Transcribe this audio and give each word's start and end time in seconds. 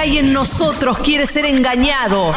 que 0.00 0.08
hay 0.08 0.18
en 0.18 0.32
nosotros 0.32 0.98
quiere 0.98 1.26
ser 1.26 1.44
engañado. 1.44 2.32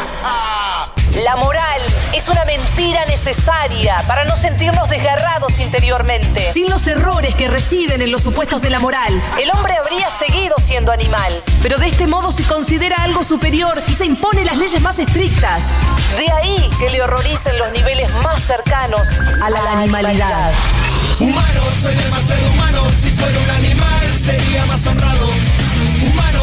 La 1.24 1.36
moral 1.36 1.82
es 2.14 2.28
una 2.28 2.44
mentira 2.46 3.06
necesaria 3.06 4.04
para 4.08 4.24
no 4.26 4.36
sentirnos 4.36 4.90
desgarrados 4.90 5.60
interiormente. 5.60 6.52
Sin 6.54 6.70
los 6.70 6.88
errores 6.88 7.36
que 7.36 7.48
residen 7.48 8.02
en 8.02 8.12
los 8.12 8.24
supuestos 8.24 8.62
de 8.62 8.70
la 8.70 8.80
moral, 8.80 9.14
el 9.42 9.52
hombre 9.52 9.76
habría 9.76 10.10
seguido 10.10 10.56
siendo 10.58 10.92
animal. 10.92 11.32
Pero 11.62 11.78
de 11.78 11.88
este 11.88 12.08
modo 12.08 12.32
se 12.32 12.44
considera 12.44 12.98
algo 13.04 13.24
superior 13.24 13.82
y 13.88 13.94
se 13.94 14.06
impone 14.06 14.44
las 14.44 14.58
leyes 14.58 14.82
más 14.82 14.98
estrictas. 15.00 15.64
De 16.18 16.32
ahí 16.32 16.70
que 16.80 16.90
le 16.90 17.02
horroricen 17.02 17.58
los 17.60 17.72
niveles 17.72 18.12
más 18.24 18.42
cercanos 18.42 19.08
a 19.42 19.50
la, 19.50 19.72
animalidad. 19.72 20.52
Humano, 21.20 21.62
soy 21.82 21.96
demasiado 21.96 22.52
humano. 22.52 22.82
Si 23.00 23.12
fuera 23.12 23.40
un 23.40 23.50
animal 23.52 24.12
sería 24.12 24.66
más 24.66 24.86
honrado. 24.88 25.28
Humano, 26.02 26.43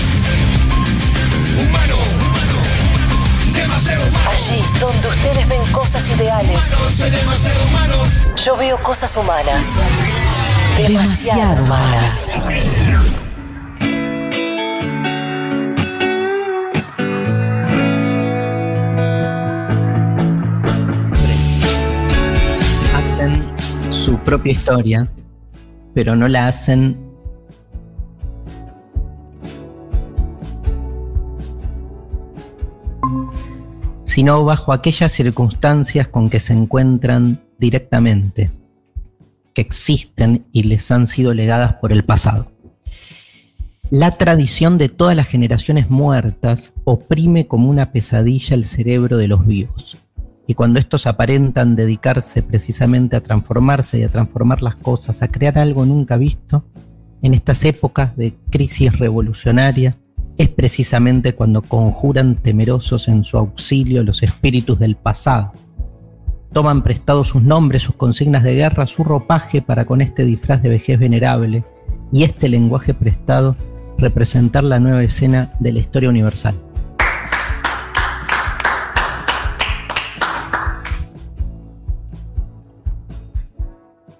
Humano, 1.53 1.95
humano, 2.15 3.53
demasiado 3.53 4.07
humano. 4.07 4.29
Allí 4.31 4.63
donde 4.79 5.07
ustedes 5.07 5.47
ven 5.49 5.65
cosas 5.71 6.09
ideales, 6.09 6.59
demasiado 6.99 7.61
yo 8.43 8.57
veo 8.57 8.81
cosas 8.81 9.15
humanas. 9.17 9.65
Demasiado 10.77 11.63
humanas. 11.63 12.33
hacen 22.95 23.43
su 23.91 24.17
propia 24.19 24.53
historia, 24.53 25.07
pero 25.93 26.15
no 26.15 26.27
la 26.27 26.47
hacen 26.47 27.10
sino 34.11 34.43
bajo 34.43 34.73
aquellas 34.73 35.13
circunstancias 35.13 36.09
con 36.09 36.29
que 36.29 36.41
se 36.41 36.51
encuentran 36.51 37.39
directamente, 37.57 38.51
que 39.53 39.61
existen 39.61 40.47
y 40.51 40.63
les 40.63 40.91
han 40.91 41.07
sido 41.07 41.33
legadas 41.33 41.75
por 41.75 41.93
el 41.93 42.03
pasado. 42.03 42.51
La 43.89 44.17
tradición 44.17 44.77
de 44.77 44.89
todas 44.89 45.15
las 45.15 45.29
generaciones 45.29 45.89
muertas 45.89 46.73
oprime 46.83 47.47
como 47.47 47.69
una 47.69 47.93
pesadilla 47.93 48.53
el 48.53 48.65
cerebro 48.65 49.17
de 49.17 49.29
los 49.29 49.47
vivos. 49.47 49.95
Y 50.45 50.55
cuando 50.55 50.79
estos 50.79 51.07
aparentan 51.07 51.77
dedicarse 51.77 52.43
precisamente 52.43 53.15
a 53.15 53.23
transformarse 53.23 53.99
y 53.99 54.03
a 54.03 54.11
transformar 54.11 54.61
las 54.61 54.75
cosas, 54.75 55.21
a 55.21 55.29
crear 55.29 55.57
algo 55.57 55.85
nunca 55.85 56.17
visto, 56.17 56.65
en 57.21 57.33
estas 57.33 57.63
épocas 57.63 58.17
de 58.17 58.33
crisis 58.49 58.99
revolucionaria, 58.99 59.95
es 60.41 60.49
precisamente 60.49 61.35
cuando 61.35 61.61
conjuran 61.61 62.35
temerosos 62.35 63.07
en 63.07 63.23
su 63.23 63.37
auxilio 63.37 64.03
los 64.03 64.23
espíritus 64.23 64.79
del 64.79 64.95
pasado. 64.95 65.53
Toman 66.51 66.81
prestados 66.81 67.27
sus 67.27 67.43
nombres, 67.43 67.83
sus 67.83 67.93
consignas 67.93 68.41
de 68.41 68.55
guerra, 68.55 68.87
su 68.87 69.03
ropaje 69.03 69.61
para 69.61 69.85
con 69.85 70.01
este 70.01 70.25
disfraz 70.25 70.63
de 70.63 70.69
vejez 70.69 70.99
venerable 70.99 71.63
y 72.11 72.23
este 72.23 72.49
lenguaje 72.49 72.95
prestado 72.95 73.55
representar 73.99 74.63
la 74.63 74.79
nueva 74.79 75.03
escena 75.03 75.53
de 75.59 75.73
la 75.73 75.79
historia 75.79 76.09
universal. 76.09 76.55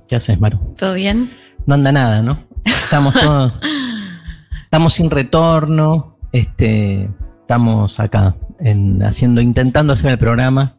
¿Qué 0.07 0.15
haces, 0.15 0.39
Maru? 0.39 0.59
¿Todo 0.77 0.93
bien? 0.93 1.31
No 1.65 1.73
anda 1.73 1.91
nada, 1.91 2.21
¿no? 2.21 2.43
Estamos 2.63 3.15
todos. 3.15 3.53
estamos 4.65 4.93
sin 4.93 5.09
retorno. 5.09 6.10
Este. 6.31 7.09
Estamos 7.41 7.99
acá 7.99 8.37
en, 8.59 9.03
haciendo, 9.03 9.41
intentando 9.41 9.91
hacer 9.91 10.11
el 10.11 10.17
programa 10.17 10.77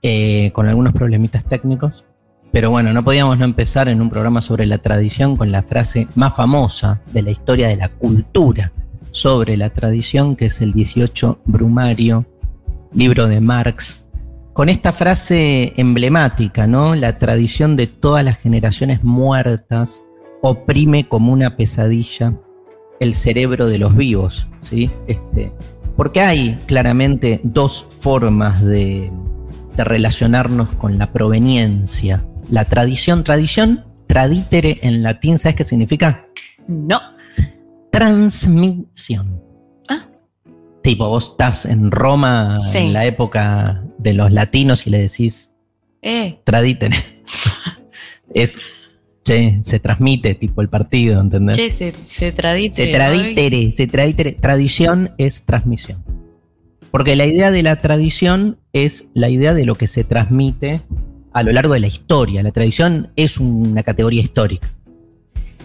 eh, 0.00 0.50
con 0.54 0.66
algunos 0.66 0.94
problemitas 0.94 1.44
técnicos. 1.44 2.06
Pero 2.52 2.70
bueno, 2.70 2.94
no 2.94 3.04
podíamos 3.04 3.36
no 3.36 3.44
empezar 3.44 3.88
en 3.88 4.00
un 4.00 4.08
programa 4.08 4.40
sobre 4.40 4.64
la 4.64 4.78
tradición 4.78 5.36
con 5.36 5.52
la 5.52 5.62
frase 5.62 6.08
más 6.14 6.34
famosa 6.34 7.02
de 7.12 7.20
la 7.20 7.32
historia 7.32 7.68
de 7.68 7.76
la 7.76 7.90
cultura 7.90 8.72
sobre 9.10 9.58
la 9.58 9.68
tradición, 9.68 10.36
que 10.36 10.46
es 10.46 10.62
el 10.62 10.72
18 10.72 11.40
Brumario, 11.44 12.24
libro 12.94 13.28
de 13.28 13.42
Marx, 13.42 14.06
con 14.54 14.70
esta 14.70 14.92
frase 14.92 15.74
emblemática, 15.76 16.66
¿no? 16.66 16.94
La 16.94 17.18
tradición 17.18 17.76
de 17.76 17.88
todas 17.88 18.24
las 18.24 18.38
generaciones 18.38 19.04
muertas 19.04 20.02
oprime 20.40 21.06
como 21.06 21.30
una 21.30 21.58
pesadilla 21.58 22.32
el 23.00 23.14
cerebro 23.14 23.66
de 23.68 23.78
los 23.78 23.94
vivos, 23.96 24.46
¿sí? 24.62 24.90
Este, 25.06 25.52
porque 25.96 26.20
hay 26.20 26.58
claramente 26.66 27.40
dos 27.42 27.86
formas 28.00 28.62
de, 28.62 29.10
de 29.76 29.84
relacionarnos 29.84 30.68
con 30.74 30.98
la 30.98 31.12
proveniencia. 31.12 32.24
La 32.50 32.64
tradición, 32.66 33.24
tradición, 33.24 33.84
traditere 34.06 34.78
en 34.82 35.02
latín, 35.02 35.38
¿sabes 35.38 35.56
qué 35.56 35.64
significa? 35.64 36.26
No. 36.68 37.00
Transmisión. 37.90 39.42
Ah. 39.88 40.06
Tipo, 40.82 41.08
vos 41.08 41.30
estás 41.32 41.66
en 41.66 41.90
Roma 41.90 42.60
Sí. 42.60 42.78
en 42.78 42.92
la 42.92 43.04
época 43.06 43.82
de 43.98 44.12
los 44.14 44.30
latinos 44.30 44.86
y 44.86 44.90
le 44.90 44.98
decís 44.98 45.50
Eh, 46.02 46.38
traditere. 46.44 46.96
es, 48.34 48.58
che, 49.26 49.58
se 49.62 49.80
transmite 49.80 50.34
tipo 50.34 50.62
el 50.62 50.68
partido, 50.68 51.20
¿entendés? 51.20 51.56
che, 51.56 51.70
se, 51.70 51.92
se 52.06 52.32
tradite. 52.32 52.76
Se 52.76 52.86
traditere, 52.86 53.72
se 53.72 53.86
traditere. 53.86 54.32
Tradición 54.32 55.10
es 55.18 55.42
transmisión. 55.42 56.04
Porque 56.92 57.16
la 57.16 57.26
idea 57.26 57.50
de 57.50 57.62
la 57.62 57.76
tradición 57.76 58.58
es 58.72 59.08
la 59.14 59.28
idea 59.28 59.52
de 59.52 59.66
lo 59.66 59.74
que 59.74 59.88
se 59.88 60.04
transmite 60.04 60.80
a 61.32 61.42
lo 61.42 61.52
largo 61.52 61.74
de 61.74 61.80
la 61.80 61.88
historia. 61.88 62.42
La 62.42 62.52
tradición 62.52 63.10
es 63.16 63.38
una 63.38 63.82
categoría 63.82 64.22
histórica. 64.22 64.68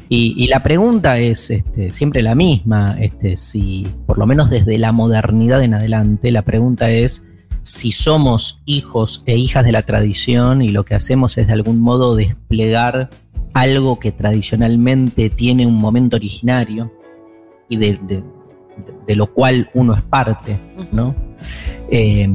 Y, 0.10 0.34
y 0.36 0.48
la 0.48 0.62
pregunta 0.62 1.20
es 1.20 1.52
este, 1.52 1.94
siempre 1.94 2.22
la 2.22 2.36
misma, 2.36 2.98
este, 3.00 3.38
si 3.38 3.88
por 4.06 4.18
lo 4.18 4.26
menos 4.26 4.50
desde 4.50 4.78
la 4.78 4.92
modernidad 4.92 5.64
en 5.64 5.76
adelante, 5.76 6.32
la 6.32 6.42
pregunta 6.42 6.92
es 6.92 7.24
si 7.62 7.94
somos 7.94 8.60
hijos 8.66 9.24
e 9.26 9.38
hijas 9.38 9.64
de 9.64 9.72
la 9.72 9.84
tradición 9.84 10.62
y 10.62 10.70
lo 10.70 10.84
que 10.84 10.96
hacemos 10.96 11.38
es 11.38 11.48
de 11.48 11.54
algún 11.54 11.80
modo 11.80 12.16
desplegar 12.16 13.10
algo 13.54 14.00
que 14.00 14.12
tradicionalmente 14.12 15.30
tiene 15.30 15.66
un 15.68 15.76
momento 15.76 16.16
originario 16.16 16.92
y 17.70 17.78
de, 17.78 18.00
de- 18.08 18.24
de 19.06 19.16
lo 19.16 19.28
cual 19.34 19.70
uno 19.74 19.94
es 19.94 20.02
parte, 20.02 20.60
¿no? 20.92 21.14
eh, 21.92 22.28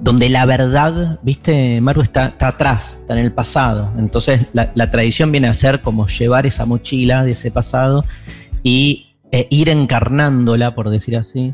donde 0.00 0.28
la 0.30 0.46
verdad, 0.46 1.18
viste, 1.22 1.80
Maru 1.80 2.02
está, 2.02 2.26
está 2.26 2.48
atrás, 2.48 2.98
está 3.00 3.14
en 3.14 3.18
el 3.24 3.32
pasado. 3.32 3.90
Entonces 3.98 4.46
la, 4.52 4.70
la 4.74 4.90
tradición 4.90 5.32
viene 5.32 5.48
a 5.48 5.54
ser 5.54 5.82
como 5.82 6.06
llevar 6.06 6.46
esa 6.46 6.64
mochila 6.66 7.24
de 7.24 7.32
ese 7.32 7.50
pasado 7.50 8.04
y 8.62 9.16
eh, 9.32 9.48
ir 9.50 9.68
encarnándola, 9.68 10.74
por 10.74 10.88
decir 10.88 11.16
así, 11.16 11.52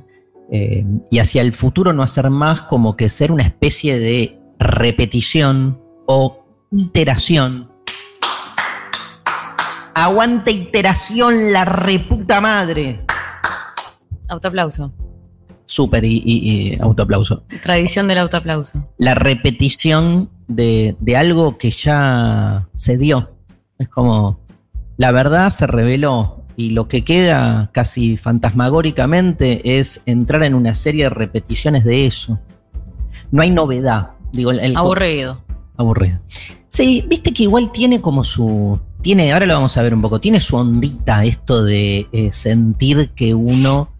eh, 0.52 0.84
y 1.10 1.18
hacia 1.18 1.40
el 1.42 1.52
futuro 1.52 1.92
no 1.92 2.02
hacer 2.02 2.28
más 2.30 2.62
como 2.62 2.96
que 2.96 3.08
ser 3.08 3.32
una 3.32 3.44
especie 3.44 3.98
de 3.98 4.38
repetición 4.58 5.80
o 6.06 6.44
iteración. 6.76 7.70
Aguante 10.04 10.52
iteración, 10.52 11.52
la 11.52 11.64
reputa 11.64 12.40
madre. 12.40 13.00
Autoaplauso. 14.28 14.92
Súper 15.66 16.04
y, 16.04 16.22
y- 16.24 16.72
y 16.72 16.78
autoaplauso. 16.80 17.42
Tradición 17.62 18.06
del 18.08 18.18
autoaplauso. 18.18 18.86
La 18.96 19.14
repetición 19.14 20.30
de, 20.46 20.96
de 21.00 21.16
algo 21.16 21.58
que 21.58 21.70
ya 21.72 22.68
se 22.74 22.96
dio. 22.96 23.34
Es 23.78 23.88
como, 23.88 24.40
la 24.96 25.10
verdad 25.12 25.50
se 25.50 25.66
reveló 25.66 26.44
y 26.56 26.70
lo 26.70 26.88
que 26.88 27.04
queda 27.04 27.70
casi 27.72 28.16
fantasmagóricamente 28.16 29.78
es 29.78 30.02
entrar 30.06 30.42
en 30.44 30.54
una 30.54 30.74
serie 30.74 31.04
de 31.04 31.10
repeticiones 31.10 31.84
de 31.84 32.06
eso. 32.06 32.38
No 33.30 33.42
hay 33.42 33.50
novedad. 33.50 34.10
Digo, 34.32 34.52
el- 34.52 34.60
el- 34.60 34.76
Aburrido. 34.76 35.42
aburrido. 35.76 36.18
Sí, 36.68 37.04
viste 37.08 37.32
que 37.32 37.42
igual 37.42 37.72
tiene 37.72 38.00
como 38.00 38.22
su. 38.24 38.78
Tiene, 39.02 39.32
ahora 39.32 39.46
lo 39.46 39.54
vamos 39.54 39.76
a 39.76 39.82
ver 39.82 39.94
un 39.94 40.02
poco, 40.02 40.20
tiene 40.20 40.40
su 40.40 40.56
ondita 40.56 41.24
esto 41.24 41.62
de 41.64 42.06
eh, 42.12 42.30
sentir 42.32 43.10
que 43.14 43.32
uno 43.34 43.90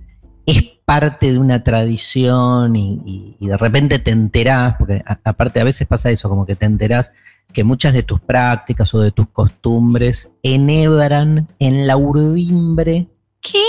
es 0.44 0.62
parte 0.84 1.32
de 1.32 1.38
una 1.38 1.62
tradición 1.62 2.74
y, 2.74 3.00
y- 3.06 3.36
y 3.38 3.46
de 3.48 3.56
repente 3.56 3.98
te 4.00 4.10
enterás, 4.10 4.74
porque 4.78 5.02
a- 5.06 5.20
aparte 5.24 5.60
a 5.60 5.64
veces 5.64 5.86
pasa 5.86 6.10
eso, 6.10 6.28
como 6.28 6.44
que 6.46 6.56
te 6.56 6.66
enterás 6.66 7.12
que 7.52 7.62
muchas 7.64 7.94
de 7.94 8.02
tus 8.02 8.20
prácticas 8.20 8.92
o 8.94 9.00
de 9.00 9.12
tus 9.12 9.28
costumbres 9.28 10.30
enhebran 10.42 11.48
en 11.58 11.86
la 11.86 11.96
urdimbre, 11.96 13.06
¿Qué? 13.40 13.62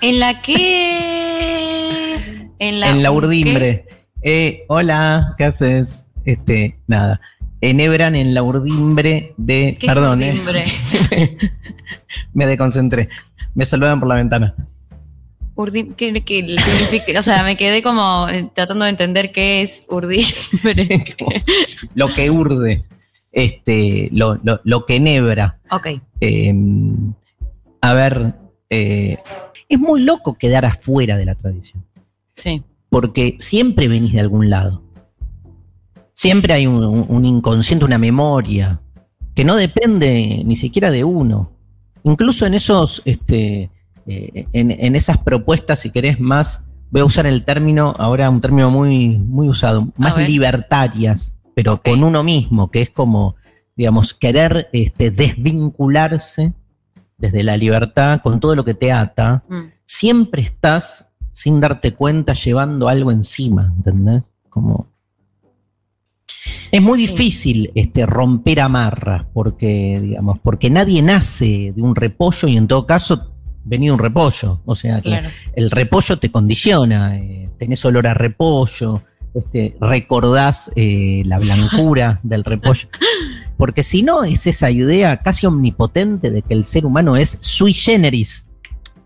¿En 0.00 0.18
la 0.20 0.40
qué? 0.40 2.16
En 2.58 2.82
en 2.82 3.02
la 3.02 3.10
urdimbre. 3.12 3.86
Eh, 4.22 4.64
hola, 4.68 5.34
¿qué 5.36 5.44
haces? 5.44 6.06
Este, 6.24 6.78
nada. 6.86 7.20
Enhebran 7.60 8.14
en 8.16 8.32
la 8.34 8.42
urdimbre 8.42 9.34
de. 9.36 9.76
¿Qué 9.78 9.86
es 9.86 9.92
perdón, 9.94 10.22
eh. 10.22 10.30
urdimbre? 10.32 10.64
me 12.32 12.46
desconcentré. 12.46 13.08
Me 13.54 13.64
saludan 13.64 13.98
por 14.00 14.08
la 14.08 14.14
ventana. 14.16 14.54
Urdi- 15.56 15.94
¿qué- 15.94 16.22
qué 16.24 16.42
le 16.42 16.60
significa? 16.62 17.18
O 17.20 17.22
sea, 17.22 17.42
me 17.42 17.56
quedé 17.56 17.82
como 17.82 18.28
eh, 18.30 18.48
tratando 18.54 18.84
de 18.84 18.90
entender 18.90 19.30
qué 19.32 19.60
es 19.62 19.82
urdimbre. 19.88 21.04
Lo 21.94 22.12
que 22.14 22.30
urde. 22.30 22.84
Este, 23.32 24.08
lo, 24.12 24.40
lo- 24.42 24.60
lo 24.64 24.86
que 24.86 24.96
enhebra. 24.96 25.60
ok. 25.70 25.86
Eh, 26.20 26.52
a 27.80 27.94
ver, 27.94 28.34
eh, 28.70 29.18
es 29.68 29.78
muy 29.78 30.02
loco 30.02 30.34
quedar 30.34 30.64
afuera 30.64 31.16
de 31.16 31.24
la 31.26 31.34
tradición. 31.36 31.84
Sí. 32.34 32.62
Porque 32.88 33.36
siempre 33.38 33.86
venís 33.86 34.12
de 34.14 34.20
algún 34.20 34.50
lado. 34.50 34.82
Siempre 36.20 36.52
hay 36.52 36.66
un, 36.66 37.24
inconsciente, 37.24 37.86
una 37.86 37.96
memoria, 37.96 38.78
que 39.34 39.42
no 39.42 39.56
depende 39.56 40.42
ni 40.44 40.54
siquiera 40.54 40.90
de 40.90 41.02
uno. 41.02 41.50
Incluso 42.02 42.44
en 42.44 42.52
esos, 42.52 43.00
este, 43.06 43.70
eh, 44.06 44.46
en, 44.52 44.70
en 44.70 44.96
esas 44.96 45.16
propuestas, 45.16 45.80
si 45.80 45.90
querés 45.90 46.20
más, 46.20 46.66
voy 46.90 47.00
a 47.00 47.06
usar 47.06 47.24
el 47.24 47.42
término, 47.46 47.94
ahora 47.98 48.28
un 48.28 48.42
término 48.42 48.70
muy, 48.70 49.16
muy 49.16 49.48
usado, 49.48 49.88
más 49.96 50.18
libertarias, 50.28 51.32
pero 51.54 51.80
con 51.80 52.04
uno 52.04 52.22
mismo, 52.22 52.70
que 52.70 52.82
es 52.82 52.90
como, 52.90 53.36
digamos, 53.74 54.12
querer 54.12 54.68
este, 54.74 55.10
desvincularse 55.10 56.52
desde 57.16 57.42
la 57.42 57.56
libertad 57.56 58.20
con 58.22 58.40
todo 58.40 58.54
lo 58.54 58.64
que 58.66 58.74
te 58.74 58.92
ata, 58.92 59.42
Mm. 59.48 59.72
siempre 59.86 60.42
estás, 60.42 61.08
sin 61.32 61.62
darte 61.62 61.94
cuenta, 61.94 62.34
llevando 62.34 62.90
algo 62.90 63.10
encima, 63.10 63.72
¿entendés? 63.74 64.22
Como. 64.50 64.89
Es 66.70 66.80
muy 66.82 66.98
difícil 66.98 67.70
este, 67.74 68.06
romper 68.06 68.60
amarras, 68.60 69.24
porque, 69.32 70.00
digamos, 70.02 70.38
porque 70.42 70.70
nadie 70.70 71.02
nace 71.02 71.72
de 71.74 71.82
un 71.82 71.94
repollo 71.96 72.48
y 72.48 72.56
en 72.56 72.66
todo 72.68 72.86
caso 72.86 73.32
venía 73.64 73.92
un 73.92 73.98
repollo. 73.98 74.60
O 74.64 74.74
sea, 74.74 74.96
que 75.00 75.10
Claro. 75.10 75.28
el 75.54 75.70
repollo 75.70 76.18
te 76.18 76.30
condiciona, 76.30 77.16
eh, 77.18 77.50
tenés 77.58 77.84
olor 77.84 78.06
a 78.06 78.14
repollo, 78.14 79.02
este, 79.34 79.76
recordás 79.80 80.72
eh, 80.76 81.22
la 81.26 81.38
blancura 81.38 82.20
del 82.24 82.44
repollo. 82.44 82.88
Porque 83.56 83.82
si 83.82 84.02
no, 84.02 84.24
es 84.24 84.46
esa 84.46 84.70
idea 84.70 85.18
casi 85.18 85.46
omnipotente 85.46 86.30
de 86.30 86.42
que 86.42 86.54
el 86.54 86.64
ser 86.64 86.86
humano 86.86 87.16
es 87.16 87.36
sui 87.40 87.72
generis. 87.74 88.46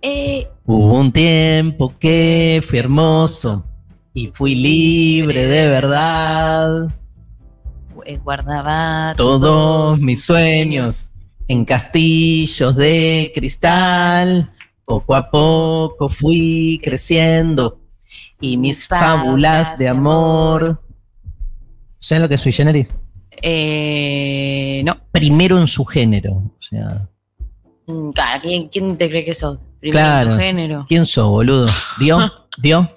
Eh, 0.00 0.46
Hubo 0.66 0.98
un 0.98 1.10
tiempo 1.12 1.92
que 1.98 2.62
fui 2.66 2.78
hermoso 2.78 3.64
y 4.14 4.28
fui 4.32 4.54
libre 4.54 5.46
de 5.46 5.66
verdad. 5.68 6.88
Eh, 8.04 8.18
guardaba 8.22 9.14
Todos 9.16 10.00
mis 10.00 10.24
sueños 10.24 11.10
en 11.48 11.64
castillos 11.64 12.74
de 12.76 13.32
cristal. 13.34 14.50
Poco 14.84 15.14
a 15.14 15.30
poco 15.30 16.08
fui 16.08 16.80
creciendo 16.82 17.80
y 18.40 18.56
mis 18.58 18.86
fábulas 18.86 19.78
de 19.78 19.88
amor. 19.88 20.82
¿Saben 22.00 22.22
lo 22.22 22.28
que 22.28 22.34
es 22.34 22.40
sui 22.42 22.52
generis? 22.52 22.94
Eh, 23.40 24.82
no. 24.84 24.96
Primero 25.10 25.58
en 25.58 25.66
su 25.66 25.84
género. 25.84 26.32
O 26.32 26.56
sea, 26.60 27.08
Mm, 27.86 28.10
Claro, 28.12 28.40
¿quién, 28.42 28.68
quién 28.68 28.96
te 28.96 29.08
cree 29.10 29.24
que 29.26 29.34
sos? 29.34 29.58
Primero 29.80 29.98
en 30.00 30.06
Claro. 30.06 30.30
tu 30.30 30.36
género. 30.38 30.86
¿quién 30.88 31.04
sos, 31.06 31.28
boludo? 31.28 31.68
¿Dio? 31.98 32.32
¿Dio? 32.62 32.90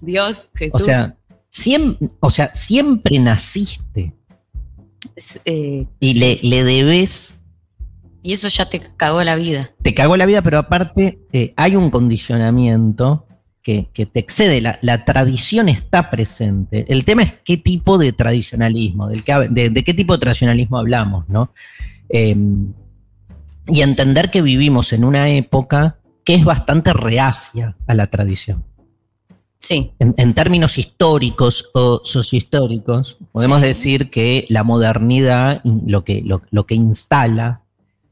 Dios, 0.00 0.48
Jesús. 0.54 0.80
O 0.80 0.84
sea, 0.84 1.14
siempre, 1.50 2.08
o 2.20 2.30
sea, 2.30 2.54
siempre 2.54 3.18
naciste 3.18 4.12
eh, 5.44 5.86
y 6.00 6.14
le, 6.14 6.40
le 6.42 6.64
debes, 6.64 7.36
y 8.22 8.32
eso 8.32 8.48
ya 8.48 8.68
te 8.68 8.80
cagó 8.96 9.22
la 9.22 9.36
vida. 9.36 9.72
te 9.82 9.94
cagó 9.94 10.16
la 10.16 10.26
vida, 10.26 10.42
pero 10.42 10.58
aparte 10.58 11.18
eh, 11.32 11.52
hay 11.56 11.76
un 11.76 11.90
condicionamiento 11.90 13.26
que, 13.62 13.88
que 13.92 14.06
te 14.06 14.20
excede, 14.20 14.60
la, 14.60 14.78
la 14.82 15.04
tradición 15.04 15.68
está 15.68 16.10
presente. 16.10 16.84
El 16.88 17.04
tema 17.04 17.22
es 17.22 17.34
qué 17.44 17.56
tipo 17.56 17.98
de 17.98 18.12
tradicionalismo, 18.12 19.08
del 19.08 19.24
que 19.24 19.32
de, 19.50 19.70
de 19.70 19.84
qué 19.84 19.94
tipo 19.94 20.14
de 20.14 20.20
tradicionalismo 20.20 20.78
hablamos, 20.78 21.28
¿no? 21.28 21.52
Eh, 22.08 22.36
y 23.66 23.80
entender 23.80 24.30
que 24.30 24.42
vivimos 24.42 24.92
en 24.92 25.04
una 25.04 25.30
época 25.30 25.98
que 26.24 26.34
es 26.34 26.44
bastante 26.44 26.92
reacia 26.92 27.76
a 27.86 27.94
la 27.94 28.06
tradición. 28.06 28.64
Sí. 29.66 29.92
En, 29.98 30.14
en 30.18 30.34
términos 30.34 30.76
históricos 30.78 31.70
o 31.74 32.02
sociohistóricos, 32.04 33.16
podemos 33.32 33.60
Sí. 33.60 33.66
decir 33.66 34.10
que 34.10 34.44
la 34.50 34.62
modernidad 34.62 35.62
lo 35.64 36.04
que, 36.04 36.20
lo, 36.22 36.42
lo 36.50 36.66
que 36.66 36.74
instala 36.74 37.62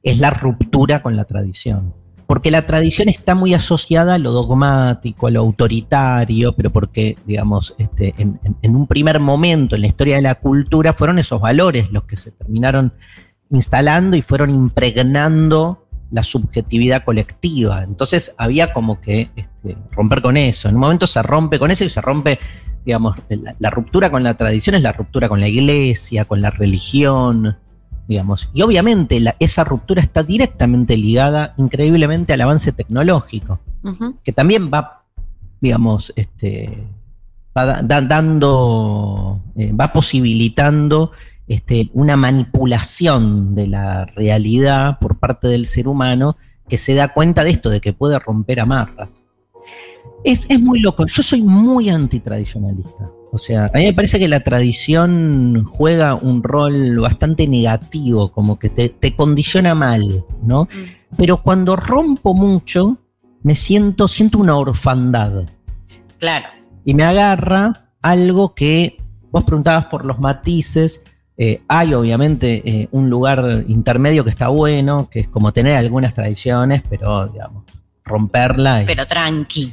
es 0.02 0.18
la 0.18 0.30
ruptura 0.30 1.02
con 1.02 1.14
la 1.16 1.24
tradición. 1.24 1.92
Porque 2.26 2.50
la 2.50 2.64
tradición 2.64 3.10
está 3.10 3.34
muy 3.34 3.52
asociada 3.52 4.14
a 4.14 4.18
lo 4.18 4.32
dogmático, 4.32 5.26
a 5.26 5.30
lo 5.30 5.40
autoritario, 5.40 6.54
pero 6.54 6.70
porque, 6.70 7.18
digamos, 7.26 7.74
este, 7.76 8.14
en, 8.16 8.40
en- 8.44 8.56
en 8.62 8.74
un 8.76 8.86
primer 8.86 9.20
momento 9.20 9.74
en 9.74 9.82
la 9.82 9.88
historia 9.88 10.16
de 10.16 10.22
la 10.22 10.36
cultura 10.36 10.94
fueron 10.94 11.18
esos 11.18 11.40
valores 11.40 11.90
los 11.92 12.04
que 12.04 12.16
se 12.16 12.30
terminaron 12.30 12.94
instalando 13.50 14.16
y 14.16 14.22
fueron 14.22 14.48
impregnando 14.48 15.81
la 16.12 16.22
subjetividad 16.22 17.04
colectiva. 17.04 17.82
Entonces 17.82 18.34
había 18.38 18.72
como 18.72 19.00
que 19.00 19.30
este, 19.34 19.76
romper 19.90 20.22
con 20.22 20.36
eso. 20.36 20.68
En 20.68 20.74
un 20.76 20.80
momento 20.82 21.06
se 21.06 21.22
rompe 21.22 21.58
con 21.58 21.70
eso 21.70 21.84
y 21.84 21.88
se 21.88 22.00
rompe, 22.00 22.38
digamos, 22.84 23.16
la, 23.28 23.54
la 23.58 23.70
ruptura 23.70 24.10
con 24.10 24.22
la 24.22 24.34
tradición 24.34 24.76
es 24.76 24.82
la 24.82 24.92
ruptura 24.92 25.28
con 25.28 25.40
la 25.40 25.48
iglesia, 25.48 26.24
con 26.26 26.40
la 26.42 26.50
religión, 26.50 27.56
digamos. 28.08 28.50
Y 28.52 28.62
obviamente 28.62 29.18
la- 29.20 29.34
esa 29.40 29.64
ruptura 29.64 30.02
está 30.02 30.22
directamente 30.22 30.96
ligada, 30.96 31.54
increíblemente, 31.56 32.32
al 32.34 32.40
avance 32.42 32.72
tecnológico 32.72 33.60
que 34.22 34.32
también 34.32 34.70
va, 34.72 35.02
digamos, 35.60 36.12
este, 36.14 36.84
va 37.56 37.66
da- 37.66 37.82
da- 37.82 38.00
dando, 38.02 39.40
eh, 39.56 39.72
va 39.72 39.92
posibilitando 39.92 41.12
este, 41.46 41.90
una 41.92 42.16
manipulación 42.16 43.54
de 43.54 43.66
la 43.66 44.04
realidad 44.06 44.98
por 45.00 45.18
parte 45.18 45.48
del 45.48 45.66
ser 45.66 45.88
humano 45.88 46.36
que 46.68 46.78
se 46.78 46.94
da 46.94 47.08
cuenta 47.08 47.44
de 47.44 47.50
esto, 47.50 47.70
de 47.70 47.80
que 47.80 47.92
puede 47.92 48.18
romper 48.18 48.60
amarras. 48.60 49.10
Es, 50.24 50.46
es 50.48 50.60
muy 50.60 50.80
loco. 50.80 51.06
Yo 51.06 51.22
soy 51.22 51.42
muy 51.42 51.88
antitradicionalista. 51.90 53.10
O 53.32 53.38
sea, 53.38 53.70
a 53.72 53.78
mí 53.78 53.86
me 53.86 53.94
parece 53.94 54.18
que 54.18 54.28
la 54.28 54.40
tradición 54.40 55.64
juega 55.64 56.14
un 56.14 56.42
rol 56.42 57.00
bastante 57.00 57.48
negativo, 57.48 58.30
como 58.30 58.58
que 58.58 58.68
te, 58.68 58.90
te 58.90 59.16
condiciona 59.16 59.74
mal, 59.74 60.24
¿no? 60.42 60.64
Mm. 60.64 61.16
Pero 61.16 61.42
cuando 61.42 61.76
rompo 61.76 62.34
mucho, 62.34 62.98
me 63.42 63.54
siento, 63.54 64.06
siento 64.06 64.38
una 64.38 64.56
orfandad. 64.56 65.44
Claro. 66.18 66.46
y 66.84 66.94
me 66.94 67.02
agarra 67.02 67.72
algo 68.00 68.54
que 68.54 68.96
vos 69.32 69.42
preguntabas 69.42 69.86
por 69.86 70.04
los 70.04 70.20
matices. 70.20 71.02
Eh, 71.38 71.62
hay 71.68 71.94
obviamente 71.94 72.62
eh, 72.64 72.88
un 72.92 73.08
lugar 73.10 73.64
intermedio 73.68 74.24
que 74.24 74.30
está 74.30 74.48
bueno, 74.48 75.08
que 75.10 75.20
es 75.20 75.28
como 75.28 75.52
tener 75.52 75.76
algunas 75.76 76.14
tradiciones, 76.14 76.82
pero 76.88 77.26
digamos, 77.28 77.64
romperla 78.04 78.82
y, 78.82 78.86
Pero 78.86 79.06
tranqui. 79.06 79.72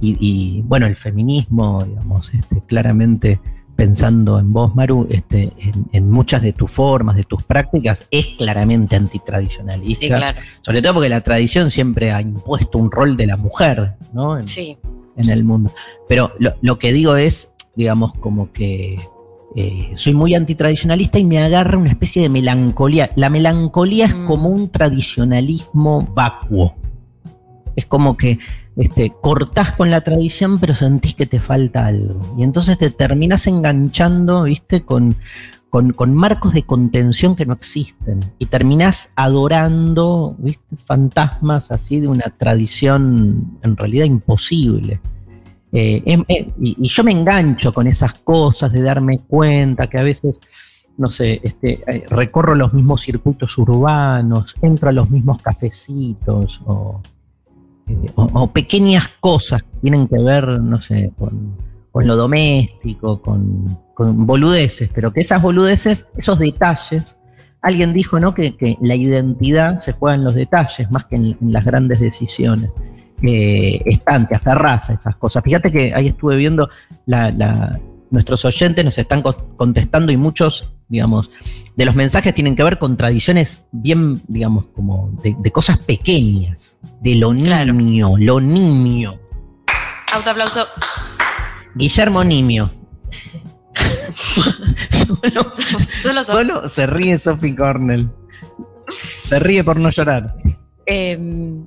y- 0.00 0.16
y, 0.20 0.62
bueno, 0.62 0.86
el 0.86 0.96
feminismo, 0.96 1.84
digamos, 1.84 2.32
este, 2.32 2.62
claramente 2.66 3.40
pensando 3.76 4.38
en 4.38 4.52
vos, 4.52 4.74
Maru, 4.74 5.06
este, 5.10 5.52
en, 5.58 5.86
en 5.92 6.10
muchas 6.10 6.42
de 6.42 6.52
tus 6.52 6.70
formas, 6.70 7.16
de 7.16 7.24
tus 7.24 7.42
prácticas, 7.42 8.06
es 8.10 8.26
claramente 8.36 8.94
antitradicionalista. 8.96 10.00
Sí, 10.02 10.08
claro. 10.08 10.38
Sobre 10.62 10.82
todo 10.82 10.94
porque 10.94 11.08
la 11.08 11.22
tradición 11.22 11.70
siempre 11.70 12.12
ha 12.12 12.20
impuesto 12.20 12.76
un 12.78 12.90
rol 12.90 13.16
de 13.16 13.26
la 13.26 13.36
mujer, 13.38 13.94
¿no? 14.12 14.38
En, 14.38 14.46
Sí. 14.48 14.76
en 15.16 15.30
el 15.30 15.44
mundo. 15.44 15.72
Pero 16.08 16.32
lo, 16.38 16.52
lo 16.60 16.78
que 16.78 16.92
digo 16.92 17.16
es, 17.16 17.54
digamos, 17.74 18.12
como 18.20 18.52
que 18.52 18.98
eh, 19.56 19.92
soy 19.94 20.14
muy 20.14 20.34
antitradicionalista 20.34 21.18
y 21.18 21.24
me 21.24 21.38
agarra 21.38 21.78
una 21.78 21.90
especie 21.90 22.22
de 22.22 22.28
melancolía. 22.28 23.10
La 23.16 23.30
melancolía 23.30 24.06
es 24.06 24.16
Mm. 24.16 24.26
como 24.26 24.48
un 24.48 24.68
tradicionalismo 24.70 26.08
vacuo. 26.14 26.74
Es 27.76 27.86
como 27.86 28.16
que 28.16 28.38
este, 28.76 29.12
cortás 29.20 29.72
con 29.72 29.90
la 29.90 30.00
tradición, 30.02 30.58
pero 30.58 30.74
sentís 30.74 31.14
que 31.14 31.26
te 31.26 31.40
falta 31.40 31.86
algo. 31.86 32.20
Y 32.38 32.44
entonces 32.44 32.78
te 32.78 32.90
terminás 32.90 33.46
enganchando, 33.46 34.44
¿viste? 34.44 34.82
Con, 34.82 35.16
con, 35.68 35.92
con 35.92 36.14
marcos 36.14 36.54
de 36.54 36.62
contención 36.62 37.36
que 37.36 37.46
no 37.46 37.54
existen. 37.54 38.20
Y 38.38 38.46
terminás 38.46 39.10
adorando, 39.16 40.36
¿viste? 40.38 40.76
Fantasmas 40.86 41.70
así 41.70 42.00
de 42.00 42.08
una 42.08 42.32
tradición 42.36 43.58
en 43.62 43.76
realidad 43.76 44.04
imposible. 44.04 45.00
Eh, 45.72 46.02
em- 46.04 46.24
eh, 46.26 46.50
y, 46.60 46.88
yo 46.88 47.04
me 47.04 47.12
engancho 47.12 47.72
con 47.72 47.86
esas 47.86 48.14
cosas 48.14 48.72
de 48.72 48.82
darme 48.82 49.20
cuenta 49.20 49.86
que 49.88 49.98
a 49.98 50.02
veces, 50.02 50.40
no 50.98 51.10
sé, 51.10 51.40
este, 51.42 51.80
eh, 51.86 52.04
recorro 52.08 52.54
los 52.54 52.72
mismos 52.72 53.02
circuitos 53.02 53.56
urbanos, 53.58 54.54
entro 54.62 54.88
a 54.88 54.92
los 54.92 55.10
mismos 55.10 55.40
cafecitos 55.42 56.60
o, 56.66 57.00
pequeñas 58.52 59.08
cosas 59.20 59.62
que 59.62 59.78
tienen 59.82 60.06
que 60.06 60.18
ver, 60.18 60.46
no 60.60 60.80
sé, 60.80 61.12
con, 61.18 61.56
lo 62.06 62.16
doméstico, 62.16 63.20
con, 63.20 63.78
con 63.94 64.26
boludeces, 64.26 64.88
pero 64.94 65.12
que 65.12 65.20
esas 65.20 65.42
boludeces, 65.42 66.06
esos 66.16 66.38
detalles, 66.38 67.16
alguien 67.62 67.92
dijo, 67.92 68.20
¿no? 68.20 68.32
Que, 68.32 68.76
la 68.80 68.94
identidad 68.94 69.80
se 69.80 69.92
juega 69.92 70.14
en 70.14 70.22
los 70.22 70.34
detalles 70.34 70.88
más 70.92 71.06
que 71.06 71.16
en 71.16 71.36
las 71.40 71.64
grandes 71.64 71.98
decisiones. 71.98 72.70
Eh, 73.22 73.82
están, 73.86 74.28
te 74.28 74.34
aferrás 74.36 74.90
a 74.90 74.94
esas 74.94 75.16
cosas. 75.16 75.42
Fíjate 75.44 75.70
que 75.70 75.92
ahí 75.94 76.08
estuve 76.08 76.36
viendo 76.36 76.68
la, 77.06 77.30
la- 77.30 77.78
nuestros 78.10 78.44
oyentes 78.44 78.84
nos 78.84 78.98
están 78.98 79.22
co- 79.22 79.54
contestando 79.56 80.10
y 80.10 80.16
muchos, 80.16 80.72
digamos, 80.88 81.30
de 81.76 81.84
los 81.84 81.94
mensajes 81.94 82.34
tienen 82.34 82.56
que 82.56 82.64
ver 82.64 82.78
con 82.78 82.96
tradiciones 82.96 83.64
bien, 83.70 84.20
digamos, 84.26 84.64
como 84.74 85.16
de, 85.22 85.36
de 85.38 85.52
cosas 85.52 85.78
pequeñas, 85.78 86.76
de 87.02 87.14
lo 87.14 87.30
Claro. 87.32 87.72
nimio, 87.72 88.16
lo 88.18 88.40
nimio. 88.40 89.20
Autoaplauso. 90.12 90.66
Guillermo 91.76 92.24
Nimio. 92.24 92.72
solo, 96.02 96.24
Solo 96.24 96.68
se 96.68 96.86
ríe 96.86 97.18
Sophie 97.18 97.54
Cornell. 97.54 98.10
Se 98.90 99.38
ríe 99.38 99.62
por 99.62 99.78
no 99.78 99.90
llorar. 99.90 100.34
Sí. 100.88 101.64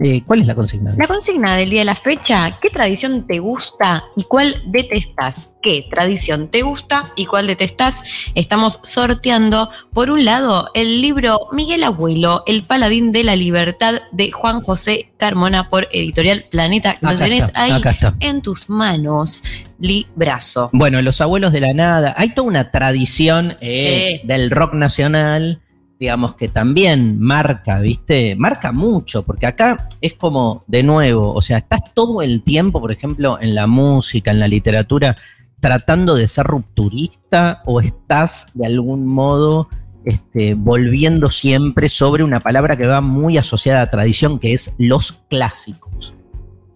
Eh, 0.00 0.22
¿Cuál 0.24 0.42
es 0.42 0.46
la 0.46 0.54
consigna? 0.54 0.94
La 0.96 1.08
consigna 1.08 1.56
del 1.56 1.70
día 1.70 1.80
de 1.80 1.84
la 1.86 1.96
fecha, 1.96 2.58
¿qué 2.60 2.70
tradición 2.70 3.26
te 3.26 3.40
gusta 3.40 4.04
y 4.16 4.22
cuál 4.24 4.62
detestas? 4.66 5.52
¿Qué 5.60 5.86
tradición 5.90 6.46
te 6.48 6.62
gusta 6.62 7.04
y 7.16 7.26
cuál 7.26 7.48
detestas? 7.48 8.02
Estamos 8.36 8.78
sorteando, 8.84 9.70
por 9.92 10.10
un 10.10 10.24
lado, 10.24 10.70
el 10.74 11.02
libro 11.02 11.48
Miguel 11.52 11.82
Abuelo, 11.82 12.44
El 12.46 12.62
Paladín 12.62 13.10
de 13.10 13.24
la 13.24 13.34
Libertad 13.34 14.02
de 14.12 14.30
Juan 14.30 14.60
José 14.60 15.10
Carmona 15.16 15.68
por 15.68 15.88
Editorial 15.90 16.44
Planeta. 16.48 16.94
Lo 17.00 17.08
Acá 17.08 17.24
tenés 17.24 17.44
está, 17.44 17.62
ahí 17.62 17.72
acá 17.72 17.90
está. 17.90 18.14
en 18.20 18.40
tus 18.40 18.70
manos, 18.70 19.42
librazo. 19.80 20.70
Bueno, 20.72 21.02
los 21.02 21.20
abuelos 21.20 21.52
de 21.52 21.60
la 21.60 21.74
nada. 21.74 22.14
Hay 22.16 22.30
toda 22.30 22.46
una 22.46 22.70
tradición 22.70 23.56
eh, 23.60 24.20
del 24.24 24.50
rock 24.52 24.74
nacional, 24.74 25.60
digamos, 25.98 26.36
que 26.36 26.48
también 26.48 27.18
marca, 27.18 27.80
¿viste? 27.80 28.36
Marca 28.36 28.72
mucho, 28.72 29.24
porque 29.24 29.46
acá 29.46 29.88
es 30.00 30.14
como, 30.14 30.64
de 30.66 30.82
nuevo, 30.82 31.32
o 31.32 31.42
sea, 31.42 31.58
estás 31.58 31.92
todo 31.92 32.22
el 32.22 32.42
tiempo, 32.42 32.80
por 32.80 32.92
ejemplo, 32.92 33.38
en 33.40 33.54
la 33.54 33.66
música, 33.66 34.30
en 34.30 34.40
la 34.40 34.48
literatura, 34.48 35.16
tratando 35.60 36.14
de 36.14 36.28
ser 36.28 36.46
rupturista 36.46 37.62
o 37.66 37.80
estás 37.80 38.46
de 38.54 38.66
algún 38.66 39.06
modo 39.06 39.68
este, 40.04 40.54
volviendo 40.54 41.30
siempre 41.30 41.88
sobre 41.88 42.22
una 42.22 42.40
palabra 42.40 42.76
que 42.76 42.86
va 42.86 43.00
muy 43.00 43.36
asociada 43.36 43.82
a 43.82 43.90
tradición, 43.90 44.38
que 44.38 44.52
es 44.52 44.72
los 44.78 45.12
clásicos. 45.28 46.14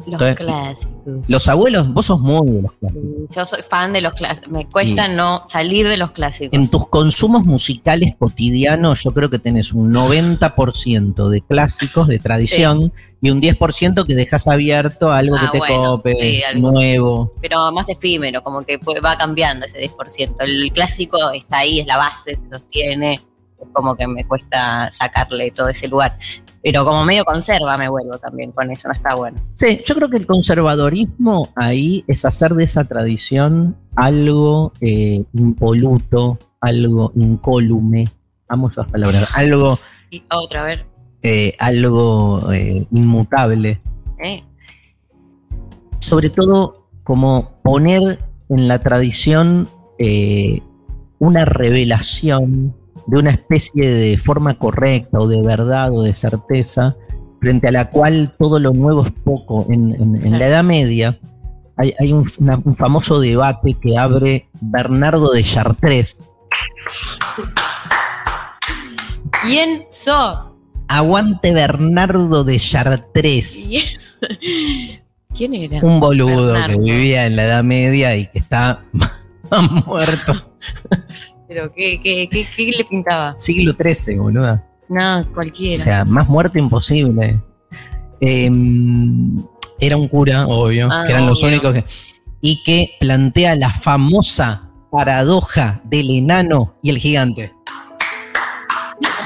Los 0.07 0.21
Entonces, 0.21 0.37
clásicos. 0.37 1.31
Los 1.31 1.49
abuelos, 1.49 1.89
vos 1.93 2.07
sos 2.07 2.21
muy 2.21 2.47
de 2.51 2.63
los 2.63 2.73
clásicos. 2.73 3.05
Yo 3.31 3.47
soy 3.47 3.63
fan 3.63 3.93
de 3.93 4.01
los 4.01 4.13
clásicos. 4.15 4.51
Me 4.51 4.67
cuesta 4.69 5.09
no 5.09 5.45
salir 5.49 5.89
de 5.89 5.97
los 5.97 6.11
clásicos. 6.13 6.59
En 6.59 6.71
tus 6.71 6.89
consumos 6.89 7.45
musicales 7.45 8.15
cotidianos, 8.19 9.03
yo 9.03 9.13
creo 9.13 9.31
que 9.31 9.39
tenés 9.39 9.73
un 9.73 9.93
90% 9.93 11.29
de 11.29 11.41
clásicos, 11.43 12.09
de 12.09 12.19
tradición, 12.19 12.93
y 13.21 13.31
un 13.31 13.41
10% 13.41 14.05
que 14.05 14.15
dejas 14.15 14.49
abierto 14.49 15.13
a 15.13 15.19
algo 15.19 15.37
Ah, 15.39 15.43
que 15.53 15.53
te 15.53 15.59
bueno, 15.59 15.91
cope, 15.97 16.17
sí, 16.21 16.43
algo. 16.43 16.73
nuevo. 16.73 17.33
pero 17.41 17.71
más 17.71 17.89
efímero, 17.89 18.43
como 18.43 18.63
que 18.63 18.79
va 19.05 19.17
cambiando 19.17 19.65
ese 19.67 19.79
10%. 19.79 20.35
El 20.41 20.73
clásico 20.73 21.31
está 21.31 21.59
ahí, 21.59 21.81
es 21.81 21.87
la 21.87 21.97
base, 21.99 22.37
se 22.37 22.51
sostiene, 22.59 23.15
es 23.15 23.69
como 23.73 23.95
que 23.95 24.09
me 24.09 24.25
cuesta 24.27 24.91
sacarle 24.91 25.53
todo 25.53 25.69
ese 25.69 25.87
lugar. 25.87 26.19
Pero 26.63 26.85
como 26.85 27.05
medio 27.05 27.25
conserva 27.25 27.77
me 27.77 27.89
vuelvo 27.89 28.19
también 28.19 28.53
con 28.53 28.71
eso, 28.71 28.89
no 28.89 28.95
está 28.95 29.15
bueno. 29.15 29.41
Sí, 29.57 29.81
yo 29.85 29.95
creo 29.95 30.09
que 30.09 30.17
el 30.17 30.27
conservadorismo 30.27 31.49
ahí 31.57 32.05
es 32.07 32.25
hacer 32.25 32.55
de 32.55 32.65
esa 32.65 32.85
tradición 32.85 33.77
algo 33.97 34.73
eh, 34.81 35.25
impoluto, 35.33 36.39
algo 36.61 37.13
incólume, 37.17 38.05
amo 38.49 38.71
esas 38.71 38.89
palabras, 38.89 39.29
algo, 39.35 39.79
Y 40.11 40.23
otra, 40.31 40.63
a 40.63 40.65
ver, 40.65 40.87
eh, 41.23 41.55
algo 41.59 42.53
eh, 42.53 42.87
inmutable. 42.93 43.81
¿eh? 44.23 44.45
sobre 45.99 46.31
todo 46.31 46.89
como 47.05 47.61
poner 47.63 48.19
en 48.49 48.69
la 48.69 48.81
tradición 48.81 49.69
una 51.19 51.45
revelación 51.45 52.75
de 53.07 53.19
una 53.19 53.31
especie 53.31 53.91
de 53.91 54.17
forma 54.19 54.59
correcta 54.59 55.19
o 55.21 55.27
de 55.29 55.41
verdad 55.43 55.93
o 55.93 56.03
de 56.03 56.15
certeza, 56.15 56.97
frente 57.41 57.69
a 57.69 57.73
la 57.73 57.91
cual 57.91 58.35
todo 58.39 58.59
lo 58.59 58.73
nuevo 58.73 59.05
es 59.05 59.13
poco. 59.25 59.67
En, 59.69 59.93
en- 60.01 60.25
en 60.25 60.39
la 60.39 60.47
Edad 60.47 60.65
Media 60.65 61.19
hay, 61.77 61.95
hay 61.99 62.13
un, 62.13 62.31
una- 62.39 62.61
un 62.65 62.77
famoso 62.77 63.21
debate 63.21 63.75
que 63.81 63.97
abre 63.99 64.49
Bernardo 64.61 65.33
de 65.33 65.43
Chartres. 65.43 66.21
¿Quién 69.43 69.85
sos? 69.91 70.39
Aguante 70.89 71.53
Bernardo 71.55 72.45
de 72.45 72.59
Chartres. 72.59 73.71
¿Quién 75.35 75.55
era? 75.55 75.81
Un 75.83 75.99
boludo 76.01 76.53
Bernardo. 76.53 76.77
que 76.77 76.83
vivía 76.93 77.27
en 77.27 77.37
la 77.37 77.45
Edad 77.47 77.65
Media 77.65 78.15
y 78.17 78.27
que 78.27 78.39
está 78.39 78.85
muerto. 79.87 80.53
Pero 81.53 81.71
¿qué, 81.75 82.01
qué, 82.03 82.29
qué, 82.31 82.47
qué 82.57 82.71
le 82.79 82.85
pintaba? 82.85 83.35
Siglo 83.37 83.75
XIII, 83.75 84.17
boluda. 84.17 84.65
No, 84.89 85.21
O 85.21 85.27
cualquiera. 85.35 85.83
sea, 85.85 86.05
más 86.07 86.27
muerto 86.27 86.59
imposible. 86.59 87.39
Em, 88.21 89.37
era 89.79 89.99
un 89.99 90.09
cura, 90.09 90.47
obvio, 90.47 90.89
Ah, 90.91 91.03
que 91.05 91.13
eran 91.13 91.27
los 91.27 91.43
únicos 91.43 91.75
que. 91.75 91.85
Y 92.41 92.63
que 92.63 92.93
plantea 93.01 93.55
la 93.55 93.71
famosa 93.71 94.71
paradoja 94.91 95.83
del 95.85 96.11
enano 96.11 96.75
y 96.83 96.89
el 96.91 96.97
gigante. 96.99 97.53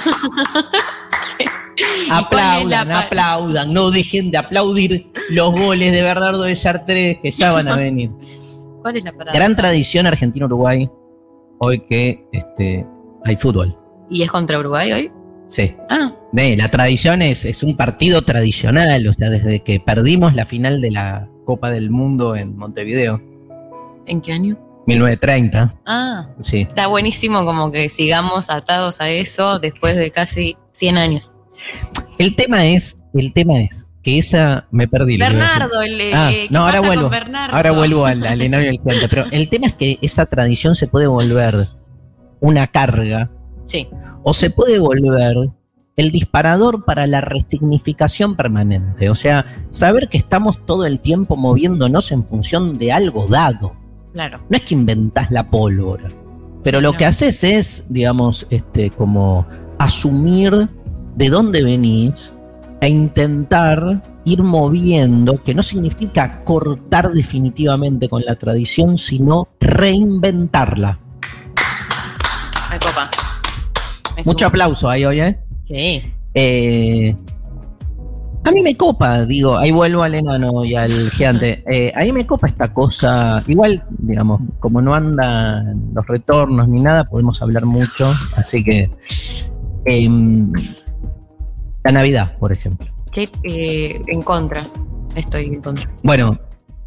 aplaudan, 2.11 2.90
aplaudan, 2.90 3.73
no 3.73 3.90
dejen 3.90 4.30
de 4.33 4.38
aplaudir 4.38 5.12
los 5.30 5.52
goles 5.52 5.92
de 5.92 6.02
Bernardo 6.02 6.42
de 6.42 6.56
Chartres 6.56 7.18
que 7.23 7.30
ya 7.30 7.52
van 7.52 7.68
a 7.68 7.76
venir. 7.76 8.11
¿Cuál 8.83 8.97
es 8.97 9.04
la 9.04 9.12
parada? 9.12 9.37
Gran 9.38 9.54
tradición 9.56 10.06
Argentina-Uruguay, 10.06 10.88
hoy 11.58 11.80
que 11.80 12.26
este, 12.32 12.86
hay 13.25 13.36
fútbol. 13.36 13.76
¿Y 14.10 14.22
es 14.22 14.30
contra 14.30 14.58
Uruguay 14.58 14.92
hoy? 14.92 15.12
Sí. 15.46 15.75
Ah, 15.88 16.12
la 16.32 16.68
tradición 16.70 17.22
es, 17.22 17.44
es 17.44 17.62
un 17.62 17.76
partido 17.76 18.22
tradicional, 18.22 19.06
o 19.06 19.12
sea, 19.12 19.30
desde 19.30 19.60
que 19.60 19.80
perdimos 19.80 20.34
la 20.34 20.44
final 20.44 20.80
de 20.80 20.90
la 20.90 21.28
Copa 21.44 21.70
del 21.70 21.90
Mundo 21.90 22.36
en 22.36 22.56
Montevideo, 22.56 23.22
¿en 24.06 24.20
qué 24.20 24.32
año? 24.32 24.58
1930, 24.86 25.75
Ah, 25.86 26.28
sí. 26.42 26.66
está 26.68 26.86
buenísimo 26.88 27.44
como 27.44 27.72
que 27.72 27.88
sigamos 27.88 28.50
atados 28.50 29.00
a 29.00 29.08
eso 29.10 29.58
después 29.58 29.96
de 29.96 30.10
casi 30.10 30.56
100 30.72 30.98
años. 30.98 31.32
El 32.18 32.36
tema 32.36 32.66
es, 32.66 32.98
el 33.14 33.32
tema 33.32 33.60
es 33.60 33.85
que 34.06 34.18
esa 34.18 34.68
me 34.70 34.86
perdí. 34.86 35.16
Bernardo, 35.18 35.82
el, 35.82 36.00
eh, 36.00 36.12
Ah, 36.14 36.28
¿qué 36.30 36.46
no, 36.48 36.60
ahora 36.64 36.78
vuelvo. 36.80 37.10
Ahora 37.50 37.72
vuelvo 37.72 38.06
al, 38.06 38.25
al 38.25 38.40
enano 38.40 38.62
al 38.68 38.70
gigante. 38.70 39.08
Pero 39.10 39.25
el 39.32 39.48
tema 39.48 39.66
es 39.66 39.75
que 39.75 39.98
esa 40.00 40.26
tradición 40.26 40.76
se 40.76 40.86
puede 40.86 41.08
volver 41.08 41.66
una 42.38 42.68
carga 42.68 43.28
Sí, 43.66 43.88
o 44.22 44.32
se 44.32 44.50
puede 44.50 44.78
volver 44.78 45.50
el 45.96 46.12
disparador 46.12 46.84
para 46.84 47.08
la 47.08 47.20
resignificación 47.20 48.36
permanente. 48.36 49.10
O 49.10 49.16
sea, 49.16 49.44
saber 49.70 50.08
que 50.08 50.18
estamos 50.18 50.64
todo 50.66 50.86
el 50.86 51.00
tiempo 51.00 51.34
moviéndonos 51.36 52.12
en 52.12 52.25
función 52.25 52.78
de 52.78 52.92
algo 52.92 53.26
dado. 53.26 53.72
claro. 54.12 54.38
No 54.48 54.56
es 54.56 54.62
que 54.62 54.75
inventás 54.75 55.32
la 55.32 55.50
pólvora, 55.50 56.08
pero 56.62 56.78
Sí, 56.78 56.82
lo 56.84 56.92
no. 56.92 56.96
que 56.98 57.06
haces 57.06 57.42
es, 57.42 57.84
digamos, 57.88 58.46
este, 58.50 58.90
como 58.90 59.48
asumir 59.80 60.68
de 61.16 61.28
dónde 61.28 61.64
venís 61.64 62.32
e 62.80 62.88
intentar 62.88 64.02
ir 64.25 64.42
moviendo, 64.42 65.42
que 65.42 65.54
no 65.54 65.62
significa 65.62 66.45
cortar 66.45 67.12
definitivamente 67.12 68.09
con 68.09 68.25
la 68.25 68.35
tradición, 68.37 68.99
sino 68.99 69.49
reinventarla. 69.61 70.99
Me 72.71 72.78
copa. 72.78 73.11
Me 74.16 74.23
Mucho 74.25 74.47
aplauso 74.47 74.90
ahí 74.90 75.04
hoy, 75.04 75.21
¿eh? 75.21 75.38
Sí. 75.66 76.12
Eh, 76.35 77.16
a 78.45 78.50
mí 78.50 78.62
me 78.62 78.76
copa, 78.76 79.25
digo, 79.25 79.56
ahí 79.56 79.73
vuelvo 79.73 80.02
al 80.02 80.14
enano 80.14 80.64
y 80.64 80.76
al 80.76 81.11
gigante. 81.11 81.64
Eh, 81.68 81.92
a 81.95 82.00
mí 82.00 82.12
me 82.12 82.26
copa 82.26 82.47
esta 82.47 82.73
cosa. 82.73 83.42
Igual, 83.47 83.83
digamos, 83.90 84.40
como 84.61 84.80
no 84.80 84.95
andan 84.95 85.90
los 85.95 86.06
retornos 86.06 86.68
ni 86.68 86.80
nada, 86.80 87.04
podemos 87.04 87.40
hablar 87.42 87.66
mucho. 87.66 88.12
Así 88.37 88.62
que. 88.62 88.90
em, 89.85 90.52
la 91.86 91.92
Navidad, 91.92 92.36
por 92.38 92.52
ejemplo. 92.52 92.88
Que, 93.12 93.28
eh, 93.44 94.02
en 94.08 94.22
contra. 94.22 94.66
Estoy 95.14 95.46
en 95.46 95.62
contra. 95.62 95.88
Bueno, 96.02 96.36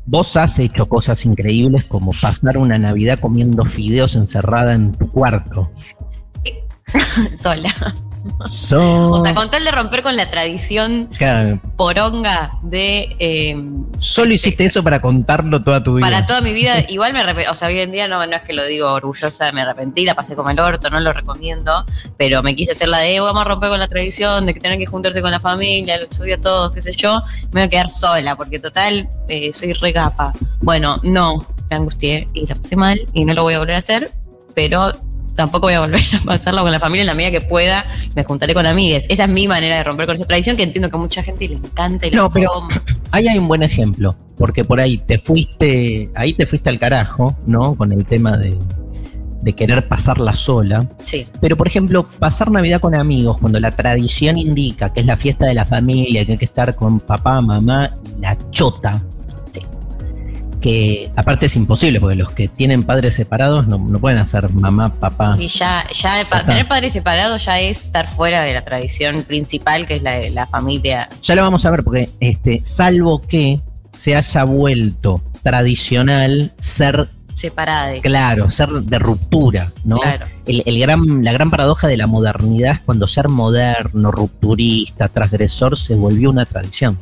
vos 0.05 0.35
has 0.35 0.59
hecho 0.59 0.89
cosas 0.89 1.25
increíbles 1.25 1.85
como 1.85 2.11
pasar 2.11 2.57
una 2.57 2.77
Navidad 2.77 3.17
comiendo 3.19 3.63
fideos 3.63 4.15
encerrada 4.15 4.73
en 4.73 4.91
tu 4.91 5.09
cuarto. 5.09 5.71
Sola. 7.35 7.95
So- 8.45 9.11
O 9.11 9.23
sea, 9.23 9.33
con 9.33 9.49
tal 9.49 9.63
de 9.63 9.71
romper 9.71 10.03
con 10.03 10.15
la 10.15 10.29
tradición 10.29 11.09
Claro, 11.17 11.59
poronga 11.77 12.51
de. 12.63 13.15
eh, 13.19 13.61
solo 13.99 14.33
hiciste 14.33 14.65
eso 14.65 14.83
para 14.83 15.01
contarlo 15.01 15.63
toda 15.63 15.83
tu 15.83 15.95
vida. 15.95 16.05
para 16.05 16.25
toda 16.27 16.41
mi 16.41 16.51
vida, 16.53 16.79
igual 16.89 17.13
me 17.13 17.19
arrepentí. 17.19 17.49
O 17.49 17.55
sea, 17.55 17.67
hoy 17.69 17.79
en 17.79 17.91
día 17.91 18.07
no, 18.07 18.25
no 18.25 18.35
es 18.35 18.41
que 18.43 18.53
lo 18.53 18.65
digo 18.65 18.91
orgullosa, 18.91 19.51
me 19.51 19.61
arrepentí, 19.61 20.05
la 20.05 20.15
pasé 20.15 20.35
como 20.35 20.49
el 20.49 20.59
orto, 20.59 20.89
no 20.89 20.99
lo 20.99 21.13
recomiendo. 21.13 21.85
Pero 22.17 22.43
me 22.43 22.55
quise 22.55 22.73
hacer 22.73 22.87
la 22.89 22.99
de, 22.99 23.15
"Eh, 23.15 23.19
vamos 23.19 23.41
a 23.41 23.45
romper 23.45 23.69
con 23.69 23.79
la 23.79 23.87
tradición 23.87 24.45
de 24.45 24.53
que 24.53 24.59
tienen 24.59 24.79
que 24.79 24.85
juntarse 24.85 25.21
con 25.21 25.31
la 25.31 25.39
familia, 25.39 25.97
los 25.97 26.09
subí 26.15 26.31
a 26.31 26.41
todos, 26.41 26.71
qué 26.71 26.81
sé 26.81 26.91
yo. 26.93 27.21
Me 27.51 27.61
voy 27.61 27.63
a 27.63 27.67
quedar 27.69 27.89
sola, 27.89 28.35
porque 28.35 28.59
total, 28.59 29.07
eh, 29.27 29.51
soy 29.53 29.73
regapa. 29.73 30.33
Bueno, 30.61 30.99
no, 31.03 31.45
me 31.69 31.75
angustié 31.75 32.27
y 32.33 32.45
la 32.45 32.55
pasé 32.55 32.75
mal 32.75 32.99
y 33.13 33.25
no 33.25 33.33
lo 33.33 33.43
voy 33.43 33.53
a 33.55 33.59
volver 33.59 33.75
a 33.75 33.79
hacer, 33.79 34.11
pero 34.55 34.91
tampoco 35.35 35.67
voy 35.67 35.73
a 35.73 35.79
volver 35.81 36.01
a 36.19 36.23
pasarlo 36.25 36.61
con 36.63 36.71
la 36.71 36.79
familia 36.79 37.01
en 37.01 37.07
la 37.07 37.13
medida 37.13 37.31
que 37.31 37.41
pueda. 37.41 37.85
Me 38.15 38.23
juntaré 38.23 38.53
con 38.53 38.65
amigues. 38.65 39.05
Esa 39.09 39.23
es 39.25 39.29
mi 39.29 39.47
manera 39.47 39.77
de 39.77 39.83
romper 39.83 40.05
con 40.05 40.15
esa 40.15 40.25
tradición 40.25 40.55
que 40.57 40.63
entiendo 40.63 40.89
que 40.89 40.97
a 40.97 40.99
mucha 40.99 41.23
gente 41.23 41.47
le 41.47 41.55
encanta 41.55 42.07
y 42.07 42.11
le 42.11 42.17
No, 42.17 42.29
pero- 42.29 42.51
Ahí 43.11 43.27
hay 43.27 43.37
un 43.39 43.47
buen 43.47 43.63
ejemplo, 43.63 44.15
porque 44.37 44.63
por 44.63 44.79
ahí 44.79 44.97
te 44.99 45.17
fuiste, 45.17 46.09
ahí 46.15 46.33
te 46.33 46.45
fuiste 46.45 46.69
al 46.69 46.77
carajo, 46.77 47.35
¿no? 47.47 47.73
Con 47.75 47.91
el 47.91 48.05
tema 48.05 48.37
de, 48.37 48.55
de 49.41 49.53
querer 49.53 49.87
pasarla 49.87 50.35
sola. 50.35 50.87
Sí, 51.03 51.23
Pero, 51.41 51.57
por 51.57 51.65
ejemplo, 51.67 52.03
pasar 52.03 52.51
Navidad 52.51 52.79
con 52.81 52.93
amigos, 52.93 53.37
cuando 53.39 53.59
la 53.59 53.71
tradición 53.71 54.37
indica 54.37 54.93
que 54.93 54.99
es 54.99 55.05
la 55.07 55.17
fiesta 55.17 55.47
de 55.47 55.55
la 55.55 55.65
familia, 55.65 56.23
que 56.25 56.33
hay 56.33 56.37
que 56.37 56.45
estar 56.45 56.75
con 56.75 56.99
papá, 56.99 57.41
mamá 57.41 57.89
y 58.17 58.21
la 58.21 58.37
chota. 58.51 59.01
Que 60.61 61.11
aparte 61.15 61.45
es 61.45 61.55
imposible, 61.55 61.99
porque 61.99 62.15
los 62.15 62.31
que 62.31 62.47
tienen 62.47 62.83
padres 62.83 63.13
separados 63.13 63.67
no, 63.67 63.77
no 63.77 63.99
pueden 63.99 64.17
hacer 64.17 64.49
mamá, 64.49 64.91
papá. 64.91 65.37
Y 65.39 65.47
ya, 65.47 65.85
ya, 65.93 66.25
tener 66.45 66.67
padres 66.67 66.93
separados 66.93 67.45
ya 67.45 67.59
es 67.59 67.85
estar 67.85 68.09
fuera 68.09 68.41
de 68.41 68.53
la 68.53 68.61
tradición 68.61 69.23
principal, 69.23 69.87
que 69.87 69.95
es 69.95 70.03
la 70.03 70.11
de 70.11 70.31
la 70.31 70.47
familia. 70.47 71.09
Ya 71.23 71.35
lo 71.35 71.41
vamos 71.43 71.65
a 71.65 71.71
ver, 71.71 71.83
porque 71.83 72.09
este, 72.19 72.61
salvo 72.63 73.21
que 73.21 73.61
se 73.95 74.15
haya 74.15 74.43
vuelto 74.43 75.21
tradicional 75.43 76.51
ser 76.59 77.09
Separada. 77.39 77.93
Claro, 78.01 78.49
ser 78.49 78.67
de 78.67 78.99
ruptura, 78.99 79.71
¿no? 79.85 79.99
Claro. 79.99 80.25
El, 80.45 80.61
el 80.65 80.77
gran, 80.77 81.23
la 81.23 81.31
gran 81.31 81.49
paradoja 81.49 81.87
de 81.87 81.95
la 81.95 82.05
modernidad 82.05 82.73
es 82.73 82.79
cuando 82.81 83.07
ser 83.07 83.29
moderno, 83.29 84.11
rupturista, 84.11 85.07
transgresor 85.07 85.79
se 85.79 85.95
volvió 85.95 86.31
una 86.31 86.45
tradición. 86.45 86.97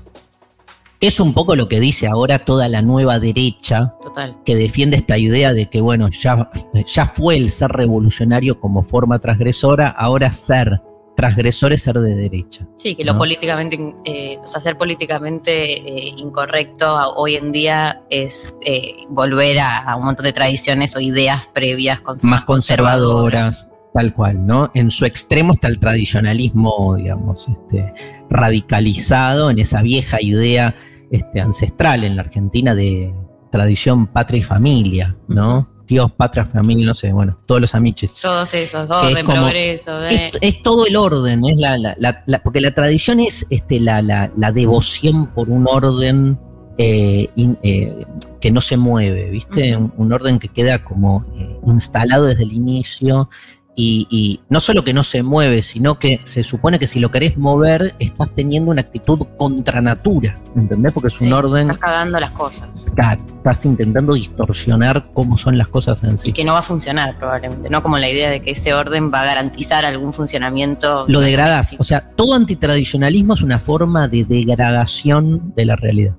Es 0.99 1.19
un 1.19 1.33
poco 1.33 1.55
lo 1.55 1.69
que 1.69 1.79
dice 1.79 2.07
ahora 2.07 2.39
toda 2.39 2.67
la 2.69 2.81
nueva 2.81 3.19
derecha 3.19 3.93
Total. 4.01 4.35
que 4.43 4.55
defiende 4.55 4.97
esta 4.97 5.17
idea 5.17 5.53
de 5.53 5.69
que, 5.69 5.79
bueno, 5.79 6.09
ya, 6.09 6.49
ya 6.87 7.05
fue 7.05 7.37
el 7.37 7.51
ser 7.51 7.69
revolucionario 7.69 8.59
como 8.59 8.83
forma 8.83 9.19
transgresora, 9.19 9.89
ahora 9.89 10.31
ser 10.31 10.81
transgresor 11.15 11.73
es 11.73 11.83
ser 11.83 11.99
de 11.99 12.15
derecha. 12.15 12.67
Sí, 12.77 12.95
que 12.95 13.03
lo 13.03 13.15
políticamente, 13.17 13.79
eh, 14.05 14.39
o 14.43 14.47
sea, 14.47 14.59
ser 14.59 14.77
políticamente 14.77 15.73
eh, 15.73 16.13
incorrecto 16.17 16.87
hoy 17.15 17.35
en 17.35 17.51
día 17.51 18.01
es 18.09 18.53
eh, 18.61 19.05
volver 19.09 19.59
a, 19.59 19.79
a 19.79 19.97
un 19.97 20.05
montón 20.05 20.25
de 20.25 20.33
tradiciones 20.33 20.95
o 20.95 20.99
ideas 20.99 21.47
previas 21.53 22.01
Más 22.23 22.43
conservadoras, 22.43 23.67
tal 23.93 24.13
cual, 24.13 24.45
¿no? 24.45 24.71
En 24.73 24.89
su 24.89 25.05
extremo 25.05 25.53
está 25.53 25.67
el 25.67 25.79
tradicionalismo, 25.79 26.95
digamos, 26.95 27.47
este, 27.47 27.93
radicalizado 28.29 29.49
en 29.49 29.59
esa 29.59 29.81
vieja 29.81 30.21
idea 30.21 30.75
este, 31.11 31.41
ancestral 31.41 32.03
en 32.03 32.15
la 32.15 32.23
Argentina 32.23 32.75
de 32.75 33.13
tradición 33.51 34.07
patria 34.07 34.39
y 34.39 34.43
familia, 34.43 35.15
¿no? 35.27 35.67
Dios, 35.87 36.11
patria, 36.11 36.43
familia, 36.43 36.85
no 36.85 36.93
sé, 36.93 37.13
bueno, 37.13 37.39
todos 37.45 37.61
los 37.61 37.73
amiches. 37.73 38.13
Todos 38.15 38.53
esos, 38.53 38.89
orden, 38.89 39.15
es 39.17 39.23
como- 39.23 39.37
progreso, 39.37 39.97
de- 40.01 40.15
Es, 40.27 40.37
es 40.41 40.61
todo 40.61 40.85
el 40.85 40.97
orden, 40.97 41.45
es 41.45 41.57
la, 41.57 41.77
la- 41.77 41.95
la- 41.97 42.23
la- 42.25 42.43
porque 42.43 42.59
la 42.59 42.71
tradición 42.71 43.21
es 43.21 43.45
este, 43.49 43.79
la, 43.79 44.01
la- 44.01 44.29
la 44.35 44.51
devoción 44.51 45.27
por 45.27 45.49
un 45.49 45.65
orden 45.65 46.37
eh, 46.79 47.29
in- 47.37 47.57
eh, 47.63 48.05
que 48.41 48.51
no 48.51 48.59
se 48.61 48.75
mueve, 48.77 49.29
¿viste? 49.31 49.75
Un, 49.77 49.91
un 49.97 50.13
orden 50.13 50.37
que 50.39 50.49
queda 50.49 50.83
como 50.83 51.25
eh, 51.37 51.57
instalado 51.65 52.25
desde 52.25 52.43
el 52.43 52.51
inicio 52.53 53.29
y, 53.79 54.07
y 54.09 54.39
no 54.49 54.59
solo 54.59 54.83
que 54.83 54.91
no 54.91 55.03
se 55.03 55.21
mueve, 55.21 55.61
sino 55.61 55.99
que 55.99 56.19
se 56.23 56.41
supone 56.41 56.79
que 56.79 56.87
si 56.87 56.99
lo 56.99 57.11
querés 57.11 57.37
mover 57.37 57.93
estás 57.99 58.33
teniendo 58.33 58.71
una 58.71 58.81
actitud 58.81 59.19
contra 59.37 59.81
natura, 59.81 60.39
¿entendés? 60.55 60.91
Porque 60.93 61.09
es 61.09 61.21
un 61.21 61.27
Sí, 61.27 61.31
orden, 61.33 61.69
Estás 61.69 61.77
cagando 61.77 62.19
las 62.19 62.31
cosas. 62.31 62.67
claro, 62.95 63.21
estás 63.37 63.63
intentando 63.65 64.15
distorsionar 64.15 65.11
cómo 65.13 65.37
son 65.37 65.59
las 65.59 65.67
cosas 65.67 66.03
en 66.03 66.17
sí. 66.17 66.29
Y 66.29 66.33
que 66.33 66.43
no 66.43 66.53
va 66.53 66.59
a 66.59 66.63
funcionar 66.63 67.17
probablemente, 67.19 67.69
no 67.69 67.83
como 67.83 67.99
la 67.99 68.09
idea 68.09 68.31
de 68.31 68.39
que 68.41 68.51
ese 68.51 68.73
orden 68.73 69.11
va 69.13 69.21
a 69.21 69.25
garantizar 69.25 69.85
algún 69.85 70.11
funcionamiento. 70.11 71.05
lo 71.07 71.19
degradás. 71.21 71.69
Sí. 71.69 71.75
O 71.79 71.83
sea, 71.83 72.09
todo 72.15 72.33
antitradicionalismo 72.33 73.35
es 73.35 73.43
una 73.43 73.59
forma 73.59 74.07
de 74.07 74.25
degradación 74.25 75.53
de 75.55 75.65
la 75.65 75.75
realidad. 75.75 76.15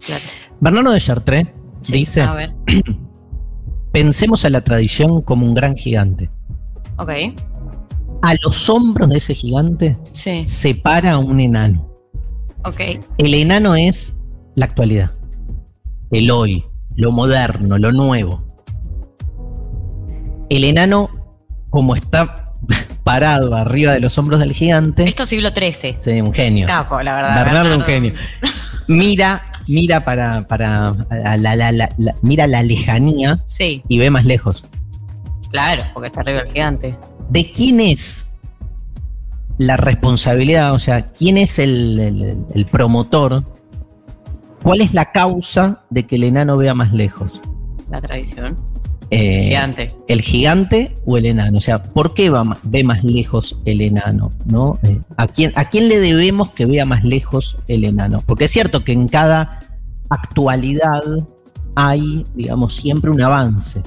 Claro. 0.00 0.24
Bernardo 0.60 0.92
de 0.92 1.00
Chartres 1.00 1.46
Sí, 1.82 1.92
dice, 1.92 2.20
A 2.22 2.32
ver, 2.34 2.52
pensemos 3.96 4.44
a 4.44 4.50
la 4.50 4.60
tradición 4.60 5.22
como 5.22 5.46
un 5.46 5.54
gran 5.54 5.74
gigante. 5.74 6.28
ok. 6.98 7.10
A 8.20 8.34
los 8.42 8.68
hombros 8.68 9.08
de 9.08 9.16
ese 9.16 9.34
gigante 9.34 9.96
Sí, 10.12 10.46
se 10.46 10.74
para 10.74 11.16
un 11.16 11.40
enano. 11.40 11.88
ok. 12.64 12.80
El 13.16 13.32
enano 13.32 13.74
es 13.74 14.14
la 14.54 14.66
actualidad, 14.66 15.12
el 16.10 16.30
hoy, 16.30 16.66
lo 16.94 17.10
moderno, 17.10 17.78
lo 17.78 17.90
nuevo. 17.90 18.42
El 20.50 20.64
enano, 20.64 21.08
como 21.70 21.96
está 21.96 22.52
parado 23.02 23.54
arriba 23.54 23.92
de 23.92 24.00
los 24.00 24.18
hombros 24.18 24.40
del 24.40 24.52
gigante, 24.52 25.04
Esto 25.04 25.22
es 25.22 25.30
siglo 25.30 25.48
XIII. 25.56 25.96
sí, 26.00 26.20
un 26.20 26.34
genio. 26.34 26.66
Capo, 26.66 27.00
la 27.00 27.14
verdad. 27.16 27.44
Bernardo 27.44 27.76
un 27.76 27.82
genio. 27.82 28.12
Mira, 28.88 29.55
mira 29.66 30.04
para, 30.04 30.42
para 30.48 30.88
a 31.10 31.36
la, 31.36 31.56
la- 31.56 31.72
la- 31.72 31.90
la- 31.98 32.14
mira 32.22 32.46
la 32.46 32.62
lejanía 32.62 33.42
Sí, 33.46 33.82
y 33.88 33.98
ve 33.98 34.10
más 34.10 34.24
lejos. 34.24 34.64
claro, 35.50 35.84
porque 35.94 36.08
está 36.08 36.20
arriba 36.20 36.40
el 36.40 36.52
gigante. 36.52 36.96
¿De 37.30 37.50
quién 37.50 37.80
es 37.80 38.26
la 39.58 39.76
responsabilidad? 39.76 40.72
O 40.74 40.78
sea, 40.78 41.10
¿quién 41.10 41.38
es 41.38 41.58
el, 41.58 41.98
el- 41.98 42.44
el 42.54 42.66
promotor? 42.66 43.42
¿Cuál 44.62 44.80
es 44.80 44.92
la 44.94 45.12
causa 45.12 45.82
de 45.90 46.06
que 46.06 46.16
el 46.16 46.24
enano 46.24 46.56
vea 46.56 46.74
más 46.74 46.92
lejos? 46.92 47.30
La 47.90 48.00
tradición. 48.00 48.58
Eh, 49.10 49.44
Gigante. 49.44 49.94
¿El 50.08 50.20
gigante 50.20 50.94
o 51.04 51.16
el 51.16 51.26
enano? 51.26 51.58
O 51.58 51.60
sea, 51.60 51.82
¿por 51.82 52.14
qué 52.14 52.30
va 52.30 52.56
ve 52.64 52.82
más 52.82 53.04
lejos 53.04 53.58
el 53.64 53.80
enano? 53.80 54.30
¿no? 54.46 54.78
Eh, 54.82 54.98
¿a, 55.16 55.28
quién, 55.28 55.52
¿A 55.54 55.66
quién 55.66 55.88
le 55.88 56.00
debemos 56.00 56.50
que 56.50 56.66
vea 56.66 56.84
más 56.84 57.04
lejos 57.04 57.56
el 57.68 57.84
enano? 57.84 58.18
Porque 58.26 58.46
es 58.46 58.50
cierto 58.50 58.84
que 58.84 58.92
en 58.92 59.08
cada 59.08 59.60
actualidad 60.08 61.02
hay, 61.74 62.24
digamos, 62.34 62.74
siempre 62.76 63.10
un 63.10 63.20
avance. 63.20 63.82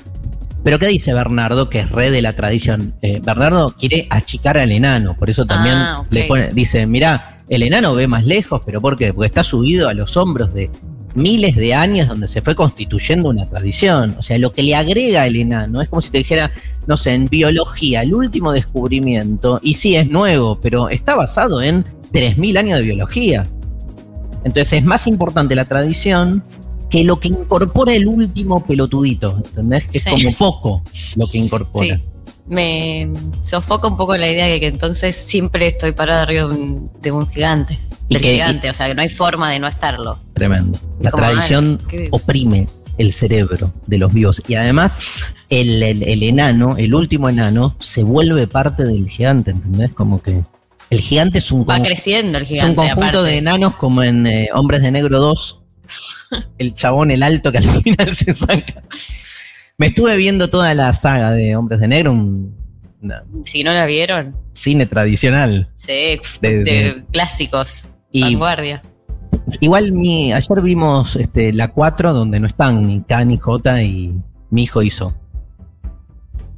Pero 0.63 0.77
¿qué 0.77 0.87
dice 0.87 1.13
Bernardo, 1.13 1.69
que 1.69 1.79
es 1.79 1.91
re 1.91 2.11
de 2.11 2.21
la 2.21 2.33
tradición? 2.33 2.93
Eh, 3.01 3.21
Bernardo 3.23 3.73
quiere 3.77 4.07
achicar 4.09 4.57
al 4.57 4.71
enano, 4.71 5.15
por 5.17 5.29
eso 5.29 5.45
también 5.45 5.75
Ah, 5.75 6.03
le 6.09 6.25
pone, 6.25 6.49
dice, 6.53 6.85
mirá, 6.85 7.37
El 7.47 7.63
enano 7.63 7.95
ve 7.95 8.07
más 8.07 8.25
lejos, 8.25 8.61
pero 8.63 8.79
¿por 8.79 8.95
qué? 8.95 9.11
Porque 9.11 9.25
está 9.25 9.41
subido 9.41 9.89
a 9.89 9.95
los 9.95 10.15
hombros 10.17 10.53
de 10.53 10.69
miles 11.15 11.55
de 11.55 11.73
años 11.73 12.07
donde 12.07 12.27
se 12.27 12.41
fue 12.41 12.55
constituyendo 12.55 13.29
una 13.29 13.47
tradición. 13.47 14.15
O 14.17 14.21
sea, 14.21 14.37
lo 14.37 14.53
que 14.53 14.63
le 14.63 14.75
agrega 14.75 15.25
el 15.25 15.35
enano 15.35 15.81
es 15.81 15.89
como 15.89 16.01
si 16.01 16.09
te 16.09 16.19
dijera, 16.19 16.51
no 16.87 16.97
sé, 16.97 17.13
en 17.13 17.27
biología, 17.27 18.01
el 18.01 18.13
último 18.13 18.51
descubrimiento, 18.51 19.59
y 19.61 19.75
sí 19.75 19.95
es 19.95 20.09
nuevo, 20.09 20.59
pero 20.61 20.89
está 20.89 21.15
basado 21.15 21.61
en 21.61 21.83
3.000 22.11 22.57
años 22.57 22.79
de 22.79 22.85
biología. 22.85 23.47
Entonces 24.43 24.73
es 24.73 24.83
más 24.83 25.07
importante 25.07 25.55
la 25.55 25.65
tradición 25.65 26.43
que 26.89 27.03
lo 27.03 27.19
que 27.19 27.27
incorpora 27.27 27.93
el 27.93 28.07
último 28.07 28.65
pelotudito, 28.65 29.37
¿entendés? 29.37 29.85
Que 29.87 29.99
es 29.99 30.05
como 30.05 30.33
poco 30.33 30.83
lo 31.15 31.27
que 31.27 31.37
incorpora. 31.37 31.97
Sí. 31.97 32.03
Me 32.47 33.09
sofoca 33.43 33.87
un 33.87 33.95
poco 33.95 34.17
la 34.17 34.27
idea 34.27 34.47
de 34.47 34.59
que 34.59 34.67
entonces 34.67 35.15
siempre 35.15 35.67
estoy 35.67 35.91
parada 35.91 36.23
arriba 36.23 36.47
de 36.47 36.55
un, 36.55 36.91
de 36.99 37.11
un 37.11 37.27
gigante. 37.27 37.77
Y 38.17 38.21
que- 38.21 38.33
gigante, 38.33 38.69
o 38.69 38.73
sea, 38.73 38.87
que 38.87 38.95
no 38.95 39.01
hay 39.01 39.09
forma 39.09 39.51
de 39.51 39.59
no 39.59 39.67
estarlo. 39.67 40.19
Tremendo. 40.33 40.79
La 40.99 41.11
Como, 41.11 41.23
tradición 41.23 41.79
ay, 41.91 42.07
oprime 42.11 42.67
el 42.97 43.11
cerebro 43.13 43.71
de 43.87 43.97
los 43.97 44.11
vivos. 44.13 44.41
Y 44.47 44.55
además, 44.55 44.99
el, 45.49 45.81
el- 45.83 46.03
el 46.03 46.23
enano, 46.23 46.75
el 46.77 46.93
último 46.95 47.29
enano, 47.29 47.75
se 47.79 48.03
vuelve 48.03 48.47
parte 48.47 48.83
del 48.83 49.07
gigante, 49.09 49.51
¿entendés? 49.51 49.91
Como 49.93 50.21
que 50.21 50.41
el 50.89 50.99
gigante 51.01 51.39
es 51.39 51.51
un, 51.51 51.61
Va 51.61 51.75
con- 51.75 51.83
creciendo 51.85 52.37
el 52.39 52.43
es 52.45 52.49
un 52.49 52.55
gigante. 52.55 52.75
conjunto 52.75 53.01
aparte. 53.19 53.23
de 53.31 53.37
enanos 53.37 53.75
como 53.75 54.01
en 54.03 54.25
eh, 54.27 54.49
Hombres 54.53 54.81
de 54.81 54.91
Negro 54.91 55.19
2. 55.19 55.61
El 56.59 56.73
chabón, 56.75 57.09
el 57.11 57.23
alto 57.23 57.51
que 57.51 57.57
al 57.59 57.63
final 57.81 58.13
se 58.15 58.33
saca. 58.35 58.83
Me 59.77 59.87
estuve 59.87 60.15
viendo 60.17 60.49
toda 60.49 60.73
la 60.75 60.91
saga 60.93 61.31
de 61.31 61.55
Hombres 61.55 61.79
de 61.79 61.87
Negro, 61.87 62.11
un 62.11 62.55
una- 63.01 63.23
Si 63.45 63.63
no 63.63 63.71
la 63.71 63.85
vieron, 63.85 64.35
cine 64.53 64.85
tradicional. 64.85 65.69
sí, 65.77 66.19
De- 66.41 66.63
de, 66.63 66.63
de- 66.63 67.03
clásicos. 67.13 67.87
Y 68.11 68.23
vanguardia. 68.23 68.81
Igual 69.61 69.91
mi, 69.91 70.31
ayer 70.33 70.61
vimos 70.61 71.15
este, 71.15 71.53
la 71.53 71.69
4 71.69 72.13
donde 72.13 72.39
no 72.39 72.47
están 72.47 72.85
ni 72.87 73.01
K 73.01 73.25
ni 73.25 73.37
J 73.37 73.83
y 73.83 74.13
mi 74.51 74.63
hijo 74.63 74.81
hizo. 74.81 75.13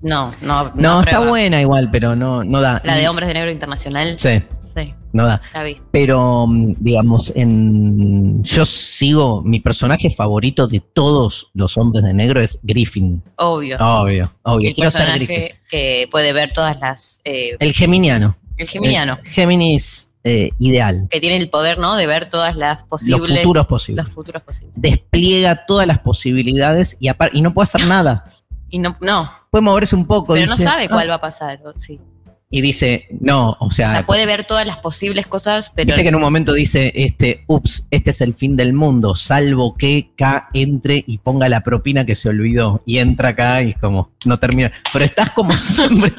No, 0.02 0.34
no, 0.42 0.72
No, 0.76 1.00
está 1.02 1.12
prueba. 1.18 1.30
buena 1.30 1.62
igual, 1.62 1.90
pero 1.92 2.16
no, 2.16 2.44
no 2.44 2.60
da. 2.60 2.82
La 2.84 2.96
de 2.96 3.08
Hombres 3.08 3.28
de 3.28 3.36
Negro 3.36 3.52
Internacional. 3.52 4.16
Sí, 4.20 4.42
Sí, 4.74 4.94
no 5.14 5.26
da. 5.28 5.42
la 5.54 5.64
vi. 5.64 5.78
Pero, 5.92 6.48
mm, 6.48 6.76
digamos, 6.80 7.32
en 7.36 8.42
yo 8.44 8.66
sigo, 8.66 9.42
mi 9.44 9.60
personaje 9.60 10.10
favorito 10.10 10.66
de 10.68 10.80
todos 10.80 11.50
los 11.54 11.78
hombres 11.78 12.04
de 12.06 12.14
negro 12.14 12.42
es 12.42 12.58
Griffin. 12.64 13.22
Obvio. 13.38 13.78
Obvio, 13.80 14.34
obvio. 14.44 14.70
el 14.70 14.76
Quiero 14.76 14.90
ser 14.92 15.14
Griffin. 15.16 15.50
que 15.70 16.08
puede 16.10 16.32
ver 16.34 16.52
todas 16.54 16.80
las. 16.80 17.20
eh, 17.26 17.58
El 17.60 17.74
geminiano. 17.74 18.38
el 18.58 18.68
geminiano. 18.68 19.20
El 19.24 19.30
Géminis 19.30 20.11
eh, 20.24 20.52
ideal. 20.60 21.08
que 21.10 21.20
tiene 21.20 21.38
el 21.38 21.50
poder, 21.50 21.78
¿no? 21.80 21.96
De 21.96 22.06
ver 22.08 22.30
todas 22.30 22.56
las 22.56 22.84
posibles. 22.84 23.30
Los 23.30 23.40
futuros 23.40 23.68
posibles. 23.68 24.06
Los 24.06 24.14
futuros 24.14 24.44
posibles. 24.44 24.74
Despliega 24.76 25.66
todas 25.66 25.88
las 25.88 26.00
posibilidades 26.00 26.98
y, 27.00 27.10
y 27.34 27.42
no 27.42 27.54
puede 27.54 27.64
hacer 27.64 27.86
nada. 27.88 28.26
Y 28.70 28.80
no, 28.80 28.96
no, 29.02 29.30
Puede 29.50 29.64
moverse 29.64 29.96
un 29.96 30.06
poco. 30.06 30.34
pero 30.34 30.48
no 30.48 30.56
sabe 30.56 30.88
cuál 30.88 31.08
"Ah", 31.08 31.10
va 31.10 31.16
a 31.16 31.22
pasar. 31.22 31.60
Sí. 31.78 32.00
Y 32.54 32.60
dice, 32.60 33.08
no, 33.22 33.56
o 33.62 33.72
sea, 33.72 33.88
O 33.88 33.92
sea, 33.92 34.06
puede 34.06 34.26
ver 34.26 34.44
todas 34.44 34.68
las 34.68 34.78
posibles 34.78 35.26
cosas, 35.26 35.72
pero. 35.74 35.88
Viste 35.88 36.02
que 36.04 36.10
en 36.10 36.16
un 36.16 36.22
momento 36.22 36.52
dice, 36.52 36.92
este, 36.96 37.46
ups, 37.48 37.88
este 37.92 38.10
es 38.10 38.20
el 38.20 38.34
fin 38.34 38.58
del 38.58 38.74
mundo, 38.74 39.16
salvo 39.16 39.74
que 39.76 40.12
K 40.18 40.50
entre 40.54 41.02
y 41.08 41.20
ponga 41.20 41.48
la 41.48 41.62
propina 41.62 42.06
que 42.06 42.18
se 42.18 42.28
olvidó. 42.28 42.84
Y 42.86 42.98
entra 42.98 43.30
acá 43.30 43.64
y 43.64 43.70
es 43.70 43.78
como, 43.78 44.12
no 44.26 44.38
termina. 44.38 44.70
Pero 44.92 45.06
estás 45.06 45.30
como 45.30 45.52
siempre. 45.56 46.12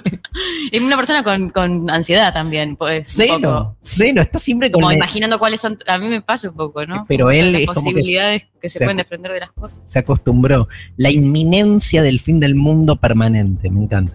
Es 0.73 0.81
una 0.81 0.97
persona 0.97 1.23
con, 1.23 1.51
con 1.51 1.91
ansiedad 1.91 2.33
también, 2.33 2.77
pues. 2.77 3.05
cero, 3.09 3.77
cero, 3.83 4.23
estás 4.23 4.41
siempre 4.43 4.71
Como 4.71 4.89
la- 4.89 4.97
imaginando 4.97 5.39
cuáles 5.39 5.61
son. 5.61 5.77
A 5.87 5.99
mí 5.99 6.09
me 6.09 6.23
pasa 6.23 6.49
un 6.49 6.57
poco, 6.57 6.87
¿no? 6.87 7.05
Pero 7.09 7.31
él 7.31 7.53
las 7.53 7.61
es 7.63 7.67
como 7.67 7.91
que 7.91 7.97
posibilidades 7.97 8.47
que 8.61 8.71
se, 8.71 8.79
se- 8.79 8.85
pueden 8.87 8.97
desprender 8.97 9.33
de 9.33 9.41
las 9.41 9.53
cosas. 9.53 9.83
se 9.85 9.99
acostumbró. 9.99 10.67
La 10.97 11.11
inminencia 11.11 12.01
del 12.03 12.21
fin 12.21 12.41
del 12.41 12.55
mundo 12.55 12.97
permanente, 12.97 13.69
me 13.69 13.83
encanta. 13.83 14.15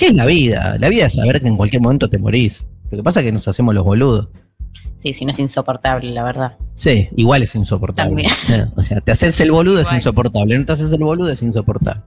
¿Qué 0.00 0.06
es 0.06 0.14
la 0.14 0.24
vida? 0.24 0.76
La 0.78 0.88
vida 0.88 1.04
es 1.04 1.12
saber 1.12 1.42
que 1.42 1.48
en 1.48 1.58
cualquier 1.58 1.82
momento 1.82 2.08
te 2.08 2.16
morís. 2.18 2.64
Lo 2.90 2.96
que 2.96 3.02
pasa 3.02 3.20
es 3.20 3.26
que 3.26 3.32
nos 3.32 3.46
hacemos 3.46 3.74
los 3.74 3.84
boludos. 3.84 4.28
Sí, 4.96 5.12
sí, 5.12 5.26
no 5.26 5.30
es 5.30 5.38
insoportable, 5.38 6.10
la 6.10 6.24
verdad. 6.24 6.56
Sí, 6.72 7.10
igual 7.16 7.42
es 7.42 7.54
insoportable. 7.54 8.24
También. 8.46 8.72
O 8.76 8.82
sea, 8.82 9.02
te 9.02 9.12
haces 9.12 9.38
el 9.40 9.52
boludo 9.52 9.78
es 9.82 9.92
insoportable, 9.92 10.58
no 10.58 10.64
te 10.64 10.72
haces 10.72 10.90
el 10.90 11.04
boludo 11.04 11.30
es 11.30 11.42
insoportable. 11.42 12.00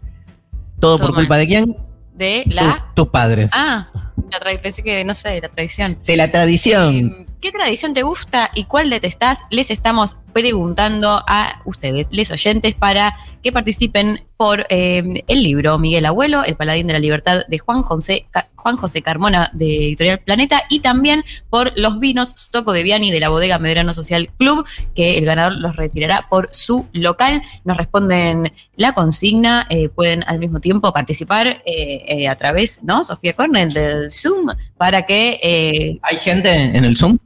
¿Todo, 0.79 0.97
por 0.97 1.13
culpa 1.13 1.37
de 1.37 1.47
quién? 1.47 1.77
De 2.15 2.43
la. 2.47 2.87
Tu- 2.95 3.03
tus 3.03 3.11
padres. 3.11 3.51
Ah, 3.53 3.89
la 4.31 4.39
tra- 4.39 4.59
pensé 4.59 4.81
que, 4.81 5.05
no 5.05 5.13
sé, 5.13 5.39
la 5.39 5.49
tradición. 5.49 5.99
De 6.07 6.17
la 6.17 6.31
tradición. 6.31 6.95
Eh, 6.95 7.27
¿Qué 7.41 7.51
tradición 7.51 7.93
te 7.93 8.01
gusta 8.01 8.49
y 8.55 8.63
cuál 8.63 8.89
detestás? 8.89 9.39
Les 9.51 9.69
estamos 9.69 10.17
preguntando 10.33 11.21
a 11.27 11.61
ustedes, 11.65 12.07
les 12.09 12.31
oyentes, 12.31 12.73
para 12.73 13.15
que 13.43 13.51
participen 13.51 14.21
por 14.43 14.65
eh, 14.67 15.23
el 15.25 15.41
libro 15.41 15.79
Miguel 15.79 16.05
Abuelo, 16.05 16.43
El 16.43 16.57
Paladín 16.57 16.87
de 16.87 16.91
la 16.91 16.99
Libertad 16.99 17.43
de 17.47 17.59
Juan 17.59 17.81
José, 17.81 18.25
Juan 18.57 18.75
José 18.75 19.01
Carmona 19.01 19.49
de 19.53 19.87
Editorial 19.87 20.19
Planeta 20.19 20.63
y 20.69 20.81
también 20.81 21.23
por 21.49 21.71
los 21.79 21.97
vinos 21.97 22.33
Stocco 22.37 22.73
de 22.73 22.83
Viani 22.83 23.09
de 23.09 23.21
la 23.21 23.29
bodega 23.29 23.57
Medrano 23.57 23.93
Social 23.93 24.29
Club, 24.37 24.65
que 24.95 25.17
el 25.17 25.23
ganador 25.23 25.53
los 25.53 25.77
retirará 25.77 26.27
por 26.29 26.49
su 26.51 26.85
local. 26.91 27.41
Nos 27.63 27.77
responden 27.77 28.51
la 28.75 28.91
consigna, 28.91 29.65
eh, 29.69 29.87
pueden 29.87 30.25
al 30.27 30.39
mismo 30.39 30.59
tiempo 30.59 30.91
participar 30.91 31.47
eh, 31.47 32.03
eh, 32.05 32.27
a 32.27 32.35
través, 32.35 32.83
¿no? 32.83 33.05
Sofía 33.05 33.31
Cornell 33.37 33.71
del 33.71 34.11
Zoom, 34.11 34.47
para 34.75 35.05
que 35.05 36.01
Hay 36.01 36.17
gente 36.17 36.51
en 36.51 36.83
el 36.83 36.97
Zoom, 36.97 37.17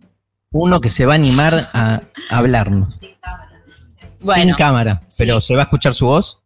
uno 0.52 0.80
que 0.82 0.92
se 0.92 1.08
va 1.08 1.14
a 1.14 1.16
animar 1.16 1.68
a 1.74 2.02
hablarnos. 2.30 2.94
Sin 3.00 4.28
Bueno, 4.28 4.56
cámara. 4.56 5.02
sí. 5.08 5.16
Pero 5.18 5.42
¿se 5.42 5.56
va 5.56 5.62
a 5.62 5.64
escuchar 5.64 5.96
su 5.96 6.06
voz? 6.06 6.44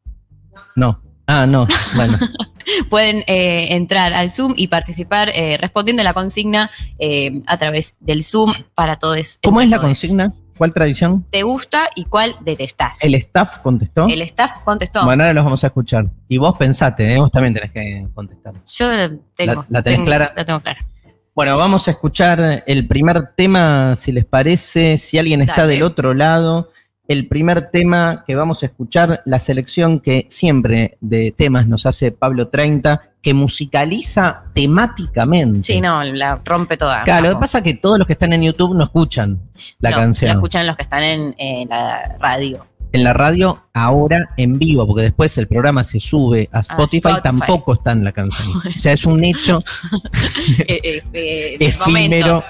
No. 0.75 1.01
Ah, 1.27 1.45
no. 1.45 1.67
Bueno. 1.95 2.17
pueden 2.89 3.23
eh, 3.27 3.67
entrar 3.75 4.13
al 4.13 4.31
Zoom 4.31 4.53
y 4.57 4.67
participar 4.67 5.29
eh, 5.33 5.57
respondiendo 5.59 6.01
a 6.01 6.03
la 6.03 6.13
consigna 6.13 6.69
eh, 6.99 7.41
a 7.47 7.57
través 7.57 7.95
del 7.99 8.23
Zoom 8.23 8.53
para 8.75 8.97
todos. 8.97 9.39
¿Cómo 9.43 9.61
es 9.61 9.69
la 9.69 9.79
consigna? 9.79 10.33
¿Cuál 10.57 10.73
tradición? 10.73 11.25
¿Te 11.31 11.41
gusta 11.41 11.89
y 11.95 12.05
cuál 12.05 12.35
detestás? 12.41 13.03
El 13.03 13.15
staff 13.15 13.57
contestó. 13.59 14.07
El 14.07 14.21
staff 14.21 14.51
contestó. 14.63 15.03
Bueno, 15.05 15.23
ahora 15.23 15.33
los 15.33 15.43
vamos 15.43 15.63
a 15.63 15.67
escuchar. 15.67 16.05
Y 16.27 16.37
vos 16.37 16.55
pensate, 16.57 17.17
vos 17.17 17.31
también 17.31 17.53
tenés 17.55 17.71
que 17.71 18.07
contestar. 18.13 18.53
Yo 18.67 18.87
tengo. 19.35 19.53
¿La- 19.55 19.65
la 19.69 19.81
tenés 19.81 19.97
tengo- 19.97 20.05
clara? 20.05 20.33
La 20.35 20.45
tengo 20.45 20.59
clara. 20.59 20.85
Bueno, 21.33 21.57
vamos 21.57 21.87
a 21.87 21.91
escuchar 21.91 22.63
el 22.67 22.87
primer 22.87 23.31
tema, 23.35 23.95
si 23.95 24.11
les 24.11 24.25
parece, 24.25 24.97
si 24.97 25.17
alguien 25.17 25.41
está 25.41 25.61
Dale. 25.61 25.73
del 25.73 25.83
otro 25.83 26.13
lado. 26.13 26.69
El 27.11 27.27
primer 27.27 27.69
tema 27.71 28.23
que 28.25 28.35
vamos 28.35 28.63
a 28.63 28.67
escuchar, 28.67 29.21
la 29.25 29.37
selección 29.39 29.99
que 29.99 30.27
siempre 30.29 30.97
de 31.01 31.33
temas 31.37 31.67
nos 31.67 31.85
hace 31.85 32.13
Pablo 32.13 32.47
30, 32.47 33.01
que 33.21 33.33
musicaliza 33.33 34.43
temáticamente. 34.53 35.73
Sí, 35.73 35.81
no, 35.81 36.01
la 36.03 36.39
rompe 36.45 36.77
toda. 36.77 37.03
Claro, 37.03 37.27
lo 37.27 37.35
que 37.35 37.39
pasa 37.41 37.57
es 37.57 37.63
que 37.65 37.73
todos 37.73 37.97
los 37.99 38.07
que 38.07 38.13
están 38.13 38.31
en 38.31 38.43
YouTube 38.43 38.75
no 38.75 38.85
escuchan 38.85 39.41
la 39.79 39.89
No, 39.89 39.97
canción. 39.97 40.29
La 40.29 40.33
escuchan 40.35 40.65
los 40.65 40.77
que 40.77 40.83
están 40.83 41.03
en, 41.03 41.35
en 41.37 41.67
la 41.67 42.15
radio. 42.17 42.65
En 42.93 43.03
la 43.03 43.11
radio, 43.11 43.61
ahora 43.73 44.29
en 44.37 44.57
vivo, 44.57 44.87
porque 44.87 45.03
después 45.03 45.37
el 45.37 45.47
programa 45.47 45.83
se 45.83 45.99
sube 45.99 46.47
a 46.53 46.59
Spotify, 46.61 46.97
Spotify. 47.09 47.21
tampoco 47.23 47.73
está 47.73 47.91
en 47.91 48.05
la 48.05 48.13
canción. 48.13 48.47
O 48.75 48.79
sea, 48.79 48.93
es 48.93 49.05
un 49.05 49.21
hecho 49.25 49.63
Eh, 50.59 50.79
eh, 50.81 51.03
eh, 51.11 51.57
efímero 51.59 52.35
momento. 52.35 52.45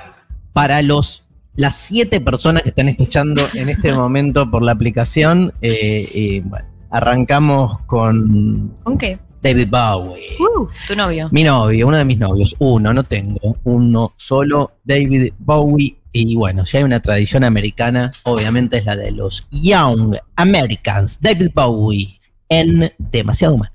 para 0.54 0.82
los 0.84 1.24
las 1.62 1.76
siete 1.76 2.20
personas 2.20 2.64
que 2.64 2.70
están 2.70 2.90
escuchando 2.90 3.44
en 3.54 3.70
este 3.70 3.94
momento 4.04 4.50
por 4.50 4.64
la 4.64 4.72
aplicación. 4.72 5.54
eh, 5.62 6.10
eh, 6.14 6.42
bueno, 6.44 6.66
arrancamos 6.90 7.80
con 7.86 8.76
¿Con 8.84 8.98
qué? 8.98 9.20
David 9.44 9.70
Bowie. 9.70 10.38
Uh, 10.40 10.68
tu 10.88 10.96
novio. 10.96 11.30
Mi 11.32 11.44
novio, 11.44 11.88
uno 11.88 11.98
de 11.98 12.06
mis 12.06 12.20
novios, 12.20 12.56
uno, 12.60 12.94
no 12.94 13.04
tengo, 13.04 13.58
uno 13.64 14.14
solo, 14.18 14.72
David 14.84 15.34
Bowie. 15.40 15.98
Y 16.12 16.36
bueno, 16.36 16.66
si 16.66 16.78
hay 16.78 16.84
una 16.84 17.00
tradición 17.00 17.44
americana, 17.44 18.12
obviamente 18.24 18.78
es 18.78 18.86
la 18.86 18.96
de 18.96 19.12
los 19.12 19.48
Young 19.52 20.16
Americans, 20.36 21.22
David 21.22 21.52
Bowie, 21.56 22.20
en 22.50 22.92
Demasiado 22.98 23.56
Humano. 23.56 23.74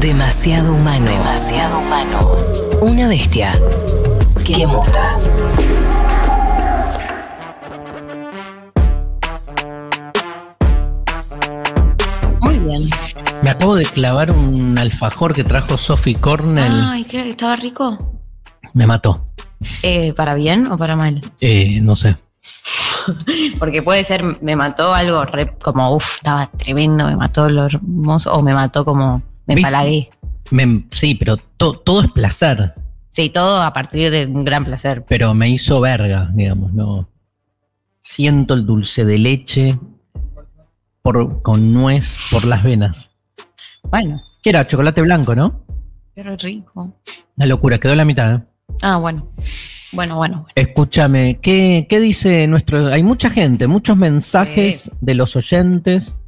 Demasiado 0.00 0.74
humano. 0.74 1.06
Demasiado 1.06 1.78
humano. 1.78 2.36
Una 2.82 3.08
bestia 3.08 3.58
que 4.46 4.66
muta. 4.66 5.18
Muy 12.40 12.58
bien. 12.58 12.88
Me 13.42 13.50
acabo 13.50 13.76
de 13.76 13.84
clavar 13.84 14.30
un 14.30 14.78
alfajor 14.78 15.34
que 15.34 15.44
trajo 15.44 15.76
Sophie 15.78 16.14
Cornell. 16.14 16.72
Ay, 16.84 17.04
¿qué? 17.04 17.28
¿Estaba 17.28 17.56
rico? 17.56 18.20
Me 18.74 18.86
mató. 18.86 19.24
Eh, 19.82 20.12
¿Para 20.12 20.34
bien 20.34 20.66
o 20.70 20.76
para 20.76 20.96
mal? 20.96 21.20
Eh, 21.40 21.80
no 21.82 21.96
sé. 21.96 22.16
Porque 23.58 23.82
puede 23.82 24.04
ser, 24.04 24.42
me 24.42 24.56
mató 24.56 24.94
algo 24.94 25.24
re- 25.24 25.56
como, 25.58 25.94
uff, 25.94 26.16
estaba 26.16 26.46
tremendo, 26.56 27.06
me 27.06 27.16
mató 27.16 27.48
lo 27.48 27.66
hermoso, 27.66 28.32
o 28.32 28.42
me 28.42 28.52
mató 28.52 28.84
como, 28.84 29.22
me 29.46 29.54
empalagué. 29.54 30.10
Sí, 30.90 31.14
pero 31.14 31.36
to- 31.56 31.74
todo 31.74 32.02
es 32.02 32.10
placer. 32.12 32.74
Sí, 33.16 33.30
todo 33.30 33.62
a 33.62 33.72
partir 33.72 34.10
de 34.10 34.26
un 34.26 34.44
gran 34.44 34.62
placer. 34.62 35.02
Pero 35.08 35.32
me 35.32 35.48
hizo 35.48 35.80
verga, 35.80 36.30
digamos, 36.34 36.74
no. 36.74 37.08
Siento 38.02 38.52
el 38.52 38.66
dulce 38.66 39.06
de 39.06 39.16
leche 39.16 39.78
por, 41.00 41.40
con 41.40 41.72
nuez 41.72 42.18
por 42.30 42.44
las 42.44 42.62
venas. 42.62 43.10
Bueno, 43.84 44.20
¿Qué 44.42 44.50
era? 44.50 44.66
Chocolate 44.66 45.00
blanco, 45.00 45.34
¿no? 45.34 45.64
pero 46.14 46.36
rico. 46.36 46.94
La 47.36 47.46
locura, 47.46 47.78
quedó 47.78 47.94
la 47.94 48.04
mitad. 48.04 48.34
¿eh? 48.34 48.42
Ah, 48.82 48.98
bueno. 48.98 49.32
Bueno, 49.92 50.16
bueno, 50.16 50.36
bueno. 50.36 50.46
Escúchame, 50.54 51.38
¿qué, 51.40 51.86
qué 51.88 52.00
dice 52.00 52.46
nuestro...? 52.46 52.88
Hay 52.88 53.02
mucha 53.02 53.30
gente, 53.30 53.66
muchos 53.66 53.96
mensajes 53.96 54.90
de 55.00 55.14
los 55.14 55.36
oyentes 55.36 56.18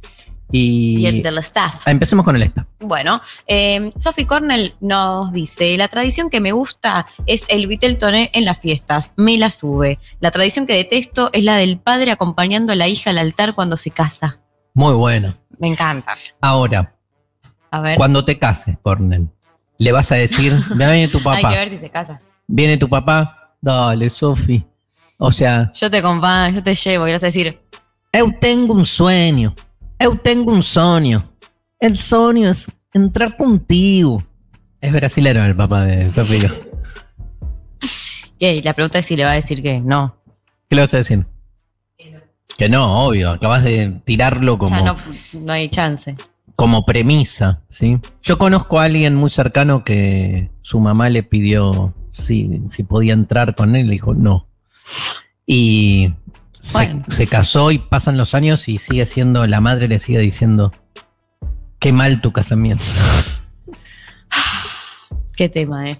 y... 0.51 0.99
Y 0.99 1.05
el 1.07 1.21
del 1.21 1.37
staff. 1.39 1.87
Empecemos 1.87 2.25
con 2.25 2.35
el 2.35 2.43
esta. 2.43 2.65
Bueno, 2.79 3.21
eh, 3.47 3.91
Sophie 3.99 4.25
Cornell 4.25 4.73
nos 4.79 5.31
dice, 5.31 5.77
la 5.77 5.87
tradición 5.87 6.29
que 6.29 6.39
me 6.39 6.51
gusta 6.51 7.05
es 7.25 7.45
el 7.49 7.67
Vitel 7.67 7.97
Toné 7.97 8.29
en 8.33 8.45
las 8.45 8.57
fiestas, 8.59 9.13
me 9.15 9.37
la 9.37 9.51
sube. 9.51 9.99
La 10.19 10.31
tradición 10.31 10.65
que 10.65 10.73
detesto 10.75 11.29
es 11.33 11.43
la 11.43 11.55
del 11.57 11.77
padre 11.79 12.11
acompañando 12.11 12.73
a 12.73 12.75
la 12.75 12.87
hija 12.87 13.09
al 13.11 13.17
altar 13.17 13.53
cuando 13.55 13.77
se 13.77 13.91
casa. 13.91 14.39
Muy 14.73 14.93
bueno. 14.93 15.35
Me 15.59 15.67
encanta. 15.67 16.15
Ahora, 16.41 16.95
A 17.71 17.81
ver, 17.81 17.97
cuando 17.97 18.23
te 18.23 18.39
cases, 18.39 18.77
Cornel, 18.81 19.27
le 19.77 19.91
vas 19.91 20.11
a 20.11 20.15
decir, 20.15 20.53
"Ve, 20.69 20.85
viene 20.91 21.07
tu 21.09 21.17
hay 21.19 21.23
papá, 21.23 21.49
que 21.49 21.55
ver 21.55 21.69
si 21.69 21.79
se 21.79 21.89
casa. 21.89 22.17
viene 22.47 22.77
tu 22.77 22.87
papá, 22.89 23.53
dale, 23.61 24.09
Sofi. 24.09 24.65
O 25.17 25.31
sea, 25.33 25.71
Yo 25.75 25.91
te 25.91 25.97
acompaño, 25.97 26.55
yo 26.55 26.63
te 26.63 26.73
llevo 26.75 27.07
y 27.07 27.11
vas 27.11 27.23
a 27.23 27.25
decir, 27.25 27.61
eu 28.13 28.31
tengo 28.39 28.73
un 28.73 28.85
sueño, 28.85 29.53
eu 29.99 30.15
tengo 30.15 30.51
un 30.51 30.63
sueño. 30.63 31.23
El 31.79 31.97
sueño 31.97 32.49
es 32.49 32.71
entrar 32.93 33.37
contigo. 33.37 34.23
Es 34.81 34.91
brasilero 34.91 35.43
el 35.43 35.55
papá 35.55 35.85
de 35.85 36.13
Sofía. 36.13 36.53
¿qué? 38.39 38.55
Y 38.55 38.61
la 38.61 38.73
pregunta 38.73 38.99
es 38.99 39.05
si 39.05 39.15
le 39.15 39.25
va 39.25 39.31
a 39.31 39.35
decir 39.35 39.61
que 39.61 39.81
no. 39.81 40.15
¿Qué 40.69 40.75
le 40.75 40.81
vas 40.83 40.93
a 40.93 40.97
decir? 40.97 41.25
Que 42.57 42.69
no, 42.69 43.05
obvio, 43.05 43.31
acabas 43.31 43.63
de 43.63 44.01
tirarlo 44.03 44.57
como... 44.57 44.75
Ya 44.75 44.83
no, 44.83 44.97
no 45.33 45.53
hay 45.53 45.69
chance. 45.69 46.15
como 46.55 46.85
premisa, 46.85 47.61
¿sí? 47.69 47.99
Yo 48.21 48.37
conozco 48.37 48.79
a 48.79 48.83
alguien 48.83 49.15
muy 49.15 49.29
cercano 49.29 49.85
que 49.85 50.49
su 50.61 50.81
mamá 50.81 51.09
le 51.09 51.23
pidió 51.23 51.93
si, 52.11 52.61
si 52.69 52.83
podía 52.83 53.13
entrar 53.13 53.55
con 53.55 53.77
él, 53.77 53.87
le 53.87 53.93
dijo 53.93 54.13
no. 54.13 54.47
Y 55.45 56.13
Bueno. 56.73 57.03
se 57.09 57.25
casó 57.27 57.71
y 57.71 57.79
pasan 57.79 58.17
los 58.17 58.33
años 58.33 58.67
y 58.67 58.77
sigue 58.77 59.05
siendo, 59.05 59.45
la 59.47 59.61
madre 59.61 59.87
le 59.87 59.99
sigue 59.99 60.19
diciendo, 60.19 60.71
qué 61.79 61.91
mal 61.93 62.21
tu 62.21 62.31
casamiento. 62.31 62.83
Qué 65.35 65.47
tema, 65.49 65.89
¿eh? 65.91 65.97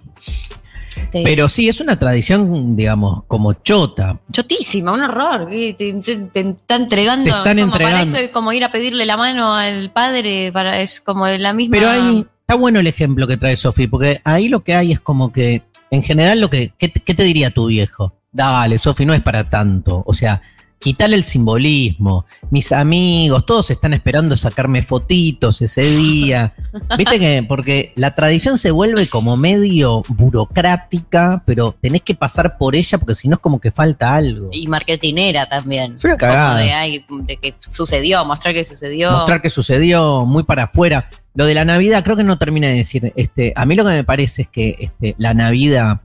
Te- 1.12 1.22
Pero 1.24 1.48
sí, 1.48 1.68
es 1.68 1.80
una 1.80 1.98
tradición, 1.98 2.76
digamos, 2.76 3.24
como 3.26 3.54
chota. 3.54 4.20
Chotísima, 4.30 4.92
un 4.92 5.00
horror. 5.02 5.48
Te, 5.48 5.72
te- 5.74 6.16
te 6.32 6.40
está 6.40 6.76
entregando. 6.76 7.24
Te 7.30 7.38
están 7.38 7.58
como 7.58 7.72
Para 7.72 7.84
entregando. 7.84 8.16
eso 8.18 8.24
es 8.26 8.30
como 8.30 8.52
ir 8.52 8.64
a 8.64 8.70
pedirle 8.72 9.06
la 9.06 9.16
mano 9.16 9.54
al 9.54 9.90
padre. 9.92 10.52
Para, 10.52 10.80
es 10.82 11.00
como 11.00 11.26
la 11.26 11.52
misma. 11.54 11.72
Pero 11.72 11.88
ahí 11.88 12.26
está 12.40 12.54
bueno 12.56 12.80
el 12.80 12.86
ejemplo 12.86 13.26
que 13.26 13.38
trae 13.38 13.56
Sofi, 13.56 13.86
porque 13.86 14.20
ahí 14.24 14.48
lo 14.50 14.62
que 14.62 14.74
hay 14.74 14.92
es 14.92 15.00
como 15.00 15.32
que, 15.32 15.62
en 15.90 16.02
general, 16.02 16.38
lo 16.40 16.50
que, 16.50 16.74
¿qué, 16.76 16.88
te- 16.88 17.00
qué 17.00 17.14
te 17.14 17.22
diría 17.22 17.50
tu 17.50 17.66
viejo? 17.66 18.12
Dale, 18.32 18.78
Sofi, 18.78 19.04
no 19.04 19.14
es 19.14 19.22
para 19.22 19.48
tanto. 19.48 20.02
O 20.06 20.14
sea, 20.14 20.40
quitarle 20.80 21.16
el 21.16 21.24
simbolismo. 21.24 22.26
Mis 22.50 22.72
amigos, 22.72 23.44
todos 23.44 23.70
están 23.70 23.92
esperando 23.92 24.34
sacarme 24.34 24.82
fotitos 24.82 25.60
ese 25.62 25.82
día. 25.82 26.54
Viste 26.98 27.20
que, 27.20 27.44
porque 27.46 27.92
la 27.96 28.14
tradición 28.14 28.56
se 28.56 28.70
vuelve 28.70 29.06
como 29.06 29.36
medio 29.36 30.02
burocrática, 30.08 31.42
pero 31.44 31.76
tenés 31.80 32.02
que 32.02 32.14
pasar 32.14 32.56
por 32.56 32.74
ella 32.74 32.98
porque 32.98 33.14
si 33.14 33.28
no 33.28 33.34
es 33.34 33.40
como 33.40 33.60
que 33.60 33.70
falta 33.70 34.14
algo. 34.14 34.48
Y 34.52 34.66
marketinera 34.66 35.48
también. 35.48 35.96
Es 35.96 36.04
una 36.04 36.16
cagada. 36.16 36.54
Como 36.54 36.64
de, 36.64 36.72
ay, 36.72 37.04
de 37.08 37.36
que 37.36 37.54
sucedió, 37.70 38.24
mostrar 38.24 38.54
que 38.54 38.64
sucedió. 38.64 39.12
mostrar 39.12 39.42
que 39.42 39.50
sucedió 39.50 40.24
muy 40.24 40.44
para 40.44 40.64
afuera. 40.64 41.10
Lo 41.34 41.44
de 41.44 41.54
la 41.54 41.64
Navidad 41.64 42.02
creo 42.02 42.16
que 42.16 42.24
no 42.24 42.38
termina 42.38 42.68
de 42.68 42.74
decir, 42.74 43.12
este, 43.14 43.52
a 43.54 43.66
mí 43.66 43.76
lo 43.76 43.84
que 43.84 43.92
me 43.92 44.04
parece 44.04 44.42
es 44.42 44.48
que 44.48 44.76
este, 44.80 45.14
la 45.18 45.34
Navidad, 45.34 46.00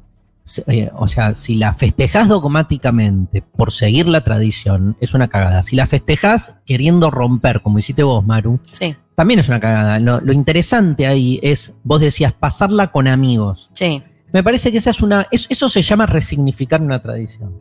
eh, 0.68 0.90
o 0.96 1.08
sea, 1.08 1.34
si 1.36 1.56
la 1.56 1.74
festejás 1.74 2.28
dogmáticamente 2.28 3.42
por 3.42 3.72
seguir 3.72 4.08
la 4.08 4.24
tradición, 4.24 4.96
es 5.00 5.14
una 5.14 5.28
cagada. 5.28 5.64
Si 5.64 5.76
la 5.76 5.88
festejás 5.88 6.56
queriendo 6.66 7.10
romper, 7.12 7.62
como 7.62 7.80
hiciste 7.80 8.04
vos, 8.04 8.26
Maru, 8.26 8.60
Sí, 8.72 8.96
también 9.16 9.40
es 9.40 9.48
una 9.48 9.60
cagada. 9.60 10.00
Lo, 10.00 10.22
lo 10.22 10.34
interesante 10.34 11.08
ahí 11.08 11.40
es, 11.42 11.76
vos 11.84 12.02
decías, 12.02 12.34
pasarla 12.34 12.92
con 12.92 13.08
amigos. 13.08 13.70
sí. 13.74 14.04
Me 14.34 14.44
parece 14.44 14.70
que 14.70 14.80
esa 14.80 14.90
es 14.90 15.02
una, 15.02 15.26
es- 15.32 15.46
eso 15.50 15.70
se 15.70 15.82
llama 15.82 16.06
resignificar 16.08 16.82
una 16.82 17.02
tradición. 17.02 17.54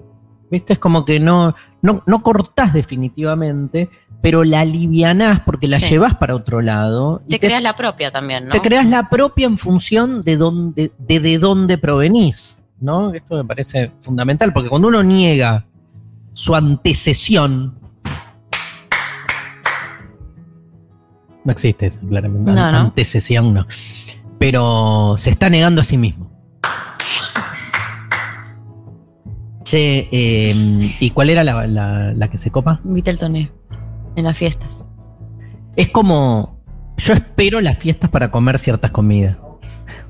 ¿Viste? 0.50 0.72
Es 0.72 0.78
como 0.80 1.04
que 1.04 1.20
no, 1.20 1.54
no, 1.82 2.02
no 2.04 2.22
cortás 2.24 2.72
definitivamente, 2.72 3.90
pero 4.20 4.42
la 4.42 4.60
alivianás 4.60 5.38
porque 5.40 5.68
la 5.68 5.78
Sí. 5.78 5.86
llevas 5.90 6.16
para 6.16 6.34
otro 6.34 6.60
lado. 6.62 7.22
y 7.28 7.30
Te 7.30 7.38
creas 7.40 7.62
la 7.62 7.76
propia 7.76 8.10
también, 8.10 8.46
¿no? 8.46 8.50
te 8.50 8.60
creas 8.60 8.86
la 8.88 9.08
propia 9.08 9.46
en 9.46 9.56
función 9.56 10.22
de 10.22 10.36
dónde, 10.36 10.90
de, 10.98 11.20
de 11.20 11.38
dónde 11.38 11.78
provenís. 11.78 12.58
¿No? 12.84 13.14
Esto 13.14 13.36
me 13.36 13.44
parece 13.46 13.90
fundamental, 14.02 14.52
porque 14.52 14.68
cuando 14.68 14.88
uno 14.88 15.02
niega 15.02 15.64
su 16.34 16.54
antecesión. 16.54 17.78
No 21.44 21.52
existe 21.52 21.86
eso, 21.86 22.00
claramente. 22.06 22.52
No, 22.52 22.70
no. 22.70 22.78
Antecesión 22.78 23.54
no. 23.54 23.66
Pero 24.38 25.14
se 25.16 25.30
está 25.30 25.48
negando 25.48 25.80
a 25.80 25.84
sí 25.84 25.96
mismo. 25.96 26.30
Che, 29.62 30.08
eh, 30.12 30.94
¿y 31.00 31.10
cuál 31.10 31.30
era 31.30 31.42
la, 31.42 31.66
la- 31.66 32.12
la 32.12 32.28
que 32.28 32.36
se 32.36 32.50
copa? 32.50 32.80
Viste 32.84 33.10
el 33.10 33.18
toné 33.18 33.50
en 34.16 34.24
las 34.24 34.36
fiestas. 34.36 34.84
Es 35.74 35.88
como. 35.88 36.62
Yo 36.98 37.14
espero 37.14 37.60
las 37.62 37.78
fiestas 37.78 38.10
para 38.10 38.30
comer 38.30 38.58
ciertas 38.58 38.90
comidas. 38.90 39.36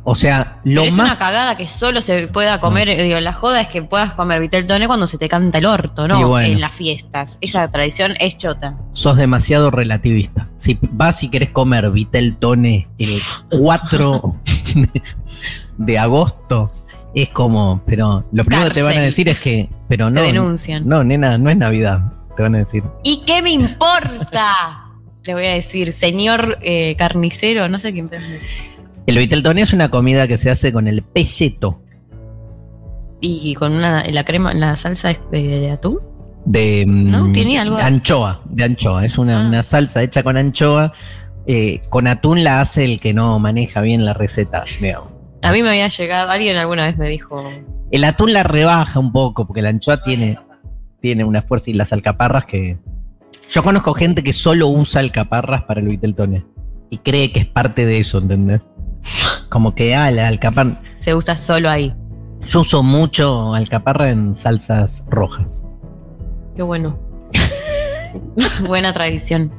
O 0.03 0.14
sea, 0.14 0.61
lo 0.64 0.83
Pero 0.83 0.85
es 0.85 0.92
más. 0.92 1.07
una 1.07 1.18
cagada 1.18 1.57
que 1.57 1.66
solo 1.66 2.03
se 2.03 2.29
pueda 2.29 2.61
comer, 2.61 3.03
digo, 3.03 3.18
la 3.20 3.33
joda 3.33 3.61
es 3.61 3.68
que 3.68 3.83
puedas 3.83 4.12
comer 4.14 4.40
vitel 4.40 4.66
toné 4.66 4.87
cuando 4.87 5.07
se 5.07 5.16
te 5.16 5.29
canta 5.29 5.59
el 5.59 5.66
orto, 5.66 6.07
¿no? 6.07 6.29
Bueno. 6.29 6.47
En 6.47 6.61
las 6.61 6.75
fiestas. 6.75 7.38
Esa 7.40 7.70
tradición 7.70 8.14
es 8.20 8.37
chota. 8.37 8.77
sos 8.92 9.16
demasiado 9.16 9.70
relativista. 9.70 10.49
Si 10.57 10.79
vas 10.83 11.23
y 11.23 11.31
querés 11.31 11.51
comer 11.51 11.90
Vitel 11.90 12.37
Tone 12.37 12.88
el 12.99 13.20
4 13.51 14.37
de 15.79 15.99
agosto, 15.99 16.73
es 17.14 17.29
como, 17.31 17.83
pero 17.87 18.25
lo 18.33 18.44
primero 18.44 18.68
que 18.68 18.75
te 18.75 18.83
van 18.83 18.99
a 18.99 19.03
decir 19.03 19.29
es 19.29 19.38
que, 19.38 19.68
pero 19.88 20.11
no, 20.11 20.20
te 20.20 20.27
denuncian. 20.27 20.88
no, 20.88 21.05
nena, 21.05 21.38
no 21.38 21.49
es 21.49 21.57
Navidad, 21.57 22.12
te 22.37 22.42
van 22.42 22.57
a 22.57 22.59
decir. 22.59 22.83
¿Y 23.05 23.23
qué 23.25 23.40
me 23.40 23.51
importa? 23.51 24.90
Le 25.23 25.35
voy 25.35 25.47
a 25.47 25.55
decir, 25.55 25.92
señor 25.92 26.59
eh, 26.61 26.97
carnicero, 26.99 27.68
no 27.68 27.79
sé 27.79 27.92
quién 27.92 28.09
pensó. 28.09 28.29
El 29.07 29.19
Vitel 29.19 29.43
Tone 29.43 29.61
es 29.61 29.73
una 29.73 29.90
comida 29.90 30.27
que 30.27 30.38
se 30.38 30.51
hace 30.51 30.73
con 30.73 30.88
el 30.88 31.03
pelleto 31.03 31.81
Y 33.21 33.55
con 33.55 33.73
una, 33.73 34.03
la 34.09 34.25
crema, 34.25 34.55
la 34.55 34.77
salsa 34.77 35.14
de, 35.31 35.43
de 35.43 35.71
atún. 35.71 35.99
de 36.45 36.85
¿No? 36.87 37.25
mm, 37.29 37.33
¿Tiene 37.33 37.59
algo? 37.59 37.77
anchoa, 37.77 38.43
de 38.51 38.64
anchoa, 38.64 39.05
es 39.05 39.19
una, 39.19 39.43
Ah. 39.45 39.49
una 39.49 39.62
salsa 39.62 40.03
hecha 40.03 40.23
con 40.23 40.37
anchoa. 40.37 40.93
eh, 41.47 41.83
con 41.90 42.07
atún 42.07 42.43
la 42.43 42.62
hace 42.62 42.85
el 42.87 42.99
que 43.01 43.12
no 43.12 43.38
maneja 43.38 43.83
bien 43.83 44.05
la 44.07 44.14
receta, 44.14 44.64
digamos. 44.81 45.11
A 45.43 45.53
mí 45.53 45.62
me 45.62 45.69
había 45.69 45.88
llegado, 45.88 46.31
alguien 46.31 46.57
alguna 46.57 46.87
vez 46.87 46.97
me 46.97 47.07
dijo, 47.11 47.45
El 47.90 48.05
atún 48.05 48.33
la 48.33 48.43
rebaja 48.45 48.99
un 48.99 49.12
poco, 49.12 49.47
porque 49.47 49.61
la 49.61 49.69
anchoa 49.69 50.03
tiene, 50.03 50.38
tiene 51.03 51.23
una 51.25 51.43
fuerza 51.43 51.71
y 51.71 51.75
las 51.75 51.93
alcaparras 51.93 52.47
que. 52.47 52.79
Yo 53.51 53.62
conozco 53.62 53.93
gente 53.93 54.23
que 54.23 54.33
solo 54.33 54.69
usa 54.69 55.03
alcaparras 55.03 55.64
para 55.64 55.81
el 55.81 55.88
Viteltoné. 55.88 56.47
Y 56.88 56.97
cree 56.99 57.31
que 57.31 57.40
es 57.40 57.47
parte 57.47 57.85
de 57.85 57.99
eso, 57.99 58.17
¿entendés? 58.19 58.62
Como 59.49 59.75
que, 59.75 59.95
ah, 59.95 60.11
la 60.11 60.29
alcaparra. 60.29 60.81
se 60.99 61.14
usa 61.14 61.38
solo 61.38 61.71
ahí. 61.71 61.95
Yo 62.47 62.61
uso 62.61 62.83
mucho 62.83 63.55
alcaparra 63.55 64.11
en 64.11 64.35
salsas 64.35 65.05
rojas. 65.09 65.62
Qué 66.57 66.62
bueno. 66.62 66.99
Buena 68.67 68.93
tradición. 68.93 69.53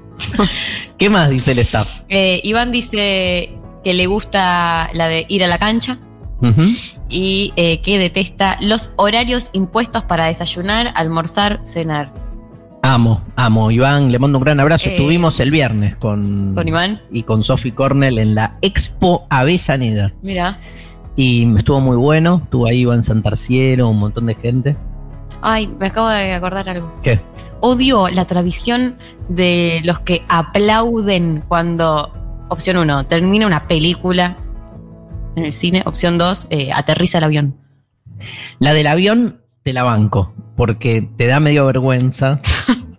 ¿Qué 0.97 1.09
más 1.09 1.29
dice 1.29 1.51
el 1.51 1.59
staff? 1.59 2.01
Eh, 2.09 2.41
Iván 2.43 2.71
dice 2.71 3.51
que 3.83 3.93
le 3.93 4.07
gusta 4.07 4.89
la 4.93 5.07
de 5.07 5.25
ir 5.27 5.43
a 5.43 5.47
la 5.47 5.59
cancha 5.59 5.99
y 7.09 7.53
eh, 7.55 7.81
que 7.81 7.97
detesta 7.97 8.57
los 8.61 8.91
horarios 8.97 9.49
impuestos 9.53 10.03
para 10.03 10.27
desayunar, 10.27 10.93
almorzar, 10.95 11.61
cenar. 11.63 12.13
Amo, 12.85 13.23
amo. 13.35 13.71
Iván, 13.71 14.11
le 14.11 14.19
mando 14.19 14.37
un 14.37 14.43
gran 14.43 14.59
abrazo. 14.59 14.89
Eh, 14.89 14.91
Estuvimos 14.91 15.39
el 15.39 15.49
viernes 15.49 15.95
con, 15.95 16.53
Con 16.53 16.67
Iván, 16.67 17.01
y 17.11 17.23
con 17.23 17.43
Sophie 17.43 17.73
Cornell 17.73 18.19
en 18.19 18.35
la 18.35 18.59
Expo 18.61 19.25
Avellaneda. 19.31 20.13
mira. 20.21 20.59
Y 21.15 21.51
estuvo 21.57 21.79
muy 21.79 21.97
bueno. 21.97 22.41
Estuvo 22.43 22.67
ahí 22.67 22.81
Iván 22.81 23.01
Santarciero, 23.01 23.89
un 23.89 23.97
montón 23.97 24.27
de 24.27 24.35
gente. 24.35 24.77
Ay, 25.41 25.67
me 25.79 25.87
acabo 25.87 26.09
de 26.09 26.33
acordar 26.33 26.69
algo. 26.69 26.93
¿Qué? 27.01 27.19
Odio 27.59 28.07
la 28.09 28.25
tradición 28.25 28.97
de 29.29 29.81
los 29.83 30.01
que 30.01 30.21
aplauden 30.27 31.43
cuando, 31.47 32.13
opción 32.49 32.77
uno, 32.77 33.03
termina 33.07 33.47
una 33.47 33.67
película 33.67 34.37
en 35.35 35.45
el 35.45 35.53
cine. 35.53 35.81
Opción 35.87 36.19
2, 36.19 36.47
eh, 36.51 36.69
aterriza 36.71 37.17
el 37.17 37.23
avión. 37.23 37.57
La 38.59 38.73
del 38.73 38.85
avión 38.85 39.41
te 39.65 39.73
la 39.73 39.81
banco, 39.81 40.31
porque 40.55 41.01
te 41.17 41.25
da 41.25 41.39
medio 41.39 41.65
vergüenza. 41.65 42.39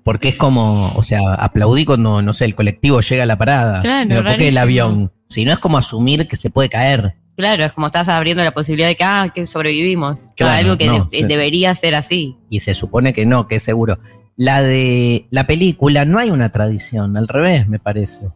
Porque 0.03 0.29
es 0.29 0.37
como, 0.37 0.93
o 0.95 1.03
sea, 1.03 1.35
aplaudí 1.35 1.85
cuando, 1.85 2.23
no 2.23 2.33
sé, 2.33 2.45
el 2.45 2.55
colectivo 2.55 3.01
llega 3.01 3.25
a 3.25 3.27
la 3.27 3.37
parada. 3.37 3.83
Claro, 3.83 4.09
Digo, 4.09 4.23
¿Por 4.23 4.37
qué 4.37 4.49
el 4.49 4.59
avión? 4.59 5.11
Si 5.29 5.45
no 5.45 5.51
es 5.51 5.59
como 5.59 5.79
asumir 5.79 6.29
que 6.29 6.37
se 6.37 6.49
puede 6.49 6.69
caer. 6.69 7.17
Claro, 7.37 7.65
es 7.65 7.73
como 7.73 7.87
estás 7.89 8.09
abriendo 8.09 8.45
la 8.45 8.53
posibilidad 8.53 8.87
de 8.87 8.95
que, 8.95 9.03
ah, 9.03 9.33
que 9.35 9.49
sobrevivimos. 9.49 10.29
Claro, 10.37 10.53
Algo 10.53 10.79
que 10.79 10.87
no, 10.87 11.09
de- 11.11 11.19
sí. 11.19 11.25
debería 11.25 11.75
ser 11.75 11.97
así. 11.97 12.37
Y 12.51 12.61
se 12.61 12.75
supone 12.75 13.13
que 13.13 13.27
no, 13.27 13.49
que 13.49 13.57
es 13.57 13.65
seguro. 13.65 13.99
La 14.37 14.63
de 14.63 15.27
la 15.33 15.49
película 15.49 16.05
no 16.05 16.21
hay 16.21 16.31
una 16.31 16.51
tradición, 16.51 17.17
al 17.17 17.27
revés, 17.27 17.67
me 17.67 17.81
parece. 17.81 18.29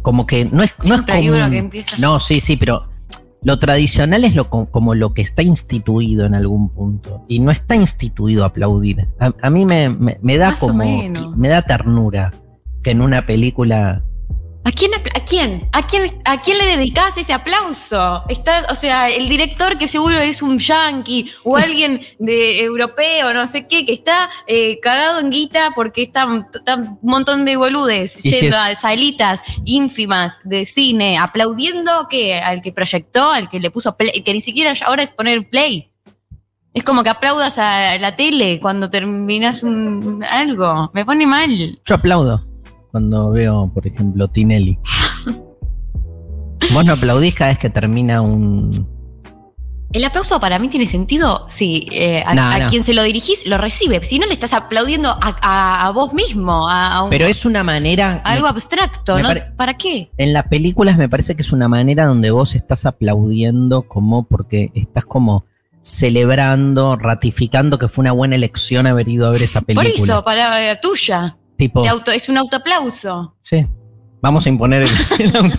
Como 0.00 0.26
que 0.26 0.46
no 0.46 0.62
es, 0.62 0.74
no 0.88 0.94
es 0.94 1.02
hay 1.06 1.28
uno 1.28 1.36
común. 1.40 1.50
que 1.50 1.58
empieza. 1.58 1.96
No, 1.98 2.18
sí, 2.18 2.40
sí, 2.40 2.56
pero 2.56 2.88
lo 3.42 3.58
tradicional 3.58 4.24
es 4.24 4.34
lo 4.34 4.48
co- 4.50 4.66
como 4.70 4.94
lo 4.94 5.14
que 5.14 5.22
está 5.22 5.42
instituido 5.42 6.26
en 6.26 6.34
algún 6.34 6.68
punto. 6.68 7.24
Y 7.28 7.38
no 7.40 7.50
está 7.50 7.74
instituido 7.74 8.44
aplaudir. 8.44 9.08
A, 9.18 9.32
a 9.42 9.50
mí 9.50 9.64
me, 9.64 9.88
me- 9.88 10.18
me 10.22 10.36
da 10.36 10.50
Más 10.50 10.60
como. 10.60 10.74
Me 11.36 11.48
da 11.48 11.62
ternura 11.62 12.34
que 12.82 12.90
en 12.90 13.00
una 13.00 13.26
película. 13.26 14.02
¿A 14.62 14.72
quién, 14.72 14.90
a 14.94 15.20
quién? 15.24 15.68
¿A 15.72 15.86
quién, 15.86 16.20
a 16.26 16.40
quién 16.42 16.58
le 16.58 16.76
dedicás 16.76 17.16
ese 17.16 17.32
aplauso? 17.32 18.22
Está, 18.28 18.66
o 18.70 18.74
sea, 18.74 19.08
el 19.08 19.26
director 19.28 19.78
que 19.78 19.88
seguro 19.88 20.18
es 20.18 20.42
un 20.42 20.58
yankee 20.58 21.30
o 21.44 21.56
alguien 21.56 22.02
de 22.18 22.60
europeo, 22.60 23.32
no 23.32 23.46
sé 23.46 23.66
qué, 23.66 23.86
que 23.86 23.94
está 23.94 24.28
eh, 24.46 24.78
cagado 24.80 25.18
en 25.20 25.30
guita 25.30 25.70
porque 25.74 26.02
están 26.02 26.46
está 26.52 26.76
un 26.76 26.98
montón 27.02 27.46
de 27.46 27.56
boludes 27.56 28.18
Y 28.18 28.22
si 28.22 28.30
yendo 28.32 28.56
es- 28.56 28.62
a 28.62 28.74
salitas 28.76 29.42
ínfimas 29.64 30.38
de 30.44 30.66
cine, 30.66 31.16
aplaudiendo 31.18 32.06
que 32.10 32.34
al 32.34 32.60
que 32.60 32.70
proyectó, 32.72 33.30
al 33.30 33.48
que 33.48 33.60
le 33.60 33.70
puso 33.70 33.96
play, 33.96 34.22
que 34.22 34.32
ni 34.34 34.42
siquiera 34.42 34.74
ahora 34.84 35.02
es 35.02 35.10
poner 35.10 35.48
play. 35.48 35.90
Es 36.74 36.84
como 36.84 37.02
que 37.02 37.08
aplaudas 37.08 37.58
a 37.58 37.96
la 37.98 38.14
tele 38.14 38.60
cuando 38.60 38.90
terminas 38.90 39.62
un- 39.62 40.22
algo. 40.22 40.90
Me 40.92 41.04
pone 41.04 41.26
mal. 41.26 41.80
Yo 41.84 41.94
aplaudo 41.94 42.46
cuando 42.90 43.30
veo, 43.30 43.70
por 43.72 43.86
ejemplo, 43.86 44.28
Tinelli. 44.28 44.78
Vos 46.72 46.84
no 46.84 46.92
aplaudís 46.92 47.34
cada 47.34 47.50
vez 47.50 47.58
que 47.58 47.70
termina 47.70 48.20
un. 48.20 48.88
El 49.92 50.04
aplauso 50.04 50.38
para 50.38 50.60
mí 50.60 50.68
tiene 50.68 50.86
sentido 50.86 51.44
si 51.48 51.88
eh, 51.90 52.22
a, 52.24 52.32
No, 52.32 52.42
a 52.42 52.58
no. 52.60 52.68
quien 52.68 52.84
se 52.84 52.94
lo 52.94 53.02
dirigís 53.02 53.44
lo 53.46 53.58
recibe. 53.58 54.00
Si 54.04 54.20
no 54.20 54.26
le 54.26 54.32
estás 54.34 54.52
aplaudiendo 54.52 55.08
a, 55.08 55.36
a- 55.42 55.86
a 55.86 55.90
vos 55.90 56.12
mismo, 56.14 56.66
un- 56.66 57.10
Pero 57.10 57.26
es 57.26 57.44
una 57.44 57.64
manera. 57.64 58.22
algo 58.24 58.46
abstracto, 58.46 59.16
me 59.16 59.22
¿no? 59.22 59.30
¿Para 59.56 59.74
qué? 59.76 60.12
En 60.16 60.32
las 60.32 60.44
películas 60.46 60.96
me 60.96 61.08
parece 61.08 61.34
que 61.34 61.42
es 61.42 61.50
una 61.50 61.66
manera 61.66 62.06
donde 62.06 62.30
vos 62.30 62.54
estás 62.54 62.86
aplaudiendo 62.86 63.82
como 63.82 64.22
porque 64.28 64.70
estás 64.74 65.04
como 65.06 65.44
celebrando, 65.82 66.94
ratificando 66.94 67.76
que 67.78 67.88
fue 67.88 68.02
una 68.02 68.12
buena 68.12 68.36
elección 68.36 68.86
haber 68.86 69.08
ido 69.08 69.26
a 69.26 69.30
ver 69.30 69.42
esa 69.42 69.60
película. 69.60 69.90
Por 69.90 70.02
eso, 70.04 70.22
para 70.22 70.70
eh, 70.70 70.78
tuya. 70.80 71.36
Tipo, 71.60 71.82
Te 71.82 71.88
auto- 71.88 72.10
es 72.10 72.28
un 72.28 72.36
autoaplauso. 72.38 73.36
sí, 73.42 73.66
vamos 74.22 74.44
a 74.46 74.48
imponer 74.48 74.82
el, 74.82 74.88
el 75.20 75.36
auto, 75.36 75.58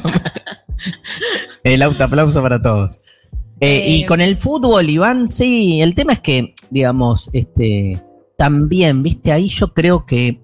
el 1.64 1.82
autoaplauso 1.82 2.42
para 2.42 2.62
todos. 2.62 2.98
Eh, 3.60 3.78
Eh, 3.78 3.90
y 3.90 4.06
con 4.06 4.20
el 4.22 4.38
fútbol, 4.38 4.90
Iván, 4.90 5.30
sí, 5.30 5.82
el 5.82 5.94
tema 5.94 6.14
es 6.14 6.20
que, 6.20 6.56
digamos, 6.72 7.30
este, 7.34 8.02
también, 8.38 9.04
viste, 9.04 9.32
ahí 9.32 9.48
yo 9.48 9.74
creo 9.74 10.06
que 10.06 10.42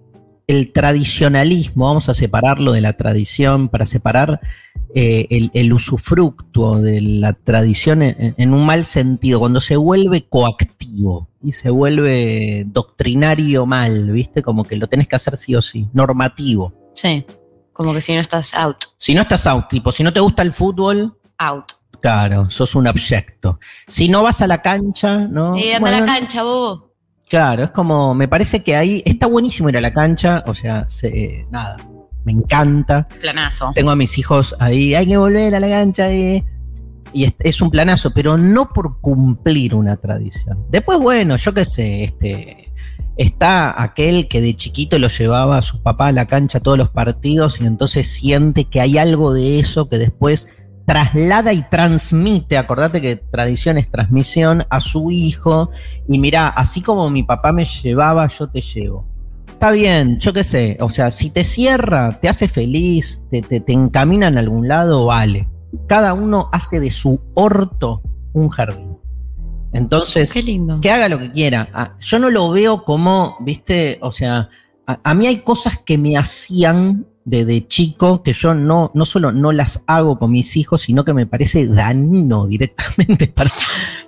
el 0.48 0.72
tradicionalismo, 0.72 1.86
vamos 1.88 2.08
a 2.10 2.14
separarlo 2.14 2.72
de 2.72 2.82
la 2.82 2.94
tradición 2.94 3.68
para 3.68 3.86
separar 3.86 4.40
eh, 4.96 5.28
el, 5.30 5.52
el 5.54 5.74
usufructo 5.74 6.78
de 6.78 7.02
la 7.02 7.34
tradición 7.34 8.02
en, 8.02 8.34
en 8.38 8.54
un 8.54 8.66
mal 8.66 8.86
sentido, 8.86 9.40
cuando 9.40 9.60
se 9.60 9.76
vuelve 9.76 10.26
coactivo 10.28 11.28
y 11.44 11.52
se 11.52 11.70
vuelve 11.70 12.64
doctrinario 12.68 13.66
mal, 13.66 14.10
viste, 14.12 14.42
como 14.42 14.64
que 14.64 14.78
lo 14.78 14.88
tenés 14.88 15.08
que 15.08 15.18
hacer 15.18 15.36
sí 15.36 15.54
o 15.56 15.62
sí, 15.62 15.88
normativo. 15.94 16.74
Sí. 16.96 17.26
Como 17.74 17.94
que 17.94 18.02
si 18.02 18.16
no 18.16 18.22
estás 18.22 18.54
out. 18.56 18.86
Si 18.98 19.14
no 19.14 19.22
estás 19.22 19.46
out, 19.46 19.68
tipo, 19.68 19.92
si 19.92 20.02
no 20.02 20.12
te 20.12 20.20
gusta 20.20 20.42
el 20.42 20.52
fútbol, 20.52 21.16
Out. 21.38 21.74
claro, 22.02 22.50
sos 22.50 22.74
un 22.74 22.88
abyecto. 22.88 23.60
Si 23.88 24.10
no 24.10 24.24
vas 24.24 24.42
a 24.42 24.48
la 24.48 24.62
cancha, 24.64 25.28
¿no? 25.28 25.56
Eh, 25.56 25.76
anda 25.76 25.90
a 25.90 26.00
la 26.00 26.06
cancha, 26.06 26.42
bobo. 26.42 26.87
Claro, 27.30 27.64
es 27.64 27.72
como, 27.72 28.14
me 28.14 28.28
parece 28.28 28.64
que 28.64 28.76
ahí 28.76 29.04
está 29.06 29.28
buenísimo 29.28 29.70
ir 29.70 29.78
a 29.78 29.82
la 29.82 29.92
cancha, 29.94 30.44
o 30.48 30.56
sea, 30.56 30.86
se- 30.88 31.46
nada, 31.52 31.78
me 32.24 32.32
encanta. 32.32 33.08
Planazo. 33.22 33.72
Tengo 33.76 33.92
a 33.92 33.96
mis 33.98 34.18
hijos 34.18 34.56
ahí, 34.60 34.96
hay 34.96 35.06
que 35.08 35.18
volver 35.18 35.54
a 35.54 35.60
la 35.60 35.68
cancha 35.68 36.10
eh. 36.10 36.46
y 37.12 37.26
es, 37.26 37.34
es 37.40 37.62
un 37.62 37.70
planazo, 37.70 38.12
pero 38.14 38.38
no 38.38 38.70
por 38.72 39.02
cumplir 39.02 39.76
una 39.76 39.98
tradición. 39.98 40.66
Después, 40.70 41.00
bueno, 41.00 41.36
yo 41.36 41.54
qué 41.54 41.66
sé, 41.66 42.06
este, 42.06 42.72
está 43.18 43.82
aquel 43.82 44.30
que 44.30 44.40
de 44.40 44.56
chiquito 44.56 44.98
lo 44.98 45.10
llevaba 45.10 45.58
a 45.58 45.62
su 45.62 45.82
papá 45.82 46.08
a 46.08 46.12
la 46.14 46.28
cancha 46.28 46.60
a 46.60 46.62
todos 46.62 46.78
los 46.78 46.90
partidos 46.90 47.60
y 47.60 47.66
entonces 47.66 48.08
siente 48.08 48.66
que 48.66 48.80
hay 48.80 48.98
algo 48.98 49.34
de 49.34 49.60
eso 49.60 49.90
que 49.90 49.98
después 49.98 50.48
traslada 50.88 51.52
y 51.52 51.64
transmite, 51.64 52.58
acordate 52.58 53.02
que 53.02 53.18
tradición 53.18 53.78
es 53.78 53.92
transmisión, 53.92 54.64
a 54.70 54.80
su 54.80 55.12
hijo 55.12 55.70
y 56.08 56.18
mira, 56.18 56.48
así 56.48 56.82
como 56.82 57.10
mi 57.10 57.24
papá 57.24 57.52
me 57.52 57.66
llevaba, 57.66 58.26
yo 58.28 58.48
te 58.50 58.62
llevo. 58.62 59.06
Está 59.50 59.72
bien, 59.72 60.18
yo 60.20 60.32
qué 60.32 60.46
sé, 60.46 60.78
o 60.80 60.90
sea, 60.90 61.12
si 61.12 61.30
te 61.30 61.44
cierra, 61.44 62.18
te 62.22 62.30
hace 62.30 62.48
feliz, 62.48 63.22
te, 63.30 63.42
te, 63.42 63.60
te 63.60 63.74
encamina 63.74 64.28
en 64.30 64.38
algún 64.38 64.70
lado, 64.70 65.08
vale. 65.08 65.50
Cada 65.88 66.14
uno 66.14 66.50
hace 66.54 66.80
de 66.80 66.90
su 66.90 67.20
orto 67.34 68.02
un 68.32 68.48
jardín. 68.48 68.98
Entonces, 69.74 70.32
Qué 70.32 70.42
lindo. 70.42 70.80
que 70.80 70.90
haga 70.90 71.10
lo 71.10 71.20
que 71.20 71.34
quiera. 71.34 71.68
Ah, 71.74 71.96
Yo 72.00 72.18
no 72.18 72.30
lo 72.30 72.50
veo 72.52 72.86
como, 72.86 73.36
viste, 73.42 74.00
o 74.02 74.14
sea, 74.14 74.48
a, 74.88 75.00
a 75.04 75.14
mí 75.14 75.28
hay 75.28 75.42
cosas 75.42 75.80
que 75.80 75.98
me 75.98 76.16
hacían 76.18 77.06
desde 77.28 77.68
chico 77.68 78.24
que 78.24 78.32
yo 78.32 78.56
no, 78.56 78.90
no 78.94 79.06
solo 79.06 79.34
no 79.34 79.52
las 79.52 79.84
hago 79.86 80.18
con 80.18 80.32
mis 80.32 80.56
hijos, 80.56 80.84
sino 80.84 81.04
que 81.04 81.14
me 81.14 81.26
parece 81.26 81.68
dañino 81.68 82.48
directamente 82.48 83.28
para, 83.36 83.52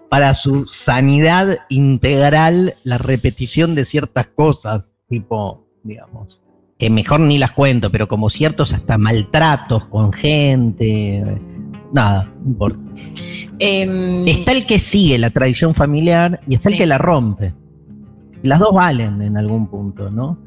para 0.08 0.34
su 0.34 0.66
sanidad 0.68 1.58
integral 1.68 2.76
la 2.84 2.98
repetición 2.98 3.76
de 3.76 3.84
ciertas 3.84 4.28
cosas, 4.28 4.94
tipo, 5.10 5.68
digamos, 5.84 6.40
que 6.78 6.90
mejor 6.90 7.20
ni 7.20 7.38
las 7.38 7.52
cuento, 7.52 7.92
pero 7.92 8.08
como 8.08 8.30
ciertos 8.30 8.72
hasta 8.72 8.98
maltratos 8.98 9.84
con 9.88 10.14
gente, 10.14 11.42
nada, 11.92 12.32
no 12.42 12.52
importa. 12.52 12.80
Em, 13.60 14.26
Está 14.30 14.54
el 14.54 14.66
que 14.66 14.80
sigue 14.80 15.18
la 15.18 15.30
tradición 15.30 15.76
familiar 15.76 16.40
y 16.48 16.54
está 16.56 16.70
Sí. 16.70 16.76
el 16.76 16.80
que 16.80 16.86
la 16.86 16.98
rompe. 16.98 17.54
Las 18.44 18.60
dos 18.60 18.74
valen 18.74 19.22
en 19.22 19.36
algún 19.36 19.68
punto, 19.68 20.10
¿no? 20.10 20.40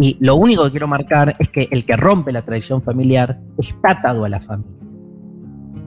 Y 0.00 0.16
lo 0.18 0.36
único 0.36 0.64
que 0.64 0.70
quiero 0.70 0.88
marcar 0.88 1.36
es 1.38 1.50
que 1.50 1.68
el 1.70 1.84
que 1.84 1.94
rompe 1.94 2.32
la 2.32 2.40
tradición 2.40 2.80
familiar 2.80 3.38
está 3.58 3.90
atado 3.90 4.24
a 4.24 4.30
la 4.30 4.40
familia. 4.40 4.80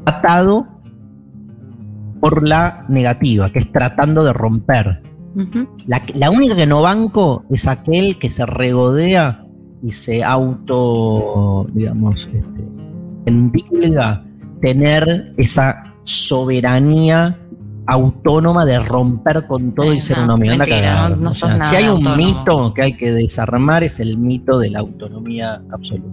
Atado 0.06 0.67
por 2.21 2.47
la 2.47 2.86
negativa, 2.89 3.52
que 3.52 3.58
es 3.58 3.71
tratando 3.71 4.23
de 4.23 4.32
romper. 4.32 5.02
La, 5.88 5.99
la 6.13 6.30
única 6.30 6.56
que 6.56 6.67
no 6.67 6.84
banco 6.84 7.43
es 7.49 7.67
aquel 7.67 8.19
que 8.19 8.30
se 8.30 8.45
regodea 8.45 9.47
y 9.82 9.91
se 9.91 10.23
auto, 10.23 11.65
digamos, 11.73 12.28
este, 12.28 12.63
endilga 13.26 14.23
tener 14.62 15.34
esa 15.38 15.95
soberanía 16.04 17.39
autónoma 17.86 18.65
de 18.65 18.80
romper 18.80 19.46
con 19.48 19.74
todo 19.74 19.93
y 19.93 20.00
ser 20.02 20.17
no, 20.19 20.24
uno 20.24 20.38
mismo. 20.38 20.54
Anda 20.54 20.63
a 20.63 20.67
mentira, 20.67 20.93
cagar. 20.93 21.12
no- 21.12 21.15
no 21.17 21.30
O 21.32 21.34
sos 21.34 21.50
sea, 21.50 21.58
nada 21.58 21.69
si 21.72 21.76
hay 21.78 21.84
un 21.86 21.89
autónomo. 22.08 22.15
mito 22.17 22.74
que 22.74 22.82
hay 22.82 22.93
que 22.98 23.12
desarmar 23.12 23.84
es 23.84 24.00
el 24.00 24.17
mito 24.17 24.60
de 24.60 24.69
la 24.69 24.80
autonomía 24.80 25.62
absoluta. 25.72 26.10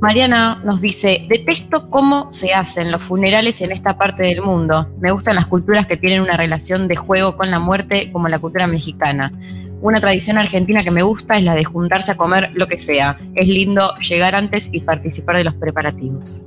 Mariana 0.00 0.60
nos 0.64 0.80
dice, 0.80 1.24
detesto 1.28 1.88
cómo 1.88 2.30
se 2.30 2.52
hacen 2.52 2.90
los 2.90 3.02
funerales 3.02 3.60
en 3.60 3.72
esta 3.72 3.96
parte 3.96 4.24
del 4.24 4.42
mundo. 4.42 4.88
Me 5.00 5.12
gustan 5.12 5.36
las 5.36 5.46
culturas 5.46 5.86
que 5.86 5.96
tienen 5.96 6.20
una 6.20 6.36
relación 6.36 6.88
de 6.88 6.96
juego 6.96 7.36
con 7.36 7.50
la 7.50 7.58
muerte 7.58 8.10
como 8.12 8.28
la 8.28 8.38
cultura 8.38 8.66
mexicana. 8.66 9.32
Una 9.80 10.00
tradición 10.00 10.36
argentina 10.38 10.82
que 10.82 10.90
me 10.90 11.02
gusta 11.02 11.36
es 11.36 11.44
la 11.44 11.54
de 11.54 11.64
juntarse 11.64 12.10
a 12.12 12.16
comer 12.16 12.50
lo 12.54 12.66
que 12.68 12.78
sea. 12.78 13.18
Es 13.34 13.46
lindo 13.46 13.94
llegar 13.98 14.34
antes 14.34 14.68
y 14.72 14.80
participar 14.80 15.36
de 15.36 15.44
los 15.44 15.54
preparativos. 15.54 16.42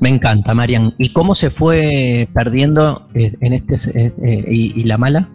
Me 0.00 0.08
encanta, 0.08 0.54
Marian. 0.54 0.94
¿Y 0.98 1.12
cómo 1.12 1.34
se 1.34 1.50
fue 1.50 2.28
perdiendo 2.32 3.08
eh, 3.14 3.34
en 3.40 3.52
este 3.52 3.76
eh, 3.98 4.12
eh, 4.22 4.44
y, 4.48 4.80
y 4.80 4.84
la 4.84 4.96
mala? 4.98 5.28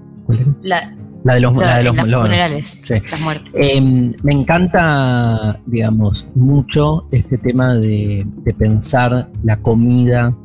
La, 0.62 0.94
La 1.24 1.34
de 1.36 1.42
los, 1.42 1.54
la 1.56 1.62
la- 1.66 1.78
de 1.80 1.84
los, 1.84 2.08
los- 2.08 2.22
funerales, 2.22 2.82
sí. 2.86 2.94
las 3.12 3.20
muertes. 3.22 3.52
Eh, 3.56 3.82
me 4.24 4.32
encanta, 4.34 5.60
digamos, 5.66 6.26
mucho 6.36 7.08
este 7.12 7.38
tema 7.38 7.76
de, 7.76 8.26
de 8.44 8.54
pensar 8.54 9.30
la 9.44 9.58
comida 9.62 10.36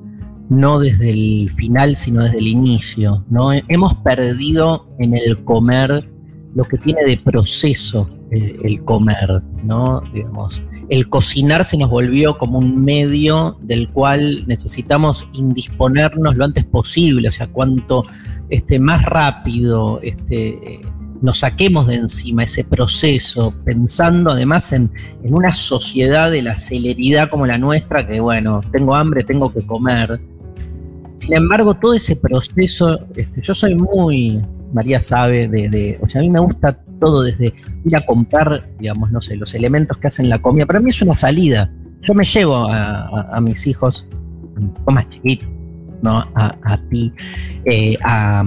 no 0.51 0.79
desde 0.81 1.11
el 1.11 1.51
final, 1.55 1.95
sino 1.97 2.25
desde 2.25 2.39
el 2.39 2.47
inicio. 2.49 3.25
¿no? 3.29 3.53
Hemos 3.53 3.95
perdido 3.97 4.89
en 4.99 5.15
el 5.15 5.45
comer 5.45 6.09
lo 6.55 6.65
que 6.65 6.79
tiene 6.79 7.05
de 7.05 7.19
proceso 7.19 8.09
el 8.31 8.83
comer, 8.85 9.43
¿no? 9.65 10.01
Digamos, 10.13 10.61
el 10.89 11.09
cocinar 11.09 11.65
se 11.65 11.77
nos 11.77 11.91
volvió 11.91 12.39
como 12.39 12.59
un 12.59 12.83
medio 12.85 13.59
del 13.63 13.89
cual 13.89 14.45
necesitamos 14.47 15.27
indisponernos 15.33 16.37
lo 16.37 16.45
antes 16.45 16.65
posible, 16.65 17.29
o 17.29 17.33
sea, 17.33 17.47
cuanto 17.47 18.05
este, 18.49 18.79
más 18.79 19.05
rápido 19.05 20.01
este, 20.03 20.49
eh, 20.49 20.81
nos 21.21 21.39
saquemos 21.39 21.87
de 21.89 21.97
encima 21.97 22.45
ese 22.45 22.65
proceso, 22.65 23.53
pensando 23.65 24.31
además 24.31 24.73
en, 24.73 24.91
una 25.25 25.53
sociedad 25.53 26.31
de 26.31 26.43
la 26.43 26.59
celeridad 26.59 27.29
como 27.29 27.47
la 27.47 27.59
nuestra, 27.59 28.07
que 28.07 28.21
bueno, 28.21 28.63
tengo 28.73 28.95
hambre, 28.95 29.25
tengo 29.25 29.53
que 29.53 29.67
comer. 29.67 30.21
Sin 31.19 31.35
embargo, 31.35 31.75
todo 31.75 31.95
ese 31.95 32.17
proceso, 32.17 32.99
este, 33.15 33.43
yo 33.43 33.55
soy 33.55 33.75
muy, 33.75 34.41
María 34.73 35.03
sabe, 35.03 35.49
de, 35.49 35.69
de, 35.69 35.99
o 36.01 36.09
sea, 36.09 36.21
a 36.21 36.25
mí 36.25 36.31
me 36.31 36.41
gusta 36.41 36.79
todo 36.99 37.23
desde 37.23 37.55
ir 37.85 37.97
a 37.97 38.05
comprar, 38.05 38.69
digamos, 38.79 39.11
no 39.11 39.23
sé, 39.23 39.37
los 39.37 39.55
elementos 39.55 39.97
que 39.99 40.09
hacen 40.09 40.29
la 40.29 40.41
comida. 40.41 40.67
Para 40.67 40.81
mí 40.81 40.91
es 40.91 41.01
una 41.03 41.15
salida. 41.15 41.73
Yo 42.03 42.15
me 42.15 42.25
llevo 42.25 42.69
a, 42.69 43.37
a, 43.37 43.41
mis 43.41 43.67
hijos, 43.67 44.07
más 44.87 45.09
chiquitos, 45.09 45.49
¿no? 46.03 46.19
A, 46.35 46.57
a 46.63 46.77
ti, 46.89 47.13
eh, 47.65 47.97
a, 48.03 48.45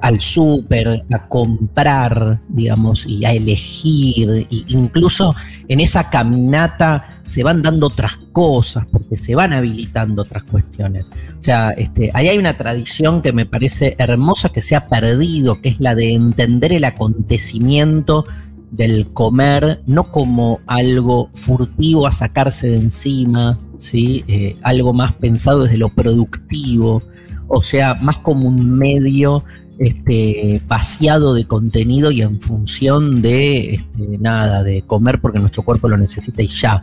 al 0.00 0.20
súper, 0.20 1.04
a 1.12 1.28
comprar, 1.28 2.40
digamos, 2.48 3.04
y 3.06 3.24
a 3.24 3.32
elegir, 3.32 4.46
y 4.50 4.64
incluso 4.68 5.34
en 5.68 5.80
esa 5.80 6.08
caminata 6.10 7.08
se 7.24 7.42
van 7.42 7.60
dando 7.62 7.88
otras 7.88 8.16
cosas, 8.32 8.86
porque 8.90 9.16
se 9.16 9.34
van 9.34 9.52
habilitando 9.52 10.22
otras 10.22 10.44
cuestiones. 10.44 11.10
O 11.40 11.42
sea, 11.42 11.70
este, 11.70 12.10
ahí 12.14 12.28
hay 12.28 12.38
una 12.38 12.56
tradición 12.56 13.20
que 13.20 13.32
me 13.32 13.46
parece 13.46 13.96
hermosa 13.98 14.50
que 14.50 14.62
se 14.62 14.76
ha 14.76 14.88
perdido, 14.88 15.60
que 15.60 15.70
es 15.70 15.80
la 15.80 15.94
de 15.94 16.12
entender 16.12 16.72
el 16.72 16.84
acontecimiento 16.84 18.24
del 18.70 19.12
comer 19.12 19.82
no 19.86 20.10
como 20.10 20.60
algo 20.66 21.30
furtivo 21.32 22.06
a 22.06 22.12
sacarse 22.12 22.68
de 22.68 22.76
encima, 22.76 23.58
¿sí? 23.78 24.22
Eh, 24.28 24.56
algo 24.62 24.92
más 24.92 25.12
pensado 25.14 25.64
desde 25.64 25.78
lo 25.78 25.88
productivo, 25.88 27.02
o 27.48 27.62
sea, 27.62 27.94
más 27.94 28.18
como 28.18 28.48
un 28.48 28.70
medio 28.70 29.42
este, 29.78 30.60
vaciado 30.66 31.34
de 31.34 31.46
contenido 31.46 32.10
y 32.10 32.22
en 32.22 32.40
función 32.40 33.22
de 33.22 33.74
este, 33.74 34.18
nada, 34.18 34.62
de 34.62 34.82
comer 34.82 35.20
porque 35.20 35.38
nuestro 35.38 35.62
cuerpo 35.62 35.88
lo 35.88 35.96
necesita 35.96 36.42
y 36.42 36.48
ya. 36.48 36.82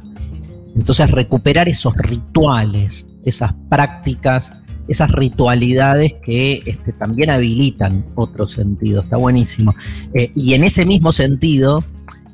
Entonces 0.76 1.12
recuperar 1.12 1.70
esos 1.70 1.96
rituales, 1.96 3.06
esas 3.26 3.54
prácticas, 3.70 4.63
esas 4.88 5.12
ritualidades 5.12 6.14
que 6.14 6.62
este, 6.66 6.92
también 6.94 7.30
habilitan 7.30 8.06
otro 8.16 8.48
sentido, 8.48 9.02
está 9.02 9.18
buenísimo. 9.18 9.74
Eh, 10.14 10.32
y 10.36 10.54
en 10.54 10.64
ese 10.64 10.86
mismo 10.86 11.12
sentido, 11.12 11.84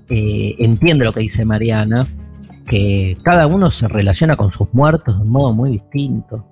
eh, 0.09 0.55
entiendo 0.59 1.05
lo 1.05 1.13
que 1.13 1.21
dice 1.21 1.45
Mariana, 1.45 2.07
que 2.65 3.17
cada 3.23 3.47
uno 3.47 3.71
se 3.71 3.87
relaciona 3.87 4.35
con 4.35 4.53
sus 4.53 4.67
muertos 4.73 5.17
de 5.17 5.23
un 5.23 5.29
modo 5.29 5.53
muy 5.53 5.71
distinto, 5.71 6.45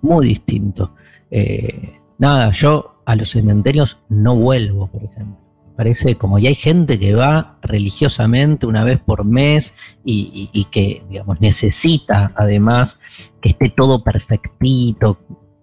muy 0.00 0.28
distinto. 0.28 0.94
Eh, 1.30 1.98
nada, 2.18 2.50
yo 2.52 3.02
a 3.04 3.16
los 3.16 3.30
cementerios 3.30 3.98
no 4.08 4.36
vuelvo, 4.36 4.86
por 4.86 5.04
ejemplo. 5.04 5.41
Parece 5.76 6.16
como 6.16 6.38
ya 6.38 6.48
hay 6.50 6.54
gente 6.54 6.98
que 6.98 7.14
va 7.14 7.58
religiosamente 7.62 8.66
una 8.66 8.84
vez 8.84 9.00
por 9.00 9.24
mes 9.24 9.72
y, 10.04 10.50
y, 10.52 10.60
y 10.60 10.64
que, 10.66 11.02
digamos, 11.08 11.40
necesita 11.40 12.32
además 12.36 12.98
que 13.40 13.50
esté 13.50 13.70
todo 13.70 14.04
perfectito. 14.04 15.18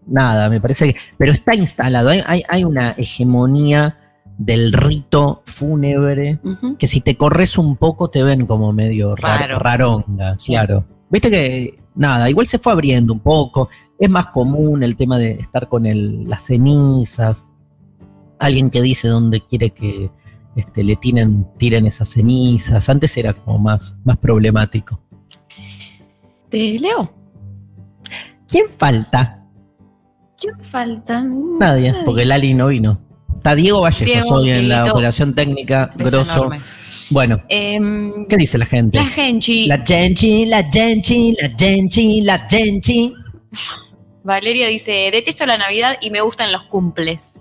Nada, 0.07 0.49
me 0.49 0.59
parece 0.59 0.93
que. 0.93 0.99
Pero 1.17 1.31
está 1.31 1.53
instalado, 1.53 2.09
hay, 2.09 2.23
hay, 2.25 2.43
hay 2.49 2.63
una 2.63 2.91
hegemonía 2.97 3.97
del 4.39 4.71
rito 4.71 5.43
fúnebre 5.45 6.39
uh 6.43 6.49
-huh. 6.49 6.77
que 6.77 6.87
si 6.87 7.01
te 7.01 7.17
corres 7.17 7.57
un 7.57 7.75
poco 7.75 8.09
te 8.09 8.23
ven 8.23 8.45
como 8.47 8.71
medio 8.71 9.13
Raro. 9.15 9.59
raronga, 9.59 10.37
claro. 10.37 10.85
Viste 11.09 11.29
que, 11.29 11.79
nada, 11.93 12.29
igual 12.29 12.47
se 12.47 12.57
fue 12.57 12.71
abriendo 12.71 13.11
un 13.13 13.19
poco. 13.19 13.67
Es 13.99 14.09
más 14.09 14.27
común 14.27 14.81
el 14.81 14.95
tema 14.95 15.17
de 15.17 15.31
estar 15.31 15.67
con 15.67 15.85
el, 15.85 16.27
las 16.29 16.45
cenizas. 16.45 17.48
Alguien 18.39 18.69
que 18.69 18.81
dice 18.81 19.07
dónde 19.07 19.41
quiere 19.41 19.69
que 19.71 20.09
este, 20.55 20.83
le 20.83 20.95
tiren, 20.95 21.45
tiren 21.57 21.85
esas 21.85 22.09
cenizas. 22.09 22.89
Antes 22.89 23.15
era 23.17 23.33
como 23.33 23.59
más, 23.59 23.95
más 24.03 24.17
problemático. 24.17 25.01
¿Te 26.49 26.79
leo? 26.79 27.13
¿Quién 28.47 28.65
falta? 28.77 29.45
¿Quién 30.39 30.59
falta? 30.71 31.23
Nadie, 31.59 31.93
porque 32.05 32.25
Lali 32.25 32.53
no 32.53 32.67
vino. 32.67 32.99
Está 33.37 33.55
Diego 33.55 33.81
Vallejo 33.81 34.05
Diego, 34.05 34.35
hoy 34.35 34.49
en 34.51 34.69
la 34.69 34.91
operación 34.91 35.33
técnica, 35.35 35.91
Beso 35.95 36.09
grosso. 36.11 36.31
enorme. 36.33 36.59
Bueno, 37.11 37.41
Em, 37.49 38.25
¿qué 38.27 38.37
dice 38.37 38.57
la 38.57 38.65
gente? 38.65 38.97
la 38.97 39.05
Genchi. 39.05 39.65
La 39.67 39.79
Genchi, 39.85 40.45
la 40.45 40.63
Genchi, 40.71 41.35
la 41.41 41.49
Genchi, 41.57 42.21
la 42.21 42.47
Genchi. 42.49 43.13
Valeria 44.23 44.67
dice, 44.67 45.09
detesto 45.11 45.45
la 45.45 45.57
Navidad 45.57 45.97
y 46.01 46.09
me 46.11 46.21
gustan 46.21 46.51
los 46.51 46.63
cumples. 46.63 47.38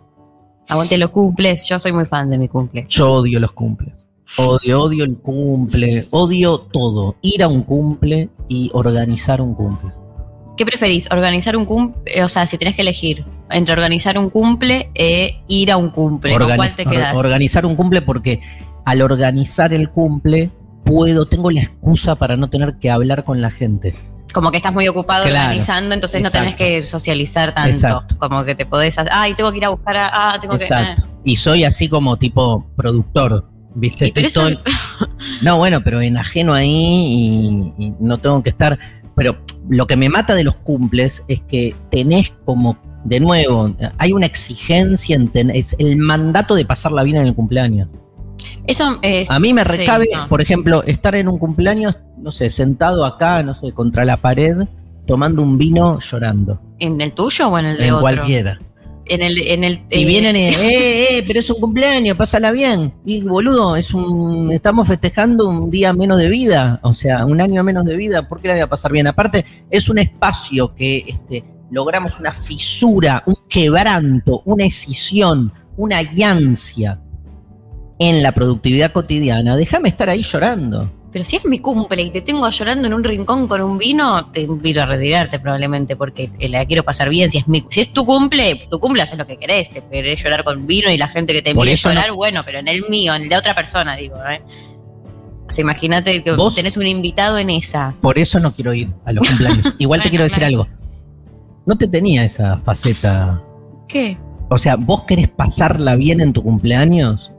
Aguante 0.68 0.98
los 0.98 1.10
cumples, 1.10 1.64
yo 1.66 1.78
soy 1.78 1.92
muy 1.92 2.04
fan 2.06 2.28
de 2.30 2.38
mi 2.38 2.48
cumple. 2.48 2.86
Yo 2.88 3.10
odio 3.12 3.40
los 3.40 3.52
cumples. 3.52 4.06
Odio, 4.36 4.82
odio 4.82 5.04
el 5.04 5.16
cumple, 5.16 6.06
odio 6.10 6.58
todo. 6.60 7.16
Ir 7.22 7.42
a 7.42 7.48
un 7.48 7.62
cumple 7.62 8.28
y 8.48 8.70
organizar 8.74 9.40
un 9.40 9.54
cumple. 9.54 9.90
¿Qué 10.58 10.66
preferís? 10.66 11.08
¿Organizar 11.10 11.56
un 11.56 11.64
cumple? 11.64 12.22
O 12.22 12.28
sea, 12.28 12.46
si 12.46 12.58
tenés 12.58 12.74
que 12.74 12.82
elegir 12.82 13.24
entre 13.50 13.72
organizar 13.72 14.18
un 14.18 14.28
cumple 14.28 14.90
e 14.94 15.40
ir 15.48 15.72
a 15.72 15.78
un 15.78 15.88
cumple, 15.90 16.36
¿con 16.36 16.54
cuál 16.56 16.76
te 16.76 16.84
quedás? 16.84 17.14
or- 17.14 17.24
organizar 17.24 17.64
un 17.64 17.74
cumple 17.76 18.02
porque 18.02 18.40
al 18.84 19.00
organizar 19.00 19.72
el 19.72 19.88
cumple 19.90 20.50
puedo, 20.84 21.24
tengo 21.26 21.50
la 21.50 21.60
excusa 21.60 22.14
para 22.16 22.36
no 22.36 22.50
tener 22.50 22.78
que 22.78 22.90
hablar 22.90 23.24
con 23.24 23.40
la 23.40 23.50
gente. 23.50 23.94
Como 24.32 24.50
que 24.50 24.58
estás 24.58 24.74
muy 24.74 24.86
ocupado 24.88 25.24
Claro, 25.24 25.46
organizando, 25.46 25.94
entonces 25.94 26.22
no 26.22 26.30
tenés 26.30 26.54
que 26.54 26.82
socializar 26.84 27.54
tanto. 27.54 27.70
Exacto. 27.70 28.16
Como 28.18 28.44
que 28.44 28.54
te 28.54 28.66
podés. 28.66 28.98
hacer, 28.98 29.10
Ay, 29.14 29.34
tengo 29.34 29.50
que 29.50 29.58
ir 29.58 29.64
a 29.64 29.70
buscar 29.70 29.96
a. 29.96 30.32
Ah, 30.32 30.38
tengo 30.40 30.54
Exacto. 30.54 31.02
que. 31.24 31.30
Y 31.32 31.36
soy 31.36 31.64
así 31.64 31.88
como 31.88 32.16
tipo 32.18 32.66
productor, 32.76 33.48
¿viste? 33.74 34.08
Y 34.08 34.12
pero 34.12 34.26
eso- 34.28 34.48
No, 35.42 35.56
bueno, 35.58 35.80
pero 35.82 36.00
enajeno 36.00 36.52
ahí 36.54 37.72
y, 37.78 37.84
y 37.86 37.94
no 38.00 38.18
tengo 38.18 38.42
que 38.42 38.50
estar. 38.50 38.78
Pero 39.16 39.36
lo 39.68 39.86
que 39.86 39.96
me 39.96 40.08
mata 40.08 40.34
de 40.34 40.44
los 40.44 40.56
cumples 40.56 41.24
es 41.26 41.40
que 41.42 41.74
tenés 41.90 42.32
como, 42.44 42.78
de 43.04 43.18
nuevo, 43.20 43.74
hay 43.98 44.12
una 44.12 44.26
exigencia 44.26 45.16
en 45.16 45.28
tener, 45.28 45.56
es 45.56 45.74
el 45.78 45.96
mandato 45.96 46.54
de 46.54 46.64
pasarla 46.64 47.02
bien 47.02 47.16
en 47.16 47.26
el 47.26 47.34
cumpleaños. 47.34 47.88
Eso 48.66 48.98
es. 49.02 49.28
A 49.30 49.40
mí 49.40 49.52
me 49.52 49.64
sí, 49.64 49.70
recabe, 49.72 50.06
no. 50.14 50.28
por 50.28 50.40
ejemplo, 50.40 50.84
estar 50.84 51.14
en 51.16 51.26
un 51.28 51.38
cumpleaños, 51.38 51.98
no 52.20 52.32
sé, 52.32 52.50
sentado 52.50 53.04
acá, 53.04 53.42
no 53.42 53.54
sé, 53.54 53.72
contra 53.72 54.04
la 54.04 54.16
pared, 54.16 54.56
tomando 55.06 55.42
un 55.42 55.58
vino, 55.58 55.98
llorando. 56.00 56.60
¿En 56.78 57.00
el 57.00 57.12
tuyo 57.12 57.48
o 57.48 57.58
en 57.58 57.66
el 57.66 57.78
de 57.78 57.86
en 57.86 57.90
otro? 57.94 58.00
cualquiera. 58.02 58.58
En 59.06 59.22
el, 59.22 59.38
en 59.38 59.64
el, 59.64 59.80
Y 59.90 60.02
eh, 60.02 60.04
vienen, 60.04 60.36
y, 60.36 60.38
eh, 60.48 61.18
eh, 61.18 61.24
pero 61.26 61.40
es 61.40 61.48
un 61.48 61.60
cumpleaños, 61.60 62.16
pásala 62.16 62.50
bien. 62.50 62.92
Y 63.06 63.22
boludo, 63.22 63.76
es 63.76 63.94
un, 63.94 64.52
estamos 64.52 64.86
festejando 64.86 65.48
un 65.48 65.70
día 65.70 65.92
menos 65.94 66.18
de 66.18 66.28
vida, 66.28 66.78
o 66.82 66.92
sea, 66.92 67.24
un 67.24 67.40
año 67.40 67.64
menos 67.64 67.84
de 67.84 67.96
vida, 67.96 68.28
¿por 68.28 68.40
qué 68.40 68.48
la 68.48 68.54
voy 68.54 68.62
a 68.62 68.68
pasar 68.68 68.92
bien? 68.92 69.06
Aparte, 69.06 69.44
es 69.70 69.88
un 69.88 69.98
espacio 69.98 70.74
que 70.74 71.04
este, 71.06 71.44
logramos 71.70 72.18
una 72.18 72.32
fisura, 72.32 73.22
un 73.26 73.36
quebranto, 73.48 74.42
una 74.44 74.64
escisión, 74.64 75.52
una 75.76 75.98
allancia 75.98 77.00
en 77.98 78.22
la 78.22 78.32
productividad 78.32 78.92
cotidiana. 78.92 79.56
Déjame 79.56 79.88
estar 79.88 80.08
ahí 80.08 80.22
llorando. 80.22 80.97
Pero 81.10 81.24
si 81.24 81.36
es 81.36 81.46
mi 81.46 81.58
cumple 81.60 82.02
y 82.02 82.10
te 82.10 82.20
tengo 82.20 82.48
llorando 82.50 82.86
en 82.86 82.92
un 82.92 83.02
rincón 83.02 83.48
con 83.48 83.62
un 83.62 83.78
vino, 83.78 84.26
te 84.30 84.42
invito 84.42 84.82
a 84.82 84.86
retirarte 84.86 85.38
probablemente 85.38 85.96
porque 85.96 86.30
eh, 86.38 86.48
la 86.50 86.66
quiero 86.66 86.82
pasar 86.84 87.08
bien. 87.08 87.30
Si 87.30 87.38
es 87.38 87.48
mi, 87.48 87.64
si 87.70 87.80
es 87.80 87.92
tu 87.92 88.04
cumple, 88.04 88.66
tu 88.70 88.78
cumple 88.78 89.02
haces 89.02 89.18
lo 89.18 89.26
que 89.26 89.38
querés. 89.38 89.70
Te 89.70 89.82
querés 89.90 90.22
llorar 90.22 90.44
con 90.44 90.66
vino 90.66 90.90
y 90.90 90.98
la 90.98 91.08
gente 91.08 91.32
que 91.32 91.40
te 91.40 91.54
mire 91.54 91.76
llorar, 91.76 92.08
no- 92.08 92.16
bueno, 92.16 92.42
pero 92.44 92.58
en 92.58 92.68
el 92.68 92.84
mío, 92.90 93.14
en 93.14 93.22
el 93.22 93.28
de 93.30 93.36
otra 93.36 93.54
persona, 93.54 93.96
digo, 93.96 94.16
¿eh? 94.30 94.42
O 95.48 95.50
sea, 95.52 95.62
imagínate 95.62 96.22
que 96.22 96.32
Vos- 96.32 96.54
tenés 96.54 96.76
un 96.76 96.86
invitado 96.86 97.38
en 97.38 97.48
esa. 97.48 97.94
Por 98.02 98.18
eso 98.18 98.38
no 98.38 98.54
quiero 98.54 98.74
ir 98.74 98.90
a 99.06 99.12
los 99.12 99.26
cumpleaños. 99.26 99.74
Igual 99.78 100.02
te 100.02 100.10
quiero 100.10 100.24
decir 100.24 100.40
claro. 100.40 100.62
algo. 100.62 100.68
No 101.64 101.76
te 101.78 101.88
tenía 101.88 102.22
esa 102.24 102.58
faceta. 102.58 103.42
¿Qué? 103.88 104.18
O 104.50 104.58
sea, 104.58 104.76
vos 104.76 105.04
querés 105.04 105.28
pasarla 105.28 105.96
bien 105.96 106.20
en 106.20 106.34
tu 106.34 106.42
cumpleaños 106.42 107.30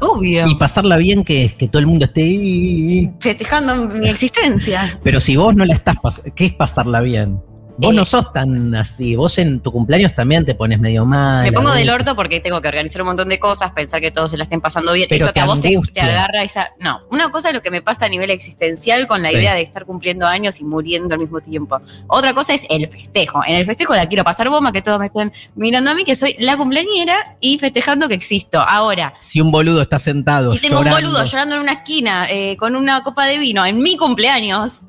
Obvio. 0.00 0.46
y 0.48 0.54
pasarla 0.56 0.96
bien 0.96 1.24
que 1.24 1.44
es 1.44 1.54
que 1.54 1.68
todo 1.68 1.80
el 1.80 1.86
mundo 1.86 2.04
esté 2.04 2.22
ahí. 2.22 3.10
Festejando 3.20 3.74
mi 3.88 4.08
existencia. 4.08 4.98
Pero 5.02 5.20
si 5.20 5.36
vos 5.36 5.54
no 5.56 5.64
la 5.64 5.74
estás 5.74 5.96
pas- 5.96 6.22
¿qué 6.34 6.46
es 6.46 6.52
pasarla 6.52 7.00
bien? 7.00 7.40
Vos 7.78 7.92
Eh, 7.92 7.96
no 7.96 8.04
sos 8.04 8.32
tan 8.32 8.74
así. 8.74 9.14
Vos 9.16 9.38
en 9.38 9.60
tu 9.60 9.70
cumpleaños 9.72 10.14
también 10.14 10.44
te 10.44 10.54
pones 10.54 10.80
medio 10.80 11.04
mal. 11.04 11.44
Me 11.44 11.52
pongo 11.52 11.72
del 11.72 11.88
orto 11.90 12.16
porque 12.16 12.40
tengo 12.40 12.60
que 12.60 12.68
organizar 12.68 13.02
un 13.02 13.06
montón 13.08 13.28
de 13.28 13.38
cosas, 13.38 13.70
pensar 13.72 14.00
que 14.00 14.10
todos 14.10 14.30
se 14.30 14.36
la 14.36 14.42
estén 14.44 14.60
pasando 14.60 14.92
bien. 14.92 15.06
Pero 15.08 15.24
Eso 15.26 15.32
que 15.32 15.40
a 15.40 15.44
vos 15.46 15.60
te, 15.60 15.78
te 15.94 16.00
agarra 16.00 16.42
esa. 16.42 16.72
No, 16.80 17.00
una 17.10 17.30
cosa 17.30 17.48
es 17.48 17.54
lo 17.54 17.62
que 17.62 17.70
me 17.70 17.80
pasa 17.80 18.06
a 18.06 18.08
nivel 18.08 18.30
existencial 18.30 19.06
con 19.06 19.22
la 19.22 19.28
Sí. 19.30 19.36
idea 19.36 19.54
de 19.54 19.62
estar 19.62 19.84
cumpliendo 19.86 20.26
años 20.26 20.58
y 20.60 20.64
muriendo 20.64 21.14
al 21.14 21.20
mismo 21.20 21.40
tiempo. 21.40 21.80
Otra 22.08 22.34
cosa 22.34 22.52
es 22.54 22.62
el 22.68 22.88
festejo. 22.88 23.42
En 23.46 23.54
el 23.54 23.64
festejo 23.64 23.94
la 23.94 24.06
quiero 24.08 24.24
pasar 24.24 24.48
bomba, 24.48 24.72
que 24.72 24.82
todos 24.82 24.98
me 24.98 25.06
estén 25.06 25.32
mirando 25.54 25.90
a 25.90 25.94
mí, 25.94 26.04
que 26.04 26.16
soy 26.16 26.34
la 26.38 26.56
cumpleañera 26.56 27.36
y 27.40 27.58
festejando 27.58 28.08
que 28.08 28.14
existo. 28.14 28.60
Ahora, 28.60 29.14
Si 29.20 29.40
un 29.40 29.52
boludo 29.52 29.82
está 29.82 29.98
sentado. 30.00 30.50
si 30.50 30.58
tengo 30.58 30.78
llorando, 30.78 30.96
un 30.98 31.04
boludo 31.12 31.24
llorando 31.24 31.54
en 31.54 31.60
una 31.60 31.72
esquina 31.74 32.26
eh, 32.28 32.56
con 32.56 32.74
una 32.74 33.02
copa 33.04 33.24
de 33.26 33.38
vino 33.38 33.64
en 33.64 33.80
mi 33.82 33.96
cumpleaños, 33.96 34.82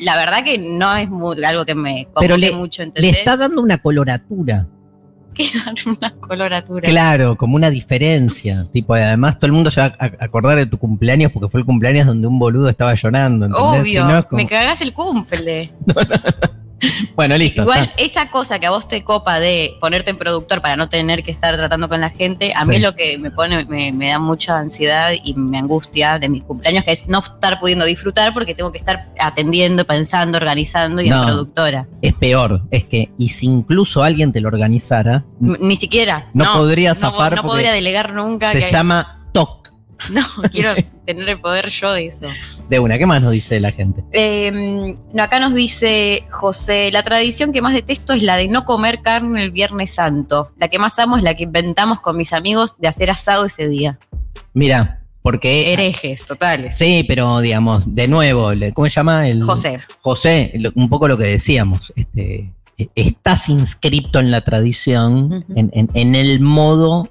la 0.00 0.16
verdad 0.16 0.44
que 0.44 0.58
no 0.58 0.94
es 0.96 1.08
muy- 1.08 1.42
algo 1.44 1.64
que 1.64 1.74
me 1.74 2.08
Pero 2.18 2.36
le- 2.36 2.52
mucho, 2.52 2.82
Le 2.94 3.08
está 3.10 3.36
dando 3.36 3.60
una 3.62 3.78
coloratura. 3.78 4.66
Quedan 5.36 5.74
una 5.86 6.14
coloratura. 6.14 6.88
Claro, 6.88 7.36
como 7.36 7.56
una 7.56 7.68
diferencia. 7.68 8.66
Tipo, 8.72 8.94
además 8.94 9.38
todo 9.38 9.46
el 9.46 9.52
mundo 9.52 9.70
se 9.70 9.80
va 9.82 9.94
a 9.98 10.10
acordar 10.20 10.56
de 10.56 10.64
tu 10.66 10.78
cumpleaños 10.78 11.30
porque 11.30 11.48
fue 11.50 11.60
el 11.60 11.66
cumpleaños 11.66 12.06
donde 12.06 12.26
un 12.26 12.38
boludo 12.38 12.68
estaba 12.70 12.94
llorando. 12.94 13.46
¿entendés? 13.46 13.84
Si 13.84 13.98
Obvio, 13.98 14.04
no, 14.06 14.18
es 14.18 14.24
como- 14.26 14.36
me 14.42 14.46
cagás 14.48 14.80
el 14.80 14.92
cumple. 14.94 15.72
Bueno, 17.14 17.38
listo. 17.38 17.62
Igual 17.62 17.80
está. 17.96 18.02
esa 18.02 18.30
cosa 18.30 18.58
que 18.58 18.66
a 18.66 18.70
vos 18.70 18.86
te 18.86 19.02
copa 19.02 19.40
de 19.40 19.76
ponerte 19.80 20.10
en 20.10 20.18
productor 20.18 20.60
para 20.60 20.76
no 20.76 20.88
tener 20.90 21.22
que 21.22 21.30
estar 21.30 21.56
tratando 21.56 21.88
con 21.88 22.00
la 22.02 22.10
gente, 22.10 22.52
a 22.54 22.64
mí 22.64 22.70
Sí. 22.70 22.76
es 22.76 22.82
lo 22.82 22.94
que 22.94 23.16
me 23.18 23.30
pone, 23.30 23.64
me, 23.64 23.92
me 23.92 24.08
da 24.08 24.18
mucha 24.18 24.58
ansiedad 24.58 25.12
y 25.24 25.32
me 25.34 25.58
angustia 25.58 26.18
de 26.18 26.28
mis 26.28 26.42
cumpleaños, 26.42 26.84
que 26.84 26.92
es 26.92 27.08
no 27.08 27.20
estar 27.20 27.58
pudiendo 27.60 27.84
disfrutar 27.86 28.34
porque 28.34 28.54
tengo 28.54 28.72
que 28.72 28.78
estar 28.78 29.08
atendiendo, 29.18 29.86
pensando, 29.86 30.36
organizando 30.36 31.00
y 31.00 31.08
No. 31.08 31.20
en 31.20 31.24
productora. 31.26 31.86
Es 32.02 32.12
peor, 32.14 32.62
es 32.70 32.84
que, 32.84 33.10
y 33.18 33.28
si 33.28 33.46
incluso 33.46 34.02
alguien 34.02 34.32
te 34.32 34.40
lo 34.42 34.48
organizara, 34.48 35.24
M- 35.40 35.58
Ni 35.60 35.76
siquiera. 35.76 36.28
No 36.34 36.52
podría 36.52 36.94
zafar 36.94 37.36
No, 37.36 37.42
podría 37.42 37.72
delegar 37.72 38.12
nunca. 38.12 38.52
se 38.52 38.60
que- 38.60 38.70
llama 38.70 39.26
TOC. 39.32 39.72
No, 40.10 40.22
quiero 40.52 40.74
tener 41.06 41.28
el 41.28 41.40
poder 41.40 41.68
yo 41.70 41.92
de 41.92 42.06
eso. 42.06 42.26
De 42.68 42.78
una, 42.78 42.98
¿qué 42.98 43.06
más 43.06 43.22
nos 43.22 43.32
dice 43.32 43.60
la 43.60 43.70
gente? 43.70 44.02
Eh, 44.12 44.50
no, 45.14 45.22
acá 45.22 45.38
nos 45.40 45.54
dice 45.54 46.24
José, 46.30 46.90
la 46.92 47.02
tradición 47.02 47.52
que 47.52 47.62
más 47.62 47.72
detesto 47.74 48.12
es 48.12 48.22
la 48.22 48.36
de 48.36 48.48
no 48.48 48.64
comer 48.64 49.00
carne 49.02 49.42
el 49.42 49.50
Viernes 49.52 49.94
Santo. 49.94 50.50
La 50.58 50.68
que 50.68 50.78
más 50.78 50.98
amo 50.98 51.16
es 51.16 51.22
la 51.22 51.34
que 51.34 51.44
inventamos 51.44 52.00
con 52.00 52.16
mis 52.16 52.32
amigos 52.32 52.76
de 52.78 52.88
hacer 52.88 53.08
asado 53.10 53.44
ese 53.46 53.68
día. 53.68 53.98
Mira, 54.52 55.00
porque... 55.22 55.72
Herejes, 55.72 56.24
totales. 56.26 56.76
Sí, 56.76 57.04
pero 57.06 57.40
digamos, 57.40 57.94
de 57.94 58.08
nuevo, 58.08 58.50
¿cómo 58.74 58.86
se 58.86 58.90
llama? 58.90 59.28
El, 59.28 59.42
José, 59.42 59.80
José, 60.00 60.52
un 60.74 60.88
poco 60.88 61.08
lo 61.08 61.16
que 61.16 61.24
decíamos, 61.24 61.92
este, 61.96 62.52
eh, 62.78 62.88
estás 62.94 63.48
inscripto 63.48 64.18
en 64.20 64.30
la 64.30 64.42
tradición, 64.42 65.44
en- 65.54 65.70
en 65.94 66.14
el 66.14 66.40
modo 66.40 67.08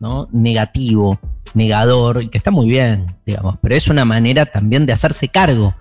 ¿no? 0.00 0.28
negativo, 0.32 1.20
negador, 1.54 2.22
y 2.22 2.28
que 2.28 2.38
está 2.38 2.50
muy 2.50 2.68
bien, 2.68 3.14
digamos, 3.26 3.56
pero 3.62 3.74
es 3.76 3.88
una 3.88 4.04
manera 4.04 4.46
también 4.46 4.86
de 4.86 4.92
hacerse 4.92 5.28
cargo 5.28 5.74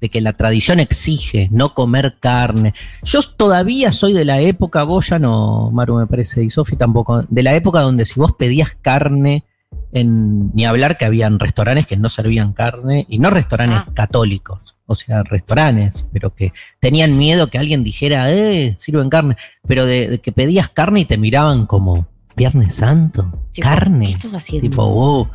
de 0.00 0.08
que 0.08 0.20
la 0.20 0.32
tradición 0.32 0.80
exige 0.80 1.48
no 1.52 1.74
comer 1.74 2.16
carne. 2.20 2.74
Yo 3.04 3.22
todavía 3.22 3.92
soy 3.92 4.12
de 4.12 4.24
la 4.24 4.40
época, 4.40 4.82
vos 4.82 5.08
ya 5.08 5.18
no, 5.18 5.70
Maru 5.72 5.96
me 5.96 6.06
parece, 6.06 6.42
y 6.42 6.50
Sofi 6.50 6.76
tampoco, 6.76 7.22
de 7.28 7.42
la 7.42 7.54
época 7.54 7.80
donde 7.80 8.04
si 8.04 8.18
vos 8.18 8.32
pedías 8.32 8.76
carne, 8.82 9.44
en, 9.92 10.52
ni 10.54 10.66
hablar 10.66 10.98
que 10.98 11.04
habían 11.04 11.38
restaurantes 11.38 11.86
que 11.86 11.96
no 11.96 12.08
servían 12.08 12.52
carne, 12.52 13.06
y 13.08 13.18
no 13.18 13.30
restaurantes 13.30 13.78
Ah. 13.78 13.92
católicos, 13.94 14.74
o 14.86 14.94
sea, 14.96 15.22
restaurantes, 15.22 16.04
pero 16.12 16.34
que 16.34 16.52
tenían 16.80 17.16
miedo 17.16 17.46
que 17.46 17.58
alguien 17.58 17.84
dijera, 17.84 18.30
eh, 18.32 18.74
sirven 18.78 19.08
carne, 19.08 19.36
pero 19.66 19.86
de, 19.86 20.08
de 20.08 20.18
que 20.18 20.32
pedías 20.32 20.68
carne 20.68 21.00
y 21.00 21.04
te 21.04 21.16
miraban 21.16 21.66
como, 21.66 22.08
Viernes 22.36 22.76
Santo, 22.76 23.30
tipo, 23.52 23.68
carne. 23.68 24.06
¿Qué 24.06 24.12
estás 24.12 24.34
haciendo? 24.34 24.68
Tipo, 24.68 24.88
wow. 24.88 25.28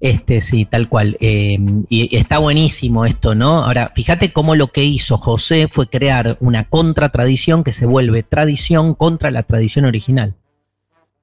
Este, 0.00 0.40
sí, 0.40 0.64
tal 0.64 0.88
cual. 0.88 1.16
Eh, 1.20 1.58
y 1.88 2.16
está 2.16 2.38
buenísimo 2.38 3.04
esto, 3.04 3.34
¿no? 3.34 3.64
Ahora, 3.64 3.92
fíjate 3.94 4.32
cómo 4.32 4.54
lo 4.54 4.68
que 4.68 4.82
hizo 4.82 5.18
José 5.18 5.68
fue 5.68 5.88
crear 5.88 6.38
una 6.40 6.68
contratradición 6.68 7.62
que 7.64 7.72
se 7.72 7.86
vuelve 7.86 8.22
tradición 8.22 8.94
contra 8.94 9.30
la 9.30 9.42
tradición 9.42 9.84
original. 9.84 10.34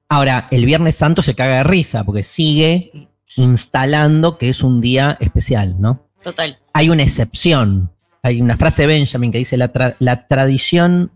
Ahora, 0.08 0.48
el 0.50 0.64
Viernes 0.64 0.96
Santo 0.96 1.22
se 1.22 1.34
caga 1.34 1.56
de 1.56 1.64
risa 1.64 2.04
porque 2.04 2.22
sigue 2.22 3.08
instalando 3.36 4.38
que 4.38 4.48
es 4.48 4.62
un 4.62 4.80
día 4.80 5.16
especial, 5.20 5.76
¿no? 5.80 6.06
Total. 6.22 6.58
Hay 6.72 6.88
una 6.88 7.02
excepción. 7.02 7.90
Hay 8.22 8.40
una 8.40 8.56
frase 8.56 8.82
de 8.82 8.88
Benjamin 8.88 9.30
que 9.30 9.38
dice 9.38 9.56
la, 9.56 9.72
tra- 9.72 9.96
la 9.98 10.26
tradición 10.26 11.10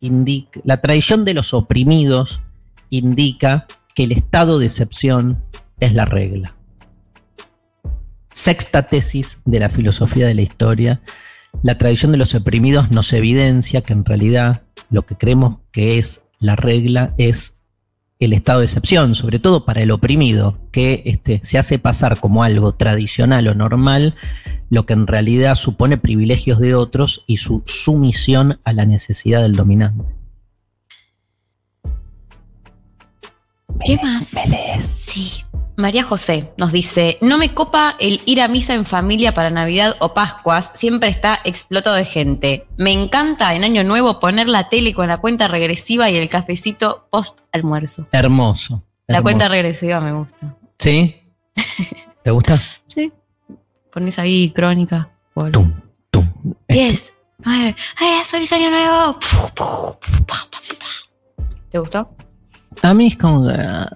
indica, 0.00 0.60
la 0.64 0.80
tradición 0.80 1.24
de 1.24 1.34
los 1.34 1.54
oprimidos 1.54 2.40
indica 2.90 3.66
que 3.94 4.04
el 4.04 4.12
estado 4.12 4.58
de 4.58 4.66
excepción 4.66 5.38
es 5.80 5.94
la 5.94 6.04
regla. 6.04 6.54
Sexta 8.32 8.84
tesis 8.84 9.40
de 9.44 9.60
la 9.60 9.68
filosofía 9.68 10.26
de 10.26 10.34
la 10.34 10.42
historia. 10.42 11.00
La 11.62 11.76
tradición 11.76 12.12
de 12.12 12.18
los 12.18 12.34
oprimidos 12.34 12.90
nos 12.90 13.12
evidencia 13.12 13.80
que 13.80 13.92
en 13.92 14.04
realidad 14.04 14.62
lo 14.90 15.02
que 15.02 15.16
creemos 15.16 15.58
que 15.72 15.98
es 15.98 16.22
la 16.38 16.56
regla 16.56 17.14
es 17.18 17.64
el 18.20 18.34
estado 18.34 18.60
de 18.60 18.66
excepción, 18.66 19.14
sobre 19.14 19.38
todo 19.38 19.64
para 19.64 19.80
el 19.80 19.90
oprimido, 19.90 20.58
que 20.72 21.02
este, 21.06 21.40
se 21.42 21.58
hace 21.58 21.78
pasar 21.78 22.20
como 22.20 22.44
algo 22.44 22.74
tradicional 22.74 23.48
o 23.48 23.54
normal, 23.54 24.14
lo 24.68 24.84
que 24.84 24.92
en 24.92 25.06
realidad 25.06 25.54
supone 25.54 25.96
privilegios 25.96 26.58
de 26.58 26.74
otros 26.74 27.22
y 27.26 27.38
su 27.38 27.62
sumisión 27.66 28.60
a 28.64 28.74
la 28.74 28.84
necesidad 28.84 29.42
del 29.42 29.56
dominante. 29.56 30.19
¿Qué 33.84 33.98
más? 34.02 34.34
Sí. 34.84 35.44
María 35.76 36.04
José 36.04 36.52
nos 36.58 36.72
dice, 36.72 37.18
no 37.22 37.38
me 37.38 37.54
copa 37.54 37.96
el 37.98 38.20
ir 38.26 38.42
a 38.42 38.48
misa 38.48 38.74
en 38.74 38.84
familia 38.84 39.32
para 39.32 39.50
Navidad 39.50 39.96
o 40.00 40.12
Pascuas, 40.12 40.72
siempre 40.74 41.08
está 41.08 41.40
explotado 41.44 41.96
de 41.96 42.04
gente. 42.04 42.66
Me 42.76 42.92
encanta 42.92 43.54
en 43.54 43.64
Año 43.64 43.82
Nuevo 43.82 44.20
poner 44.20 44.48
la 44.48 44.68
tele 44.68 44.92
con 44.92 45.08
la 45.08 45.18
cuenta 45.18 45.48
regresiva 45.48 46.10
y 46.10 46.16
el 46.16 46.28
cafecito 46.28 47.08
post 47.10 47.40
almuerzo. 47.52 48.06
Hermoso. 48.12 48.82
La 49.06 49.18
hermoso. 49.18 49.22
cuenta 49.22 49.48
regresiva 49.48 50.00
me 50.00 50.12
gusta. 50.12 50.54
¿Sí? 50.78 51.16
¿Te 52.22 52.30
gusta? 52.30 52.60
Sí. 52.88 53.10
Pones 53.90 54.18
ahí 54.18 54.50
crónica. 54.50 55.08
Hola. 55.34 55.52
Tum, 55.52 55.72
tum. 56.10 56.30
10, 56.68 57.14
9, 57.38 57.76
¡ay, 57.96 58.24
feliz 58.26 58.52
año 58.52 58.70
nuevo! 58.70 59.18
¿Te 61.70 61.78
gustó? 61.78 62.14
A 62.82 62.94
mí 62.94 63.08
es 63.08 63.16
como 63.16 63.46
ah, 63.48 63.90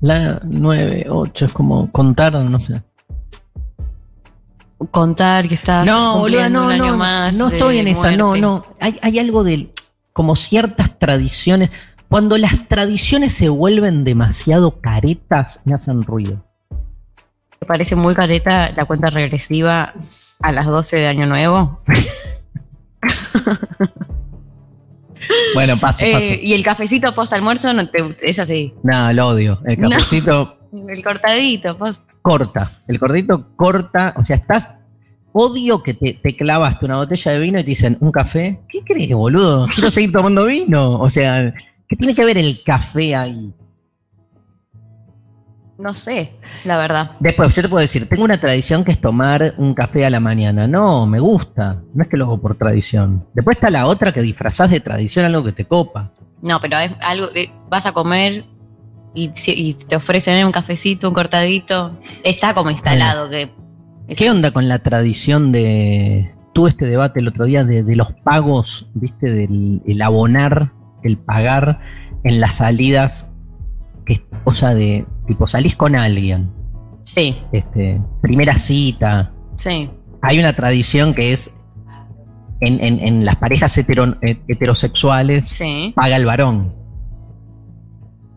la 0.00 0.40
9, 0.44 1.06
8, 1.08 1.46
es 1.46 1.52
como 1.52 1.90
contar, 1.90 2.32
no 2.34 2.60
sé. 2.60 2.82
Contar 4.90 5.48
que 5.48 5.54
estás 5.54 5.86
No, 5.86 6.14
cumpliendo 6.14 6.60
no, 6.60 6.66
un 6.66 6.72
año 6.72 6.86
no, 6.92 6.96
más. 6.96 7.36
no 7.36 7.48
estoy 7.48 7.78
en 7.78 7.88
esa, 7.88 8.10
no, 8.16 8.36
no. 8.36 8.64
Hay, 8.80 8.98
hay 9.02 9.18
algo 9.18 9.44
de 9.44 9.72
como 10.12 10.36
ciertas 10.36 10.98
tradiciones. 10.98 11.70
Cuando 12.08 12.36
las 12.36 12.68
tradiciones 12.68 13.32
se 13.32 13.48
vuelven 13.48 14.04
demasiado 14.04 14.80
caretas, 14.80 15.60
me 15.64 15.74
hacen 15.74 16.02
ruido. 16.02 16.44
¿Te 17.58 17.66
parece 17.66 17.94
muy 17.94 18.14
careta 18.14 18.72
la 18.72 18.84
cuenta 18.84 19.08
regresiva 19.08 19.92
a 20.40 20.52
las 20.52 20.66
12 20.66 20.96
de 20.96 21.06
año 21.06 21.26
nuevo? 21.26 21.78
Bueno, 25.54 25.76
paso, 25.76 26.04
Eh, 26.04 26.12
paso. 26.12 26.26
y 26.42 26.52
el 26.54 26.62
cafecito 26.64 27.14
post 27.14 27.32
almuerzo 27.32 27.72
no 27.72 27.88
te, 27.88 28.16
es 28.22 28.38
así. 28.38 28.74
No, 28.82 29.12
lo 29.12 29.28
odio. 29.28 29.60
El 29.66 29.80
No. 29.80 29.90
cafecito 29.90 30.58
El 30.88 31.02
cortadito, 31.04 31.76
post. 31.76 32.02
corta. 32.22 32.82
El 32.88 32.98
cortito 32.98 33.54
corta. 33.56 34.14
O 34.16 34.24
sea, 34.24 34.36
estás. 34.36 34.74
Odio 35.34 35.82
que 35.82 35.94
te, 35.94 36.12
te 36.14 36.36
clavaste 36.36 36.84
una 36.84 36.96
botella 36.98 37.32
de 37.32 37.38
vino 37.38 37.58
y 37.58 37.62
te 37.62 37.70
dicen, 37.70 37.96
¿un 38.00 38.10
café? 38.12 38.60
¿Qué 38.68 38.82
crees, 38.84 39.12
boludo? 39.14 39.66
Quiero 39.74 39.90
seguir 39.90 40.12
tomando 40.12 40.44
vino. 40.46 40.98
O 41.00 41.08
sea, 41.08 41.54
¿qué 41.88 41.96
tiene 41.96 42.14
que 42.14 42.24
ver 42.24 42.36
el 42.38 42.62
café 42.62 43.14
ahí? 43.14 43.50
No 45.82 45.94
sé, 45.94 46.34
la 46.64 46.78
verdad. 46.78 47.10
Después, 47.18 47.52
yo 47.56 47.60
te 47.62 47.68
puedo 47.68 47.80
decir, 47.80 48.08
tengo 48.08 48.22
una 48.22 48.38
tradición 48.38 48.84
que 48.84 48.92
es 48.92 49.00
tomar 49.00 49.54
un 49.56 49.74
café 49.74 50.06
a 50.06 50.10
la 50.10 50.20
mañana. 50.20 50.68
No, 50.68 51.06
me 51.06 51.18
gusta. 51.18 51.82
No 51.92 52.04
es 52.04 52.08
que 52.08 52.16
lo 52.16 52.26
hago 52.26 52.40
por 52.40 52.56
tradición. 52.56 53.26
Después 53.34 53.56
está 53.56 53.68
la 53.68 53.86
otra 53.86 54.12
que 54.12 54.20
disfrazás 54.22 54.70
de 54.70 54.78
tradición 54.78 55.24
algo 55.24 55.42
que 55.42 55.50
te 55.50 55.64
copa. 55.64 56.12
No, 56.40 56.60
pero 56.60 56.78
es 56.78 56.92
algo 57.00 57.30
que 57.32 57.50
vas 57.68 57.84
a 57.84 57.90
comer 57.90 58.44
y, 59.12 59.28
te 59.74 59.96
ofrecen 59.96 60.46
un 60.46 60.52
cafecito, 60.52 61.08
un 61.08 61.14
cortadito. 61.14 61.98
Está 62.22 62.54
como 62.54 62.70
instalado 62.70 63.28
que. 63.28 63.50
es- 64.06 64.16
¿Qué 64.16 64.30
onda 64.30 64.52
con 64.52 64.68
la 64.68 64.78
tradición 64.78 65.50
de... 65.50 66.32
Tuve 66.52 66.70
este 66.70 66.86
debate 66.86 67.18
el 67.18 67.26
otro 67.26 67.44
día 67.46 67.64
de, 67.64 67.82
de 67.82 67.96
los 67.96 68.12
pagos, 68.22 68.88
viste, 68.94 69.32
del 69.32 69.82
el 69.84 70.00
abonar, 70.02 70.70
el 71.02 71.18
pagar 71.18 71.80
en 72.22 72.40
las 72.40 72.56
salidas, 72.56 73.31
que 74.04 74.14
es 74.14 74.20
cosa 74.44 74.74
de, 74.74 75.04
tipo, 75.26 75.46
salís 75.46 75.76
con 75.76 75.96
alguien, 75.96 76.50
Sí, 77.04 77.36
este, 77.52 78.00
primera 78.20 78.54
cita, 78.58 79.32
sí. 79.56 79.90
hay 80.22 80.38
una 80.38 80.52
tradición 80.52 81.14
que 81.14 81.32
es 81.32 81.52
en, 82.60 82.82
en- 82.82 83.00
en 83.00 83.24
las 83.24 83.36
parejas 83.36 83.76
hetero- 83.76 84.16
eh, 84.22 84.40
heterosexuales 84.46 85.48
Sí. 85.48 85.92
paga 85.96 86.16
el 86.16 86.24
varón. 86.26 86.72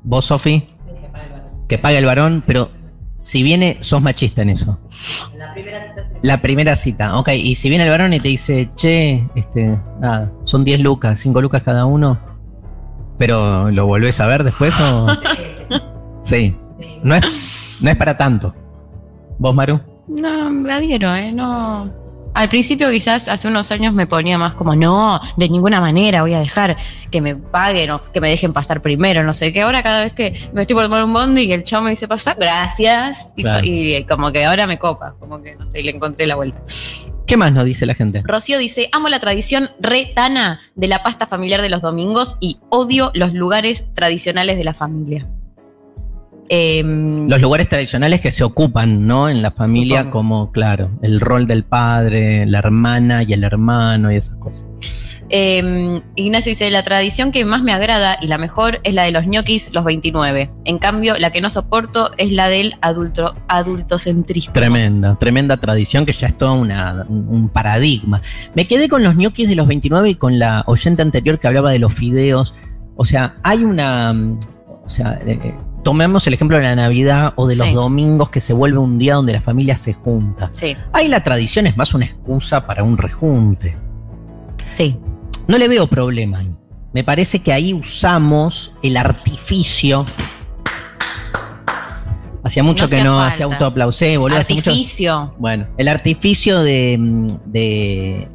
¿Vos, 0.03 0.26
Sofi? 0.26 0.68
Que 1.68 1.78
paga 1.78 1.97
el 1.99 2.05
varón, 2.05 2.43
pero 2.45 2.70
si 3.22 3.41
viene, 3.43 3.78
sos 3.82 4.01
machista 4.01 4.41
en 4.43 4.49
eso. 4.51 4.80
La 6.22 6.41
primera 6.41 6.76
cita, 6.76 7.18
ok. 7.18 7.30
Y 7.36 7.55
si 7.55 7.70
viene 7.70 7.84
el 7.86 7.89
varón 7.91 8.13
y 8.13 8.20
te 8.20 8.30
dice, 8.30 8.70
che, 8.76 9.28
este, 9.36 9.80
nada, 9.99 10.32
son 10.43 10.63
10 10.63 10.80
lucas, 10.80 11.20
5 11.20 11.41
lucas 11.41 11.61
cada 11.63 11.86
uno, 11.86 12.20
pero 13.18 13.70
¿lo 13.72 13.86
volvés 13.88 14.20
a 14.20 14.26
ver 14.28 14.43
después 14.43 14.74
o...? 14.80 15.07
Sí. 16.26 16.56
No 17.04 17.16
es, 17.16 17.22
no 17.80 17.90
es 17.90 17.96
para 17.96 18.18
tanto. 18.18 18.54
¿Vos, 19.38 19.54
Maru? 19.56 19.80
No, 20.08 20.50
me 20.50 20.74
adhiero, 20.74 21.14
¿eh? 21.16 21.32
No. 21.32 21.92
Al 22.34 22.50
principio, 22.50 22.92
quizás 22.92 23.30
hace 23.30 23.48
unos 23.48 23.72
años 23.72 23.94
me 23.94 24.08
ponía 24.08 24.38
más 24.38 24.56
como, 24.56 24.76
no, 24.76 25.22
de 25.38 25.48
ninguna 25.48 25.80
manera 25.80 26.22
voy 26.22 26.34
a 26.34 26.40
dejar 26.40 26.76
que 27.10 27.22
me 27.22 27.34
paguen 27.36 27.92
o 27.92 28.04
que 28.12 28.20
me 28.20 28.30
dejen 28.30 28.52
pasar 28.52 28.82
primero, 28.82 29.24
no 29.24 29.32
sé 29.34 29.54
qué. 29.54 29.62
Ahora, 29.62 29.82
cada 29.84 30.04
vez 30.04 30.12
que 30.14 30.50
me 30.54 30.62
estoy 30.64 30.74
por 30.76 30.84
tomar 30.84 31.04
un 31.06 31.14
bondi 31.14 31.44
y 31.44 31.54
el 31.54 31.64
chavo 31.64 31.86
me 31.86 31.92
dice 31.92 32.10
pasar, 32.10 32.36
gracias. 32.38 33.30
Y, 33.38 33.42
Claro. 33.44 33.62
y 33.66 34.04
como 34.04 34.34
que 34.34 34.44
ahora 34.44 34.68
me 34.68 34.78
copa, 34.78 35.16
como 35.18 35.42
que 35.42 35.56
no 35.56 35.66
sé, 35.68 35.82
le 35.82 35.92
encontré 35.92 36.28
la 36.28 36.36
vuelta. 36.36 36.60
¿Qué 37.26 37.38
más 37.38 37.54
nos 37.54 37.64
dice 37.66 37.86
la 37.86 37.94
gente? 37.96 38.22
Rocío 38.26 38.58
dice, 38.60 38.90
amo 38.92 39.08
la 39.08 39.20
tradición 39.20 39.70
retana 39.80 40.60
de 40.76 40.88
la 40.90 41.04
pasta 41.04 41.28
familiar 41.28 41.62
de 41.62 41.70
los 41.70 41.82
domingos 41.82 42.36
y 42.42 42.58
odio 42.70 43.12
los 43.14 43.34
lugares 43.34 43.86
tradicionales 43.94 44.58
de 44.58 44.64
la 44.66 44.74
familia. 44.74 45.26
Em, 46.50 47.28
Los 47.28 47.41
lugares 47.41 47.68
tradicionales 47.70 48.22
que 48.22 48.32
se 48.32 48.43
ocupan, 48.43 49.08
¿no? 49.08 49.30
En 49.30 49.41
la 49.41 49.52
familia, 49.52 50.00
Supongo. 50.00 50.12
como, 50.14 50.52
claro, 50.52 50.91
el 51.02 51.20
rol 51.20 51.48
del 51.48 51.64
padre, 51.64 52.46
la 52.46 52.60
hermana 52.60 53.24
y 53.24 53.34
el 53.34 53.43
hermano 53.43 54.12
y 54.12 54.18
esas 54.18 54.36
cosas. 54.38 54.66
Eh, 55.30 56.02
Ignacio 56.16 56.52
dice, 56.52 56.70
la 56.70 56.84
tradición 56.84 57.32
que 57.32 57.46
más 57.46 57.64
me 57.64 57.74
agrada 57.74 58.16
y 58.22 58.28
la 58.28 58.38
mejor 58.38 58.80
es 58.84 58.93
la 58.93 59.04
de 59.06 59.12
los 59.12 59.26
ñoquis 59.26 59.72
los 59.74 59.84
29. 59.84 60.52
En 60.66 60.78
cambio, 60.78 61.16
la 61.18 61.32
que 61.32 61.41
no 61.41 61.50
soporto 61.50 62.12
es 62.20 62.32
la 62.32 62.48
del 62.48 62.76
adulto, 62.82 63.36
adultocentrismo. 63.48 64.54
Tremenda, 64.54 65.18
tremenda 65.18 65.58
tradición 65.58 66.06
que 66.06 66.14
ya 66.14 66.28
es 66.28 66.38
todo 66.38 66.54
una- 66.54 67.08
un 67.10 67.50
paradigma. 67.50 68.22
Me 68.54 68.68
quedé 68.68 68.88
con 68.88 69.02
los 69.02 69.16
ñoquis 69.16 69.50
de 69.50 69.56
los 69.56 69.66
29 69.68 70.10
y 70.12 70.16
con 70.16 70.38
la 70.38 70.64
oyente 70.68 71.02
anterior 71.02 71.39
que 71.39 71.48
hablaba 71.48 71.72
de 71.72 71.80
los 71.80 71.91
fideos. 71.91 72.54
O 72.96 73.04
sea, 73.04 73.36
hay 73.41 73.64
una. 73.64 74.14
O 74.86 74.89
sea, 74.89 75.20
eh, 75.26 75.39
eh, 75.43 75.54
tomemos 75.86 76.26
el 76.26 76.34
ejemplo 76.34 76.58
de 76.58 76.64
la 76.64 76.76
Navidad 76.76 77.34
o 77.36 77.46
de 77.46 77.56
los 77.56 77.68
Sí. 77.68 77.74
domingos 77.74 78.32
que 78.32 78.42
se 78.42 78.54
vuelve 78.54 78.80
un 78.80 78.98
día 78.98 79.14
donde 79.14 79.34
la 79.34 79.40
familia 79.42 79.76
se 79.76 79.94
junta. 79.94 80.50
Sí, 80.52 80.76
Ahí 80.92 81.08
la 81.08 81.22
tradición 81.24 81.68
es 81.68 81.78
más 81.78 81.94
una 81.94 82.06
excusa 82.06 82.66
para 82.66 82.84
un 82.84 82.98
rejunte. 82.98 83.78
sí. 84.70 84.98
No 85.48 85.60
le 85.60 85.68
veo 85.68 85.86
problema 85.86 86.40
ahí. 86.40 86.52
Me 86.92 87.04
parece 87.04 87.38
que 87.44 87.54
ahí 87.54 87.72
usamos 87.72 88.74
el 88.82 88.98
artificio. 88.98 90.06
Hacía 92.44 92.64
mucho 92.64 92.86
No 92.86 92.90
que 92.90 93.04
no 93.04 93.16
falta. 93.18 93.28
hacía 93.28 93.46
autoaplausé, 93.46 94.18
boludo. 94.18 94.40
hace 94.40 94.56
mucho- 94.56 94.72
Artificio. 94.72 95.36
Bueno, 95.38 95.68
el 95.78 95.88
artificio 95.88 96.62
de, 96.62 96.98
mm, 97.00 97.28
de, 97.46 98.28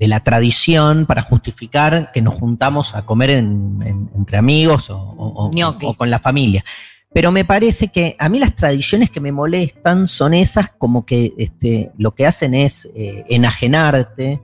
de- 0.00 0.08
la 0.08 0.20
tradición 0.20 1.06
para 1.06 1.22
justificar 1.22 2.10
que 2.12 2.22
nos 2.22 2.34
juntamos 2.34 2.94
a 2.96 3.02
comer 3.02 3.30
en- 3.30 3.82
en- 3.86 4.10
entre 4.16 4.38
amigos 4.38 4.88
o 4.90 5.94
con 5.94 6.10
la 6.10 6.18
familia. 6.18 6.64
Pero 7.12 7.32
me 7.32 7.44
parece 7.44 7.88
que 7.88 8.16
a 8.18 8.28
mí 8.28 8.38
las 8.38 8.54
tradiciones 8.56 9.10
que 9.10 9.20
me 9.20 9.30
molestan 9.32 10.08
son 10.08 10.32
esas 10.32 10.70
como 10.70 11.04
que 11.04 11.34
este, 11.38 11.90
lo 11.98 12.14
que 12.14 12.24
hacen 12.26 12.54
es 12.54 12.88
eh, 12.94 13.24
enajenarte, 13.28 14.40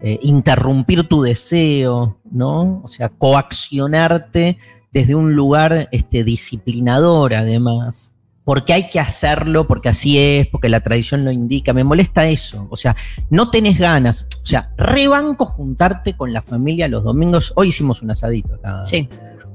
eh, 0.00 0.18
interrumpir 0.22 1.06
tu 1.06 1.22
deseo, 1.22 2.18
¿no? 2.30 2.80
O 2.84 2.88
sea, 2.88 3.08
coaccionarte 3.10 4.58
desde 4.92 5.14
un 5.14 5.34
lugar 5.34 5.88
este, 5.92 6.24
disciplinador 6.24 7.34
además 7.34 8.12
porque 8.48 8.72
hay 8.72 8.88
que 8.88 8.98
hacerlo, 8.98 9.66
porque 9.66 9.90
así 9.90 10.18
es, 10.18 10.46
porque 10.46 10.70
la 10.70 10.80
tradición 10.80 11.22
lo 11.22 11.30
indica. 11.30 11.74
Me 11.74 11.84
molesta 11.84 12.26
eso. 12.26 12.66
O 12.70 12.76
sea, 12.76 12.96
no 13.28 13.50
tenés 13.50 13.78
ganas. 13.78 14.26
O 14.42 14.46
sea, 14.46 14.70
rebanco 14.78 15.44
juntarte 15.44 16.16
con 16.16 16.32
la 16.32 16.40
familia 16.40 16.88
los 16.88 17.04
domingos. 17.04 17.52
Hoy 17.56 17.68
hicimos 17.68 18.00
un 18.00 18.10
asadito 18.10 18.54
acá 18.54 18.84
Sí, 18.86 19.06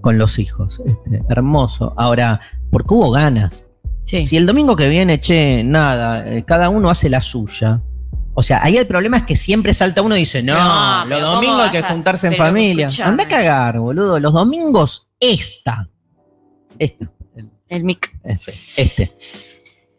con 0.01 0.19
los 0.19 0.37
hijos. 0.37 0.79
Este, 0.85 1.23
hermoso. 1.27 1.95
Ahora, 1.97 2.39
porque 2.69 2.93
hubo 2.93 3.09
ganas. 3.09 3.63
sí. 4.05 4.27
Si 4.27 4.37
el 4.37 4.45
domingo 4.45 4.75
que 4.75 4.87
viene, 4.87 5.19
che, 5.19 5.63
nada, 5.63 6.27
eh, 6.31 6.43
cada 6.45 6.69
uno 6.69 6.91
hace 6.91 7.09
la 7.09 7.19
suya. 7.19 7.81
O 8.35 8.43
sea, 8.43 8.59
ahí 8.63 8.77
el 8.77 8.85
problema 8.85 9.17
es 9.17 9.23
que 9.23 9.35
siempre 9.35 9.73
salta 9.73 10.03
uno 10.03 10.15
y 10.15 10.19
dice, 10.19 10.43
no, 10.43 10.53
No, 10.53 11.05
los 11.05 11.17
pero 11.17 11.19
¿cómo 11.25 11.35
domingos 11.37 11.61
hay 11.63 11.71
que 11.71 11.77
a- 11.79 11.89
juntarse 11.89 12.27
en 12.27 12.35
familia. 12.35 12.85
escuchame. 12.89 13.09
Anda 13.09 13.23
a 13.23 13.27
cagar, 13.27 13.79
boludo. 13.79 14.19
Los 14.19 14.33
domingos, 14.33 15.07
esta. 15.19 15.89
Esta. 16.77 17.09
El 17.73 17.83
mic. 17.83 18.15
Este. 18.23 18.53
este. 18.77 19.11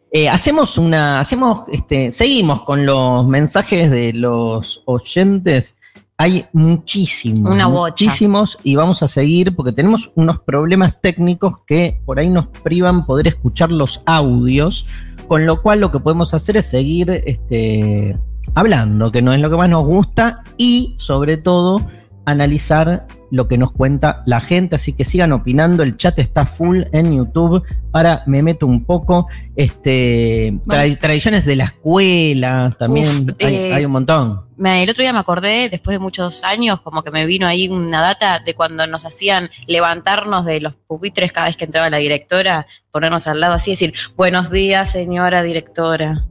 Eh, 0.09 0.29
hacemos 0.29 0.77
una. 0.77 1.19
Hacemos. 1.19 1.65
Este, 1.69 2.09
seguimos 2.09 2.61
con 2.61 2.85
los 2.85 3.27
mensajes 3.27 3.91
de 3.91 4.13
los 4.13 4.81
oyentes. 4.85 5.75
Hay 6.17 6.45
muchísimos. 6.53 7.53
Una 7.53 7.67
bocha. 7.67 7.91
Muchísimos. 7.91 8.57
Y 8.63 8.77
vamos 8.77 9.03
a 9.03 9.09
seguir 9.09 9.53
porque 9.53 9.73
tenemos 9.73 10.09
unos 10.15 10.39
problemas 10.39 11.01
técnicos 11.01 11.59
que 11.67 11.99
por 12.05 12.17
ahí 12.17 12.29
nos 12.29 12.47
privan 12.47 13.05
poder 13.05 13.27
escuchar 13.27 13.73
los 13.73 14.01
audios. 14.05 14.87
Con 15.27 15.45
lo 15.45 15.61
cual 15.61 15.81
lo 15.81 15.91
que 15.91 15.99
podemos 15.99 16.33
hacer 16.33 16.55
es 16.55 16.69
seguir 16.69 17.23
este, 17.25 18.17
hablando, 18.53 19.11
que 19.11 19.21
no 19.21 19.33
es 19.33 19.41
lo 19.41 19.49
que 19.49 19.57
más 19.57 19.69
nos 19.69 19.85
gusta. 19.85 20.45
Y 20.55 20.95
sobre 20.97 21.35
todo 21.35 21.85
analizar 22.25 23.07
lo 23.31 23.47
que 23.47 23.57
nos 23.57 23.71
cuenta 23.71 24.23
la 24.25 24.39
gente, 24.39 24.75
así 24.75 24.93
que 24.93 25.03
sigan 25.03 25.31
opinando, 25.33 25.83
el 25.83 25.97
chat 25.97 26.17
está 26.19 26.45
full 26.45 26.83
en 26.91 27.15
YouTube, 27.17 27.63
ahora 27.91 28.23
me 28.27 28.41
meto 28.41 28.65
un 28.65 28.85
poco, 28.85 29.27
este 29.55 30.53
tra- 30.65 30.97
tradiciones 30.99 31.43
de 31.45 31.55
la 31.55 31.65
escuela, 31.65 32.75
también 32.79 33.25
Uf, 33.29 33.35
hay, 33.45 33.55
eh, 33.55 33.73
hay 33.73 33.85
un 33.85 33.91
montón. 33.91 34.41
Me- 34.57 34.83
el 34.83 34.89
otro 34.89 35.01
día 35.01 35.11
me 35.11 35.19
acordé, 35.19 35.69
después 35.69 35.95
de 35.95 35.99
muchos 35.99 36.43
años, 36.43 36.79
como 36.81 37.03
que 37.03 37.11
me 37.11 37.25
vino 37.25 37.45
ahí 37.47 37.67
una 37.67 38.01
data 38.01 38.39
de 38.39 38.53
cuando 38.53 38.87
nos 38.87 39.05
hacían 39.05 39.49
levantarnos 39.67 40.45
de 40.45 40.61
los 40.61 40.75
pupitres 40.87 41.31
cada 41.31 41.47
vez 41.47 41.57
que 41.57 41.65
entraba 41.65 41.89
la 41.89 41.97
directora, 41.97 42.67
ponernos 42.91 43.27
al 43.27 43.39
lado 43.41 43.53
así 43.55 43.71
y 43.71 43.73
decir, 43.73 43.93
buenos 44.15 44.49
días, 44.51 44.91
señora 44.91 45.43
directora. 45.43 46.25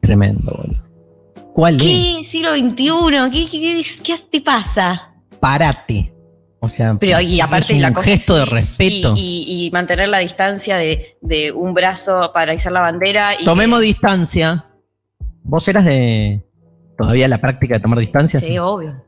Tremendo, 0.00 0.52
boludo. 0.56 0.82
¿Cuál 1.52 1.76
es? 1.76 1.82
¿Qué? 1.82 2.22
Siglo 2.24 2.52
XXI, 2.54 3.30
¿qué, 3.32 3.46
qué, 3.50 3.60
qué, 3.60 3.84
qué 4.02 4.14
te 4.30 4.40
pasa? 4.40 5.12
Parate. 5.40 6.12
O 6.60 6.68
sea, 6.68 6.96
Pero 6.98 7.20
y 7.20 7.40
aparte 7.40 7.72
es 7.72 7.76
un 7.76 7.82
la 7.82 7.92
cosa 7.92 8.04
gesto 8.10 8.34
de 8.36 8.44
respeto. 8.46 9.14
Y, 9.16 9.44
y- 9.46 9.66
y 9.66 9.70
mantener 9.70 10.08
la 10.08 10.18
distancia 10.18 10.76
de, 10.76 11.16
de 11.20 11.52
un 11.52 11.74
brazo 11.74 12.30
para 12.34 12.54
izar 12.54 12.72
la 12.72 12.80
bandera. 12.80 13.34
Y 13.38 13.44
Tomemos 13.44 13.80
distancia. 13.80 14.64
¿Vos 15.42 15.68
eras 15.68 15.84
de 15.84 16.42
todavía 16.98 17.28
la 17.28 17.38
práctica 17.40 17.74
de 17.74 17.80
tomar 17.80 17.98
distancia? 17.98 18.40
Sí, 18.40 18.58
obvio. 18.58 19.04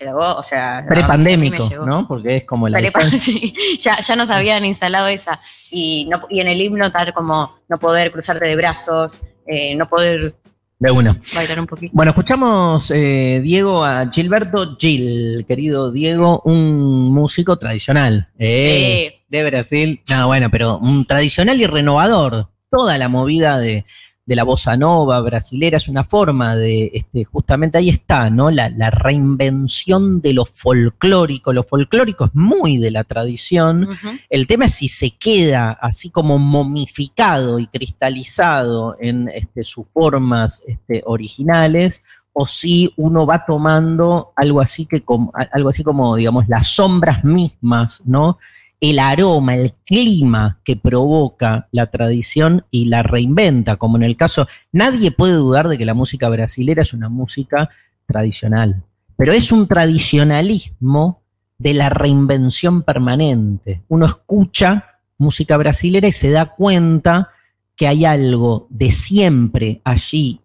Llegó, 0.00 0.34
o 0.36 0.42
sea. 0.42 0.84
Prepandémico. 0.88 1.68
¿no? 1.86 2.08
Porque 2.08 2.38
es 2.38 2.44
como 2.44 2.68
la 2.68 2.80
sí, 3.20 3.54
ya, 3.78 4.00
ya 4.00 4.16
nos 4.16 4.30
habían 4.30 4.64
instalado 4.64 5.06
esa. 5.06 5.40
Y, 5.70 6.06
no, 6.10 6.22
y 6.28 6.40
en 6.40 6.48
el 6.48 6.60
himno 6.60 6.90
tal 6.90 7.12
como 7.12 7.54
no 7.68 7.78
poder 7.78 8.10
cruzarte 8.10 8.46
de 8.46 8.56
brazos, 8.56 9.22
eh, 9.46 9.76
no 9.76 9.88
poder 9.88 10.34
de 10.78 10.90
una. 10.90 11.20
bailar 11.34 11.60
un 11.60 11.66
poquito. 11.66 11.92
Bueno, 11.94 12.10
escuchamos, 12.10 12.90
eh, 12.90 13.40
Diego, 13.42 13.84
a 13.84 14.10
Gilberto 14.10 14.76
Gil, 14.76 15.44
querido 15.46 15.92
Diego, 15.92 16.42
un 16.44 17.12
músico 17.12 17.58
tradicional 17.58 18.28
eh, 18.38 19.22
de 19.28 19.44
Brasil. 19.44 20.02
No, 20.08 20.26
bueno, 20.26 20.50
pero 20.50 20.78
un 20.78 21.06
tradicional 21.06 21.60
y 21.60 21.66
renovador. 21.66 22.48
Toda 22.70 22.98
la 22.98 23.08
movida 23.08 23.58
de, 23.58 23.84
de 24.26 24.36
la 24.36 24.44
bossa 24.44 24.76
nova 24.76 25.20
brasilera 25.20 25.76
es 25.76 25.88
una 25.88 26.02
forma 26.02 26.56
de, 26.56 26.90
este, 26.94 27.24
justamente 27.24 27.76
ahí 27.76 27.90
está, 27.90 28.30
¿no? 28.30 28.50
La, 28.50 28.70
la 28.70 28.90
reinvención 28.90 30.20
de 30.22 30.32
lo 30.32 30.46
folclórico. 30.46 31.52
Lo 31.52 31.62
folclórico 31.62 32.26
es 32.26 32.34
muy 32.34 32.78
de 32.78 32.90
la 32.90 33.04
tradición. 33.04 33.88
El 34.30 34.46
tema 34.46 34.64
es 34.64 34.74
si 34.74 34.88
se 34.88 35.10
queda 35.10 35.72
así 35.72 36.08
como 36.10 36.38
momificado 36.38 37.58
y 37.58 37.66
cristalizado 37.66 38.96
en 38.98 39.28
este, 39.28 39.62
sus 39.64 39.86
formas 39.88 40.62
este, 40.66 41.02
originales 41.04 42.02
o 42.32 42.48
si 42.48 42.92
uno 42.96 43.26
va 43.26 43.44
tomando 43.44 44.32
algo 44.36 44.60
así 44.60 44.86
que 44.86 45.02
como, 45.02 45.32
algo 45.52 45.68
así 45.68 45.84
como 45.84 46.16
digamos 46.16 46.48
las 46.48 46.68
sombras 46.68 47.24
mismas, 47.24 48.02
¿no? 48.04 48.38
El 48.84 48.98
aroma, 48.98 49.54
el 49.54 49.72
clima 49.86 50.60
que 50.62 50.76
provoca 50.76 51.68
la 51.72 51.86
tradición 51.86 52.66
y 52.70 52.84
la 52.84 53.02
reinventa, 53.02 53.76
como 53.76 53.96
en 53.96 54.02
el 54.02 54.14
caso, 54.14 54.46
nadie 54.72 55.10
puede 55.10 55.32
dudar 55.32 55.68
de 55.68 55.78
que 55.78 55.86
la 55.86 55.94
música 55.94 56.28
brasilera 56.28 56.82
es 56.82 56.92
una 56.92 57.08
música 57.08 57.70
tradicional, 58.04 58.82
pero 59.16 59.32
es 59.32 59.50
un 59.52 59.66
tradicionalismo 59.68 61.22
de 61.56 61.72
la 61.72 61.88
reinvención 61.88 62.82
permanente. 62.82 63.80
Uno 63.88 64.04
escucha 64.04 65.00
música 65.16 65.56
brasilera 65.56 66.06
y 66.06 66.12
se 66.12 66.30
da 66.30 66.44
cuenta 66.44 67.30
que 67.76 67.86
hay 67.86 68.04
algo 68.04 68.66
de 68.68 68.90
siempre 68.90 69.80
allí 69.82 70.42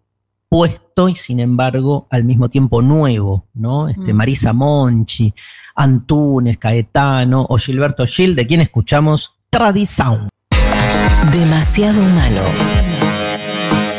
opuesto 0.50 1.08
y 1.08 1.14
sin 1.14 1.38
embargo 1.38 2.08
al 2.10 2.24
mismo 2.24 2.48
tiempo 2.48 2.82
nuevo, 2.82 3.44
¿no? 3.54 3.88
Este, 3.88 4.12
Mm. 4.12 4.16
Marisa 4.16 4.52
Monchi, 4.52 5.32
Antunes, 5.74 6.58
Caetano 6.58 7.46
o 7.48 7.56
Gilberto 7.58 8.06
Gil, 8.06 8.34
de 8.34 8.46
quien 8.46 8.60
escuchamos 8.60 9.34
Tradición. 9.50 10.28
Demasiado 11.32 12.00
humano. 12.00 12.42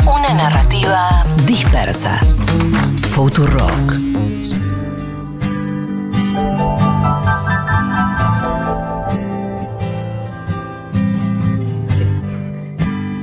Una 0.03 0.33
narrativa 0.35 1.23
dispersa. 1.45 2.19
Futurock. 3.03 3.93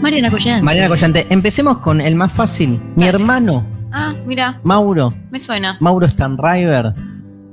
Mariana 0.00 0.30
Collante. 0.30 0.62
Mariana 0.62 0.88
Collante, 0.88 1.26
empecemos 1.30 1.78
con 1.78 2.00
el 2.00 2.14
más 2.14 2.32
fácil. 2.32 2.80
Mi 2.96 3.04
Dale. 3.04 3.08
hermano, 3.18 3.66
Ah, 3.90 4.12
mira, 4.26 4.60
Mauro, 4.64 5.14
me 5.30 5.40
suena. 5.40 5.76
Mauro 5.80 6.06
Stanriver, 6.08 6.92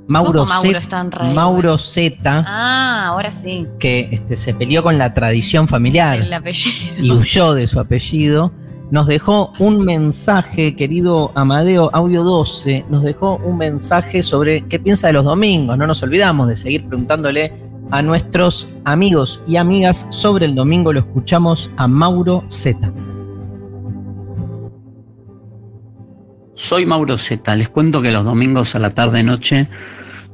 Mauro 0.08 0.42
¿Cómo 0.42 0.46
Mauro 0.54 0.70
Z, 0.70 0.82
Stanriver? 0.82 1.34
Mauro 1.36 1.78
Z, 1.78 2.44
Ah, 2.48 3.08
ahora 3.08 3.32
sí. 3.32 3.66
que 3.80 4.08
este, 4.12 4.38
se 4.38 4.54
peleó 4.54 4.84
con 4.84 4.98
la 4.98 5.14
tradición 5.14 5.68
familiar 5.68 6.20
El 6.22 6.34
apellido. 6.34 6.96
y 7.04 7.12
huyó 7.12 7.54
de 7.54 7.66
su 7.68 7.80
apellido, 7.80 8.52
nos 8.92 9.08
dejó 9.08 9.52
un 9.58 9.84
mensaje, 9.84 10.76
querido 10.76 11.32
Amadeo, 11.34 11.90
audio 11.94 12.24
12, 12.24 12.86
nos 12.90 13.04
dejó 13.04 13.38
un 13.44 13.58
mensaje 13.58 14.22
sobre 14.22 14.62
qué 14.68 14.80
piensa 14.80 15.08
de 15.08 15.14
los 15.14 15.26
domingos. 15.26 15.76
No 15.78 15.88
nos 15.88 16.04
olvidamos 16.04 16.48
de 16.50 16.56
seguir 16.56 16.86
preguntándole 16.88 17.52
a 17.92 18.02
nuestros 18.04 18.68
amigos 18.84 19.42
y 19.48 19.56
amigas 19.58 20.06
sobre 20.12 20.46
el 20.46 20.54
domingo. 20.56 20.94
Lo 20.94 21.00
escuchamos 21.00 21.72
a 21.78 21.88
Mauro 21.88 22.44
Z. 22.50 22.92
Soy 26.56 26.86
Mauro 26.86 27.18
Zeta. 27.18 27.54
Les 27.54 27.68
cuento 27.68 28.02
que 28.02 28.12
los 28.12 28.24
domingos 28.24 28.76
a 28.76 28.80
la 28.80 28.92
tarde-noche 28.92 29.68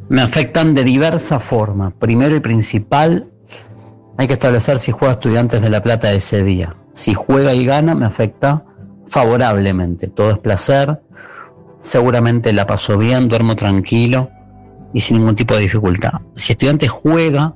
me 0.07 0.21
afectan 0.21 0.75
de 0.75 0.83
diversa 0.83 1.39
forma. 1.39 1.89
Primero 1.97 2.35
y 2.35 2.39
principal, 2.39 3.27
hay 4.17 4.27
que 4.27 4.33
establecer 4.33 4.77
si 4.77 4.91
juega 4.91 5.13
Estudiantes 5.13 5.63
de 5.63 5.71
La 5.71 5.81
Plata 5.81 6.11
ese 6.11 6.43
día. 6.43 6.75
Si 6.93 7.15
juega 7.15 7.55
y 7.55 7.65
gana, 7.65 7.95
me 7.95 8.05
afecta 8.05 8.63
favorablemente. 9.07 10.09
Todo 10.09 10.29
es 10.29 10.37
placer. 10.37 11.01
Seguramente 11.81 12.53
la 12.53 12.67
paso 12.67 12.99
bien, 12.99 13.27
duermo 13.27 13.55
tranquilo 13.55 14.29
y 14.93 15.01
sin 15.01 15.17
ningún 15.17 15.35
tipo 15.35 15.55
de 15.55 15.61
dificultad. 15.61 16.21
Si 16.35 16.51
Estudiantes 16.51 16.91
juega 16.91 17.55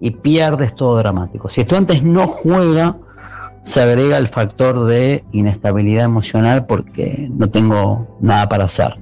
y 0.00 0.12
pierde, 0.12 0.64
es 0.64 0.74
todo 0.74 0.96
dramático. 0.96 1.50
Si 1.50 1.60
Estudiantes 1.60 2.02
no 2.02 2.26
juega, 2.26 2.96
se 3.62 3.80
agrega 3.80 4.18
el 4.18 4.28
factor 4.28 4.84
de 4.86 5.24
inestabilidad 5.32 6.04
emocional 6.04 6.66
porque 6.66 7.28
no 7.30 7.50
tengo 7.50 8.18
nada 8.20 8.48
para 8.48 8.64
hacer. 8.64 8.98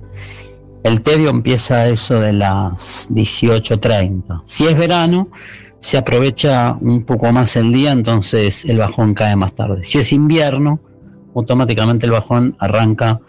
El 0.82 1.02
tedio 1.02 1.30
empieza 1.30 1.76
a 1.76 1.88
eso 1.88 2.20
de 2.20 2.32
las 2.32 3.10
18.30. 3.10 4.42
Si 4.44 4.66
es 4.66 4.76
verano, 4.76 5.28
se 5.78 5.98
aprovecha 5.98 6.76
un 6.80 7.04
poco 7.04 7.30
más 7.32 7.56
el 7.56 7.72
día, 7.72 7.92
entonces 7.92 8.64
el 8.64 8.78
bajón 8.78 9.14
cae 9.14 9.36
más 9.36 9.54
tarde. 9.54 9.84
Si 9.84 9.98
es 9.98 10.12
invierno, 10.12 10.80
automáticamente 11.34 12.06
el 12.06 12.12
bajón 12.12 12.56
arranca 12.58 13.20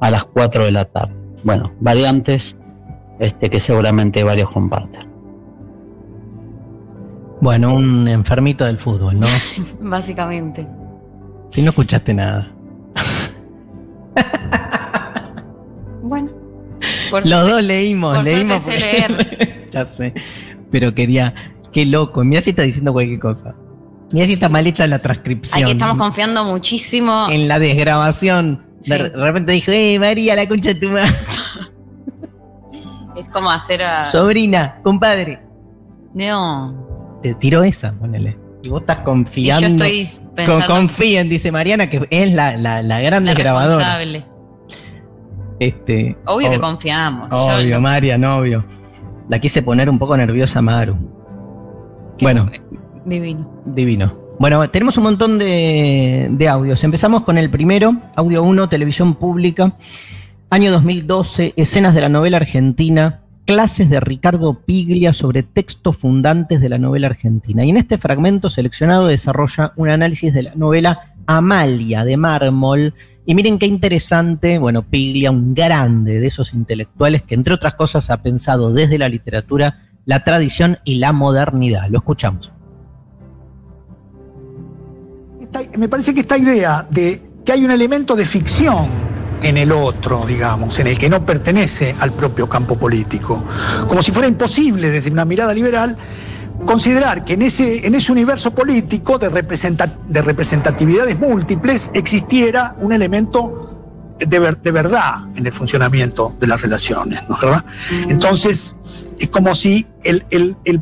a 0.00 0.10
las 0.10 0.24
4 0.24 0.64
de 0.64 0.70
la 0.72 0.84
tarde. 0.84 1.14
Bueno, 1.42 1.72
variantes 1.80 2.58
este, 3.18 3.50
que 3.50 3.60
seguramente 3.60 4.22
varios 4.24 4.50
comparten. 4.50 5.08
Bueno, 7.40 7.74
un 7.74 8.06
enfermito 8.06 8.64
del 8.64 8.78
fútbol, 8.78 9.18
¿no? 9.18 9.26
Básicamente. 9.80 10.66
Si 11.50 11.62
no 11.62 11.70
escuchaste 11.70 12.14
nada. 12.14 12.52
Bueno. 16.02 16.30
Por 17.10 17.26
Los 17.26 17.40
suerte- 17.40 17.50
dos 17.52 17.62
leímos, 17.62 18.14
por 18.16 18.24
leímos. 18.24 18.62
suerte 18.62 18.80
sé 18.80 19.06
porque- 19.08 19.68
ya 19.72 19.90
sé. 19.92 20.14
Pero 20.70 20.94
quería, 20.94 21.34
qué 21.72 21.84
loco. 21.86 22.24
Mira 22.24 22.40
si 22.40 22.50
está 22.50 22.62
diciendo 22.62 22.92
cualquier 22.92 23.18
cosa. 23.18 23.54
Mira 24.12 24.26
si 24.26 24.34
está 24.34 24.48
mal 24.48 24.66
hecha 24.66 24.86
la 24.86 24.98
transcripción. 25.00 25.62
Aquí 25.62 25.72
estamos 25.72 25.98
confiando 25.98 26.44
muchísimo. 26.44 27.26
En 27.30 27.48
la 27.48 27.58
desgrabación. 27.58 28.64
Sí. 28.82 28.90
de 28.92 29.10
repente 29.10 29.52
dijo, 29.52 29.70
eh, 29.72 29.98
María, 29.98 30.34
la 30.36 30.48
concha 30.48 30.72
de 30.72 30.80
tu 30.80 30.88
madre. 30.88 31.10
Es 33.16 33.28
como 33.28 33.50
hacer 33.50 33.82
a. 33.84 34.04
Sobrina, 34.04 34.80
compadre. 34.82 35.42
No. 36.14 37.18
Te 37.22 37.34
tiró 37.34 37.62
esa, 37.62 37.92
ponele. 37.92 38.38
Y 38.62 38.68
vos 38.68 38.82
estás 38.82 38.98
Y 39.00 39.04
confiando. 39.04 39.68
yo 39.68 39.74
estoy 39.74 40.06
Con- 40.06 40.34
pensando. 40.34 40.66
confíen, 40.66 41.28
dice 41.28 41.50
Mariana, 41.52 41.88
que 41.88 42.06
es 42.10 42.32
la, 42.32 42.56
la, 42.56 42.82
la 42.82 43.00
gran 43.00 43.24
la 43.24 43.32
desgrabadora. 43.32 43.76
responsable. 43.98 44.24
Este, 45.58 46.16
Obvio 46.26 46.50
que 46.50 46.60
confiamos. 46.60 47.28
Yo 47.30 47.36
Obvio, 47.46 47.74
no- 47.76 47.80
Marian, 47.82 48.24
obvio. 48.24 48.64
La 49.28 49.38
quise 49.38 49.62
poner 49.62 49.88
un 49.88 49.98
poco 49.98 50.16
nerviosa, 50.16 50.60
Maru. 50.62 50.96
Bueno, 52.20 52.50
Divino. 53.04 53.62
divino. 53.66 54.18
Bueno, 54.38 54.68
tenemos 54.70 54.96
un 54.96 55.04
montón 55.04 55.38
de, 55.38 56.28
de 56.30 56.48
audios. 56.48 56.82
Empezamos 56.82 57.24
con 57.24 57.36
el 57.38 57.50
primero, 57.50 57.94
audio 58.16 58.42
1, 58.42 58.68
televisión 58.68 59.14
pública, 59.14 59.74
año 60.48 60.72
2012, 60.72 61.52
escenas 61.56 61.94
de 61.94 62.00
la 62.00 62.08
novela 62.08 62.38
argentina, 62.38 63.20
clases 63.50 63.90
de 63.90 63.98
Ricardo 63.98 64.54
Piglia 64.54 65.12
sobre 65.12 65.42
textos 65.42 65.96
fundantes 65.96 66.60
de 66.60 66.68
la 66.68 66.78
novela 66.78 67.08
argentina. 67.08 67.64
Y 67.64 67.70
en 67.70 67.78
este 67.78 67.98
fragmento 67.98 68.48
seleccionado 68.48 69.08
desarrolla 69.08 69.72
un 69.74 69.88
análisis 69.88 70.32
de 70.32 70.44
la 70.44 70.54
novela 70.54 71.14
Amalia 71.26 72.04
de 72.04 72.16
Mármol. 72.16 72.94
Y 73.26 73.34
miren 73.34 73.58
qué 73.58 73.66
interesante, 73.66 74.60
bueno, 74.60 74.82
Piglia, 74.82 75.32
un 75.32 75.52
grande 75.52 76.20
de 76.20 76.28
esos 76.28 76.54
intelectuales 76.54 77.22
que 77.22 77.34
entre 77.34 77.54
otras 77.54 77.74
cosas 77.74 78.08
ha 78.10 78.22
pensado 78.22 78.72
desde 78.72 78.98
la 78.98 79.08
literatura 79.08 79.80
la 80.04 80.22
tradición 80.22 80.78
y 80.84 81.00
la 81.00 81.12
modernidad. 81.12 81.88
Lo 81.88 81.98
escuchamos. 81.98 82.52
Me 85.76 85.88
parece 85.88 86.14
que 86.14 86.20
esta 86.20 86.38
idea 86.38 86.86
de 86.88 87.20
que 87.44 87.50
hay 87.50 87.64
un 87.64 87.72
elemento 87.72 88.14
de 88.14 88.24
ficción 88.24 89.09
en 89.42 89.56
el 89.56 89.72
otro, 89.72 90.24
digamos, 90.26 90.78
en 90.78 90.86
el 90.86 90.98
que 90.98 91.08
no 91.08 91.24
pertenece 91.24 91.94
al 92.00 92.12
propio 92.12 92.48
campo 92.48 92.76
político, 92.76 93.42
como 93.88 94.02
si 94.02 94.10
fuera 94.12 94.28
imposible 94.28 94.90
desde 94.90 95.10
una 95.10 95.24
mirada 95.24 95.54
liberal 95.54 95.96
considerar 96.66 97.24
que 97.24 97.32
en 97.34 97.42
ese, 97.42 97.86
en 97.86 97.94
ese 97.94 98.12
universo 98.12 98.50
político 98.50 99.18
de, 99.18 99.30
representa- 99.30 99.96
de 100.06 100.20
representatividades 100.20 101.18
múltiples 101.18 101.90
existiera 101.94 102.76
un 102.80 102.92
elemento 102.92 104.14
de, 104.18 104.56
de 104.62 104.70
verdad 104.70 105.20
en 105.36 105.46
el 105.46 105.52
funcionamiento 105.54 106.34
de 106.38 106.46
las 106.46 106.60
relaciones, 106.60 107.26
¿no 107.30 107.38
verdad? 107.40 107.64
Entonces, 108.10 108.76
es 109.20 109.28
como 109.28 109.54
si 109.54 109.86
el, 110.02 110.24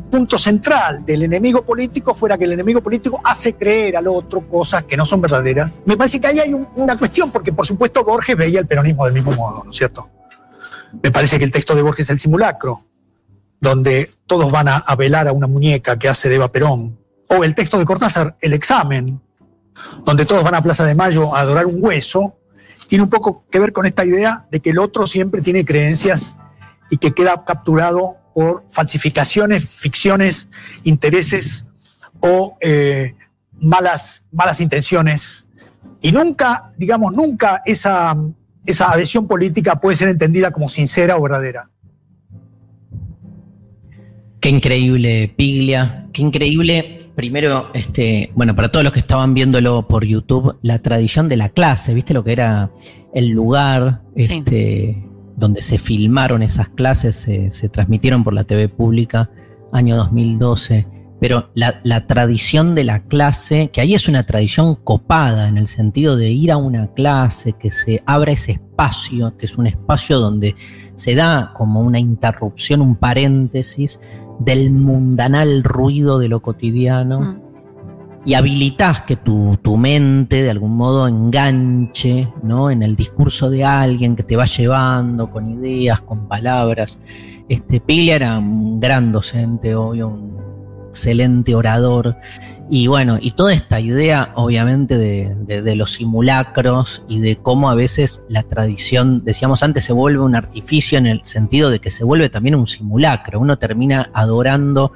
punto 0.09 0.37
central 0.37 1.05
del 1.05 1.23
enemigo 1.23 1.63
político 1.65 2.15
fuera 2.15 2.37
que 2.37 2.45
el 2.45 2.53
enemigo 2.53 2.81
político 2.81 3.19
hace 3.23 3.55
creer 3.55 3.97
al 3.97 4.07
otro 4.07 4.47
cosas 4.47 4.85
que 4.85 4.95
no 4.95 5.05
son 5.05 5.19
verdaderas. 5.19 5.81
Me 5.85 5.97
parece 5.97 6.21
que 6.21 6.27
ahí 6.27 6.39
hay 6.39 6.53
un- 6.53 6.69
una 6.77 6.97
cuestión, 6.97 7.31
porque 7.31 7.51
por 7.51 7.65
supuesto 7.65 8.03
Borges 8.05 8.37
veía 8.37 8.61
el 8.61 8.65
peronismo 8.65 9.03
del 9.03 9.13
mismo 9.13 9.33
modo, 9.33 9.63
¿no 9.65 9.71
es 9.71 9.77
cierto? 9.77 10.09
Me 11.03 11.11
parece 11.11 11.37
que 11.37 11.43
el 11.43 11.51
texto 11.51 11.75
de 11.75 11.81
Borges 11.81 12.05
es 12.05 12.11
el 12.11 12.19
simulacro, 12.19 12.85
donde 13.59 14.09
todos 14.25 14.49
van 14.51 14.69
a, 14.69 14.77
a 14.77 14.95
velar 14.95 15.27
a 15.27 15.33
una 15.33 15.47
muñeca 15.47 15.99
que 15.99 16.07
hace 16.07 16.29
de 16.29 16.35
Eva 16.35 16.49
Perón. 16.49 16.97
O 17.27 17.43
el 17.43 17.53
texto 17.53 17.77
de 17.77 17.83
Cortázar, 17.85 18.37
El 18.39 18.53
examen, 18.53 19.21
donde 20.05 20.25
todos 20.25 20.43
van 20.45 20.55
a 20.55 20.61
Plaza 20.63 20.85
de 20.85 20.95
Mayo 20.95 21.35
a 21.35 21.41
adorar 21.41 21.65
un 21.65 21.83
hueso, 21.83 22.37
tiene 22.87 23.03
un 23.03 23.09
poco 23.09 23.43
que 23.51 23.59
ver 23.59 23.73
con 23.73 23.85
esta 23.85 24.05
idea 24.05 24.47
de 24.49 24.61
que 24.61 24.69
el 24.69 24.79
otro 24.79 25.05
siempre 25.05 25.41
tiene 25.41 25.65
creencias 25.65 26.37
y 26.89 26.97
que 26.97 27.11
queda 27.11 27.43
capturado 27.45 28.15
por 28.33 28.65
falsificaciones, 28.69 29.69
ficciones, 29.79 30.49
intereses 30.83 31.65
o 32.21 32.57
eh, 32.61 33.15
malas, 33.59 34.23
malas 34.31 34.61
intenciones. 34.61 35.45
Y 36.01 36.11
nunca, 36.11 36.71
digamos, 36.77 37.13
nunca 37.13 37.61
esa, 37.65 38.15
esa 38.65 38.91
adhesión 38.91 39.27
política 39.27 39.79
puede 39.79 39.97
ser 39.97 40.07
entendida 40.07 40.51
como 40.51 40.69
sincera 40.69 41.17
o 41.17 41.21
verdadera. 41.21 41.69
Qué 44.39 44.49
increíble, 44.49 45.33
Piglia. 45.35 46.07
Qué 46.13 46.21
increíble. 46.21 46.99
Primero, 47.15 47.69
este, 47.73 48.31
bueno, 48.33 48.55
para 48.55 48.71
todos 48.71 48.85
los 48.85 48.93
que 48.93 49.01
estaban 49.01 49.33
viéndolo 49.33 49.85
por 49.87 50.05
YouTube, 50.05 50.57
la 50.61 50.79
tradición 50.79 51.27
de 51.27 51.35
la 51.35 51.49
clase, 51.49 51.93
¿viste 51.93 52.13
lo 52.13 52.23
que 52.23 52.31
era 52.31 52.71
el 53.13 53.29
lugar 53.29 54.01
Sí. 54.15 54.43
este, 54.45 55.08
donde 55.39 55.61
se 55.61 55.79
filmaron 55.79 56.43
esas 56.43 56.69
clases, 56.69 57.15
se, 57.15 57.51
se 57.51 57.69
transmitieron 57.69 58.23
por 58.23 58.33
la 58.33 58.43
TV 58.43 58.69
pública, 58.69 59.29
año 59.71 59.95
2012? 59.95 60.87
Pero 61.19 61.49
la, 61.53 61.81
la 61.83 62.07
tradición 62.07 62.75
de 62.75 62.85
la 62.85 63.03
clase, 63.03 63.71
que 63.71 63.81
ahí 63.81 63.93
es 63.93 64.07
una 64.07 64.25
tradición 64.25 64.75
copada 64.75 65.47
en 65.47 65.57
el 65.57 65.67
sentido 65.67 66.15
de 66.15 66.29
ir 66.29 66.51
a 66.51 66.57
una 66.57 66.87
clase, 66.93 67.53
que 67.53 67.71
se 67.71 68.01
abra 68.05 68.31
ese 68.31 68.53
espacio, 68.53 69.35
que 69.37 69.45
es 69.45 69.57
un 69.57 69.67
espacio 69.67 70.19
donde 70.19 70.55
se 70.93 71.15
da 71.15 71.51
como 71.53 71.81
una 71.81 71.99
interrupción, 71.99 72.81
un 72.81 72.95
paréntesis 72.95 73.99
del 74.39 74.71
mundanal 74.71 75.63
ruido 75.63 76.19
de 76.19 76.29
lo 76.29 76.41
cotidiano. 76.41 77.19
Mm. 77.21 77.48
Y 78.25 78.33
habilitas 78.33 79.01
que 79.03 79.15
tu, 79.15 79.57
tu, 79.61 79.77
mente 79.77 80.43
de 80.43 80.49
algún 80.49 80.75
modo 80.75 81.07
enganche 81.07 82.27
¿no? 82.43 82.69
en 82.69 82.83
el 82.83 82.95
discurso 82.95 83.49
de 83.49 83.63
alguien 83.63 84.15
que 84.15 84.23
te 84.23 84.35
va 84.35 84.45
llevando 84.45 85.31
con 85.31 85.49
ideas, 85.49 86.01
con 86.01 86.27
palabras. 86.27 86.99
Este, 87.47 87.79
Piglia 87.79 88.15
era 88.15 88.37
un 88.37 88.79
gran 88.79 89.11
docente, 89.11 89.73
obvio, 89.73 90.09
un 90.09 90.37
excelente 90.89 91.55
orador. 91.55 92.17
Y 92.71 92.85
bueno, 92.85 93.17
y 93.19 93.31
toda 93.31 93.51
esta 93.51 93.79
idea, 93.79 94.31
obviamente, 94.35 94.95
de, 94.95 95.33
de, 95.33 95.75
los 95.75 95.93
simulacros 95.93 97.01
y 97.07 97.19
de 97.19 97.37
cómo 97.37 97.71
a 97.71 97.75
veces 97.75 98.23
la 98.29 98.43
tradición, 98.43 99.23
decíamos 99.23 99.63
antes, 99.63 99.85
se 99.85 99.93
vuelve 99.93 100.23
un 100.23 100.35
artificio 100.35 100.99
en 100.99 101.07
el 101.07 101.21
sentido 101.25 101.71
de 101.71 101.79
que 101.79 101.89
se 101.89 102.03
vuelve 102.03 102.29
también 102.29 102.53
un 102.53 102.67
simulacro. 102.67 103.39
Uno 103.39 103.57
termina 103.57 104.11
adorando 104.13 104.91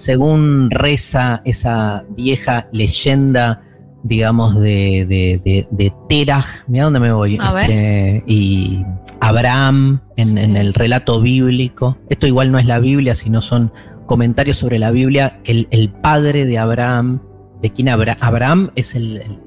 según 0.00 0.70
reza 0.70 1.42
esa 1.44 2.04
vieja 2.16 2.68
leyenda, 2.72 3.60
digamos, 4.02 4.58
de, 4.58 5.04
de, 5.06 5.66
de, 5.70 5.92
Teraj, 6.08 6.46
mira 6.68 6.84
dónde 6.84 7.00
me 7.00 7.12
voy, 7.12 7.38
este, 7.38 8.24
y 8.26 8.82
Abraham 9.20 10.00
en, 10.16 10.56
el 10.56 10.72
relato 10.72 11.20
bíblico. 11.20 11.98
Esto 12.08 12.26
igual 12.26 12.50
no 12.50 12.58
es 12.58 12.64
la 12.64 12.80
Biblia, 12.80 13.14
sino 13.14 13.42
son 13.42 13.72
comentarios 14.06 14.56
sobre 14.56 14.78
la 14.78 14.90
Biblia, 14.90 15.40
que 15.44 15.66
el, 15.70 15.90
padre 15.90 16.46
de 16.46 16.58
Abraham, 16.58 17.20
de 17.60 17.70
quien 17.70 17.90
Abraham 17.90 18.70
es 18.76 18.94
el, 18.94 19.38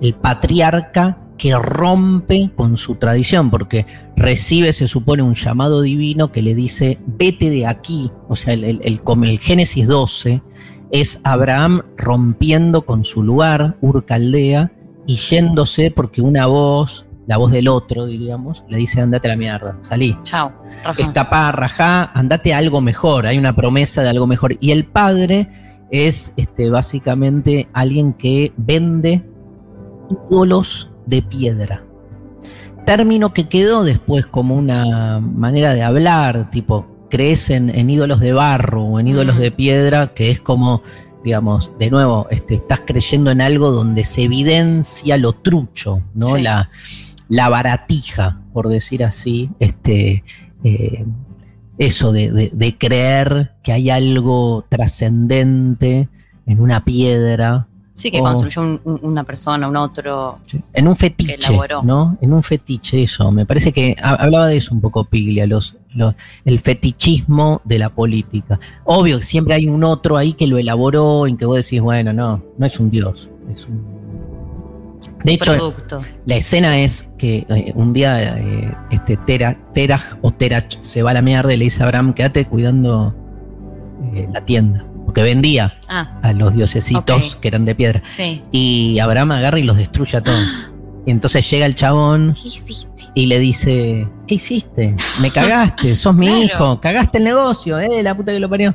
el 0.00 0.14
patriarca 0.14 1.18
que 1.42 1.56
rompe 1.56 2.52
con 2.54 2.76
su 2.76 2.94
tradición, 2.94 3.50
porque 3.50 3.84
recibe, 4.14 4.72
se 4.72 4.86
supone, 4.86 5.24
un 5.24 5.34
llamado 5.34 5.82
divino 5.82 6.30
que 6.30 6.40
le 6.40 6.54
dice, 6.54 7.00
vete 7.04 7.50
de 7.50 7.66
aquí. 7.66 8.12
O 8.28 8.36
sea, 8.36 8.54
el, 8.54 8.62
el, 8.62 8.80
el, 8.84 9.38
Génesis 9.40 9.88
12 9.88 10.40
es 10.92 11.18
Abraham 11.24 11.82
rompiendo 11.96 12.82
con 12.82 13.04
su 13.04 13.24
lugar, 13.24 13.76
Ur 13.80 14.04
Caldea, 14.04 14.70
y 15.04 15.16
yéndose 15.16 15.90
porque 15.90 16.22
una 16.22 16.46
voz, 16.46 17.06
la 17.26 17.38
voz 17.38 17.50
del 17.50 17.66
otro, 17.66 18.06
diríamos, 18.06 18.62
le 18.68 18.76
dice, 18.76 19.00
andate 19.00 19.26
a 19.26 19.32
la 19.32 19.36
mierda, 19.36 19.78
salí. 19.80 20.16
Chao. 20.22 20.52
Escapá, 20.96 21.50
rajá, 21.50 22.04
andate 22.14 22.54
a 22.54 22.58
algo 22.58 22.80
mejor, 22.80 23.26
hay 23.26 23.36
una 23.36 23.56
promesa 23.56 24.04
de 24.04 24.10
algo 24.10 24.28
mejor. 24.28 24.56
Y 24.60 24.70
el 24.70 24.84
padre 24.84 25.48
es 25.90 26.34
este, 26.36 26.70
básicamente 26.70 27.68
alguien 27.72 28.12
que 28.12 28.52
vende 28.56 29.28
ídolos 30.30 30.91
de 31.06 31.22
piedra. 31.22 31.84
Término 32.86 33.32
que 33.32 33.48
quedó 33.48 33.84
después 33.84 34.26
como 34.26 34.56
una 34.56 35.20
manera 35.20 35.74
de 35.74 35.82
hablar, 35.82 36.50
tipo, 36.50 36.86
crees 37.10 37.50
en, 37.50 37.90
ídolos 37.90 38.20
de 38.20 38.32
barro 38.32 38.84
o 38.84 38.98
en 38.98 39.08
ídolos 39.08 39.38
de 39.38 39.50
piedra, 39.50 40.14
que 40.14 40.30
es 40.30 40.40
como, 40.40 40.82
digamos, 41.22 41.72
de 41.78 41.90
nuevo, 41.90 42.26
este, 42.30 42.56
estás 42.56 42.80
creyendo 42.84 43.30
en 43.30 43.40
algo 43.40 43.70
donde 43.70 44.04
se 44.04 44.22
evidencia 44.22 45.16
lo 45.16 45.32
trucho, 45.34 46.02
¿no? 46.14 46.36
La, 46.36 46.70
la 47.28 47.48
baratija, 47.48 48.40
por 48.52 48.68
decir 48.68 49.04
así, 49.04 49.50
este, 49.60 50.24
eh, 50.64 51.04
eso 51.78 52.12
de, 52.12 52.50
de, 52.52 52.78
creer 52.78 53.52
que 53.62 53.72
hay 53.72 53.90
algo 53.90 54.64
trascendente 54.68 56.08
en 56.46 56.60
una 56.60 56.84
piedra 56.84 57.68
Sí, 57.94 58.10
que 58.10 58.20
construyó 58.20 58.80
una 58.84 59.22
persona, 59.22 59.68
un 59.68 59.76
otro. 59.76 60.38
En 60.72 60.88
un 60.88 60.96
fetiche, 60.96 61.36
¿no? 61.82 62.16
En 62.20 62.32
un 62.32 62.42
fetiche, 62.42 63.02
eso. 63.02 63.30
Me 63.30 63.44
parece 63.44 63.72
que 63.72 63.94
hablaba 64.02 64.46
de 64.48 64.56
eso 64.56 64.74
un 64.74 64.80
poco 64.80 65.04
Piglia, 65.04 65.46
los, 65.46 65.76
el 66.44 66.58
fetichismo 66.58 67.60
de 67.64 67.78
la 67.78 67.90
política. 67.90 68.58
Obvio 68.84 69.18
que 69.18 69.24
siempre 69.24 69.54
hay 69.54 69.68
un 69.68 69.84
otro 69.84 70.16
ahí 70.16 70.32
que 70.32 70.46
lo 70.46 70.58
elaboró, 70.58 71.26
en 71.26 71.36
que 71.36 71.44
vos 71.44 71.56
decís, 71.56 71.80
bueno, 71.80 72.12
no, 72.12 72.42
no 72.56 72.66
es 72.66 72.80
un 72.80 72.90
dios, 72.90 73.28
es 73.52 73.66
un. 73.66 74.02
De 75.22 75.34
hecho, 75.34 75.74
la 76.26 76.36
escena 76.36 76.80
es 76.80 77.10
que 77.18 77.46
eh, 77.48 77.72
un 77.74 77.92
día 77.92 78.38
eh, 78.38 78.74
este 78.90 79.16
Teraj 79.16 80.16
o 80.22 80.32
Terach 80.32 80.78
se 80.82 81.02
va 81.02 81.10
a 81.10 81.14
la 81.14 81.22
mierda 81.22 81.52
y 81.52 81.56
le 81.56 81.64
dice 81.64 81.82
a 81.82 81.86
Abraham, 81.86 82.14
quédate 82.14 82.44
cuidando 82.46 83.14
eh, 84.14 84.28
la 84.32 84.44
tienda 84.44 84.84
que 85.14 85.22
vendía 85.22 85.78
ah. 85.88 86.18
a 86.22 86.32
los 86.32 86.54
diosesitos 86.54 87.36
que 87.36 87.48
eran 87.48 87.64
de 87.64 87.74
piedra. 87.74 88.02
Y 88.50 88.98
Abraham 88.98 89.32
agarra 89.32 89.58
y 89.58 89.64
los 89.64 89.76
destruye 89.76 90.18
a 90.18 90.22
todos. 90.22 90.46
Y 91.04 91.10
entonces 91.10 91.50
llega 91.50 91.66
el 91.66 91.74
chabón 91.74 92.36
y 93.14 93.26
le 93.26 93.40
dice, 93.40 94.08
¿qué 94.28 94.36
hiciste? 94.36 94.94
Me 95.20 95.30
cagaste, 95.32 95.96
sos 95.96 96.14
mi 96.14 96.44
hijo, 96.44 96.80
cagaste 96.80 97.18
el 97.18 97.24
negocio, 97.24 97.80
eh, 97.80 98.04
la 98.04 98.16
puta 98.16 98.30
que 98.30 98.38
lo 98.38 98.48
parió. 98.48 98.72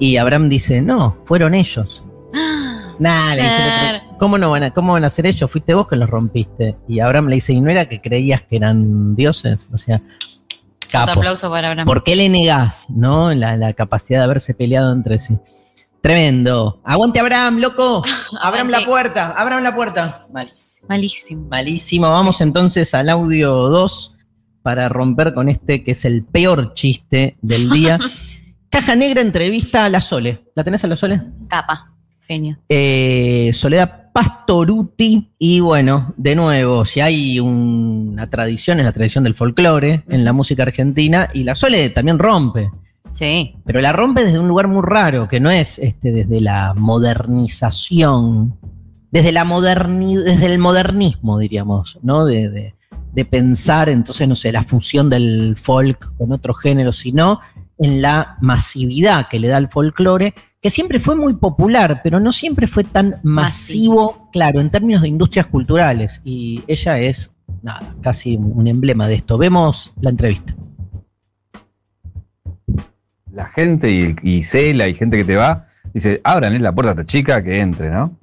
Y 0.00 0.16
Abraham 0.16 0.48
dice, 0.48 0.80
no, 0.80 1.18
fueron 1.26 1.54
ellos. 1.54 2.02
Nah, 3.00 3.36
le 3.36 3.42
dice 3.42 4.02
¿cómo 4.18 4.38
no 4.38 4.50
van 4.50 4.64
a, 4.64 4.70
cómo 4.72 4.94
van 4.94 5.04
a 5.04 5.08
ser 5.08 5.24
ellos? 5.26 5.48
Fuiste 5.48 5.72
vos 5.72 5.86
que 5.86 5.94
los 5.94 6.10
rompiste. 6.10 6.76
Y 6.88 6.98
Abraham 6.98 7.28
le 7.28 7.36
dice, 7.36 7.52
¿y 7.52 7.60
no 7.60 7.70
era 7.70 7.88
que 7.88 8.00
creías 8.00 8.42
que 8.42 8.56
eran 8.56 9.14
dioses? 9.14 9.68
O 9.72 9.78
sea, 9.78 10.02
capo. 10.90 11.12
aplauso 11.12 11.48
para 11.48 11.68
Abraham. 11.68 11.86
¿Por 11.86 12.02
qué 12.02 12.16
le 12.16 12.28
negás, 12.28 12.90
no? 12.90 13.32
La, 13.34 13.56
la 13.56 13.72
capacidad 13.72 14.18
de 14.18 14.24
haberse 14.24 14.52
peleado 14.52 14.92
entre 14.92 15.18
sí. 15.18 15.38
Tremendo. 16.00 16.80
Aguante 16.84 17.20
Abraham, 17.20 17.58
loco. 17.58 18.04
Abraham 18.40 18.68
la 18.68 18.84
puerta. 18.84 19.34
Abraham 19.36 19.62
la 19.62 19.74
puerta. 19.74 20.26
Malísimo. 20.32 20.88
Malísimo. 20.88 21.48
Malísimo. 21.48 22.10
Vamos 22.10 22.40
entonces 22.40 22.94
al 22.94 23.08
audio 23.08 23.52
2 23.52 24.14
para 24.62 24.88
romper 24.88 25.34
con 25.34 25.48
este 25.48 25.82
que 25.82 25.92
es 25.92 26.04
el 26.04 26.24
peor 26.24 26.74
chiste 26.74 27.36
del 27.42 27.70
día. 27.70 27.98
Caja 28.70 28.94
Negra 28.94 29.22
entrevista 29.22 29.84
a 29.84 29.88
la 29.88 30.00
Sole. 30.00 30.44
¿La 30.54 30.62
tenés 30.62 30.84
a 30.84 30.88
la 30.88 30.96
Sole? 30.96 31.22
Capa. 31.48 31.92
Genio. 32.26 32.58
Eh, 32.68 33.50
Soledad 33.54 34.12
Pastoruti. 34.12 35.32
Y 35.38 35.60
bueno, 35.60 36.12
de 36.16 36.34
nuevo, 36.34 36.84
si 36.84 37.00
hay 37.00 37.40
una 37.40 38.28
tradición, 38.28 38.78
es 38.78 38.84
la 38.84 38.92
tradición 38.92 39.24
del 39.24 39.34
folclore 39.34 40.04
en 40.08 40.24
la 40.24 40.34
música 40.34 40.64
argentina. 40.64 41.30
Y 41.32 41.44
la 41.44 41.54
Sole 41.54 41.88
también 41.90 42.18
rompe. 42.18 42.70
Sí. 43.10 43.56
Pero 43.64 43.80
la 43.80 43.92
rompe 43.92 44.24
desde 44.24 44.38
un 44.38 44.48
lugar 44.48 44.68
muy 44.68 44.82
raro, 44.82 45.28
que 45.28 45.40
no 45.40 45.50
es 45.50 45.78
este, 45.78 46.12
desde 46.12 46.40
la 46.40 46.74
modernización, 46.74 48.56
desde, 49.10 49.32
la 49.32 49.44
moderni 49.44 50.16
desde 50.16 50.46
el 50.46 50.58
modernismo, 50.58 51.38
diríamos, 51.38 51.98
¿no? 52.02 52.24
De, 52.24 52.74
pensar, 53.30 53.88
entonces, 53.88 54.28
no 54.28 54.36
sé, 54.36 54.52
la 54.52 54.62
fusión 54.62 55.10
del 55.10 55.56
folk 55.60 56.14
con 56.16 56.30
otro 56.30 56.54
género, 56.54 56.92
sino 56.92 57.40
en 57.76 58.00
la 58.00 58.36
masividad 58.40 59.26
que 59.28 59.40
le 59.40 59.48
da 59.48 59.58
el 59.58 59.66
folclore, 59.66 60.34
que 60.62 60.70
siempre 60.70 61.00
fue 61.00 61.16
muy 61.16 61.34
popular, 61.34 62.00
pero 62.04 62.20
no 62.20 62.32
siempre 62.32 62.68
fue 62.68 62.84
tan 62.84 63.16
masivo, 63.24 64.28
claro, 64.30 64.60
en 64.60 64.70
términos 64.70 65.02
de 65.02 65.08
industrias 65.08 65.46
culturales. 65.46 66.22
Y 66.24 66.62
ella 66.68 67.00
es, 67.00 67.34
nada, 67.60 67.92
casi 68.02 68.36
un 68.36 68.68
emblema 68.68 69.08
de 69.08 69.16
esto. 69.16 69.36
Vemos 69.36 69.94
la 70.00 70.10
entrevista 70.10 70.54
la 73.38 73.46
gente 73.46 73.92
y, 73.92 74.16
y 74.24 74.42
Cela 74.42 74.88
y 74.88 74.94
gente 74.94 75.16
que 75.16 75.24
te 75.24 75.36
va, 75.36 75.68
dice, 75.94 76.20
abran 76.24 76.60
la 76.60 76.72
puerta 76.72 76.90
a 76.90 76.94
esta 76.94 77.06
chica 77.06 77.40
que 77.40 77.60
entre, 77.60 77.88
¿no? 77.88 78.18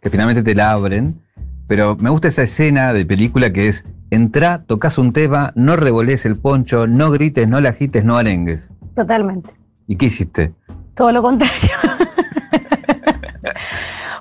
Que 0.00 0.10
finalmente 0.10 0.42
te 0.42 0.52
la 0.52 0.72
abren. 0.72 1.22
Pero 1.68 1.96
me 1.96 2.10
gusta 2.10 2.26
esa 2.26 2.42
escena 2.42 2.92
de 2.92 3.06
película 3.06 3.52
que 3.52 3.68
es, 3.68 3.84
entra, 4.10 4.64
tocas 4.64 4.98
un 4.98 5.12
tema, 5.12 5.52
no 5.54 5.76
revolés 5.76 6.26
el 6.26 6.36
poncho, 6.36 6.88
no 6.88 7.12
grites, 7.12 7.46
no 7.46 7.60
la 7.60 7.68
agites, 7.68 8.04
no 8.04 8.16
arengues. 8.16 8.68
Totalmente. 8.96 9.54
¿Y 9.86 9.94
qué 9.94 10.06
hiciste? 10.06 10.52
Todo 10.94 11.12
lo 11.12 11.22
contrario. 11.22 11.54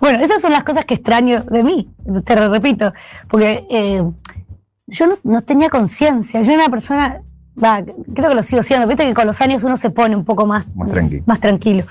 bueno, 0.02 0.20
esas 0.20 0.40
son 0.40 0.52
las 0.52 0.64
cosas 0.64 0.86
que 0.86 0.94
extraño 0.94 1.42
de 1.46 1.64
mí, 1.64 1.92
te 2.24 2.36
lo 2.36 2.48
repito, 2.50 2.94
porque 3.28 3.66
eh, 3.72 4.04
yo 4.86 5.08
no, 5.08 5.18
no 5.24 5.42
tenía 5.42 5.72
conciencia, 5.72 6.44
yo 6.44 6.52
era 6.52 6.62
una 6.62 6.70
persona 6.70 7.24
creo 7.56 8.30
que 8.30 8.36
lo 8.36 8.44
sigo 8.44 8.64
siendo. 8.64 8.88
Viste 8.88 9.06
que 9.06 9.14
con 9.14 9.28
los 9.28 9.40
años 9.42 9.64
uno 9.64 9.78
se 9.78 9.90
pone 9.90 10.16
un 10.16 10.26
poco 10.26 10.46
más, 10.46 10.68
más, 11.26 11.40
tranquilo. 11.40 11.86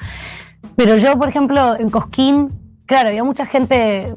Pero 0.76 0.96
yo, 0.96 1.18
por 1.18 1.28
ejemplo, 1.28 1.76
en 1.78 1.90
Cosquín, 1.90 2.50
claro, 2.86 3.08
había 3.08 3.24
mucha 3.24 3.46
gente. 3.46 4.14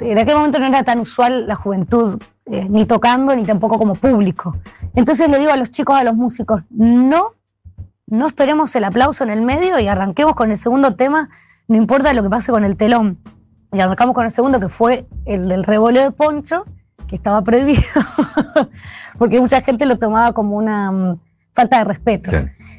En 0.00 0.18
aquel 0.18 0.36
momento 0.36 0.58
no 0.58 0.66
era 0.66 0.82
tan 0.82 1.00
usual 1.00 1.46
la 1.46 1.54
juventud, 1.54 2.20
eh, 2.46 2.66
ni 2.68 2.84
tocando, 2.84 3.34
ni 3.34 3.44
tampoco 3.44 3.78
como 3.78 3.94
público. 3.94 4.56
Entonces 4.94 5.28
le 5.28 5.38
digo 5.38 5.52
a 5.52 5.56
los 5.56 5.70
chicos, 5.70 5.96
a 5.96 6.04
los 6.04 6.14
músicos, 6.14 6.62
no, 6.70 7.34
no 8.06 8.26
esperemos 8.26 8.74
el 8.74 8.84
aplauso 8.84 9.24
en 9.24 9.30
el 9.30 9.42
medio 9.42 9.78
y 9.78 9.86
arranquemos 9.86 10.34
con 10.34 10.50
el 10.50 10.56
segundo 10.56 10.94
tema, 10.96 11.28
no 11.68 11.76
importa 11.76 12.12
lo 12.12 12.22
que 12.22 12.30
pase 12.30 12.50
con 12.50 12.64
el 12.64 12.76
telón. 12.76 13.18
Y 13.70 13.80
arrancamos 13.80 14.14
con 14.14 14.24
el 14.24 14.30
segundo, 14.30 14.60
que 14.60 14.70
fue 14.70 15.06
el 15.26 15.48
del 15.48 15.62
revoleo 15.62 16.04
de 16.04 16.10
poncho, 16.10 16.64
que 17.08 17.16
estaba 17.16 17.42
prohibido, 17.42 17.82
porque 19.18 19.40
mucha 19.40 19.60
gente 19.62 19.86
lo 19.86 19.98
tomaba 19.98 20.32
como 20.32 20.56
una 20.56 20.92
mm, 20.92 21.20
falta 21.52 21.78
de 21.78 21.84
respeto. 21.84 22.30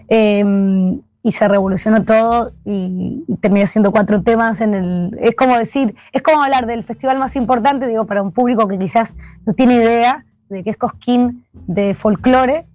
Em, 0.08 1.02
y 1.22 1.32
se 1.34 1.48
revolucionó 1.48 2.04
todo 2.04 2.54
y, 2.64 3.26
terminé 3.42 3.66
haciendo 3.66 3.92
cuatro 3.92 4.22
temas 4.22 4.62
en 4.62 4.74
el... 4.74 5.18
Es 5.22 5.36
como 5.36 5.58
decir, 5.58 5.96
es 6.14 6.22
como 6.22 6.42
hablar 6.42 6.66
del 6.66 6.86
festival 6.86 7.20
más 7.20 7.36
importante, 7.36 7.88
digo, 7.88 8.06
para 8.06 8.22
un 8.22 8.32
público 8.32 8.68
que 8.68 8.80
quizás 8.80 9.18
no 9.46 9.54
tiene 9.54 9.76
idea 9.76 10.26
de 10.48 10.64
qué 10.64 10.70
es 10.70 10.78
Cosquín 10.78 11.46
de 11.68 11.94
folclore, 11.94 12.66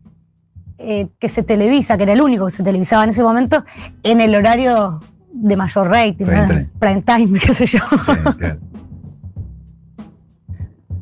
eh, 0.77 1.09
que 1.19 1.29
se 1.29 1.43
televisa, 1.43 1.97
que 1.97 2.03
era 2.03 2.13
el 2.13 2.21
único 2.21 2.45
que 2.45 2.51
se 2.51 2.63
televisaba 2.63 3.05
en 3.05 3.11
ese 3.11 3.23
momento, 3.23 3.65
en 4.03 4.21
el 4.21 4.35
horario 4.35 5.01
de 5.33 5.57
mayor 5.57 5.89
rating, 5.89 6.27
Prime 6.27 6.43
¿no? 6.43 6.47
time. 6.47 6.69
prime 6.79 7.03
time, 7.03 7.39
qué 7.45 7.55
sé 7.55 7.67
yo. 7.67 7.81
Sí, 7.89 8.13
claro. 8.39 8.59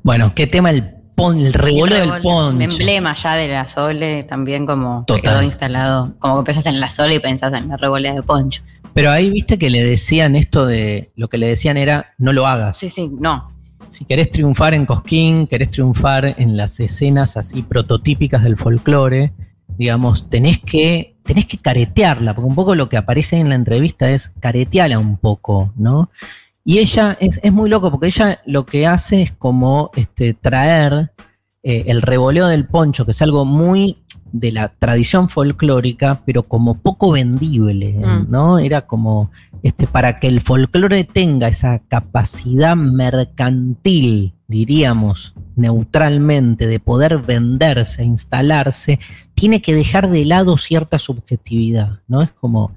Bueno, 0.02 0.34
¿qué 0.34 0.46
tema 0.46 0.70
el 0.70 0.84
pon, 1.14 1.38
el 1.38 1.52
revoleo 1.52 2.12
del 2.12 2.22
poncho? 2.22 2.60
emblema 2.60 3.14
ya 3.14 3.34
de 3.34 3.48
la 3.48 3.68
Sole 3.68 4.24
también 4.24 4.66
como 4.66 5.04
Total. 5.06 5.22
quedó 5.22 5.42
instalado. 5.42 6.14
Como 6.18 6.34
que 6.34 6.40
empezás 6.40 6.66
en 6.66 6.80
la 6.80 6.90
Sole 6.90 7.16
y 7.16 7.18
pensás 7.20 7.52
en 7.52 7.68
la 7.68 7.76
revolea 7.76 8.14
de 8.14 8.22
poncho. 8.22 8.62
Pero 8.94 9.10
ahí 9.10 9.30
viste 9.30 9.58
que 9.58 9.70
le 9.70 9.82
decían 9.82 10.36
esto 10.36 10.66
de, 10.66 11.12
lo 11.16 11.28
que 11.28 11.38
le 11.38 11.46
decían 11.46 11.76
era, 11.76 12.14
no 12.18 12.32
lo 12.32 12.46
hagas. 12.46 12.76
Sí, 12.76 12.90
sí, 12.90 13.10
no. 13.18 13.48
Si 13.88 14.04
querés 14.04 14.30
triunfar 14.30 14.74
en 14.74 14.86
Cosquín, 14.86 15.46
querés 15.46 15.70
triunfar 15.70 16.34
en 16.36 16.56
las 16.56 16.80
escenas 16.80 17.36
así 17.36 17.62
prototípicas 17.62 18.42
del 18.42 18.56
folclore, 18.56 19.32
digamos, 19.76 20.28
tenés 20.28 20.58
que, 20.58 21.16
tenés 21.24 21.46
que 21.46 21.58
caretearla, 21.58 22.34
porque 22.34 22.48
un 22.48 22.54
poco 22.54 22.74
lo 22.74 22.88
que 22.88 22.96
aparece 22.96 23.38
en 23.38 23.48
la 23.48 23.54
entrevista 23.54 24.10
es 24.10 24.32
caretearla 24.40 24.98
un 24.98 25.16
poco, 25.16 25.72
¿no? 25.76 26.10
Y 26.64 26.78
ella 26.78 27.16
es, 27.20 27.40
es 27.42 27.52
muy 27.52 27.68
loco, 27.68 27.90
porque 27.90 28.06
ella 28.08 28.38
lo 28.46 28.64
que 28.66 28.86
hace 28.86 29.22
es 29.22 29.32
como 29.32 29.90
este, 29.96 30.34
traer 30.34 31.10
eh, 31.62 31.84
el 31.86 32.02
revoleo 32.02 32.46
del 32.48 32.66
poncho, 32.66 33.04
que 33.04 33.12
es 33.12 33.22
algo 33.22 33.44
muy 33.44 33.98
de 34.32 34.50
la 34.50 34.68
tradición 34.68 35.28
folclórica, 35.28 36.22
pero 36.24 36.42
como 36.42 36.78
poco 36.78 37.12
vendible, 37.12 37.92
Mm. 37.92 38.30
¿no? 38.30 38.58
Era 38.58 38.86
como 38.86 39.30
este, 39.62 39.86
para 39.86 40.18
que 40.18 40.26
el 40.26 40.40
folclore 40.40 41.04
tenga 41.04 41.48
esa 41.48 41.80
capacidad 41.80 42.74
mercantil, 42.74 44.32
diríamos, 44.48 45.34
neutralmente, 45.54 46.66
de 46.66 46.80
poder 46.80 47.18
venderse, 47.18 48.02
instalarse, 48.04 48.98
tiene 49.34 49.62
que 49.62 49.74
dejar 49.74 50.10
de 50.10 50.24
lado 50.24 50.56
cierta 50.56 50.98
subjetividad, 50.98 52.00
¿no? 52.08 52.22
Es 52.22 52.32
como, 52.32 52.74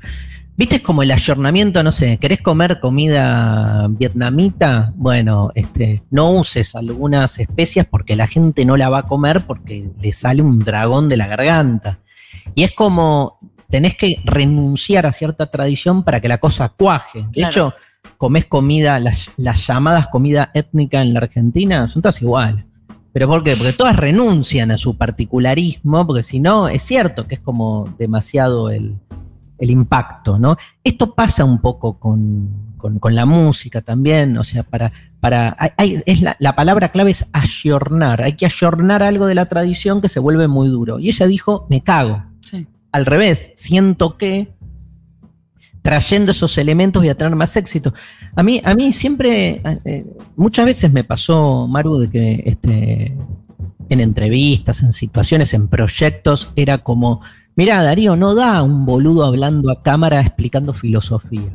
¿viste? 0.58 0.78
Es 0.78 0.82
como 0.82 1.04
el 1.04 1.12
ayornamiento, 1.12 1.84
no 1.84 1.92
sé, 1.92 2.18
¿querés 2.18 2.42
comer 2.42 2.80
comida 2.80 3.88
vietnamita? 3.90 4.94
Bueno, 4.96 5.52
este, 5.56 6.04
no 6.12 6.32
uses 6.32 6.76
algunas 6.76 7.40
especias 7.40 7.88
porque 7.90 8.16
la 8.16 8.28
gente 8.28 8.66
no 8.66 8.78
la 8.78 8.90
va 8.90 9.00
a 9.00 9.04
comer 9.04 9.42
porque 9.42 9.90
le 10.02 10.12
sale 10.12 10.42
un 10.42 10.60
dragón 10.60 11.10
de 11.10 11.18
la 11.18 11.28
garganta. 11.28 12.00
Y 12.54 12.64
es 12.64 12.72
como, 12.72 13.40
tenés 13.70 13.96
que 13.96 14.22
renunciar 14.24 15.06
a 15.06 15.12
cierta 15.12 15.48
tradición 15.48 16.04
para 16.04 16.22
que 16.22 16.28
la 16.28 16.38
cosa 16.38 16.70
cuaje. 16.70 17.24
De 17.24 17.32
Claro. 17.32 17.50
hecho, 17.50 17.74
comés 18.18 18.46
comida, 18.46 19.00
las, 19.00 19.32
las 19.38 19.66
llamadas 19.68 20.08
comida 20.08 20.52
étnica 20.54 21.02
en 21.02 21.14
la 21.14 21.20
Argentina 21.22 21.88
son 21.88 22.02
todas 22.02 22.22
iguales. 22.22 22.66
¿Pero 23.12 23.28
por 23.30 23.44
qué? 23.44 23.56
Porque 23.56 23.72
todas 23.72 23.96
renuncian 23.96 24.72
a 24.72 24.78
su 24.78 24.98
particularismo, 24.98 26.06
porque 26.06 26.22
si 26.22 26.42
no, 26.42 26.68
es 26.68 26.84
cierto 26.84 27.26
que 27.26 27.36
es 27.36 27.42
como 27.42 27.94
demasiado 27.98 28.70
el, 28.70 28.96
el 29.66 29.72
impacto, 29.72 30.40
¿no? 30.40 30.58
Esto 30.84 31.14
pasa 31.14 31.44
un 31.44 31.60
poco 31.60 32.00
con, 32.00 32.74
con- 32.78 33.00
con 33.00 33.14
la 33.16 33.26
música 33.26 33.82
también, 33.82 34.38
o 34.38 34.44
sea, 34.44 34.64
para, 34.64 34.92
para 35.20 35.56
hay- 35.78 36.02
es 36.06 36.22
la, 36.22 36.36
la 36.40 36.56
palabra 36.56 36.90
clave 36.90 37.12
es 37.12 37.26
ayornar, 37.34 38.22
hay 38.22 38.34
que 38.34 38.46
ayornar 38.46 39.04
algo 39.04 39.26
de 39.26 39.36
la 39.36 39.48
tradición 39.48 40.02
que 40.02 40.10
se 40.10 40.20
vuelve 40.20 40.48
muy 40.48 40.68
duro. 40.70 41.00
Y 41.00 41.10
ella 41.10 41.28
dijo, 41.28 41.66
me 41.70 41.82
cago. 41.82 42.24
Sí. 42.42 42.66
Al 42.92 43.06
revés, 43.06 43.52
siento 43.56 44.18
que 44.18 44.54
trayendo 45.82 46.32
esos 46.32 46.58
elementos 46.58 47.02
voy 47.02 47.10
a 47.10 47.16
tener 47.16 47.36
más 47.36 47.56
éxito. 47.58 47.94
A 48.36 48.42
mí, 48.42 48.60
a 48.64 48.74
mí 48.74 48.92
siempre, 48.92 49.62
eh, 49.86 50.06
muchas 50.36 50.66
veces 50.66 50.92
me 50.92 51.04
pasó, 51.04 51.68
Maru, 51.68 52.00
de 52.00 52.10
que 52.10 52.44
este, 52.46 53.16
en 53.90 54.00
entrevistas, 54.02 54.82
en 54.82 54.94
situaciones, 54.94 55.54
en 55.54 55.68
proyectos, 55.68 56.52
era 56.56 56.80
como, 56.80 57.22
mira, 57.56 57.82
Darío, 57.84 58.16
no 58.16 58.36
da 58.36 58.62
un 58.64 58.86
boludo 58.86 59.26
hablando 59.26 59.72
a 59.72 59.82
cámara 59.82 60.20
explicando 60.22 60.74
filosofía. 60.74 61.52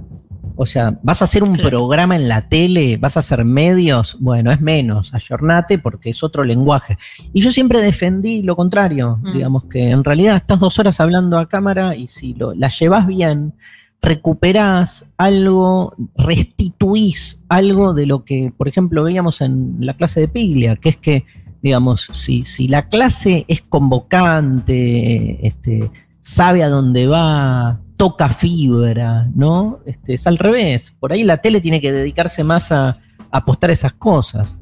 O 0.56 0.66
sea, 0.66 0.98
vas 1.02 1.22
a 1.22 1.24
hacer 1.24 1.42
un 1.42 1.54
Claro. 1.54 1.70
programa 1.70 2.16
en 2.16 2.28
la 2.28 2.48
tele, 2.48 2.98
vas 2.98 3.16
a 3.16 3.20
hacer 3.20 3.44
medios, 3.46 4.16
bueno, 4.20 4.50
es 4.52 4.60
menos, 4.60 5.14
ayornate 5.14 5.78
porque 5.78 6.10
es 6.10 6.22
otro 6.22 6.44
lenguaje. 6.44 6.98
Y 7.32 7.40
yo 7.40 7.50
siempre 7.50 7.80
defendí 7.80 8.42
lo 8.42 8.56
contrario, 8.56 9.18
Mm. 9.22 9.32
digamos 9.32 9.64
que 9.64 9.88
en 9.90 10.04
realidad 10.04 10.36
estás 10.36 10.60
dos 10.60 10.78
horas 10.78 11.00
hablando 11.00 11.38
a 11.38 11.48
cámara 11.48 11.96
y 11.96 12.08
si 12.08 12.34
lo, 12.34 12.52
la 12.54 12.68
llevas 12.68 13.06
bien, 13.06 13.54
recuperás 14.02 15.06
algo, 15.18 15.94
restituís 16.16 17.42
algo 17.48 17.94
de 17.94 18.06
lo 18.06 18.24
que, 18.24 18.52
por 18.56 18.68
ejemplo, 18.68 19.04
veíamos 19.04 19.40
en 19.40 19.76
la 19.80 19.94
clase 19.96 20.20
de 20.20 20.28
Piglia, 20.28 20.76
que 20.76 20.88
es 20.90 20.96
que, 20.96 21.24
digamos, 21.62 22.08
si, 22.12 22.44
si 22.44 22.68
la 22.68 22.88
clase 22.88 23.44
es 23.48 23.62
convocante, 23.62 25.46
este, 25.46 25.90
sabe 26.22 26.62
a 26.62 26.68
dónde 26.68 27.06
va, 27.06 27.80
toca 27.96 28.28
fibra, 28.30 29.28
¿no? 29.34 29.80
Este, 29.86 30.14
es 30.14 30.26
al 30.26 30.38
revés. 30.38 30.94
Por 30.98 31.12
ahí 31.12 31.24
la 31.24 31.38
tele 31.38 31.60
tiene 31.60 31.80
que 31.80 31.92
dedicarse 31.92 32.44
más 32.44 32.72
a, 32.72 32.88
a 32.88 32.98
apostar 33.30 33.70
esas 33.70 33.92
cosas. 33.94 34.58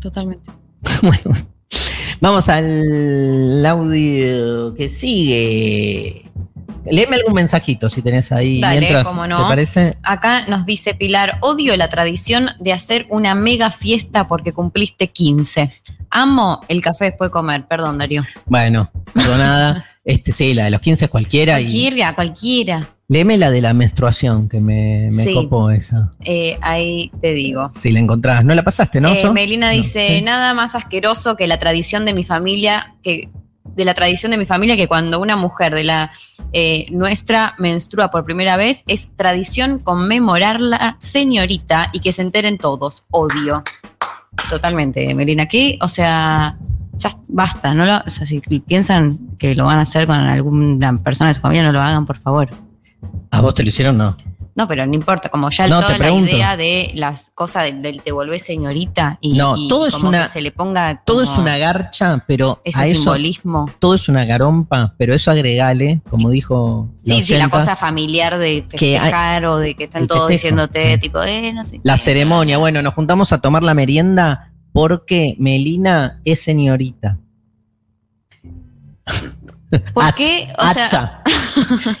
Totalmente. 0.00 0.50
Bueno, 1.02 1.36
vamos 2.20 2.48
al 2.48 3.64
audio 3.66 4.74
que 4.74 4.88
sigue. 4.88 6.24
Léeme 6.90 7.16
algún 7.16 7.34
mensajito 7.34 7.90
si 7.90 8.00
tenés 8.02 8.32
ahí 8.32 8.60
Dale, 8.60 8.80
mientras, 8.80 9.06
cómo 9.06 9.26
no. 9.26 9.36
¿te 9.36 9.42
parece? 9.44 9.96
Acá 10.02 10.44
nos 10.48 10.64
dice 10.64 10.94
Pilar, 10.94 11.36
odio 11.40 11.76
la 11.76 11.88
tradición 11.88 12.50
de 12.58 12.72
hacer 12.72 13.06
una 13.10 13.34
mega 13.34 13.70
fiesta 13.70 14.28
porque 14.28 14.52
cumpliste 14.52 15.08
15. 15.08 15.70
Amo 16.10 16.60
el 16.68 16.82
café 16.82 17.06
después 17.06 17.28
de 17.28 17.32
comer, 17.32 17.66
perdón 17.66 17.98
Darío. 17.98 18.24
Bueno, 18.46 18.90
perdonada. 19.12 19.84
este, 20.04 20.32
sí, 20.32 20.54
la 20.54 20.64
de 20.64 20.70
los 20.70 20.80
15 20.80 21.04
es 21.04 21.10
cualquiera. 21.10 21.60
Y 21.60 21.64
Cualquiera, 21.64 22.14
cualquiera. 22.14 22.88
Léeme 23.10 23.36
la 23.36 23.50
de 23.50 23.60
la 23.60 23.74
menstruación, 23.74 24.48
que 24.48 24.60
me, 24.60 25.08
me 25.10 25.24
Sí. 25.24 25.34
copó 25.34 25.70
esa. 25.72 26.12
Eh, 26.24 26.56
ahí 26.62 27.10
te 27.20 27.34
digo. 27.34 27.68
Si 27.72 27.90
la 27.90 27.98
encontrás. 27.98 28.44
¿No 28.44 28.54
la 28.54 28.62
pasaste, 28.62 29.00
no? 29.00 29.08
Eh? 29.12 29.28
Melina 29.32 29.66
No, 29.70 29.72
dice, 29.76 30.16
sí. 30.18 30.22
nada 30.22 30.54
más 30.54 30.76
asqueroso 30.76 31.36
que 31.36 31.48
la 31.48 31.58
tradición 31.58 32.04
de 32.04 32.14
mi 32.14 32.22
familia, 32.22 32.94
que 33.02 33.28
de 33.64 33.84
la 33.84 33.94
tradición 33.94 34.30
de 34.30 34.38
mi 34.38 34.46
familia 34.46 34.76
que 34.76 34.86
cuando 34.86 35.20
una 35.20 35.34
mujer 35.36 35.74
de 35.74 35.84
la 35.84 36.12
eh, 36.52 36.86
nuestra 36.90 37.54
menstrua 37.58 38.10
por 38.10 38.24
primera 38.24 38.56
vez 38.56 38.82
es 38.86 39.08
tradición 39.16 39.78
conmemorarla 39.78 40.96
señorita 40.98 41.90
y 41.92 42.00
que 42.00 42.12
se 42.12 42.22
enteren 42.22 42.58
todos. 42.58 43.04
Odio. 43.10 43.62
Totalmente, 44.48 45.12
Melina. 45.14 45.46
¿Qué? 45.46 45.78
O 45.80 45.88
sea, 45.88 46.56
ya 46.96 47.10
basta. 47.28 47.74
No 47.74 47.84
lo, 47.84 47.98
o 48.06 48.10
sea, 48.10 48.24
si 48.26 48.40
piensan 48.40 49.18
que 49.38 49.54
lo 49.56 49.64
van 49.64 49.78
a 49.78 49.82
hacer 49.82 50.06
con 50.06 50.16
alguna 50.16 50.96
persona 50.98 51.28
de 51.28 51.34
su 51.34 51.40
familia, 51.40 51.64
no 51.64 51.72
lo 51.72 51.80
hagan, 51.80 52.06
por 52.06 52.18
favor. 52.18 52.48
¿A 53.30 53.40
vos 53.40 53.54
te 53.54 53.62
lo 53.62 53.68
hicieron? 53.68 53.96
No. 53.98 54.16
No, 54.56 54.66
pero 54.66 54.84
no 54.84 54.92
importa, 54.94 55.28
como 55.28 55.48
ya 55.48 55.68
No, 55.68 55.80
toda 55.80 55.96
la 55.96 56.10
idea 56.10 56.56
de 56.56 56.90
las 56.94 57.30
cosas 57.34 57.72
del, 57.80 58.02
te 58.02 58.10
volvés 58.12 58.42
señorita 58.42 59.16
y, 59.20 59.38
No, 59.38 59.56
y 59.56 59.68
todo 59.68 59.86
es 59.86 59.94
como 59.94 60.08
una- 60.08 60.24
que 60.24 60.28
se 60.28 60.40
le 60.42 60.50
ponga 60.50 61.02
Todo 61.06 61.22
es 61.22 61.30
una 61.30 61.56
garcha, 61.56 62.22
pero 62.26 62.60
ese 62.64 62.78
a 62.80 62.86
eso 62.86 62.96
simbolismo. 62.96 63.70
todo 63.78 63.94
es 63.94 64.08
una 64.08 64.24
garompa, 64.26 64.94
pero 64.98 65.14
eso 65.14 65.30
agregale, 65.30 66.00
como 66.10 66.28
dijo 66.30 66.88
Sí, 67.02 67.22
sí, 67.22 67.38
la 67.38 67.48
cosa 67.48 67.76
familiar 67.76 68.38
de 68.38 68.66
Que 68.68 68.96
hay- 68.98 69.02
festejar 69.02 69.46
o 69.46 69.56
de 69.58 69.74
que 69.76 69.84
están 69.84 70.06
todos 70.08 70.28
festejo, 70.28 70.56
diciéndote, 70.66 70.98
tipo, 70.98 71.22
eh, 71.22 71.52
no 71.54 71.64
sé. 71.64 71.80
La 71.84 71.94
qué. 71.94 72.00
ceremonia, 72.00 72.58
bueno, 72.58 72.82
nos 72.82 72.92
juntamos 72.92 73.32
a 73.32 73.40
tomar 73.40 73.62
la 73.62 73.72
merienda 73.74 74.52
porque 74.72 75.36
Melina 75.38 76.20
es 76.24 76.42
señorita. 76.42 77.18
¿Por 79.94 80.02
Hacha, 80.04 80.14
qué? 80.16 80.48
O 80.58 80.68
sea, 80.72 80.84
hacha. 80.86 81.22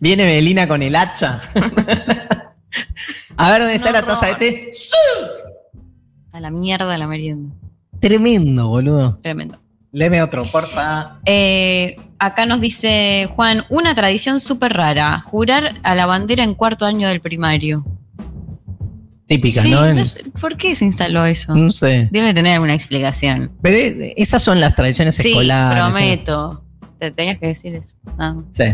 Viene 0.00 0.24
Melina 0.24 0.68
con 0.68 0.82
el 0.82 0.94
hacha. 0.96 1.40
a 3.36 3.50
ver 3.50 3.60
dónde 3.60 3.76
está 3.76 3.92
No 3.92 3.92
la 3.92 4.02
taza 4.02 4.26
de 4.26 4.34
té. 4.34 4.70
a 6.32 6.40
la 6.40 6.50
mierda 6.50 6.96
la 6.98 7.06
merienda. 7.06 7.54
Tremendo, 8.00 8.68
boludo. 8.68 9.18
Tremendo. 9.22 9.58
Leme 9.90 10.22
otro, 10.22 10.44
porfa. 10.44 11.16
Eh, 11.24 11.96
acá 12.18 12.44
nos 12.46 12.60
dice 12.60 13.26
Juan, 13.34 13.64
una 13.70 13.94
tradición 13.94 14.38
súper 14.38 14.74
rara, 14.74 15.20
jurar 15.20 15.72
a 15.82 15.94
la 15.94 16.04
bandera 16.06 16.44
en 16.44 16.54
cuarto 16.54 16.84
año 16.84 17.08
del 17.08 17.20
primario. 17.20 17.84
Típica, 19.26 19.60
Sí, 19.62 19.70
¿no? 19.70 19.92
no 19.92 20.04
sé, 20.04 20.24
¿Por 20.40 20.56
qué 20.56 20.74
se 20.76 20.84
instaló 20.86 21.24
eso? 21.26 21.54
No 21.54 21.70
sé. 21.70 22.08
Debe 22.12 22.32
tener 22.32 22.54
alguna 22.54 22.74
explicación. 22.74 23.50
Pero 23.62 23.76
esas 24.16 24.42
son 24.42 24.60
las 24.60 24.74
tradiciones 24.74 25.16
Sí, 25.16 25.28
escolares. 25.28 25.82
prometo. 25.82 26.64
Te 26.98 27.10
tenías 27.10 27.38
que 27.38 27.48
decir 27.48 27.74
eso. 27.74 27.94
Nada 28.16 28.34
más. 28.34 28.44
Sí. 28.52 28.64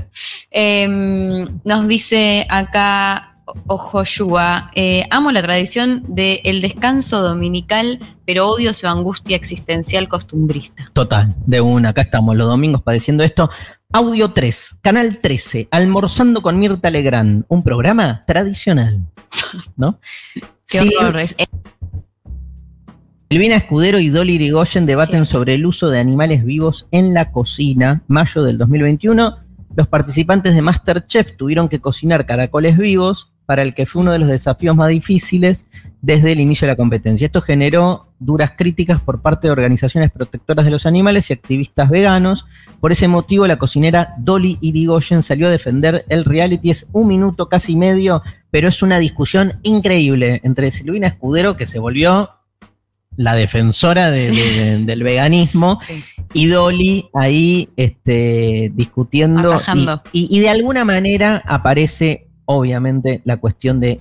Eh, 0.51 1.47
nos 1.64 1.89
dice 1.89 2.47
acá 2.49 3.37
Ojoyua, 3.66 4.70
eh, 4.75 5.07
amo 5.11 5.31
la 5.31 5.43
tradición 5.43 6.03
del 6.09 6.61
descanso 6.62 7.22
dominical, 7.22 7.99
pero 8.25 8.49
odio 8.49 8.72
su 8.72 8.87
angustia 8.87 9.37
existencial 9.37 10.09
costumbrista. 10.09 10.91
Total, 10.95 11.35
de 11.47 11.61
una. 11.61 11.91
Acá 11.91 12.03
estamos 12.03 12.37
los 12.37 12.49
domingos 12.49 12.83
padeciendo 12.83 13.22
esto. 13.22 13.51
Audio 13.93 14.33
3, 14.33 14.79
Canal 14.83 15.18
13, 15.20 15.68
Almorzando 15.70 16.41
con 16.41 16.59
Mirta 16.59 16.91
Legrand, 16.91 17.45
un 17.49 17.62
programa 17.62 18.25
tradicional. 18.27 19.05
¿No? 19.77 20.01
Qué 20.66 20.81
horror. 20.81 21.16
es- 21.18 21.37
Silvina 23.31 23.57
Escudero 23.57 23.99
y 23.99 24.11
Dolly 24.11 24.35
Irigoyen 24.35 24.87
debaten 24.87 25.27
Sí. 25.27 25.33
sobre 25.33 25.55
el 25.55 25.66
uso 25.66 25.89
de 25.91 25.99
animales 25.99 26.45
vivos 26.45 26.87
en 26.93 27.14
la 27.14 27.33
cocina. 27.33 28.03
Mayo 28.07 28.43
del 28.45 28.59
2021, 28.59 29.39
los 29.77 29.89
participantes 29.89 30.55
de 30.55 30.62
Masterchef 30.62 31.37
tuvieron 31.37 31.68
que 31.68 31.81
cocinar 31.81 32.27
caracoles 32.27 32.79
vivos 32.79 33.33
para 33.47 33.62
el 33.62 33.75
que 33.75 33.87
fue 33.87 34.03
uno 34.03 34.12
de 34.12 34.20
los 34.20 34.29
desafíos 34.29 34.77
más 34.77 34.89
difíciles 34.89 35.66
desde 36.01 36.33
el 36.33 36.41
inicio 36.41 36.66
de 36.66 36.72
la 36.72 36.77
competencia. 36.77 37.27
Esto 37.27 37.41
generó 37.41 38.07
duras 38.20 38.53
críticas 38.57 39.01
por 39.01 39.20
parte 39.20 39.49
de 39.49 39.53
organizaciones 39.53 40.11
protectoras 40.12 40.64
de 40.64 40.70
los 40.70 40.87
animales 40.87 41.29
y 41.29 41.33
activistas 41.33 41.91
veganos. 41.91 42.47
Por 42.81 42.93
ese 42.93 43.09
motivo, 43.09 43.47
la 43.47 43.57
cocinera 43.57 44.14
Dolly 44.18 44.59
Irigoyen 44.61 45.22
salió 45.22 45.49
a 45.49 45.51
defender 45.51 46.05
el 46.09 46.25
reality. 46.25 46.70
Es 46.70 46.87
un 46.93 47.09
minuto 47.09 47.49
casi 47.49 47.75
medio, 47.75 48.22
pero 48.51 48.68
es 48.68 48.83
una 48.83 48.99
discusión 48.99 49.55
increíble 49.62 50.41
entre 50.45 50.70
Silvina 50.70 51.09
Escudero, 51.09 51.57
que 51.57 51.66
se 51.66 51.79
volvió 51.79 52.31
la 53.16 53.34
defensora 53.34 54.10
de- 54.10 54.30
de- 54.30 54.78
del 54.84 55.02
veganismo, 55.02 55.78
Sí. 55.86 56.02
y 56.32 56.46
Dolly 56.46 57.06
ahí 57.14 57.68
este, 57.76 58.72
discutiendo. 58.74 59.52
Y- 60.12 60.28
y 60.36 60.40
de 60.40 60.48
alguna 60.50 60.84
manera 60.84 61.42
aparece, 61.46 62.26
obviamente, 62.44 63.20
la 63.24 63.36
cuestión 63.38 63.80
de 63.80 64.00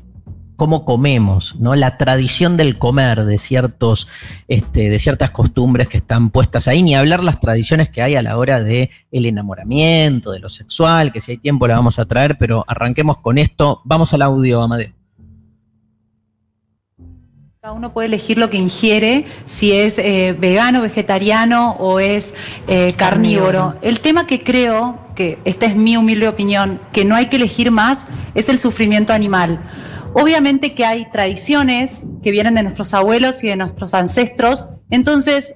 cómo 0.56 0.86
comemos, 0.86 1.56
¿no? 1.60 1.74
La 1.76 1.98
tradición 1.98 2.58
del 2.58 2.78
comer, 2.78 3.26
de 3.26 3.38
ciertos, 3.40 4.08
este, 4.48 4.90
de 4.90 5.00
ciertas 5.00 5.32
costumbres 5.32 5.88
que 5.88 5.98
están 5.98 6.30
puestas 6.30 6.68
ahí, 6.68 6.84
ni 6.84 6.96
hablar 6.96 7.24
las 7.24 7.40
tradiciones 7.40 7.90
que 7.90 8.02
hay 8.04 8.16
a 8.16 8.22
la 8.22 8.38
hora 8.38 8.64
de 8.64 8.90
el 9.12 9.26
enamoramiento, 9.26 10.32
de 10.32 10.40
lo 10.40 10.50
sexual, 10.50 11.12
que 11.12 11.22
si 11.22 11.32
hay 11.32 11.38
tiempo 11.38 11.68
la 11.68 11.76
vamos 11.76 11.98
a 12.00 12.06
traer, 12.06 12.38
pero 12.38 12.64
arranquemos 12.68 13.18
con 13.18 13.40
esto. 13.40 13.82
Vamos 13.84 14.14
al 14.14 14.22
audio, 14.22 14.62
Amadeo. 14.62 14.92
Cada 17.64 17.76
uno 17.76 17.94
puede 17.94 18.08
elegir 18.08 18.38
lo 18.38 18.50
que 18.50 18.58
ingiere, 18.58 19.26
si 19.46 19.72
es 19.72 19.98
eh, 19.98 20.36
vegano, 20.38 20.82
vegetariano 20.82 21.78
o 21.80 22.02
es 22.02 22.34
eh, 22.68 22.94
carnívoro. 22.98 23.52
Carnívoro. 23.52 23.80
El 23.82 24.02
tema 24.02 24.28
que 24.28 24.44
creo, 24.44 25.00
que 25.16 25.40
esta 25.46 25.68
es 25.68 25.74
mi 25.78 25.96
humilde 25.96 26.28
opinión, 26.28 26.82
que 26.92 27.06
no 27.06 27.16
hay 27.16 27.28
que 27.28 27.38
elegir 27.38 27.72
más, 27.72 28.08
es 28.36 28.50
el 28.50 28.60
sufrimiento 28.60 29.14
animal. 29.14 29.62
Obviamente 30.14 30.74
que 30.74 30.84
hay 30.84 31.10
tradiciones 31.10 32.04
que 32.22 32.32
vienen 32.32 32.56
de 32.56 32.64
nuestros 32.64 32.94
abuelos 32.94 33.42
y 33.46 33.48
de 33.48 33.56
nuestros 33.56 33.94
ancestros, 33.94 34.66
entonces 34.90 35.56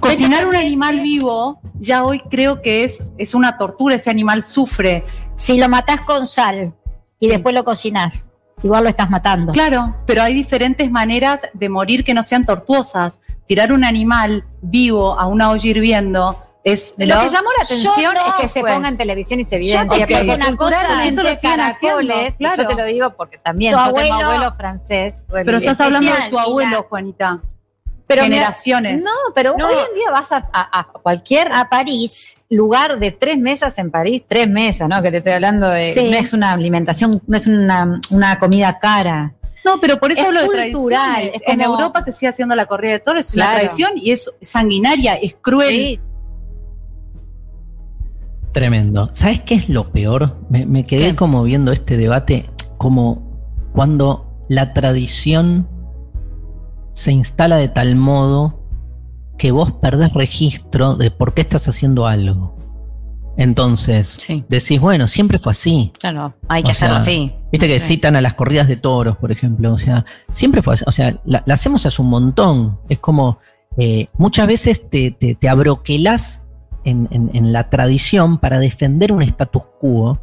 cocinar 0.00 0.46
un 0.46 0.56
animal 0.56 1.02
vivo 1.02 1.60
ya 1.78 2.04
hoy 2.04 2.22
creo 2.30 2.62
que 2.62 2.84
es, 2.84 3.10
es 3.18 3.34
una 3.34 3.58
tortura, 3.58 3.96
ese 3.96 4.08
animal 4.08 4.42
sufre. 4.42 5.04
Si 5.34 5.58
lo 5.58 5.68
matás 5.68 6.00
con 6.00 6.26
sal 6.26 6.72
y 7.20 7.28
después 7.28 7.54
lo 7.54 7.66
cocinás, 7.66 8.24
igual 8.64 8.82
lo 8.82 8.90
estás 8.90 9.10
matando. 9.10 9.52
Claro, 9.52 9.94
pero 10.06 10.22
hay 10.22 10.34
diferentes 10.34 10.90
maneras 10.90 11.42
de 11.52 11.68
morir 11.68 12.02
que 12.02 12.14
no 12.14 12.22
sean 12.24 12.44
tortuosas. 12.46 13.20
Tirar 13.46 13.72
un 13.72 13.84
animal 13.84 14.44
vivo 14.62 15.18
a 15.20 15.26
una 15.26 15.50
olla 15.50 15.68
hirviendo 15.70 16.40
es 16.64 16.94
Lo 16.96 17.04
que 17.04 17.28
llamó 17.28 17.50
la 17.58 17.64
atención 17.64 18.14
no 18.14 18.26
es 18.26 18.32
que 18.40 18.48
se 18.48 18.60
fue. 18.60 18.72
ponga 18.72 18.88
en 18.88 18.96
televisión 18.96 19.38
y 19.38 19.44
se 19.44 19.50
Yo 19.50 19.56
evidencia. 19.56 19.84
no, 19.84 19.88
porque 19.90 20.06
que 20.06 20.34
una 20.34 20.56
cosa 20.56 21.04
eso 21.06 21.22
lo 21.22 21.28
caracoles, 21.40 22.34
claro. 22.38 22.62
yo 22.62 22.68
te 22.68 22.74
lo 22.74 22.84
digo 22.84 23.10
porque 23.16 23.36
también 23.36 23.74
Tu 23.74 23.78
yo 23.78 23.84
tengo 23.92 24.14
abuelo- 24.14 24.26
abuelo 24.30 24.54
francés. 24.56 25.24
Pero 25.30 25.58
estás 25.58 25.80
hablando 25.82 26.10
de 26.10 26.30
tu 26.30 26.38
abuelo. 26.38 26.86
Juanita. 26.88 27.42
Pero 28.06 28.22
Generaciones. 28.24 29.02
No, 29.02 29.10
pero 29.34 29.54
No. 29.56 29.66
hoy 29.68 29.74
en 29.74 29.94
día 29.94 30.10
vas 30.12 30.30
a, 30.30 30.48
a- 30.52 30.80
a 30.80 30.84
cualquier 30.84 31.50
A 31.52 31.68
París. 31.70 32.38
lugar 32.50 32.98
de 32.98 33.12
tres 33.12 33.38
mesas 33.38 33.78
en 33.78 33.90
París, 33.90 34.22
tres 34.28 34.48
mesas, 34.48 34.88
¿no? 34.88 35.00
Que 35.02 35.10
te 35.10 35.18
estoy 35.18 35.32
hablando 35.32 35.68
de. 35.68 35.92
Sí. 35.92 36.10
No 36.10 36.16
es 36.18 36.32
una 36.34 36.52
alimentación, 36.52 37.22
no 37.26 37.36
es 37.36 37.46
una, 37.46 38.00
una 38.10 38.38
comida 38.38 38.78
cara. 38.78 39.34
No, 39.64 39.80
pero 39.80 39.98
por 39.98 40.12
eso 40.12 40.20
Es 40.20 40.26
hablo 40.28 40.40
de 40.42 40.46
cultural, 40.46 41.00
tradiciones. 41.14 41.34
es 41.36 41.42
En 41.54 41.60
Europa 41.62 42.02
se 42.02 42.12
sigue 42.12 42.28
haciendo 42.28 42.54
la 42.54 42.66
corrida 42.66 42.92
de 42.92 43.00
toros, 43.00 43.22
es 43.28 43.34
una 43.34 43.46
Claro. 43.46 43.60
tradición 43.60 43.92
y 43.96 44.10
es 44.10 44.30
sanguinaria, 44.42 45.14
es 45.14 45.34
cruel. 45.40 45.70
Sí, 45.74 46.00
Tremendo. 48.52 49.10
¿Sabes 49.14 49.40
qué 49.40 49.54
es 49.56 49.68
lo 49.68 49.90
peor? 49.90 50.36
Me, 50.48 50.64
me 50.64 50.84
quedé 50.84 51.08
¿Qué? 51.08 51.16
como 51.16 51.42
viendo 51.42 51.72
este 51.72 51.96
debate, 51.96 52.48
como 52.78 53.42
cuando 53.72 54.30
la 54.48 54.72
tradición 54.72 55.66
se 56.94 57.12
instala 57.12 57.56
de 57.56 57.68
tal 57.68 57.94
modo 57.96 58.60
que 59.36 59.50
vos 59.52 59.72
perdés 59.72 60.12
registro 60.14 60.94
de 60.94 61.10
por 61.10 61.34
qué 61.34 61.42
estás 61.42 61.68
haciendo 61.68 62.06
algo. 62.06 62.54
Entonces, 63.36 64.16
Sí. 64.20 64.44
decís, 64.48 64.80
bueno, 64.80 65.08
siempre 65.08 65.38
fue 65.40 65.50
así. 65.50 65.92
Claro, 65.98 66.34
hay 66.48 66.62
que 66.62 66.70
O 66.70 66.74
sea, 66.74 66.88
hacerlo 66.88 67.02
así. 67.02 67.32
Viste 67.50 67.66
que 67.66 67.80
Sí. 67.80 67.94
citan 67.94 68.14
a 68.14 68.20
las 68.20 68.34
corridas 68.34 68.68
de 68.68 68.76
toros, 68.76 69.16
por 69.16 69.32
ejemplo. 69.32 69.72
O 69.72 69.78
sea, 69.78 70.04
siempre 70.32 70.62
fue 70.62 70.74
así. 70.74 70.84
O 70.86 70.92
sea, 70.92 71.20
la, 71.24 71.42
la 71.44 71.54
hacemos 71.54 71.84
hace 71.84 72.00
un 72.00 72.08
montón. 72.10 72.78
Es 72.88 73.00
como, 73.00 73.38
eh, 73.76 74.06
muchas 74.18 74.46
veces 74.46 74.88
te, 74.88 75.10
te, 75.10 75.34
te 75.34 75.48
abroquelás 75.48 76.46
en, 76.84 77.08
en- 77.10 77.30
en 77.34 77.52
la 77.52 77.70
tradición 77.70 78.38
para 78.38 78.58
defender 78.60 79.10
un 79.10 79.22
status 79.22 79.62
quo 79.80 80.20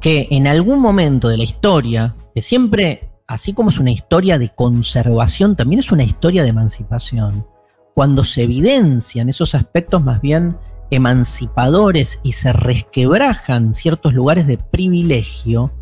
que 0.00 0.28
en 0.30 0.46
algún 0.46 0.80
momento 0.80 1.28
de 1.28 1.38
la 1.38 1.44
historia, 1.44 2.14
que 2.34 2.42
siempre, 2.42 3.08
así 3.26 3.52
como 3.52 3.70
es 3.70 3.78
una 3.78 3.90
historia 3.90 4.38
de 4.38 4.48
conservación, 4.48 5.56
también 5.56 5.80
es 5.80 5.92
una 5.92 6.04
historia 6.04 6.42
de 6.42 6.50
emancipación. 6.50 7.46
Cuando 7.94 8.24
se 8.24 8.42
evidencian 8.42 9.28
esos 9.28 9.54
aspectos 9.54 10.02
más 10.04 10.20
bien 10.20 10.56
emancipadores 10.90 12.20
y 12.22 12.32
se 12.32 12.52
resquebrajan 12.52 13.74
ciertos 13.74 14.14
lugares 14.14 14.46
de 14.46 14.58
privilegio, 14.58 15.72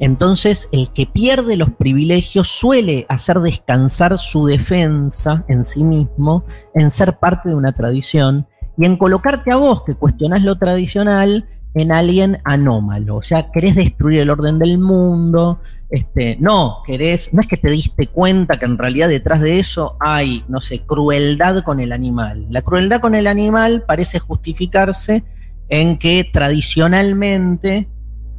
entonces 0.00 0.68
el 0.72 0.90
que 0.92 1.06
pierde 1.06 1.56
los 1.56 1.70
privilegios 1.70 2.48
suele 2.48 3.06
hacer 3.08 3.40
descansar 3.40 4.16
su 4.18 4.46
defensa 4.46 5.44
en 5.48 5.64
sí 5.64 5.84
mismo, 5.84 6.44
en 6.74 6.90
ser 6.90 7.18
parte 7.18 7.50
de 7.50 7.54
una 7.54 7.72
tradición 7.72 8.46
y 8.78 8.86
en 8.86 8.96
colocarte 8.96 9.52
a 9.52 9.56
vos 9.56 9.84
que 9.84 9.94
cuestionás 9.94 10.42
lo 10.42 10.56
tradicional 10.56 11.46
en 11.74 11.92
alguien 11.92 12.38
anómalo. 12.44 13.16
O 13.16 13.22
sea, 13.22 13.50
querés 13.50 13.74
destruir 13.74 14.20
el 14.20 14.30
orden 14.30 14.58
del 14.58 14.78
mundo. 14.78 15.60
Este, 15.90 16.36
no, 16.38 16.82
querés, 16.86 17.34
no 17.34 17.40
es 17.40 17.48
que 17.48 17.56
te 17.56 17.68
diste 17.68 18.06
cuenta 18.06 18.60
que 18.60 18.64
en 18.64 18.78
realidad 18.78 19.08
detrás 19.08 19.40
de 19.40 19.58
eso 19.58 19.96
hay, 19.98 20.44
no 20.48 20.60
sé, 20.60 20.78
crueldad 20.80 21.64
con 21.64 21.80
el 21.80 21.90
animal. 21.92 22.46
La 22.48 22.62
crueldad 22.62 23.00
con 23.00 23.16
el 23.16 23.26
animal 23.26 23.82
parece 23.86 24.20
justificarse 24.20 25.24
en 25.68 25.98
que 25.98 26.30
tradicionalmente, 26.32 27.88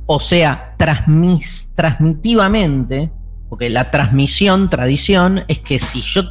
o 0.06 0.22
sea, 0.22 0.76
transmitivamente, 0.78 3.12
porque 3.50 3.70
la 3.70 3.92
transmisión, 3.92 4.70
tradición, 4.70 5.44
es 5.50 5.60
que 5.60 5.78
si 5.78 6.00
yo 6.02 6.22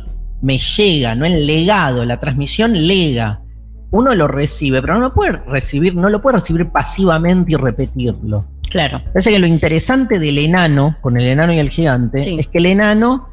me 0.40 0.56
llega, 0.56 1.14
no 1.14 1.26
el 1.26 1.46
legado, 1.46 2.06
la 2.06 2.18
transmisión 2.18 2.72
lega, 2.86 3.42
uno 3.90 4.14
lo 4.14 4.26
recibe, 4.26 4.80
pero 4.80 4.94
no 4.94 5.00
lo 5.00 5.12
puede 5.12 5.32
recibir, 5.32 5.94
no 5.94 6.08
lo 6.08 6.22
puede 6.22 6.38
recibir 6.38 6.70
pasivamente 6.70 7.52
y 7.52 7.56
repetirlo. 7.56 8.46
Claro. 8.70 9.02
Parece 9.12 9.30
que 9.32 9.38
lo 9.38 9.46
interesante 9.46 10.18
del 10.18 10.38
enano, 10.38 10.96
con 11.00 11.18
el 11.20 11.26
enano 11.26 11.52
y 11.52 11.58
el 11.58 11.70
gigante, 11.70 12.20
Sí. 12.22 12.36
es 12.40 12.46
que 12.48 12.58
el 12.58 12.66
enano, 12.66 13.28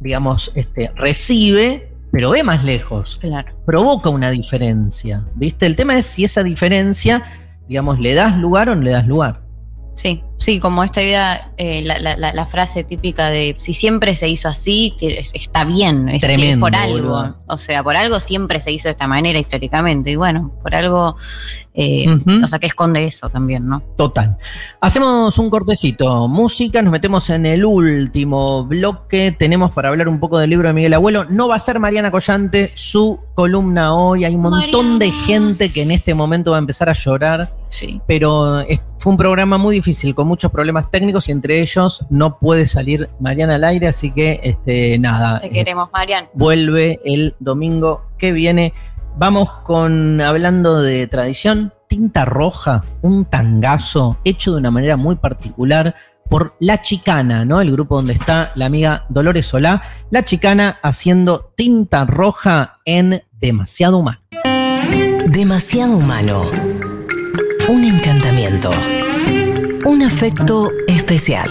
digamos, 0.00 0.52
este, 0.54 0.90
recibe, 0.96 1.88
pero 2.10 2.30
ve 2.30 2.42
más 2.42 2.64
lejos 2.64 3.18
Claro. 3.20 3.52
provoca 3.66 4.08
una 4.10 4.30
diferencia. 4.30 5.24
¿Viste? 5.34 5.66
El 5.66 5.76
tema 5.76 5.96
es 5.98 6.06
si 6.06 6.24
esa 6.24 6.42
diferencia, 6.42 7.22
digamos, 7.68 7.98
le 8.00 8.14
das 8.14 8.36
lugar 8.36 8.68
o 8.68 8.74
no 8.74 8.82
le 8.82 8.90
das 8.92 9.06
lugar. 9.06 9.40
Sí, 9.94 10.22
sí, 10.42 10.60
como 10.60 10.82
esta 10.84 11.02
idea, 11.02 11.52
eh, 11.56 11.82
la, 11.82 11.98
la- 11.98 12.16
la- 12.16 12.32
la 12.32 12.46
frase 12.46 12.84
típica 12.84 13.28
de 13.30 13.54
si 13.58 13.74
siempre 13.74 14.14
se 14.16 14.28
hizo 14.28 14.48
así, 14.48 14.94
está 15.34 15.64
bien, 15.64 16.08
es, 16.08 16.20
Tremendo, 16.20 16.66
por 16.66 16.74
algo. 16.74 16.94
boludo. 16.96 17.36
O 17.46 17.58
sea, 17.58 17.82
por 17.82 17.96
algo 17.96 18.18
siempre 18.20 18.60
se 18.60 18.72
hizo 18.72 18.88
de 18.88 18.92
esta 18.92 19.06
manera 19.06 19.38
históricamente. 19.38 20.10
Y 20.10 20.16
bueno, 20.16 20.50
por 20.62 20.74
algo, 20.74 21.16
eh, 21.74 22.06
Ujú. 22.08 22.44
o 22.44 22.48
sea, 22.48 22.58
que 22.58 22.66
esconde 22.66 23.04
eso 23.04 23.28
también, 23.30 23.68
¿no? 23.68 23.82
Total. 23.96 24.36
Hacemos 24.80 25.36
un 25.38 25.50
cortecito. 25.50 26.28
Música, 26.28 26.80
nos 26.82 26.92
metemos 26.92 27.28
en 27.30 27.46
el 27.46 27.64
último 27.64 28.64
bloque. 28.64 29.34
Tenemos 29.38 29.70
para 29.72 29.88
hablar 29.88 30.08
un 30.08 30.18
poco 30.20 30.38
del 30.38 30.50
libro 30.50 30.68
de 30.68 30.74
Miguel 30.74 30.94
Abuelo. 30.94 31.24
No 31.28 31.48
va 31.48 31.56
a 31.56 31.58
ser 31.58 31.78
Mariana 31.78 32.10
Collante 32.10 32.72
su 32.74 33.20
columna 33.34 33.94
hoy. 33.94 34.24
Hay 34.24 34.34
un 34.34 34.42
montón 34.42 34.98
de 34.98 35.10
gente 35.10 35.70
que 35.72 35.82
en 35.82 35.90
este 35.90 36.14
momento 36.14 36.50
va 36.52 36.56
a 36.56 36.60
empezar 36.60 36.88
a 36.88 36.92
llorar. 36.94 37.52
Sí. 37.72 38.02
pero 38.06 38.62
fue 38.98 39.12
un 39.12 39.16
programa 39.16 39.56
muy 39.56 39.74
difícil, 39.76 40.14
con 40.14 40.28
muchos 40.32 40.50
problemas 40.50 40.90
técnicos 40.90 41.28
y 41.28 41.32
entre 41.32 41.60
ellos 41.60 42.06
no 42.08 42.38
puede 42.38 42.64
salir 42.64 43.10
Mariana 43.20 43.56
al 43.56 43.64
aire, 43.64 43.88
así 43.88 44.10
que 44.12 44.40
este, 44.42 44.98
nada. 44.98 45.40
Te 45.40 45.48
eh, 45.48 45.50
queremos, 45.50 45.90
Marian. 45.92 46.26
vuelve 46.32 47.00
el 47.04 47.34
domingo 47.38 48.06
que 48.16 48.32
viene. 48.32 48.72
Vamos 49.18 49.52
con, 49.62 50.22
hablando 50.22 50.80
de 50.80 51.06
tradición, 51.06 51.74
tinta 51.86 52.24
roja, 52.24 52.82
un 53.02 53.26
tangazo 53.26 54.16
hecho 54.24 54.52
de 54.52 54.58
una 54.60 54.70
manera 54.70 54.96
muy 54.96 55.16
particular 55.16 55.94
por 56.30 56.56
La 56.60 56.80
Chicana, 56.80 57.44
¿no? 57.44 57.60
El 57.60 57.70
grupo 57.70 57.96
donde 57.96 58.14
está 58.14 58.52
la 58.54 58.64
amiga 58.64 59.04
Dolores 59.10 59.44
Solá. 59.44 59.82
La 60.08 60.24
Chicana 60.24 60.78
haciendo 60.82 61.52
tinta 61.58 62.06
roja 62.06 62.78
en 62.86 63.22
Demasiado 63.32 63.98
Humano. 63.98 64.20
Demasiado 65.26 65.98
humano. 65.98 66.44
Un 67.68 67.84
encantamiento. 67.84 68.70
Un 70.02 70.08
afecto 70.08 70.68
especial. 70.88 71.48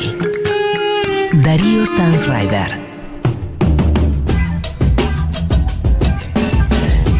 Darío 1.41 1.86
Stansrider. 1.86 2.69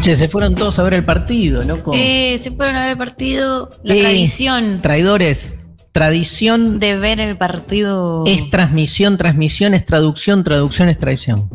Che, 0.02 0.14
se 0.14 0.28
fueron 0.28 0.54
todos 0.54 0.78
a 0.78 0.82
ver 0.82 0.92
el 0.92 1.04
partido, 1.06 1.64
loco. 1.64 1.92
Eh, 1.94 2.36
se 2.38 2.50
fueron 2.50 2.76
a 2.76 2.80
ver 2.82 2.90
el 2.90 2.98
partido, 2.98 3.70
la 3.82 3.94
Eh, 3.94 4.02
tradición. 4.02 4.80
Traidores, 4.82 5.54
Tradición 5.92 6.78
De 6.78 6.98
ver 6.98 7.18
el 7.18 7.38
partido. 7.38 8.24
es 8.26 8.50
transmisión, 8.50 9.16
transmisión 9.16 9.72
es 9.72 9.86
traducción, 9.86 10.44
traducción 10.44 10.90
es 10.90 10.98
traición. 10.98 11.48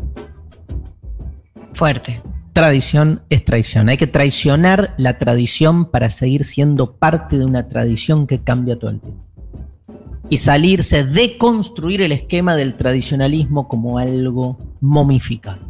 fuerte. 1.72 2.20
Tradición 2.52 3.22
es 3.30 3.44
traición. 3.44 3.88
Hay 3.88 3.96
que 3.96 4.08
traicionar 4.08 4.92
la 4.98 5.18
tradición 5.18 5.84
para 5.88 6.08
seguir 6.08 6.44
siendo 6.44 6.96
parte 6.96 7.38
de 7.38 7.44
una 7.44 7.68
tradición 7.68 8.26
que 8.26 8.40
cambia 8.40 8.76
todo 8.76 8.90
el 8.90 9.00
tiempo. 9.00 9.27
Y 10.30 10.38
salirse 10.38 11.04
de 11.04 11.38
construir 11.38 12.02
el 12.02 12.12
esquema 12.12 12.54
del 12.54 12.74
tradicionalismo 12.74 13.66
como 13.68 13.98
algo 13.98 14.58
momificado. 14.80 15.60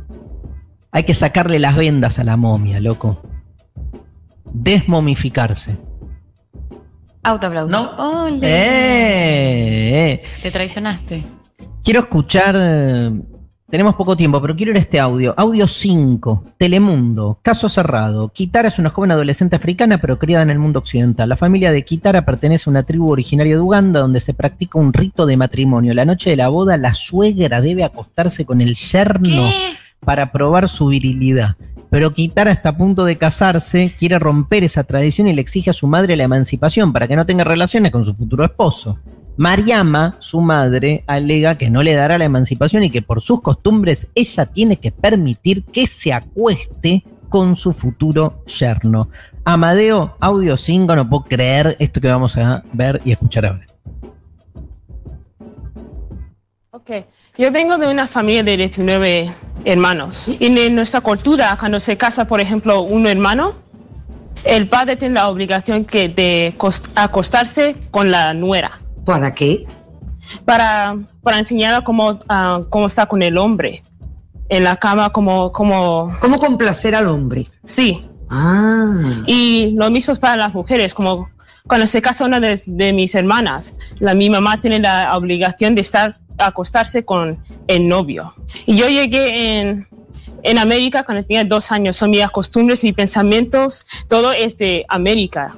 Hay 0.90 1.04
que 1.04 1.14
sacarle 1.14 1.58
las 1.58 1.76
vendas 1.76 2.18
a 2.18 2.24
la 2.24 2.36
momia, 2.36 2.80
loco. 2.80 3.22
Desmomificarse. 4.52 5.76
Autoaplauso. 7.22 7.70
No. 7.70 8.28
¡Eh! 8.42 10.12
eh. 10.12 10.22
Te 10.42 10.50
traicionaste. 10.50 11.24
Quiero 11.84 12.00
escuchar. 12.00 12.56
Tenemos 13.70 13.96
poco 13.96 14.16
tiempo, 14.16 14.40
pero 14.40 14.56
quiero 14.56 14.70
ir 14.72 14.78
a 14.78 14.80
este 14.80 14.98
audio. 14.98 15.34
Audio 15.36 15.68
5, 15.68 16.54
Telemundo, 16.56 17.38
caso 17.42 17.68
cerrado. 17.68 18.30
Kitara 18.30 18.68
es 18.68 18.78
una 18.78 18.88
joven 18.88 19.10
adolescente 19.10 19.56
africana, 19.56 19.98
pero 19.98 20.18
criada 20.18 20.42
en 20.42 20.48
el 20.48 20.58
mundo 20.58 20.78
occidental. 20.78 21.28
La 21.28 21.36
familia 21.36 21.70
de 21.70 21.84
Kitara 21.84 22.24
pertenece 22.24 22.64
a 22.66 22.70
una 22.70 22.84
tribu 22.84 23.10
originaria 23.10 23.56
de 23.56 23.60
Uganda, 23.60 24.00
donde 24.00 24.20
se 24.20 24.32
practica 24.32 24.78
un 24.78 24.94
rito 24.94 25.26
de 25.26 25.36
matrimonio. 25.36 25.92
La 25.92 26.06
noche 26.06 26.30
de 26.30 26.36
la 26.36 26.48
boda, 26.48 26.78
la 26.78 26.94
suegra 26.94 27.60
debe 27.60 27.84
acostarse 27.84 28.46
con 28.46 28.62
el 28.62 28.74
yerno 28.74 29.50
¿Qué? 29.50 29.76
para 30.00 30.32
probar 30.32 30.70
su 30.70 30.86
virilidad. 30.86 31.56
Pero 31.90 32.14
Kitara 32.14 32.52
está 32.52 32.70
a 32.70 32.76
punto 32.78 33.04
de 33.04 33.16
casarse, 33.16 33.92
quiere 33.98 34.18
romper 34.18 34.64
esa 34.64 34.84
tradición 34.84 35.28
y 35.28 35.34
le 35.34 35.42
exige 35.42 35.68
a 35.68 35.74
su 35.74 35.86
madre 35.86 36.16
la 36.16 36.24
emancipación 36.24 36.94
para 36.94 37.06
que 37.06 37.16
no 37.16 37.26
tenga 37.26 37.44
relaciones 37.44 37.92
con 37.92 38.06
su 38.06 38.14
futuro 38.14 38.46
esposo. 38.46 38.98
Mariama, 39.38 40.16
su 40.18 40.40
madre, 40.40 41.04
alega 41.06 41.56
que 41.56 41.70
no 41.70 41.84
le 41.84 41.94
dará 41.94 42.18
la 42.18 42.24
emancipación 42.24 42.82
y 42.82 42.90
que 42.90 43.02
por 43.02 43.22
sus 43.22 43.40
costumbres 43.40 44.08
ella 44.16 44.46
tiene 44.46 44.78
que 44.78 44.90
permitir 44.90 45.64
que 45.64 45.86
se 45.86 46.12
acueste 46.12 47.04
con 47.28 47.56
su 47.56 47.72
futuro 47.72 48.42
yerno. 48.46 49.10
Amadeo, 49.44 50.16
audio 50.18 50.56
5, 50.56 50.96
no 50.96 51.08
puedo 51.08 51.22
creer 51.22 51.76
esto 51.78 52.00
que 52.00 52.08
vamos 52.08 52.36
a 52.36 52.64
ver 52.72 53.00
y 53.04 53.12
escuchar 53.12 53.46
ahora. 53.46 53.66
Ok, 56.72 56.90
yo 57.38 57.52
vengo 57.52 57.78
de 57.78 57.86
una 57.86 58.08
familia 58.08 58.42
de 58.42 58.56
19 58.56 59.32
hermanos. 59.64 60.32
Y 60.40 60.46
en 60.46 60.74
nuestra 60.74 61.00
cultura, 61.00 61.56
cuando 61.60 61.78
se 61.78 61.96
casa, 61.96 62.26
por 62.26 62.40
ejemplo, 62.40 62.80
un 62.80 63.06
hermano, 63.06 63.54
el 64.42 64.66
padre 64.68 64.96
tiene 64.96 65.14
la 65.14 65.28
obligación 65.28 65.84
que 65.84 66.08
de 66.08 66.54
cos- 66.58 66.90
acostarse 66.96 67.76
con 67.92 68.10
la 68.10 68.34
nuera 68.34 68.80
¿Para 69.08 69.32
qué? 69.32 69.64
para, 70.44 70.98
para 71.22 71.38
enseñarle 71.38 71.82
cómo, 71.82 72.18
cómo 72.68 72.86
está 72.86 73.06
con 73.06 73.22
el 73.22 73.38
hombre 73.38 73.82
en 74.50 74.64
la 74.64 74.76
cama, 74.76 75.08
como, 75.10 75.50
como, 75.50 76.14
¿Cómo 76.20 76.38
complacer 76.38 76.94
al 76.94 77.06
hombre? 77.06 77.44
sí. 77.64 78.04
Ah. 78.30 79.00
Y 79.26 79.74
lo 79.78 79.90
mismo 79.90 80.12
es 80.12 80.18
para 80.18 80.36
las 80.36 80.52
mujeres, 80.52 80.92
como 80.92 81.30
cuando 81.66 81.86
se 81.86 82.02
casa 82.02 82.26
una 82.26 82.38
de, 82.38 82.60
de 82.66 82.92
mis 82.92 83.14
hermanas, 83.14 83.74
la, 83.98 84.12
mi 84.12 84.28
mamá 84.28 84.60
tiene 84.60 84.78
la 84.80 85.16
obligación 85.16 85.74
de 85.74 85.80
estar 85.80 86.18
acostarse 86.36 87.06
con 87.06 87.42
el 87.66 87.88
novio. 87.88 88.34
Y 88.66 88.76
yo 88.76 88.90
llegué 88.90 89.58
en, 89.58 89.88
en 90.42 90.58
América 90.58 91.04
cuando 91.04 91.24
tenía 91.24 91.44
dos 91.44 91.72
años, 91.72 91.96
son 91.96 92.10
mis 92.10 92.28
costumbres, 92.30 92.84
mis 92.84 92.92
pensamientos, 92.92 93.86
todo 94.08 94.32
es 94.32 94.58
de 94.58 94.84
América. 94.90 95.56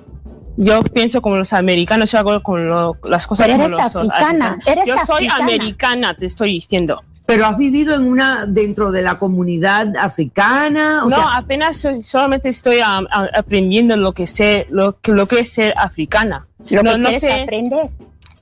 Yo 0.62 0.82
pienso 0.82 1.22
como 1.22 1.36
los 1.36 1.54
americanos, 1.54 2.12
yo 2.12 2.18
hago 2.18 2.42
con 2.42 2.68
lo- 2.68 2.94
las 3.04 3.26
cosas 3.26 3.46
Pero 3.46 3.56
como 3.56 3.64
eres 3.68 3.78
los 3.78 3.96
africana, 3.96 4.46
africanos. 4.50 4.66
eres 4.66 4.86
Yo 4.86 4.94
soy 5.06 5.26
africana. 5.26 5.42
americana, 5.44 6.14
te 6.14 6.26
estoy 6.26 6.52
diciendo. 6.52 7.02
Pero 7.24 7.46
has 7.46 7.56
vivido 7.56 7.94
en 7.94 8.06
una 8.06 8.44
dentro 8.44 8.90
de 8.92 9.00
la 9.00 9.18
comunidad 9.18 9.96
africana, 9.96 11.00
o 11.04 11.08
no, 11.08 11.16
sea, 11.16 11.36
apenas 11.36 11.78
soy- 11.78 12.02
solamente 12.02 12.50
estoy 12.50 12.76
um, 12.78 13.06
a- 13.10 13.28
aprendiendo 13.34 13.96
lo 13.96 14.12
que 14.12 14.26
sé, 14.26 14.66
lo 14.70 14.98
que, 15.00 15.12
lo 15.12 15.26
que 15.26 15.40
es 15.40 15.50
ser 15.50 15.72
africana. 15.78 16.46
Lo 16.68 16.82
no, 16.82 16.92
que 16.92 16.98
no 16.98 17.12
sé, 17.12 17.42
aprender. 17.42 17.88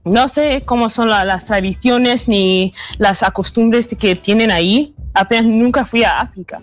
no 0.05 0.27
sé 0.27 0.63
cómo 0.65 0.89
son 0.89 1.11
la- 1.11 1.25
las 1.25 1.45
tradiciones 1.45 2.27
ni 2.27 2.75
las 2.99 3.21
costumbres 3.33 3.87
que 3.97 4.17
tienen 4.17 4.51
ahí. 4.51 4.93
Apenas 5.15 5.45
nunca 5.45 5.85
fui 5.85 6.03
a 6.03 6.19
África. 6.21 6.61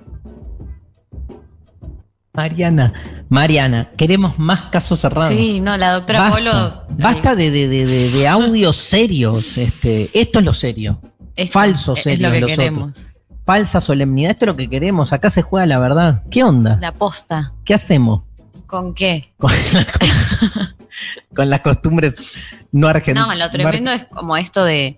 Mariana, 2.34 3.15
Mariana, 3.30 3.90
queremos 3.98 4.38
más 4.38 4.62
casos 4.64 5.00
cerrados. 5.02 5.34
Sí, 5.34 5.60
no, 5.60 5.76
la 5.78 5.94
doctora 5.94 6.20
Basta, 6.22 6.36
Polo. 6.38 6.84
basta 7.00 7.36
de, 7.36 7.50
de, 7.52 7.68
de, 7.68 8.10
de- 8.12 8.28
audios 8.28 8.78
serios. 8.78 9.58
Este, 9.58 10.10
esto 10.14 10.40
es 10.40 10.46
lo 10.46 10.54
serio. 10.54 11.02
Esto 11.36 11.54
Falso 11.54 11.94
es 11.94 12.04
serio 12.04 12.30
lo 12.30 12.48
que 12.48 12.54
queremos. 12.56 12.90
otros. 12.92 13.12
Falsa 13.46 13.82
solemnidad. 13.82 14.32
Esto 14.32 14.46
es 14.46 14.48
lo 14.48 14.56
que 14.56 14.70
queremos. 14.70 15.12
Acá 15.12 15.30
se 15.30 15.42
juega 15.42 15.66
la 15.66 15.80
verdad. 15.80 16.24
¿Qué 16.32 16.44
onda? 16.44 16.78
La 16.82 16.94
posta. 16.94 17.54
¿Qué 17.64 17.74
hacemos 17.74 18.22
¿Con 18.68 18.94
qué? 18.94 19.32
con, 19.38 19.52
con- 20.00 20.10
con 21.36 21.50
las 21.50 21.60
costumbres 21.62 22.32
no 22.72 22.88
argentinas? 22.88 23.28
No, 23.28 23.36
lo 23.36 23.50
tremendo 23.52 23.92
es 23.92 24.06
como 24.06 24.38
esto 24.38 24.64
de, 24.64 24.96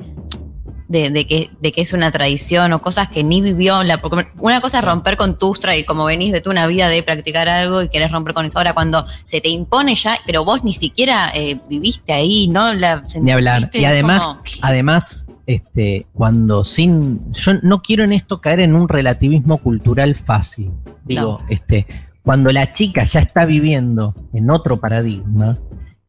de, 0.87 1.09
de 1.09 1.27
que, 1.27 1.49
de 1.59 1.71
que 1.71 1.81
es 1.81 1.93
una 1.93 2.11
tradición 2.11 2.71
o 2.73 2.79
cosas 2.79 3.09
que 3.09 3.23
ni 3.23 3.41
vivió. 3.41 3.83
La, 3.83 4.01
una 4.39 4.61
cosa 4.61 4.79
es 4.79 4.85
romper 4.85 5.17
con 5.17 5.37
tus 5.37 5.59
y 5.77 5.83
como 5.83 6.05
venís 6.05 6.31
de 6.31 6.41
tu 6.41 6.49
una 6.49 6.65
vida 6.67 6.87
de 6.89 7.03
practicar 7.03 7.49
algo 7.49 7.81
y 7.83 7.89
querés 7.89 8.11
romper 8.11 8.33
con 8.33 8.45
eso. 8.45 8.57
Ahora, 8.57 8.73
cuando 8.73 9.05
se 9.23 9.41
te 9.41 9.49
impone 9.49 9.95
ya, 9.95 10.17
pero 10.25 10.45
vos 10.45 10.63
ni 10.63 10.73
siquiera 10.73 11.29
eh, 11.33 11.57
viviste 11.69 12.13
ahí, 12.13 12.47
¿no? 12.47 12.73
La 12.73 13.03
Ni 13.19 13.31
hablar. 13.31 13.69
Y 13.73 13.83
además, 13.85 14.21
como- 14.21 14.39
además, 14.61 15.25
este, 15.45 16.07
cuando 16.13 16.63
sin. 16.63 17.31
Yo 17.33 17.53
no 17.63 17.81
quiero 17.81 18.03
en 18.03 18.13
esto 18.13 18.39
caer 18.41 18.59
en 18.61 18.75
un 18.75 18.87
relativismo 18.87 19.57
cultural 19.59 20.15
fácil. 20.15 20.71
Digo, 21.05 21.41
este, 21.49 21.85
cuando 22.23 22.51
la 22.51 22.71
chica 22.73 23.03
ya 23.05 23.19
está 23.21 23.45
viviendo 23.45 24.13
en 24.33 24.49
otro 24.49 24.79
paradigma, 24.79 25.57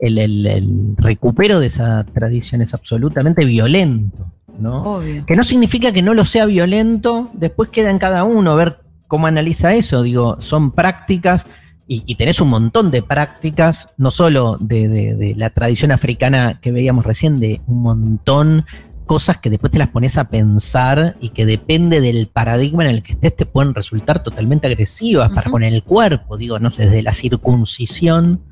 el, 0.01 0.19
el- 0.19 0.47
el 0.47 0.95
recupero 0.97 1.59
de 1.61 1.67
esa 1.69 2.05
tradición 2.05 2.63
es 2.63 2.75
absolutamente 2.75 3.45
violento, 3.45 4.33
¿no? 4.59 4.83
Obvio. 4.83 5.25
Que 5.27 5.37
no 5.37 5.43
significa 5.45 5.93
que 5.93 6.03
no 6.03 6.15
lo 6.15 6.25
sea 6.25 6.47
violento, 6.47 7.31
después 7.33 7.69
queda 7.71 7.91
en 7.91 7.99
cada 7.99 8.25
uno 8.25 8.57
ver 8.57 8.81
cómo 9.07 9.27
analiza 9.27 9.75
eso. 9.75 10.03
Digo, 10.03 10.37
son 10.41 10.73
prácticas 10.73 11.47
y, 11.87 12.03
y 12.07 12.17
tenés 12.17 12.41
un 12.41 12.49
montón 12.51 12.91
de 12.91 13.03
prácticas, 13.03 13.95
no 13.97 14.11
solo 14.11 14.57
de, 14.61 14.89
de- 14.89 15.15
de 15.15 15.35
la 15.37 15.51
tradición 15.51 15.91
africana 15.93 16.61
que 16.61 16.73
veíamos 16.73 17.07
recién, 17.07 17.41
de 17.41 17.61
un 17.67 17.83
montón 17.83 18.67
cosas 19.07 19.39
que 19.39 19.49
después 19.49 19.73
te 19.73 19.79
las 19.79 19.89
pones 19.89 20.19
a 20.19 20.29
pensar 20.29 21.17
y 21.19 21.31
que 21.31 21.47
depende 21.47 22.03
del 22.03 22.27
paradigma 22.27 22.85
en 22.85 22.91
el 22.91 23.03
que 23.03 23.13
estés 23.13 23.35
te 23.35 23.47
pueden 23.47 23.75
resultar 23.75 24.23
totalmente 24.23 24.67
agresivas 24.67 25.33
para 25.33 25.51
con 25.51 25.63
el 25.63 25.83
cuerpo, 25.83 26.37
digo, 26.37 26.59
no 26.59 26.69
sé, 26.69 26.85
desde 26.85 27.01
la 27.03 27.13
circuncisión 27.13 28.43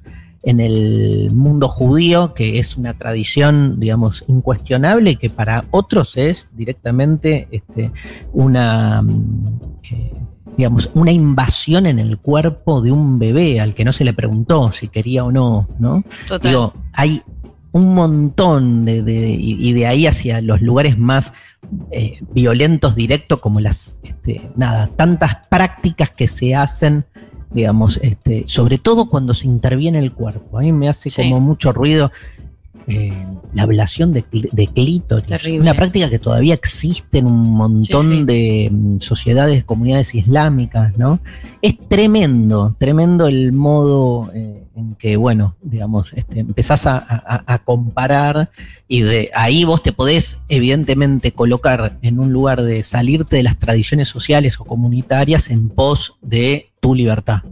en 0.43 0.61
el 0.61 1.31
mundo 1.33 1.69
judío, 1.69 2.35
que 2.35 2.59
es 2.59 2.77
una 2.77 2.95
tradición, 2.95 3.81
digamos, 3.81 4.25
incuestionable 4.29 5.13
y 5.13 5.17
que 5.17 5.31
para 5.31 5.65
otros 5.71 6.17
es 6.17 6.51
directamente 6.55 7.49
este, 7.51 7.91
una, 8.33 9.03
mm, 9.03 9.61
eh, 9.91 10.13
digamos, 10.57 10.91
una 10.95 11.13
invasión 11.13 11.87
en 11.87 11.99
el 11.99 12.19
cuerpo 12.19 12.81
de 12.81 12.93
un 12.93 13.19
bebé 13.19 13.61
al 13.61 13.75
que 13.75 13.85
no 13.85 13.93
se 13.93 14.05
le 14.05 14.13
preguntó 14.13 14.73
si 14.73 14.89
quería 14.89 15.25
o 15.25 15.33
no, 15.33 15.69
¿no? 15.79 16.05
Total. 16.29 16.51
Digo, 16.51 16.75
hay 16.93 17.23
un 17.73 17.95
montón 17.95 18.87
de, 18.87 19.03
y 19.39 19.73
de 19.75 19.87
ahí 19.87 20.07
hacia 20.07 20.41
los 20.41 20.63
lugares 20.63 20.97
más 20.97 21.35
eh, 21.91 22.19
violentos 22.33 22.95
directos 22.95 23.41
como 23.41 23.61
las, 23.61 23.99
este, 24.03 24.51
nada, 24.57 24.89
tantas 24.97 25.37
prácticas 25.51 26.11
que 26.11 26.27
se 26.27 26.55
hacen, 26.55 27.05
digamos, 27.53 27.99
este, 28.03 28.45
sobre 28.47 28.79
todo 28.79 29.09
cuando 29.09 29.35
se 29.35 29.47
interviene 29.47 29.99
el 29.99 30.13
cuerpo. 30.13 30.59
A 30.59 30.63
mí 30.63 30.73
me 30.73 30.89
hace 30.89 31.11
Sí. 31.11 31.23
como 31.23 31.41
mucho 31.41 31.73
ruido 31.73 32.11
eh, 32.89 33.13
la 33.53 33.65
ablación 33.65 34.13
de, 34.13 34.25
de 34.31 34.67
clítoris. 34.69 35.27
Terrible. 35.27 35.61
Una 35.61 35.75
práctica 35.75 36.09
que 36.09 36.21
todavía 36.21 36.55
existe 36.55 37.19
en 37.19 37.27
un 37.27 37.53
montón 37.55 38.07
Sí, 38.07 38.19
sí. 38.19 38.25
de 38.25 38.69
mm, 38.71 39.01
sociedades, 39.01 39.65
comunidades 39.65 40.15
islámicas, 40.15 40.97
¿no? 40.97 41.19
Es 41.63 41.77
tremendo, 41.89 42.77
tremendo 42.79 43.27
el 43.27 43.51
modo 43.53 44.31
eh, 44.35 44.63
en 44.77 44.95
que, 44.95 45.17
bueno, 45.17 45.57
digamos, 45.63 46.13
este, 46.13 46.39
empezás 46.41 46.87
a, 46.87 46.99
a- 46.99 47.43
a 47.55 47.59
comparar 47.59 48.51
y 48.87 49.01
de 49.01 49.31
ahí 49.35 49.65
vos 49.65 49.83
te 49.83 49.93
podés 49.93 50.39
evidentemente 50.49 51.33
colocar 51.33 51.99
en 52.03 52.21
un 52.21 52.33
lugar 52.33 52.63
de 52.63 52.85
salirte 52.85 53.35
de 53.37 53.43
las 53.43 53.57
tradiciones 53.59 54.07
sociales 54.09 54.61
o 54.61 54.65
comunitarias 54.65 55.51
en 55.51 55.71
pos 55.71 56.15
de 56.23 56.69
tu 56.87 56.95
libertad. 56.95 57.43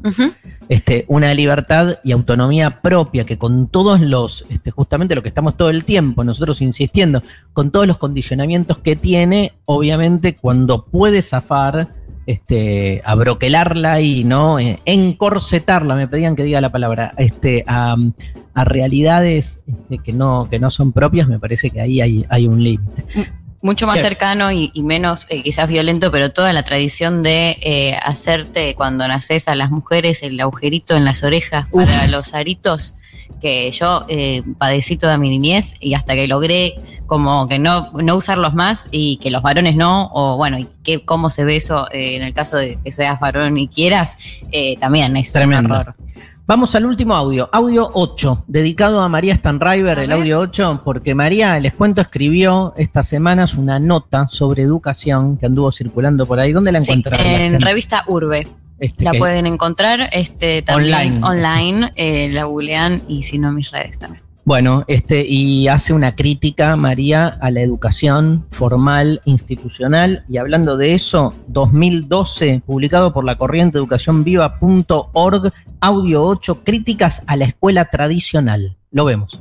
Este, 0.69 1.06
una 1.09 1.35
libertad 1.35 1.98
y 2.05 2.12
autonomía 2.12 2.81
propia 2.82 3.27
que 3.27 3.36
con 3.36 3.66
todos 3.66 4.01
los, 4.01 4.47
este, 4.48 4.70
justamente 4.70 5.16
lo 5.16 5.24
que 5.24 5.28
estamos 5.28 5.56
todo 5.56 5.70
el 5.70 5.82
tiempo 5.82 6.23
nosotros 6.23 6.62
insistiendo, 6.62 7.20
con 7.52 7.73
todos 7.73 7.89
los 7.89 7.98
condicionamientos 7.98 8.78
que 8.78 8.94
tiene, 8.94 9.55
obviamente 9.65 10.36
cuando 10.36 10.85
puede 10.85 11.20
zafar, 11.20 11.89
este, 12.27 13.02
abroquelarla 13.05 14.01
y 14.01 14.23
no 14.23 14.61
Eh, 14.61 14.78
encorsetarla, 14.85 15.97
me 15.97 16.06
pedían 16.06 16.36
que 16.36 16.44
diga 16.44 16.61
la 16.61 16.70
palabra, 16.70 17.12
este, 17.16 17.65
a, 17.66 17.97
a 18.55 18.65
realidades 18.65 19.65
este, 19.66 19.98
que, 19.98 20.12
no, 20.12 20.47
que 20.48 20.61
no 20.61 20.70
son 20.70 20.93
propias, 20.93 21.27
me 21.27 21.40
parece 21.40 21.70
que 21.70 21.81
ahí 21.81 22.01
hay, 22.01 22.24
hay 22.28 22.47
un 22.47 22.62
límite. 22.62 23.05
Mucho 23.64 23.86
más 23.86 24.02
cercano 24.02 24.52
y, 24.52 24.70
y 24.74 24.82
menos 24.82 25.26
eh, 25.30 25.42
quizás 25.42 25.66
violento, 25.66 26.10
pero 26.10 26.30
toda 26.30 26.52
la 26.52 26.64
tradición 26.64 27.22
de 27.22 27.56
eh, 27.62 27.96
hacerte 28.02 28.74
cuando 28.74 29.08
naces 29.08 29.48
a 29.48 29.54
las 29.54 29.70
mujeres 29.70 30.22
el 30.22 30.38
agujerito 30.38 30.94
en 30.94 31.06
las 31.06 31.22
orejas 31.22 31.66
para 31.72 32.06
los 32.08 32.34
aritos, 32.34 32.94
que 33.40 33.70
yo 33.70 34.04
eh, 34.08 34.42
padecí 34.58 34.98
toda 34.98 35.16
mi 35.16 35.30
niñez 35.30 35.76
y 35.80 35.94
hasta 35.94 36.14
que 36.14 36.28
logré 36.28 36.74
como 37.06 37.48
que 37.48 37.58
no, 37.58 37.90
no 37.94 38.16
usarlos 38.16 38.52
más 38.52 38.86
y 38.90 39.16
que 39.16 39.30
los 39.30 39.40
varones 39.40 39.76
no, 39.76 40.10
o 40.12 40.36
bueno, 40.36 40.58
y 40.58 40.68
que, 40.82 41.02
cómo 41.02 41.30
se 41.30 41.44
ve 41.44 41.56
eso 41.56 41.90
eh, 41.90 42.16
en 42.16 42.22
el 42.22 42.34
caso 42.34 42.58
de 42.58 42.78
que 42.84 42.92
seas 42.92 43.18
varón 43.18 43.56
y 43.56 43.68
quieras, 43.68 44.18
también 44.78 45.16
es 45.16 45.32
Tremendo. 45.32 45.70
un 45.70 45.80
horror. 45.80 45.94
Vamos 46.46 46.74
al 46.74 46.84
último 46.84 47.14
audio, 47.14 47.48
audio 47.52 47.90
8, 47.94 48.44
dedicado 48.48 49.00
a 49.00 49.08
María 49.08 49.34
Stanriver, 49.34 49.98
el 49.98 50.12
audio 50.12 50.40
8, 50.40 50.82
porque 50.84 51.14
María, 51.14 51.58
les 51.58 51.72
cuento, 51.72 52.02
escribió 52.02 52.74
estas 52.76 53.08
semanas 53.08 53.54
una 53.54 53.78
nota 53.78 54.28
sobre 54.28 54.62
educación 54.62 55.38
que 55.38 55.46
anduvo 55.46 55.72
circulando 55.72 56.26
por 56.26 56.38
ahí. 56.38 56.52
¿Dónde 56.52 56.70
la 56.70 56.82
Sí, 56.82 56.92
encontraron? 56.92 57.26
en 57.26 57.60
revista 57.62 58.04
Urbe. 58.08 58.46
Este, 58.78 59.04
La 59.04 59.12
que- 59.12 59.18
pueden 59.18 59.46
encontrar 59.46 60.10
este, 60.12 60.60
también 60.60 61.22
Online. 61.22 61.26
online, 61.26 61.92
eh, 61.96 62.28
la 62.30 62.44
googlean 62.44 63.02
y 63.08 63.22
si 63.22 63.38
no 63.38 63.50
mis 63.50 63.70
redes 63.70 63.98
también. 63.98 64.22
Bueno, 64.46 64.84
este, 64.88 65.24
y 65.26 65.68
hace 65.68 65.94
una 65.94 66.14
crítica, 66.14 66.76
María, 66.76 67.28
a 67.28 67.50
la 67.50 67.62
educación 67.62 68.46
formal, 68.50 69.22
institucional, 69.24 70.22
y 70.28 70.36
hablando 70.36 70.76
de 70.76 70.94
eso, 70.94 71.34
2012, 71.46 72.62
publicado 72.66 73.14
por 73.14 73.24
la 73.24 73.36
corriente 73.38 73.78
educacionviva.org, 73.78 75.52
audio 75.80 76.22
8, 76.24 76.62
críticas 76.62 77.22
a 77.26 77.36
la 77.36 77.46
escuela 77.46 77.86
tradicional. 77.86 78.76
Lo 78.90 79.06
vemos. 79.06 79.40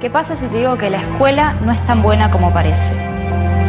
¿Qué 0.00 0.10
pasa 0.10 0.34
si 0.34 0.46
te 0.46 0.58
digo 0.58 0.76
que 0.76 0.90
la 0.90 1.00
escuela 1.00 1.60
no 1.64 1.70
es 1.70 1.86
tan 1.86 2.02
buena 2.02 2.28
como 2.28 2.52
parece? 2.52 2.90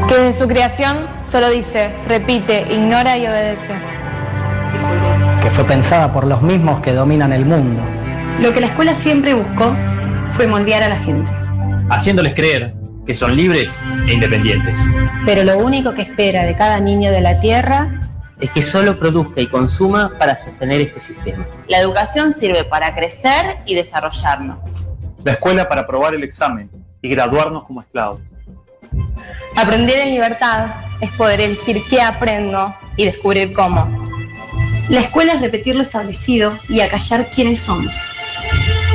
Que 0.10 0.16
desde 0.16 0.42
su 0.42 0.48
creación 0.48 0.98
solo 1.30 1.48
dice, 1.50 1.94
repite, 2.08 2.74
ignora 2.74 3.20
y 3.20 3.28
obedece. 3.28 3.76
Que 5.48 5.54
fue 5.54 5.64
pensada 5.64 6.12
por 6.12 6.28
los 6.28 6.42
mismos 6.42 6.82
que 6.82 6.92
dominan 6.92 7.32
el 7.32 7.46
mundo. 7.46 7.82
Lo 8.42 8.52
que 8.52 8.60
la 8.60 8.68
escuela 8.68 8.94
siempre 8.94 9.34
buscó 9.34 9.74
fue 10.32 10.46
moldear 10.46 10.84
a 10.84 10.90
la 10.90 10.98
gente. 10.98 11.32
haciéndoles 11.90 12.34
creer 12.34 12.74
que 13.06 13.14
son 13.14 13.34
libres 13.34 13.82
e 14.10 14.14
independientes. 14.14 14.76
Pero 15.26 15.46
lo 15.46 15.58
único 15.60 15.94
que 15.94 16.02
espera 16.02 16.44
de 16.44 16.54
cada 16.58 16.82
niño 16.82 17.12
de 17.12 17.22
la 17.22 17.40
Tierra 17.40 18.10
es 18.42 18.52
que 18.52 18.62
solo 18.62 19.00
produzca 19.00 19.40
y 19.40 19.48
consuma 19.48 20.18
para 20.20 20.38
sostener 20.38 20.82
este 20.82 21.00
sistema. 21.00 21.48
La 21.70 21.80
educación 21.80 22.34
sirve 22.34 22.66
para 22.66 22.94
crecer 22.94 23.60
y 23.66 23.74
desarrollarnos. 23.74 24.58
La 25.24 25.32
escuela 25.32 25.70
para 25.70 25.82
aprobar 25.84 26.14
el 26.14 26.26
examen 26.26 26.70
y 27.02 27.08
graduarnos 27.08 27.64
como 27.64 27.80
esclavos. 27.80 28.20
Aprender 29.56 30.00
en 30.00 30.10
libertad 30.10 30.72
es 31.00 31.10
poder 31.12 31.40
elegir 31.40 31.84
qué 31.90 32.02
aprendo 32.02 32.76
y 32.98 33.06
descubrir 33.06 33.54
cómo. 33.54 34.07
La 34.90 35.02
escuela 35.02 35.34
es 35.34 35.42
repetir 35.42 35.76
lo 35.76 35.82
establecido 35.82 36.58
y 36.70 36.80
acallar 36.80 37.30
quiénes 37.30 37.60
somos. 37.60 37.96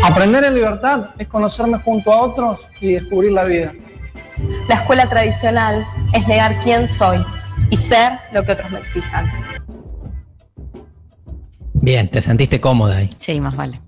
Aprender 0.03 0.43
en 0.45 0.55
libertad 0.55 1.11
es 1.19 1.29
conocerme 1.29 1.79
junto 1.81 2.13
a 2.13 2.23
otros 2.23 2.61
y 2.81 2.93
descubrir 2.95 3.33
la 3.33 3.45
vida. 3.45 3.73
La 4.69 4.77
escuela 4.77 5.07
tradicional 5.09 5.87
es 6.13 6.27
negar 6.27 6.59
quién 6.63 6.89
soy 6.89 7.25
y 7.71 7.77
ser 7.77 8.13
lo 8.33 8.45
que 8.45 8.53
otros 8.53 8.71
me 8.71 8.79
exijan. 8.81 9.31
Bien, 11.75 12.09
te 12.09 12.23
sentiste 12.23 12.61
cómoda 12.61 12.97
ahí. 12.99 13.11
Sí, 13.19 13.41
más 13.41 13.55
vale. 13.57 13.81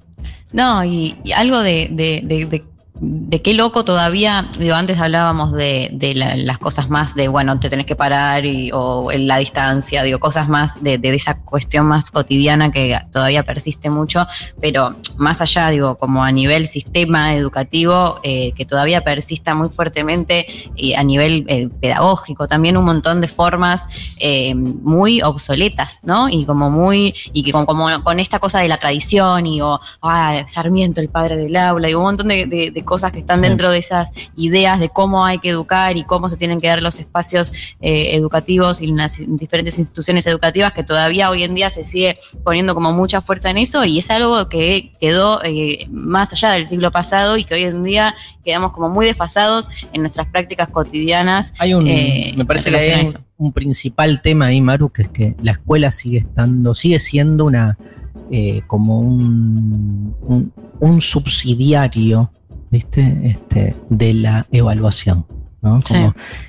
No, 0.53 0.85
y, 0.85 1.17
y 1.25 1.33
algo 1.33 1.61
de, 1.61 1.89
de, 1.91 2.21
de- 2.25 2.47
de- 2.47 2.65
de 3.01 3.43
qué 3.43 3.55
loco 3.55 3.85
todavía, 3.85 4.49
digo, 4.59 4.77
antes 4.77 5.01
hablábamos 5.01 5.53
de, 5.53 5.91
de 5.93 6.15
la- 6.15 6.37
las 6.37 6.59
cosas 6.59 6.89
más 6.89 7.17
de, 7.17 7.27
bueno, 7.27 7.59
te 7.59 7.69
tenés 7.69 7.87
que 7.87 7.97
parar 7.97 8.47
y, 8.47 8.71
o 8.73 9.11
la 9.13 9.39
distancia, 9.39 10.05
digo, 10.05 10.21
cosas 10.21 10.49
más 10.49 10.81
de, 10.83 10.99
de 10.99 11.13
esa 11.13 11.41
cuestión 11.41 11.87
más 11.87 12.13
cotidiana 12.13 12.71
que 12.71 12.97
todavía 13.11 13.43
persiste 13.43 13.91
mucho, 13.91 14.29
pero 14.61 14.95
más 15.17 15.41
allá, 15.41 15.71
digo, 15.71 15.97
como 15.97 16.23
a 16.23 16.31
nivel 16.31 16.69
sistema 16.69 17.35
educativo, 17.35 18.21
eh, 18.23 18.53
que 18.53 18.65
todavía 18.65 19.03
persista 19.03 19.57
muy 19.57 19.71
fuertemente 19.71 20.47
y 20.77 20.95
a 20.95 21.03
nivel 21.03 21.45
eh, 21.49 21.69
pedagógico, 21.81 22.47
también 22.47 22.77
un 22.77 22.85
montón 22.85 23.21
de 23.21 23.27
formas 23.27 23.89
eh, 24.21 24.55
muy 24.55 25.21
obsoletas, 25.21 26.03
¿no? 26.05 26.29
Y 26.29 26.45
como 26.45 26.71
muy, 26.71 27.13
y 27.33 27.43
que 27.43 27.51
con, 27.51 27.67
como 27.67 27.89
con 28.05 28.21
esta 28.21 28.39
cosa 28.39 28.61
de 28.61 28.69
la 28.69 28.77
tradición 28.79 29.49
y 29.49 29.61
o, 29.63 29.81
ah, 30.01 30.45
Sarmiento, 30.47 31.01
el 31.01 31.09
padre 31.09 31.37
del 31.37 31.57
aula, 31.57 31.91
y 31.91 31.95
un 31.95 32.03
montón 32.05 32.29
de, 32.29 32.47
de- 32.47 32.84
de 32.85 32.87
cosas 32.87 33.13
que 33.13 33.21
están 33.21 33.41
dentro 33.41 33.71
de 33.71 33.79
esas 33.79 34.11
ideas 34.37 34.79
de 34.79 34.89
cómo 34.89 35.25
hay 35.25 35.39
que 35.39 35.51
educar 35.51 35.97
y 35.97 36.05
cómo 36.05 36.29
se 36.29 36.37
tienen 36.37 36.61
que 36.61 36.69
dar 36.69 36.83
los 36.83 36.99
espacios 36.99 37.53
eh, 37.81 38.15
educativos 38.15 38.81
y 38.81 38.89
las 38.89 39.19
diferentes 39.27 39.79
instituciones 39.79 40.27
educativas 40.27 40.73
que 40.73 40.83
todavía 40.83 41.31
hoy 41.31 41.43
en 41.43 41.55
día 41.55 41.71
se 41.71 41.85
sigue 41.85 42.19
poniendo 42.43 42.75
como 42.75 42.93
mucha 42.93 43.21
fuerza 43.21 43.51
en 43.51 43.59
eso 43.59 43.85
y 43.85 43.99
es 43.99 44.11
algo 44.11 44.49
que 44.49 44.93
quedó 45.01 45.43
eh, 45.45 45.87
más 45.91 46.33
allá 46.33 46.51
del 46.51 46.67
siglo 46.67 46.91
pasado 46.91 47.37
y 47.37 47.45
que 47.45 47.55
hoy 47.55 47.63
en 47.63 47.83
día 47.83 48.15
quedamos 48.45 48.73
como 48.73 48.89
muy 48.89 49.07
desfasados 49.07 49.71
en 49.93 50.03
nuestras 50.03 50.27
prácticas 50.29 50.69
cotidianas. 50.69 51.55
Hay 51.59 51.75
un, 51.75 51.87
eh, 51.87 52.35
me 52.37 52.45
parece 52.45 52.71
que 52.71 52.77
hay 52.77 53.09
un, 53.37 53.53
principal 53.53 54.21
tema 54.23 54.47
ahí, 54.47 54.61
Maru, 54.61 54.91
que 54.91 55.03
es 55.03 55.09
que 55.09 55.35
la 55.43 55.53
escuela 55.53 55.91
sigue 55.91 56.19
estando, 56.19 56.75
sigue 56.75 56.99
siendo 56.99 57.47
una 57.47 57.79
eh, 58.31 58.63
como 58.67 59.01
un, 59.01 60.15
un, 60.23 60.53
un 60.81 61.01
subsidiario, 61.01 62.31
¿viste? 62.75 63.21
Este, 63.23 63.77
de 63.89 64.15
la 64.15 64.47
evaluación, 64.51 65.27
¿no? 65.63 65.81
Sí. 65.83 65.95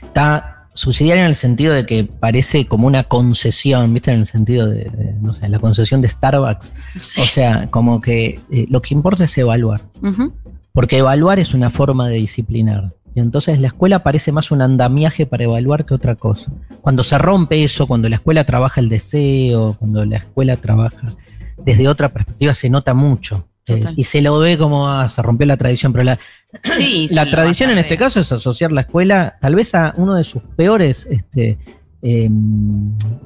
Está 0.01 0.67
subsidiario 0.73 1.23
en 1.23 1.29
el 1.29 1.35
sentido 1.35 1.73
de 1.73 1.85
que 1.85 2.03
parece 2.03 2.65
como 2.65 2.87
una 2.87 3.03
concesión, 3.03 3.93
¿viste? 3.93 4.11
En 4.11 4.21
el 4.21 4.25
sentido 4.25 4.67
de, 4.67 4.85
de, 4.85 5.13
no 5.21 5.33
sé, 5.33 5.47
la 5.49 5.59
concesión 5.59 6.01
de 6.01 6.07
Starbucks. 6.07 6.73
O 7.21 7.25
sea, 7.25 7.67
como 7.69 8.01
que 8.01 8.39
eh, 8.51 8.65
lo 8.69 8.81
que 8.81 8.95
importa 8.95 9.25
es 9.25 9.37
evaluar. 9.37 9.81
Porque 10.73 10.97
evaluar 10.97 11.37
es 11.37 11.53
una 11.53 11.69
forma 11.69 12.07
de 12.07 12.15
disciplinar. 12.15 12.93
Y 13.13 13.19
entonces 13.19 13.59
la 13.61 13.67
escuela 13.67 13.99
parece 13.99 14.31
más 14.31 14.49
un 14.49 14.63
andamiaje 14.63 15.27
para 15.27 15.43
evaluar 15.43 15.85
que 15.85 15.93
otra 15.93 16.15
cosa. 16.15 16.51
Cuando 16.81 17.03
se 17.03 17.17
rompe 17.19 17.63
eso, 17.63 17.87
cuando 17.87 18.09
la 18.09 18.15
escuela 18.15 18.43
trabaja 18.43 18.81
el 18.81 18.89
deseo, 18.89 19.75
cuando 19.79 20.03
la 20.03 20.17
escuela 20.17 20.57
trabaja 20.57 21.13
desde 21.63 21.87
otra 21.87 22.09
perspectiva, 22.09 22.55
se 22.55 22.69
nota 22.69 22.93
mucho. 22.95 23.47
Eh, 23.67 23.83
y 23.95 24.03
se 24.03 24.21
lo 24.21 24.37
ve 24.37 24.57
como 24.57 24.87
ah, 24.87 25.09
se 25.09 25.21
rompió 25.23 25.47
la 25.47 25.57
tradición, 25.57 25.91
pero 25.91 26.03
la, 26.03 26.19
Sí, 26.63 27.07
sí, 27.07 27.15
la 27.15 27.29
tradición 27.29 27.71
en 27.71 27.77
este 27.77 27.97
caso 27.97 28.19
es 28.19 28.31
asociar 28.31 28.71
la 28.71 28.81
escuela 28.81 29.37
tal 29.41 29.55
vez 29.55 29.75
a 29.75 29.93
uno 29.97 30.15
de 30.15 30.23
sus 30.23 30.41
peores 30.55 31.07
este, 31.09 31.57
eh, 32.01 32.29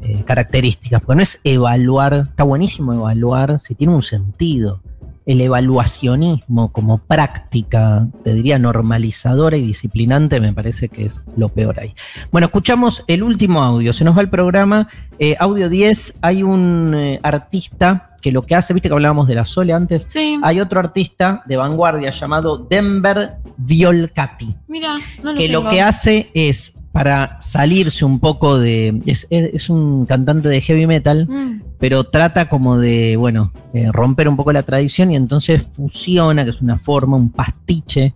eh, 0.01 0.23
características, 0.25 1.01
porque 1.01 1.17
no 1.17 1.23
es 1.23 1.39
evaluar, 1.43 2.27
está 2.29 2.43
buenísimo 2.43 2.93
evaluar 2.93 3.59
si 3.63 3.75
tiene 3.75 3.93
un 3.93 4.03
sentido. 4.03 4.81
El 5.29 5.41
evaluacionismo 5.41 6.71
como 6.71 6.97
práctica, 6.97 8.07
te 8.23 8.33
diría, 8.33 8.57
normalizadora 8.57 9.57
y 9.57 9.61
disciplinante, 9.61 10.39
me 10.39 10.53
parece 10.53 10.89
que 10.89 11.05
es 11.05 11.23
lo 11.37 11.49
peor 11.49 11.79
ahí. 11.79 11.93
Bueno, 12.31 12.45
escuchamos 12.47 13.03
el 13.05 13.21
último 13.21 13.61
audio, 13.61 13.93
se 13.93 14.03
nos 14.03 14.17
va 14.17 14.21
el 14.21 14.29
programa. 14.29 14.87
Eh, 15.19 15.35
audio 15.39 15.69
10, 15.69 16.15
hay 16.21 16.41
un 16.41 16.93
eh, 16.95 17.19
artista 17.21 18.15
que 18.21 18.31
lo 18.31 18.41
que 18.41 18.55
hace, 18.55 18.73
viste 18.73 18.89
que 18.89 18.93
hablábamos 18.95 19.27
de 19.27 19.35
la 19.35 19.45
Sole 19.45 19.71
antes, 19.71 20.05
Sí. 20.07 20.39
hay 20.41 20.59
otro 20.59 20.79
artista 20.79 21.43
de 21.45 21.57
vanguardia 21.57 22.09
llamado 22.09 22.57
Denver 22.69 23.35
Violcati, 23.57 24.55
Mira, 24.67 24.95
no 25.23 25.33
lo 25.33 25.37
que 25.37 25.47
lo 25.47 25.69
que 25.69 25.81
hace 25.81 26.31
es 26.33 26.73
para 26.91 27.39
salirse 27.39 28.03
un 28.03 28.19
poco 28.19 28.57
de... 28.57 28.99
Es 29.05 29.69
un 29.69 30.07
cantante 30.07 30.49
de 30.49 30.59
heavy 30.59 30.87
metal, 30.87 31.27
Mm. 31.29 31.61
Pero 31.79 32.03
trata 32.03 32.49
como 32.49 32.77
de, 32.77 33.15
bueno, 33.15 33.53
eh, 33.73 33.89
romper 33.91 34.27
un 34.27 34.35
poco 34.35 34.51
la 34.51 34.63
tradición 34.63 35.11
y 35.11 35.15
entonces 35.15 35.63
fusiona, 35.75 36.43
que 36.43 36.51
es 36.51 36.61
una 36.61 36.77
forma, 36.77 37.15
un 37.15 37.31
pastiche, 37.31 38.13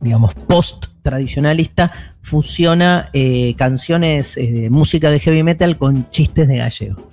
digamos, 0.00 0.34
post-tradicionalista, 0.34 1.90
fusiona 2.22 3.08
eh, 3.14 3.54
canciones, 3.56 4.36
eh, 4.36 4.68
música 4.70 5.10
de 5.10 5.20
heavy 5.20 5.42
metal 5.42 5.78
con 5.78 6.10
chistes 6.10 6.46
de 6.46 6.58
gallego. 6.58 7.10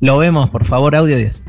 Lo 0.00 0.18
vemos, 0.18 0.50
por 0.50 0.64
favor, 0.64 0.96
audio 0.96 1.16
10. 1.16 1.42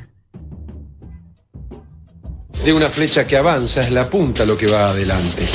De 2.66 2.74
una 2.74 2.90
flecha 2.90 3.26
que 3.26 3.38
avanza 3.38 3.82
es 3.82 3.92
la 3.92 4.10
punta 4.10 4.46
lo 4.46 4.58
que 4.58 4.68
va 4.68 4.90
adelante. 4.90 5.48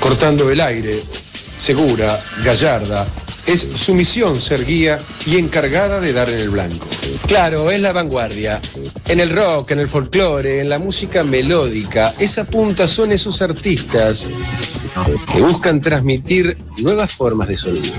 Cortando 0.00 0.50
el 0.50 0.60
aire, 0.60 1.00
segura, 1.56 2.18
gallarda, 2.44 3.06
es 3.46 3.60
su 3.60 3.94
misión 3.94 4.40
ser 4.40 4.64
guía 4.64 4.98
y 5.26 5.38
encargada 5.38 6.00
de 6.00 6.12
dar 6.12 6.28
en 6.30 6.38
el 6.38 6.50
blanco. 6.50 6.86
Claro, 7.26 7.70
es 7.70 7.80
la 7.80 7.92
vanguardia. 7.92 8.60
En 9.06 9.20
el 9.20 9.30
rock, 9.30 9.72
en 9.72 9.80
el 9.80 9.88
folclore, 9.88 10.60
en 10.60 10.68
la 10.68 10.78
música 10.78 11.24
melódica, 11.24 12.14
esa 12.18 12.44
punta 12.44 12.88
son 12.88 13.12
esos 13.12 13.42
artistas 13.42 14.30
que 15.32 15.40
buscan 15.40 15.80
transmitir 15.80 16.56
nuevas 16.78 17.12
formas 17.12 17.48
de 17.48 17.56
sonido. 17.56 17.94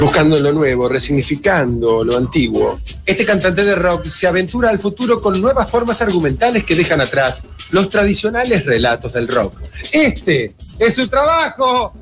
buscando 0.00 0.38
lo 0.38 0.52
nuevo, 0.52 0.88
resignificando 0.88 2.04
lo 2.04 2.16
antiguo. 2.16 2.78
Este 3.04 3.24
cantante 3.24 3.64
de 3.64 3.74
rock 3.74 4.06
se 4.06 4.26
aventura 4.26 4.70
al 4.70 4.78
futuro 4.78 5.20
con 5.20 5.40
nuevas 5.40 5.68
formas 5.68 6.00
argumentales 6.00 6.64
que 6.64 6.74
dejan 6.74 7.00
atrás 7.00 7.42
los 7.72 7.88
tradicionales 7.88 8.64
relatos 8.64 9.12
del 9.12 9.28
rock. 9.28 9.54
Este 9.92 10.54
es 10.78 10.94
su 10.94 11.08
trabajo. 11.08 11.92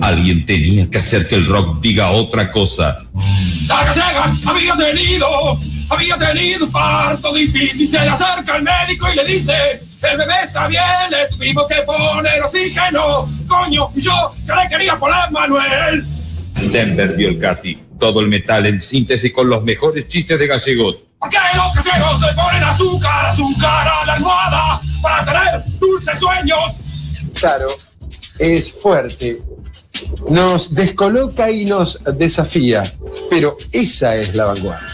Alguien 0.00 0.44
tenía 0.46 0.88
que 0.90 0.98
hacer 0.98 1.26
que 1.28 1.36
el 1.36 1.46
rock 1.46 1.80
diga 1.80 2.10
otra 2.10 2.50
cosa. 2.52 3.04
La 3.66 3.84
gallega 3.84 4.36
había 4.46 4.76
tenido, 4.76 5.58
había 5.88 6.18
tenido 6.18 6.66
un 6.66 6.72
parto 6.72 7.34
difícil. 7.34 7.88
Se 7.88 8.00
le 8.00 8.08
acerca 8.08 8.56
el 8.56 8.62
médico 8.62 9.08
y 9.12 9.16
le 9.16 9.24
dice: 9.24 9.52
El 10.02 10.18
bebé 10.18 10.34
está 10.44 10.68
bien, 10.68 10.82
le 11.10 11.28
tuvimos 11.28 11.66
que 11.66 11.82
poner 11.82 12.42
oxígeno. 12.42 13.28
Coño, 13.48 13.90
yo 13.94 14.32
que 14.46 14.52
le 14.54 14.68
quería 14.68 14.98
poner 14.98 15.30
Manuel. 15.30 16.04
Denver 16.72 17.16
vio 17.16 17.28
el 17.28 17.38
Cati, 17.38 17.78
todo 17.98 18.20
el 18.20 18.28
metal 18.28 18.66
en 18.66 18.80
síntesis 18.80 19.32
con 19.32 19.48
los 19.48 19.62
mejores 19.62 20.08
chistes 20.08 20.38
de 20.38 20.46
gallegos. 20.46 20.96
¿A 21.20 21.28
qué 21.28 21.38
los 21.54 21.84
gallegos 21.84 22.20
le 22.20 22.32
ponen 22.34 22.62
azúcar, 22.62 23.26
azúcar 23.26 23.88
a 23.88 24.06
la 24.06 24.14
almohada 24.14 24.80
para 25.02 25.24
tener 25.24 25.78
dulces 25.78 26.18
sueños? 26.18 26.80
Claro, 27.34 27.68
es 28.38 28.72
fuerte. 28.72 29.40
Nos 30.30 30.74
descoloca 30.74 31.50
y 31.50 31.64
nos 31.64 32.02
desafía, 32.16 32.82
pero 33.30 33.56
esa 33.72 34.16
es 34.16 34.34
la 34.34 34.46
vanguardia. 34.46 34.88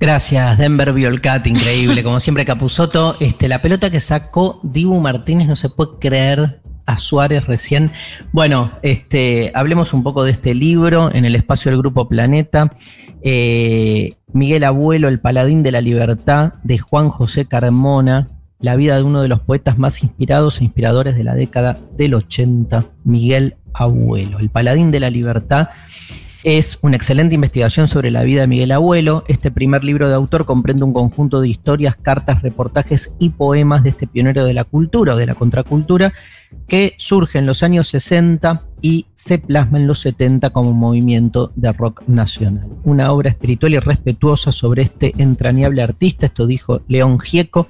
Gracias, 0.00 0.58
Denver 0.58 0.92
Violcat, 0.92 1.44
increíble. 1.48 2.04
Como 2.04 2.20
siempre, 2.20 2.44
Capuzoto. 2.44 3.16
Este, 3.18 3.48
la 3.48 3.60
pelota 3.60 3.90
que 3.90 3.98
sacó 3.98 4.60
Dibu 4.62 5.00
Martínez 5.00 5.48
no 5.48 5.56
se 5.56 5.70
puede 5.70 5.98
creer 5.98 6.60
a 6.86 6.98
Suárez 6.98 7.46
recién. 7.46 7.90
Bueno, 8.32 8.70
este, 8.82 9.50
hablemos 9.54 9.92
un 9.92 10.04
poco 10.04 10.22
de 10.22 10.30
este 10.30 10.54
libro 10.54 11.12
en 11.12 11.24
el 11.24 11.34
espacio 11.34 11.70
del 11.70 11.80
Grupo 11.80 12.08
Planeta. 12.08 12.76
Eh, 13.22 14.14
Miguel 14.32 14.62
Abuelo, 14.62 15.08
El 15.08 15.18
Paladín 15.18 15.64
de 15.64 15.72
la 15.72 15.80
Libertad, 15.80 16.54
de 16.62 16.78
Juan 16.78 17.10
José 17.10 17.46
Carmona. 17.46 18.28
La 18.60 18.74
vida 18.74 18.96
de 18.96 19.04
uno 19.04 19.22
de 19.22 19.28
los 19.28 19.40
poetas 19.40 19.78
más 19.78 20.02
inspirados 20.02 20.60
e 20.60 20.64
inspiradores 20.64 21.14
de 21.14 21.22
la 21.22 21.36
década 21.36 21.78
del 21.96 22.14
80, 22.14 22.86
Miguel 23.04 23.56
Abuelo. 23.72 24.40
El 24.40 24.50
Paladín 24.50 24.90
de 24.90 24.98
la 24.98 25.10
Libertad 25.10 25.68
es 26.42 26.78
una 26.82 26.96
excelente 26.96 27.36
investigación 27.36 27.86
sobre 27.86 28.10
la 28.10 28.24
vida 28.24 28.40
de 28.40 28.46
Miguel 28.48 28.72
Abuelo. 28.72 29.22
Este 29.28 29.52
primer 29.52 29.84
libro 29.84 30.08
de 30.08 30.16
autor 30.16 30.44
comprende 30.44 30.84
un 30.84 30.92
conjunto 30.92 31.40
de 31.40 31.48
historias, 31.48 31.94
cartas, 31.94 32.42
reportajes 32.42 33.12
y 33.20 33.30
poemas 33.30 33.84
de 33.84 33.90
este 33.90 34.08
pionero 34.08 34.44
de 34.44 34.54
la 34.54 34.64
cultura 34.64 35.14
o 35.14 35.16
de 35.16 35.26
la 35.26 35.34
contracultura 35.34 36.12
que 36.66 36.94
surge 36.96 37.38
en 37.38 37.46
los 37.46 37.62
años 37.62 37.86
60 37.88 38.67
y 38.80 39.06
se 39.14 39.38
plasma 39.38 39.78
en 39.78 39.86
los 39.86 40.00
70 40.00 40.50
como 40.50 40.72
movimiento 40.72 41.52
de 41.56 41.72
rock 41.72 42.02
nacional. 42.06 42.68
Una 42.84 43.12
obra 43.12 43.30
espiritual 43.30 43.74
y 43.74 43.78
respetuosa 43.78 44.52
sobre 44.52 44.82
este 44.82 45.14
entrañable 45.18 45.82
artista, 45.82 46.26
esto 46.26 46.46
dijo 46.46 46.82
León 46.88 47.18
Gieco. 47.18 47.68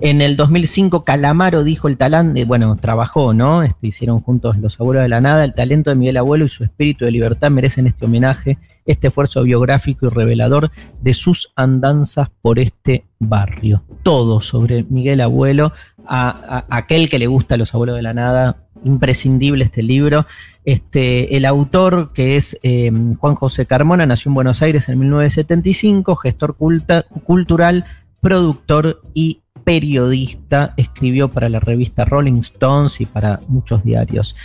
En 0.00 0.22
el 0.22 0.36
2005 0.36 1.04
Calamaro 1.04 1.62
dijo 1.62 1.88
el 1.88 1.96
talante, 1.96 2.44
bueno, 2.44 2.76
trabajó, 2.76 3.34
¿no? 3.34 3.62
Este, 3.62 3.88
hicieron 3.88 4.20
juntos 4.20 4.56
Los 4.58 4.80
Abuelos 4.80 5.02
de 5.02 5.08
la 5.08 5.20
Nada, 5.20 5.44
el 5.44 5.54
talento 5.54 5.90
de 5.90 5.96
Miguel 5.96 6.16
Abuelo 6.16 6.46
y 6.46 6.48
su 6.48 6.64
espíritu 6.64 7.04
de 7.04 7.10
libertad 7.10 7.50
merecen 7.50 7.86
este 7.86 8.06
homenaje, 8.06 8.58
este 8.86 9.08
esfuerzo 9.08 9.42
biográfico 9.42 10.06
y 10.06 10.08
revelador 10.08 10.70
de 11.00 11.14
sus 11.14 11.52
andanzas 11.54 12.30
por 12.42 12.58
este 12.58 13.04
barrio. 13.18 13.82
Todo 14.02 14.40
sobre 14.40 14.84
Miguel 14.84 15.20
Abuelo, 15.20 15.72
a, 16.06 16.64
aquel 16.70 17.08
que 17.08 17.18
le 17.18 17.26
gusta 17.26 17.56
Los 17.56 17.74
Abuelos 17.74 17.96
de 17.96 18.02
la 18.02 18.14
Nada, 18.14 18.64
imprescindible 18.84 19.64
este 19.64 19.82
libro. 19.82 20.26
Este, 20.64 21.36
el 21.36 21.44
autor, 21.44 22.12
que 22.12 22.36
es 22.36 22.58
eh, 22.62 22.90
Juan 23.18 23.34
José 23.34 23.66
Carmona, 23.66 24.06
nació 24.06 24.30
en 24.30 24.34
Buenos 24.34 24.62
Aires 24.62 24.88
en 24.88 24.98
1975, 24.98 26.16
gestor 26.16 26.56
culta- 26.56 27.04
cultural, 27.24 27.84
productor 28.20 29.02
y 29.14 29.40
periodista. 29.64 30.74
Escribió 30.76 31.28
para 31.30 31.48
la 31.48 31.60
revista 31.60 32.04
Rolling 32.04 32.40
Stones 32.40 33.00
y 33.00 33.06
para 33.06 33.40
muchos 33.48 33.84
diarios 33.84 34.36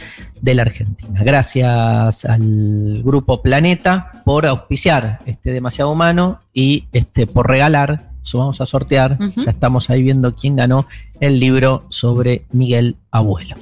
de 0.42 0.56
la 0.56 0.62
Argentina. 0.64 1.22
Gracias 1.24 2.26
al 2.26 3.02
grupo 3.04 3.42
Planeta 3.42 4.22
por 4.26 4.46
auspiciar 4.46 5.20
este 5.26 5.52
demasiado 5.52 5.92
humano 5.92 6.40
y 6.54 6.86
este, 6.94 7.28
por 7.28 7.50
regalar. 7.50 8.15
Vamos 8.34 8.62
a 8.62 8.66
sortear. 8.66 9.18
Ya 9.36 9.52
estamos 9.52 9.90
ahí 9.90 10.04
viendo 10.04 10.36
quién 10.36 10.56
ganó 10.56 10.88
el 11.20 11.40
libro 11.40 11.86
sobre 11.90 12.46
Miguel 12.52 12.98
Abuelo. 13.12 13.56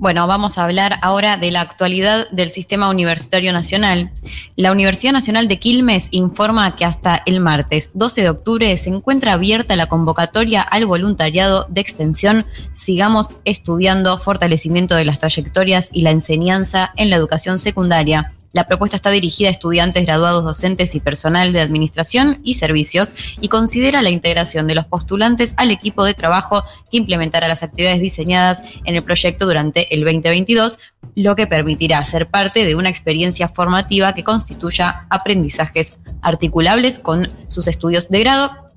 Bueno, 0.00 0.28
vamos 0.28 0.58
a 0.58 0.64
hablar 0.64 0.98
ahora 1.02 1.38
de 1.38 1.50
la 1.50 1.60
actualidad 1.60 2.30
del 2.30 2.52
sistema 2.52 2.88
universitario 2.88 3.52
nacional. 3.52 4.12
La 4.54 4.70
Universidad 4.70 5.12
Nacional 5.12 5.48
de 5.48 5.58
Quilmes 5.58 6.06
informa 6.12 6.76
que 6.76 6.84
hasta 6.84 7.20
el 7.26 7.40
martes 7.40 7.90
12 7.94 8.22
de 8.22 8.30
octubre 8.30 8.76
se 8.76 8.90
encuentra 8.90 9.32
abierta 9.32 9.74
la 9.74 9.86
convocatoria 9.86 10.62
al 10.62 10.86
voluntariado 10.86 11.66
de 11.68 11.80
extensión 11.80 12.46
Sigamos 12.74 13.34
estudiando 13.44 14.18
fortalecimiento 14.18 14.94
de 14.94 15.04
las 15.04 15.18
trayectorias 15.18 15.88
y 15.92 16.02
la 16.02 16.10
enseñanza 16.10 16.92
en 16.96 17.10
la 17.10 17.16
educación 17.16 17.58
secundaria. 17.58 18.34
La 18.52 18.66
propuesta 18.66 18.96
está 18.96 19.10
dirigida 19.10 19.48
a 19.48 19.52
estudiantes 19.52 20.06
graduados 20.06 20.42
docentes 20.42 20.94
y 20.94 21.00
personal 21.00 21.52
de 21.52 21.60
administración 21.60 22.40
y 22.44 22.54
servicios 22.54 23.14
y 23.40 23.48
considera 23.48 24.00
la 24.00 24.08
integración 24.10 24.66
de 24.66 24.74
los 24.74 24.86
postulantes 24.86 25.52
al 25.58 25.70
equipo 25.70 26.04
de 26.04 26.14
trabajo 26.14 26.64
que 26.90 26.96
implementará 26.96 27.46
las 27.46 27.62
actividades 27.62 28.00
diseñadas 28.00 28.62
en 28.84 28.96
el 28.96 29.02
proyecto 29.02 29.44
durante 29.44 29.94
el 29.94 30.00
2022, 30.02 30.78
lo 31.14 31.36
que 31.36 31.46
permitirá 31.46 32.02
ser 32.04 32.28
parte 32.28 32.64
de 32.64 32.74
una 32.74 32.88
experiencia 32.88 33.48
formativa 33.48 34.14
que 34.14 34.24
constituya 34.24 35.06
aprendizajes 35.10 35.94
articulables 36.22 36.98
con 36.98 37.30
sus 37.48 37.66
estudios 37.68 38.08
de 38.08 38.20
grado. 38.20 38.67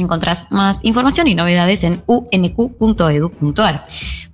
Encontrás 0.00 0.46
más 0.50 0.82
información 0.82 1.28
y 1.28 1.34
novedades 1.34 1.84
en 1.84 2.02
unq.edu.ar. 2.06 3.84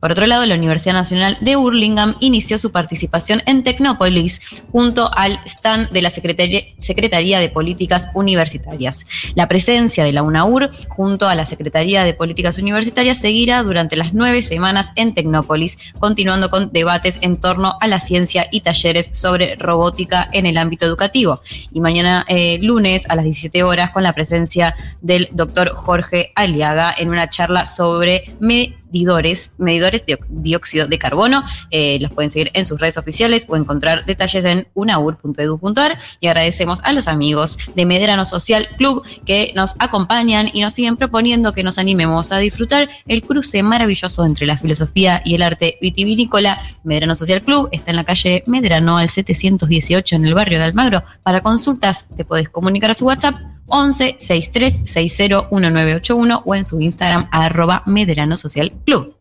Por 0.07 0.13
otro 0.13 0.27
lado, 0.27 0.47
la 0.47 0.55
Universidad 0.55 0.95
Nacional 0.95 1.39
de 1.41 1.57
Burlingame 1.57 2.15
inició 2.21 2.59
su 2.59 2.71
participación 2.71 3.43
en 3.47 3.65
Tecnópolis 3.65 4.41
junto 4.71 5.11
al 5.13 5.41
stand 5.47 5.91
de 5.91 6.01
la 6.01 6.11
Secretaría, 6.11 7.41
de 7.41 7.49
Políticas 7.49 8.09
Universitarias. 8.15 9.05
La 9.35 9.49
presencia 9.49 10.05
de 10.05 10.13
la 10.13 10.23
UNAUR 10.23 10.71
junto 10.89 11.29
a 11.29 11.35
la 11.35 11.45
Secretaría 11.45 12.05
de 12.05 12.15
Políticas 12.15 12.59
Universitarias 12.59 13.19
seguirá 13.19 13.63
durante 13.63 13.97
las 13.97 14.13
nueve 14.13 14.43
semanas 14.43 14.93
en 14.97 15.15
Tecnópolis, 15.15 15.79
continuando 15.99 16.51
con 16.51 16.71
debates 16.73 17.19
en 17.23 17.39
torno 17.39 17.77
a 17.81 17.89
la 17.89 17.99
ciencia 17.99 18.47
y 18.53 18.61
talleres 18.61 19.09
sobre 19.13 19.57
robótica 19.57 20.29
en 20.33 20.47
el 20.47 20.59
ámbito 20.59 20.85
educativo. 20.85 21.41
Y 21.73 21.81
mañana 21.81 22.25
eh, 22.29 22.59
lunes 22.61 23.07
a 23.09 23.17
las 23.17 23.25
17 23.25 23.63
horas 23.63 23.91
con 23.91 24.03
la 24.03 24.13
presencia 24.13 24.77
del 25.01 25.29
doctor 25.33 25.56
Jorge 25.75 26.33
Aliaga 26.35 26.95
en 26.97 27.09
una 27.09 27.29
charla 27.31 27.65
sobre 27.65 28.35
medidores, 28.41 29.53
medidores 29.59 30.05
de 30.07 30.19
dióxido 30.29 30.87
de 30.87 30.99
carbono. 30.99 31.45
Eh, 31.71 31.99
los 32.01 32.11
pueden 32.11 32.31
seguir 32.31 32.51
en 32.55 32.65
sus 32.65 32.79
redes 32.79 32.97
oficiales 32.99 33.47
o 33.49 33.57
encontrar 33.57 34.05
detalles 34.05 34.45
en 34.45 34.69
unaur.edu.ar. 34.75 35.99
Y 36.21 36.27
agradecemos 36.27 36.81
a 36.85 36.93
los 36.93 37.09
amigos 37.09 37.59
de 37.75 37.87
Medrano 37.87 38.27
Social 38.27 38.69
Club 38.77 39.03
que 39.25 39.53
nos 39.55 39.75
acompañan 39.79 40.51
y 40.53 40.61
nos 40.61 40.75
siguen 40.75 40.97
proponiendo 40.97 41.53
que 41.53 41.63
nos 41.63 41.79
animemos 41.79 42.33
a 42.33 42.39
disfrutar 42.39 42.89
el 43.07 43.23
cruce 43.23 43.63
maravilloso 43.63 44.25
entre 44.25 44.47
la 44.47 44.59
filosofía 44.59 45.23
y 45.25 45.35
el 45.35 45.43
arte 45.43 45.79
vitivinícola. 45.81 46.63
Medrano 46.85 47.15
Social 47.15 47.43
Club 47.43 47.69
está 47.73 47.91
en 47.91 47.97
la 47.97 48.05
calle 48.05 48.45
Medrano 48.47 48.99
al 48.99 49.09
718 49.09 50.17
en 50.17 50.27
el 50.27 50.35
barrio 50.35 50.59
de 50.59 50.65
Almagro. 50.65 51.03
Para 51.23 51.41
consultas 51.41 52.07
te 52.17 52.25
podés 52.25 52.49
comunicar 52.49 52.91
a 52.91 52.95
su 52.95 53.07
WhatsApp 53.07 53.37
11 53.69 54.17
63 54.19 54.83
60 54.85 55.36
1981 55.51 56.43
o 56.45 56.55
en 56.55 56.65
su 56.65 56.81
Instagram 56.81 57.29
arroba 57.31 57.83
Medrano 57.87 58.37
Social 58.37 58.73
Club. 58.85 59.15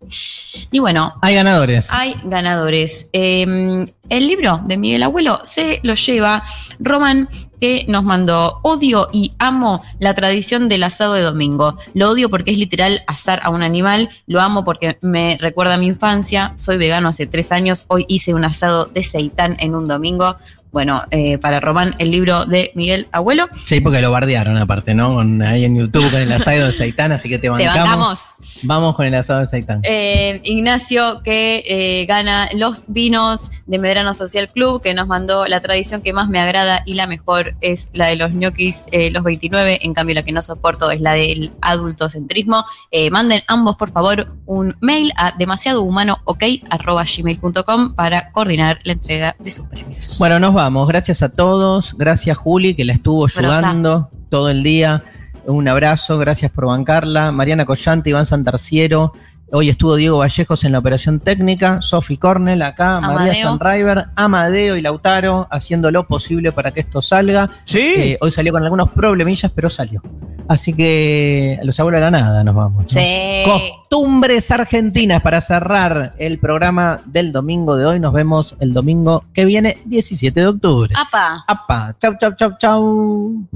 Y 0.72 0.80
bueno, 0.80 1.16
Hay 1.22 1.36
ganadores. 1.36 1.92
hay 1.92 2.16
ganadores. 2.26 3.08
Eh, 3.14 3.86
el 4.10 4.28
libro 4.28 4.62
de 4.66 4.78
Miguel 4.78 5.04
Abuelo 5.04 5.42
se 5.44 5.80
lo 5.84 5.96
lleva 5.96 6.44
Roman, 6.80 7.28
que 7.60 7.86
nos 7.88 8.04
mandó 8.04 8.60
Odio 8.64 9.10
y 9.12 9.32
amo 9.40 9.84
la 10.00 10.14
tradición 10.14 10.68
del 10.70 10.84
asado 10.84 11.14
de 11.14 11.22
domingo. 11.22 11.78
Lo 11.94 12.12
odio 12.12 12.30
porque 12.30 12.52
es 12.52 12.58
literal 12.58 13.02
asar 13.08 13.40
a 13.44 13.50
un 13.50 13.64
animal. 13.64 14.10
Lo 14.28 14.42
amo 14.42 14.64
porque 14.64 14.98
me 15.02 15.38
recuerda 15.40 15.76
a 15.76 15.78
mi 15.78 15.88
infancia. 15.88 16.54
Soy 16.56 16.78
vegano 16.78 17.10
hace 17.10 17.26
tres 17.26 17.52
años. 17.52 17.86
Hoy 17.88 18.06
hice 18.10 18.34
un 18.34 18.44
asado 18.46 18.86
de 18.86 19.04
seitán 19.04 19.56
en 19.60 19.74
un 19.74 19.88
domingo. 19.88 20.36
Bueno, 20.76 21.04
eh, 21.10 21.38
para 21.38 21.62
Román, 21.62 21.96
el 22.00 22.12
libro 22.12 22.44
de 22.44 22.74
Miguel 22.76 23.08
Abuelo. 23.14 23.48
Sí, 23.64 23.80
porque 23.80 24.02
lo 24.02 24.12
bardearon 24.12 24.58
aparte, 24.58 24.94
¿no? 24.94 25.16
Con, 25.16 25.42
ahí 25.42 25.64
en 25.64 25.78
YouTube 25.78 26.12
con 26.12 26.20
el 26.20 26.30
asado 26.34 26.66
de 26.66 26.74
Seitán, 26.74 27.14
así 27.14 27.30
que 27.30 27.40
te 27.40 27.44
Te 27.44 27.50
bancamos. 27.50 27.88
bancamos. 27.88 28.26
Vamos 28.64 28.94
con 28.98 29.06
el 29.06 29.16
asado 29.16 29.40
de 29.40 29.48
Seitán. 29.48 29.80
Eh, 29.84 30.42
Ignacio, 30.44 31.22
que 31.24 31.64
eh, 31.66 32.06
gana 32.08 32.50
los 32.54 32.84
vinos 32.88 33.52
de 33.68 33.80
Medrano 33.80 34.14
Social 34.14 34.50
Club, 34.50 34.82
que 34.82 34.94
nos 34.94 35.08
mandó 35.08 35.48
la 35.48 35.62
tradición 35.62 36.02
que 36.02 36.12
más 36.12 36.28
me 36.28 36.42
agrada 36.42 36.84
y 36.86 36.96
la 36.96 37.08
mejor 37.08 37.56
es 37.62 37.88
la 37.94 38.08
de 38.08 38.18
los 38.18 38.34
ñoquis, 38.34 38.84
eh, 38.92 39.12
los 39.12 39.24
29. 39.24 39.80
En 39.82 39.94
cambio, 39.94 40.16
la 40.16 40.24
que 40.24 40.34
no 40.34 40.44
soporto 40.44 40.92
es 40.92 41.00
la 41.00 41.14
del 41.14 41.54
adultocentrismo. 41.62 42.66
Manden 43.12 43.44
ambos, 43.48 43.78
por 43.78 43.92
favor, 43.92 44.36
un 44.46 44.76
mail 44.82 45.14
a 45.16 45.32
demasiadohumanook.gmail.com 45.32 47.96
para 47.96 48.34
coordinar 48.34 48.82
la 48.84 48.92
entrega 48.92 49.38
de 49.40 49.52
sus 49.52 49.66
premios. 49.68 50.18
Bueno, 50.20 50.38
nos 50.38 50.65
vamos. 50.66 50.88
Gracias 50.88 51.22
a 51.22 51.30
todos. 51.30 51.96
Gracias, 51.96 52.36
Juli, 52.38 52.74
que 52.74 52.86
la 52.86 52.94
estuvo 52.94 53.28
ayudando 53.28 54.10
todo 54.30 54.50
el 54.50 54.64
día. 54.64 55.04
Un 55.46 55.68
abrazo. 55.68 56.18
Gracias 56.18 56.52
por 56.52 56.66
bancarla. 56.66 57.32
Mariana 57.32 57.66
Collante, 57.66 58.10
Iván 58.10 58.26
Santarciero. 58.26 59.14
Hoy 59.52 59.70
estuvo 59.70 59.96
Diego 59.96 60.18
Vallejos 60.18 60.64
en 60.64 60.72
la 60.72 60.80
operación 60.80 61.20
técnica. 61.20 61.82
Sofi 61.82 62.18
Cornell 62.18 62.62
acá. 62.64 63.00
María. 63.00 63.54
Stanriver. 63.54 64.08
Amadeo 64.16 64.76
y 64.76 64.82
Lautaro 64.82 65.48
haciendo 65.52 65.92
lo 65.92 66.08
posible 66.08 66.52
para 66.52 66.72
que 66.72 66.80
esto 66.80 67.02
salga. 67.02 67.50
Sí. 67.66 67.94
Eh, 67.96 68.18
hoy 68.22 68.32
salió 68.32 68.52
con 68.52 68.64
algunos 68.64 68.92
problemillas, 68.92 69.52
pero 69.54 69.70
salió. 69.70 70.02
Así 70.48 70.74
que 70.74 71.60
los 71.64 71.80
abuelos 71.80 72.00
de 72.00 72.06
la 72.06 72.12
nada 72.12 72.44
nos 72.44 72.56
vamos. 72.56 72.84
¿no? 72.84 72.90
Sí. 72.90 73.44
Costumbres 73.46 74.50
argentinas 74.52 75.22
para 75.22 75.42
cerrar 75.42 76.16
el 76.18 76.40
programa 76.40 77.02
del 77.06 77.32
domingo 77.32 77.78
de 77.78 77.86
hoy. 77.86 78.00
Nos 78.00 78.14
vemos 78.14 78.56
el 78.60 78.74
domingo 78.74 79.26
que 79.34 79.46
viene, 79.46 79.78
17 79.86 80.40
de 80.40 80.48
octubre. 80.48 80.94
¡Apa! 80.96 81.44
Apa. 81.48 81.96
Chau, 82.00 82.16
chau, 82.20 82.34
chau, 82.36 82.58
chau. 82.58 83.48